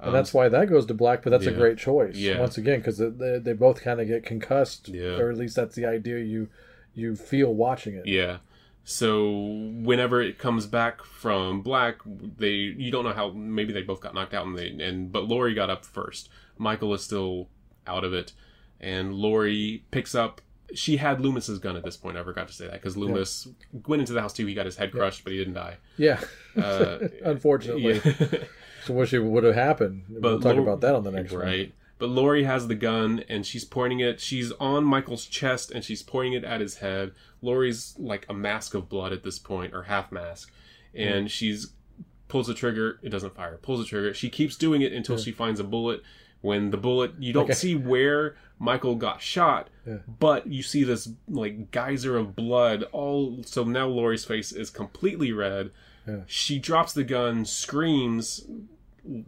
and 0.01 0.14
that's 0.14 0.32
why 0.34 0.49
that 0.49 0.68
goes 0.70 0.86
to 0.86 0.95
black. 0.95 1.22
But 1.22 1.30
that's 1.30 1.47
a 1.47 1.53
great 1.53 1.76
choice. 1.78 2.16
Yeah. 2.16 2.40
Once 2.40 2.57
again, 2.59 2.78
because 2.80 2.97
they, 2.99 3.38
they 3.38 3.53
both 3.53 3.82
kind 3.82 4.01
of 4.01 4.09
get 4.09 4.24
concussed, 4.24 4.88
Yeah. 4.88 5.18
or 5.18 5.30
at 5.30 5.36
least 5.36 5.55
that's 5.55 5.76
the 5.76 5.84
idea 5.84 6.18
you 6.18 6.49
you 6.95 7.16
feel 7.16 7.55
watching 7.55 7.95
it. 7.95 8.07
Yeah. 8.07 8.38
So 8.84 9.30
whenever 9.30 10.20
it 10.20 10.38
comes 10.38 10.66
back 10.66 11.05
from 11.05 11.62
black, 11.62 11.99
they 12.05 12.51
you 12.51 12.90
don't 12.90 13.05
know 13.05 13.12
how 13.12 13.30
maybe 13.30 13.72
they 13.72 13.82
both 13.82 14.01
got 14.01 14.14
knocked 14.14 14.34
out 14.34 14.47
and 14.47 14.59
they 14.59 14.68
and 14.68 15.12
but 15.12 15.24
Laurie 15.24 15.55
got 15.55 15.70
up 15.70 15.84
first. 15.84 16.28
Michael 16.59 16.93
is 16.95 17.03
still 17.03 17.49
out 17.86 18.05
of 18.05 18.12
it, 18.12 18.32
and 18.80 19.14
Laurie 19.14 19.84
picks 19.90 20.14
up. 20.14 20.40
She 20.74 20.97
had 20.97 21.20
Loomis's 21.20 21.59
gun 21.59 21.76
at 21.76 21.84
this 21.84 21.97
point. 21.97 22.16
I 22.16 22.24
forgot 22.24 22.49
to 22.49 22.55
say 22.55 22.64
that 22.66 22.74
because 22.74 22.97
Loomis 22.97 23.47
went 23.86 24.01
into 24.01 24.14
the 24.14 24.20
house 24.20 24.32
too. 24.32 24.47
He 24.47 24.55
got 24.55 24.66
his 24.66 24.76
head 24.76 24.90
crushed, 24.90 25.22
but 25.22 25.32
he 25.32 25.38
didn't 25.38 25.55
die. 25.55 25.76
Yeah. 25.97 26.20
Uh, 26.57 26.99
Unfortunately, 27.24 28.01
yeah. 28.05 28.45
so 28.84 28.95
wish 28.95 29.12
it 29.12 29.20
would 29.20 29.45
have 29.45 29.55
happened. 29.55 30.05
we'll 30.09 30.40
talk 30.40 30.57
Lo- 30.57 30.62
about 30.62 30.80
that 30.80 30.95
on 30.95 31.05
the 31.05 31.11
next 31.12 31.30
one. 31.32 31.43
right. 31.43 31.72
But 31.99 32.09
Laurie 32.09 32.45
has 32.45 32.66
the 32.66 32.74
gun 32.74 33.24
and 33.28 33.47
she's 33.47 33.64
pointing 33.64 34.01
it. 34.01 34.20
She's 34.20 34.51
on 34.53 34.84
Michael's 34.84 35.24
chest 35.24 35.70
and 35.70 35.84
she's 35.84 36.03
pointing 36.03 36.32
it 36.32 36.45
at 36.45 36.61
his 36.61 36.76
head. 36.76 37.12
Laurie's 37.43 37.95
like 37.99 38.26
a 38.28 38.34
mask 38.34 38.74
of 38.74 38.88
blood 38.88 39.12
at 39.12 39.22
this 39.22 39.38
point, 39.38 39.72
or 39.74 39.84
half 39.84 40.11
mask, 40.11 40.53
and 40.95 41.26
mm. 41.26 41.30
she's 41.30 41.72
pulls 42.28 42.47
the 42.47 42.55
trigger. 42.55 42.99
It 43.03 43.11
doesn't 43.11 43.34
fire. 43.34 43.59
Pulls 43.59 43.80
the 43.80 43.86
trigger. 43.86 44.14
She 44.14 44.30
keeps 44.30 44.57
doing 44.57 44.80
it 44.82 44.93
until 44.93 45.18
she 45.18 45.32
finds 45.32 45.61
a 45.61 45.64
bullet. 45.64 46.03
When 46.40 46.70
the 46.72 46.76
bullet, 46.76 47.12
you 47.20 47.32
don't 47.32 47.45
Okay. 47.45 47.53
see 47.55 47.76
where 47.76 48.34
Michael 48.59 48.97
got 48.97 49.22
shot, 49.22 49.68
Yeah. 49.86 49.99
but 50.18 50.49
you 50.49 50.62
see 50.64 50.82
this 50.82 51.09
like 51.28 51.70
geyser 51.70 52.16
of 52.16 52.34
blood. 52.34 52.82
All 52.90 53.43
so 53.45 53.62
now 53.62 53.86
Laurie's 53.86 54.24
face 54.24 54.51
is 54.51 54.70
completely 54.70 55.30
red. 55.30 55.70
Yeah. 56.07 56.22
She 56.26 56.59
drops 56.59 56.95
the 56.95 57.05
gun, 57.05 57.45
screams 57.45 58.45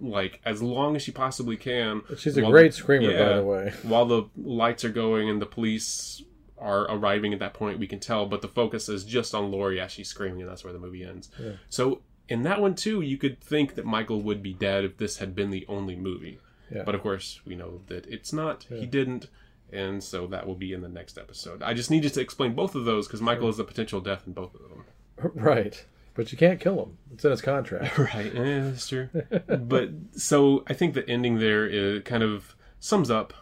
like 0.00 0.40
as 0.44 0.62
long 0.62 0.96
as 0.96 1.02
she 1.02 1.12
possibly 1.12 1.56
can. 1.56 2.02
She's 2.16 2.36
a 2.36 2.42
great 2.42 2.72
the- 2.72 2.76
screamer, 2.76 3.18
by 3.18 3.36
the 3.36 3.44
way. 3.44 3.72
While 3.82 4.06
the 4.06 4.24
lights 4.36 4.84
are 4.84 4.90
going 4.90 5.28
and 5.28 5.40
the 5.40 5.46
police 5.46 6.22
are 6.58 6.82
arriving 6.82 7.32
at 7.32 7.40
that 7.40 7.54
point, 7.54 7.78
we 7.78 7.86
can 7.86 8.00
tell, 8.00 8.26
but 8.26 8.40
the 8.40 8.48
focus 8.48 8.88
is 8.88 9.04
just 9.04 9.34
on 9.34 9.50
Laurie 9.50 9.80
as 9.80 9.92
she's 9.92 10.08
screaming, 10.08 10.42
and 10.42 10.50
that's 10.50 10.64
where 10.64 10.72
the 10.72 10.78
movie 10.78 11.04
ends. 11.04 11.28
Yeah. 11.38 11.52
So 11.68 12.02
in 12.28 12.42
that 12.44 12.60
one 12.60 12.74
too, 12.74 13.00
you 13.00 13.18
could 13.18 13.40
think 13.40 13.74
that 13.74 13.84
Michael 13.84 14.22
would 14.22 14.42
be 14.42 14.54
dead 14.54 14.84
if 14.84 14.96
this 14.96 15.18
had 15.18 15.34
been 15.34 15.50
the 15.50 15.66
only 15.68 15.96
movie. 15.96 16.38
Yeah. 16.70 16.82
But 16.84 16.94
of 16.94 17.02
course, 17.02 17.40
we 17.44 17.54
know 17.54 17.82
that 17.88 18.06
it's 18.06 18.32
not. 18.32 18.64
He 18.64 18.86
didn't. 18.86 19.26
And 19.72 20.02
so 20.02 20.26
that 20.28 20.46
will 20.46 20.54
be 20.54 20.72
in 20.72 20.82
the 20.82 20.88
next 20.88 21.18
episode. 21.18 21.62
I 21.62 21.74
just 21.74 21.90
needed 21.90 22.14
to 22.14 22.20
explain 22.20 22.54
both 22.54 22.74
of 22.74 22.84
those 22.84 23.06
because 23.08 23.20
Michael 23.20 23.48
is 23.48 23.58
a 23.58 23.64
potential 23.64 24.00
death 24.00 24.22
in 24.26 24.32
both 24.32 24.54
of 24.54 24.62
them. 24.62 24.84
Right. 25.34 25.84
But 26.14 26.30
you 26.30 26.38
can't 26.38 26.60
kill 26.60 26.80
him. 26.80 26.98
It's 27.12 27.24
in 27.24 27.30
his 27.32 27.42
contract. 27.42 27.98
Right, 27.98 28.32
yeah, 28.32 28.60
that's 28.70 28.88
true. 28.88 29.08
but 29.48 29.90
so 30.12 30.64
I 30.68 30.72
think 30.72 30.94
the 30.94 31.08
ending 31.08 31.38
there 31.38 31.66
is 31.66 32.02
kind 32.04 32.22
of 32.22 32.54
sums 32.78 33.10
up 33.10 33.34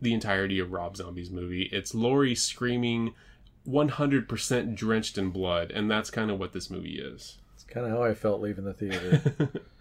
the 0.00 0.12
entirety 0.12 0.58
of 0.58 0.72
Rob 0.72 0.96
Zombie's 0.96 1.30
movie. 1.30 1.68
It's 1.72 1.94
Laurie 1.94 2.34
screaming 2.34 3.14
100% 3.66 4.74
drenched 4.74 5.16
in 5.16 5.30
blood, 5.30 5.70
and 5.70 5.90
that's 5.90 6.10
kind 6.10 6.30
of 6.30 6.38
what 6.38 6.52
this 6.52 6.68
movie 6.68 6.98
is. 6.98 7.38
It's 7.54 7.64
kind 7.64 7.86
of 7.86 7.92
how 7.92 8.02
I 8.02 8.14
felt 8.14 8.40
leaving 8.40 8.64
the 8.64 8.74
theater. 8.74 9.50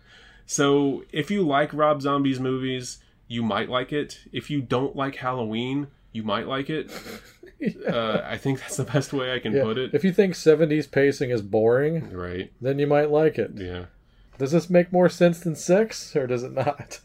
So 0.45 1.05
if 1.13 1.31
you 1.31 1.43
like 1.43 1.73
Rob 1.73 2.01
Zombie's 2.01 2.39
movies, 2.39 2.97
you 3.29 3.41
might 3.41 3.69
like 3.69 3.93
it. 3.93 4.19
If 4.33 4.49
you 4.49 4.61
don't 4.61 4.97
like 4.97 5.15
Halloween, 5.15 5.87
you 6.11 6.23
might 6.23 6.47
like 6.47 6.69
it. 6.69 6.91
Uh, 7.87 8.23
I 8.25 8.37
think 8.37 8.59
that's 8.59 8.77
the 8.77 8.85
best 8.85 9.13
way 9.13 9.35
I 9.35 9.37
can 9.39 9.53
Yeah. 9.53 9.61
put 9.61 9.77
it. 9.77 9.93
If 9.93 10.03
you 10.03 10.11
think 10.11 10.33
70s 10.33 10.87
pacing 10.89 11.29
is 11.29 11.43
boring, 11.43 12.09
Right. 12.11 12.51
then 12.59 12.79
you 12.79 12.87
might 12.87 13.11
like 13.11 13.37
it. 13.37 13.51
Yeah. 13.55 13.85
Does 14.39 14.51
this 14.51 14.67
make 14.67 14.91
more 14.91 15.09
sense 15.09 15.39
than 15.41 15.55
6 15.55 16.15
or 16.15 16.25
does 16.25 16.41
it 16.41 16.53
not? 16.53 17.01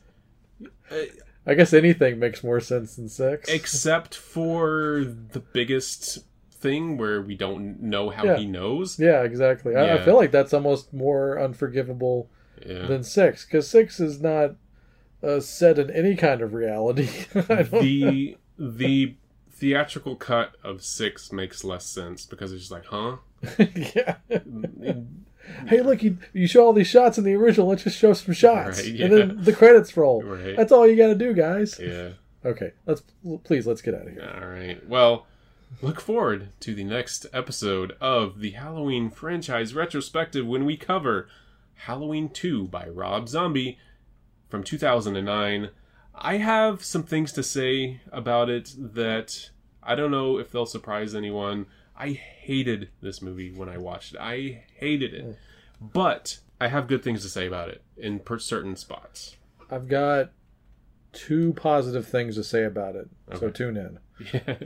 Uh, 0.91 0.97
I 1.47 1.53
guess 1.53 1.75
anything 1.75 2.19
makes 2.19 2.43
more 2.43 2.61
sense 2.61 2.97
than 2.97 3.11
6. 3.11 3.51
except 3.51 4.15
for 4.15 5.05
the 5.33 5.41
biggest 5.41 6.21
thing 6.51 6.97
where 6.97 7.21
we 7.21 7.35
don't 7.37 7.83
know 7.83 8.09
how 8.09 8.25
Yeah. 8.25 8.37
he 8.39 8.47
knows. 8.47 8.99
yeah, 8.99 9.23
exactly. 9.25 9.77
I, 9.77 9.97
I 9.99 10.03
feel 10.07 10.17
like 10.17 10.31
that's 10.31 10.55
almost 10.55 10.95
more 10.95 11.39
unforgivable 11.39 12.31
Yeah. 12.67 12.87
than 12.87 13.03
6 13.05 13.45
cuz 13.45 13.69
6 13.69 14.01
is 14.01 14.23
not 14.23 14.55
uh, 15.23 15.41
set 15.41 15.79
in 15.79 15.91
any 15.91 16.17
kind 16.17 16.41
of 16.41 16.55
reality. 16.55 17.11
I 17.35 17.63
The 17.65 18.39
the 18.59 19.15
theatrical 19.51 20.17
cut 20.17 20.57
of 20.63 20.83
six 20.83 21.33
makes 21.33 21.65
less 21.65 21.87
sense 21.87 22.27
because 22.27 22.53
it's 22.53 22.69
just 22.69 22.73
like, 22.73 22.87
huh? 22.87 23.17
yeah. 23.59 24.17
hey, 25.67 25.81
look, 25.83 26.03
you, 26.03 26.19
you 26.33 26.47
show 26.47 26.67
all 26.67 26.73
these 26.73 26.87
shots 26.87 27.19
in 27.19 27.25
the 27.25 27.35
original. 27.35 27.69
Let's 27.69 27.85
just 27.85 27.99
show 27.99 28.13
some 28.13 28.35
shots, 28.35 28.83
Right, 28.83 29.01
and 29.01 29.13
then 29.13 29.45
the 29.45 29.53
credits 29.53 29.97
roll. 29.97 30.23
Right. 30.23 30.57
That's 30.57 30.73
all 30.73 30.87
you 30.87 30.97
got 30.97 31.09
to 31.09 31.15
do, 31.15 31.33
guys. 31.33 31.79
Yeah. 31.81 32.11
Okay, 32.45 32.73
let's 32.87 33.03
please 33.43 33.67
let's 33.67 33.83
get 33.83 33.95
out 33.95 34.07
of 34.07 34.13
here. 34.13 34.39
All 34.41 34.47
right. 34.49 34.87
Well, 34.89 35.27
look 35.83 36.01
forward 36.01 36.51
to 36.61 36.75
the 36.75 36.85
next 36.85 37.27
episode 37.33 37.97
of 38.01 38.39
the 38.39 38.51
Halloween 38.53 39.11
franchise 39.11 39.75
retrospective 39.75 40.47
when 40.47 40.65
we 40.65 40.77
cover 40.77 41.29
Halloween 41.75 42.29
2 42.29 42.69
by 42.69 42.87
Rob 42.87 43.29
Zombie 43.29 43.79
from 44.49 44.63
2009. 44.63 45.71
I 46.17 46.39
have 46.39 46.83
some 46.85 47.03
things 47.03 47.33
to 47.33 47.43
say 47.43 48.01
about 48.11 48.49
it 48.49 48.75
that 48.79 49.51
I 49.83 49.95
don't 49.95 50.11
know 50.11 50.39
if 50.39 50.51
they'll 50.51 50.67
surprise 50.67 51.15
anyone. 51.15 51.67
I 51.97 52.11
hated 52.11 52.89
this 53.01 53.23
movie 53.23 53.53
when 53.53 53.69
I 53.69 53.79
watched 53.79 54.15
it. 54.15 54.21
I 54.21 54.65
hated 54.75 55.15
it. 55.15 55.39
But 55.81 56.41
I 56.61 56.69
have 56.69 56.89
good 56.89 57.03
things 57.03 57.23
to 57.23 57.29
say 57.29 57.47
about 57.47 57.69
it 57.69 57.83
in 57.97 58.21
per- 58.21 58.39
certain 58.39 58.77
spots. 58.77 59.37
I've 59.71 59.89
got 59.89 60.31
two 61.13 61.53
positive 61.55 62.07
things 62.07 62.37
to 62.37 62.45
say 62.45 62.65
about 62.65 62.97
it, 62.97 63.09
so 63.39 63.51
tune 63.51 63.77
in. 63.77 63.99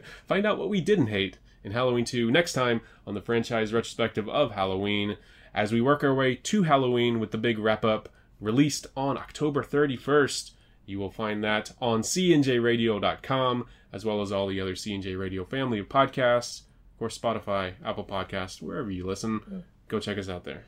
Find 0.27 0.47
out 0.47 0.59
what 0.59 0.69
we 0.69 0.81
didn't 0.81 1.09
hate 1.09 1.39
in 1.65 1.73
Halloween 1.73 2.05
2 2.05 2.31
next 2.31 2.53
time 2.53 2.81
on 3.07 3.15
the 3.15 3.21
franchise 3.21 3.73
retrospective 3.73 4.29
of 4.29 4.53
Halloween 4.53 5.17
as 5.55 5.73
we 5.73 5.81
work 5.81 6.05
our 6.05 6.15
way 6.15 6.37
to 6.37 6.63
Halloween 6.63 7.19
with 7.19 7.33
the 7.33 7.39
big 7.39 7.59
wrap 7.59 7.85
up 7.85 8.09
released 8.41 8.87
on 8.97 9.19
October 9.19 9.63
31st. 9.63 10.53
You 10.91 10.99
will 10.99 11.11
find 11.11 11.43
that 11.45 11.71
on 11.81 12.03
cnjradio.com 12.03 13.67
as 13.93 14.05
well 14.05 14.21
as 14.23 14.33
all 14.33 14.47
the 14.49 14.61
other 14.61 14.75
CNJ 14.75 15.19
Radio 15.19 15.45
family 15.45 15.79
of 15.79 15.89
podcasts, 15.89 16.63
of 16.93 16.99
course, 16.99 17.19
Spotify, 17.19 17.73
Apple 17.85 18.05
Podcasts, 18.05 18.61
wherever 18.63 18.91
you 18.91 19.07
listen. 19.07 19.65
Go 19.89 19.99
check 20.01 20.19
us 20.19 20.29
out 20.29 20.45
there. 20.45 20.65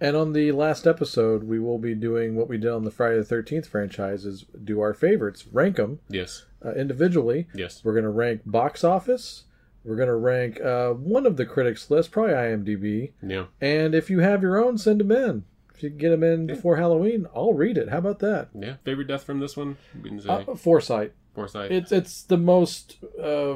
And 0.00 0.16
on 0.16 0.32
the 0.32 0.52
last 0.52 0.86
episode, 0.86 1.44
we 1.44 1.58
will 1.58 1.78
be 1.78 1.94
doing 1.94 2.34
what 2.36 2.48
we 2.48 2.56
did 2.58 2.70
on 2.70 2.84
the 2.84 2.90
Friday 2.90 3.18
the 3.18 3.24
Thirteenth 3.24 3.66
franchise: 3.68 4.24
is 4.24 4.44
do 4.64 4.80
our 4.80 4.94
favorites, 4.94 5.46
rank 5.52 5.76
them 5.76 6.00
Yes. 6.08 6.46
uh, 6.64 6.72
individually. 6.72 7.48
Yes. 7.54 7.82
We're 7.84 7.92
going 7.92 8.04
to 8.04 8.10
rank 8.10 8.42
box 8.46 8.82
office. 8.82 9.44
We're 9.84 9.96
going 9.96 10.08
to 10.08 10.14
rank 10.16 10.60
uh, 10.60 10.90
one 10.92 11.26
of 11.26 11.36
the 11.36 11.44
critics' 11.46 11.90
list, 11.90 12.12
probably 12.12 12.32
IMDb. 12.34 13.12
Yeah. 13.22 13.46
And 13.60 13.94
if 13.94 14.08
you 14.10 14.20
have 14.20 14.40
your 14.42 14.62
own, 14.62 14.76
send 14.78 15.00
them 15.00 15.12
in. 15.12 15.44
If 15.80 15.84
you 15.84 15.88
get 15.90 16.10
them 16.10 16.22
in 16.22 16.46
before 16.46 16.76
Halloween, 16.76 17.26
I'll 17.34 17.54
read 17.54 17.78
it. 17.78 17.88
How 17.88 17.96
about 17.96 18.18
that? 18.18 18.48
Yeah. 18.54 18.74
Favorite 18.84 19.06
death 19.08 19.24
from 19.24 19.40
this 19.40 19.56
one? 19.56 19.78
Uh, 20.28 20.54
Forsythe. 20.54 21.12
Forsythe. 21.34 21.72
It's 21.72 21.90
it's 21.90 22.22
the 22.24 22.36
most. 22.36 22.98
Uh, 23.18 23.54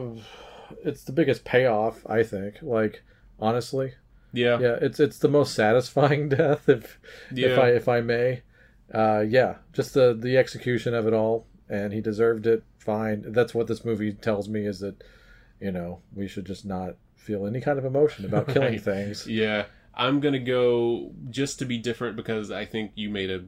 it's 0.82 1.05
the 1.05 1.12
biggest 1.12 1.44
payoff, 1.44 2.01
I 2.09 2.22
think. 2.22 2.62
Like 2.62 3.02
honestly, 3.38 3.92
yeah. 4.32 4.59
yeah, 4.59 4.78
it's 4.80 5.01
it's 5.01 5.18
the 5.18 5.28
most 5.28 5.55
satisfying 5.55 6.28
death, 6.30 6.66
if 6.66 6.98
if 7.30 7.59
I 7.59 7.72
if 7.72 7.88
I 7.88 8.01
may. 8.01 8.40
Uh, 8.92 9.22
yeah, 9.28 9.56
just 9.74 9.92
the 9.92 10.16
the 10.18 10.38
execution 10.38 10.94
of 10.94 11.06
it 11.06 11.12
all, 11.12 11.46
and 11.68 11.92
he 11.92 12.01
deserved 12.01 12.46
it. 12.46 12.62
Fine. 12.78 13.32
That's 13.32 13.55
what 13.55 13.66
this 13.66 13.84
movie 13.84 14.14
tells 14.14 14.48
me 14.48 14.64
is 14.66 14.80
that, 14.80 15.05
you 15.60 15.72
know, 15.72 16.01
we 16.14 16.26
should 16.26 16.46
just 16.46 16.64
not 16.64 16.96
feel 17.16 17.46
any 17.46 17.60
kind 17.60 17.78
of 17.78 17.84
emotion 17.84 18.24
about 18.24 18.48
killing 18.48 18.72
Right. 18.72 18.80
things. 18.80 19.26
Yeah, 19.26 19.66
I'm 19.97 20.21
gonna 20.21 20.39
go 20.41 21.12
just 21.31 21.59
to 21.61 21.65
be 21.65 21.79
different 21.79 22.16
because 22.16 22.51
I 22.51 22.65
think 22.65 22.93
you 22.95 23.11
made 23.11 23.31
a 23.31 23.45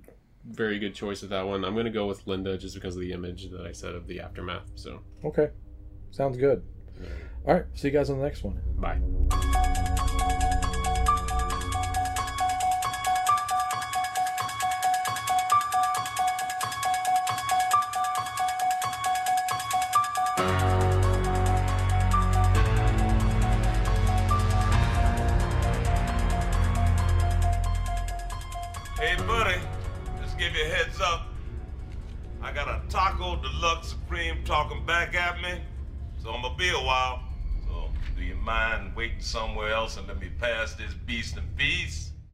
very 0.49 0.79
good 0.79 0.95
choice 0.95 1.23
with 1.23 1.31
that 1.31 1.47
one. 1.47 1.65
I'm 1.65 1.75
gonna 1.75 1.91
go 1.91 2.07
with 2.07 2.27
Linda 2.27 2.57
just 2.57 2.75
because 2.75 2.95
of 2.95 3.01
the 3.01 3.13
image 3.13 3.51
that 3.51 3.63
I 3.67 3.73
said 3.73 3.95
of 3.95 4.07
the 4.07 4.21
aftermath. 4.21 4.71
So, 4.77 5.01
Okay, 5.25 5.49
sounds 6.11 6.37
good. 6.37 6.63
All 7.47 7.55
right, 7.55 7.65
see 7.75 7.89
you 7.89 7.93
guys 7.95 8.11
on 8.11 8.19
the 8.19 8.25
next 8.25 8.43
one. 8.45 8.61
bye. 8.77 10.33
Gonna 36.57 36.73
be 36.73 36.77
a 36.77 36.87
while. 36.87 37.21
So, 37.67 37.91
do 38.17 38.23
you 38.23 38.35
mind 38.37 38.95
waiting 38.97 39.21
somewhere 39.21 39.73
else 39.73 39.97
and 39.97 40.07
let 40.09 40.21
me 40.21 40.29
pass 40.41 40.75
this 40.75 40.95
beast 40.95 41.37
in 41.37 41.45
peace? 41.57 42.06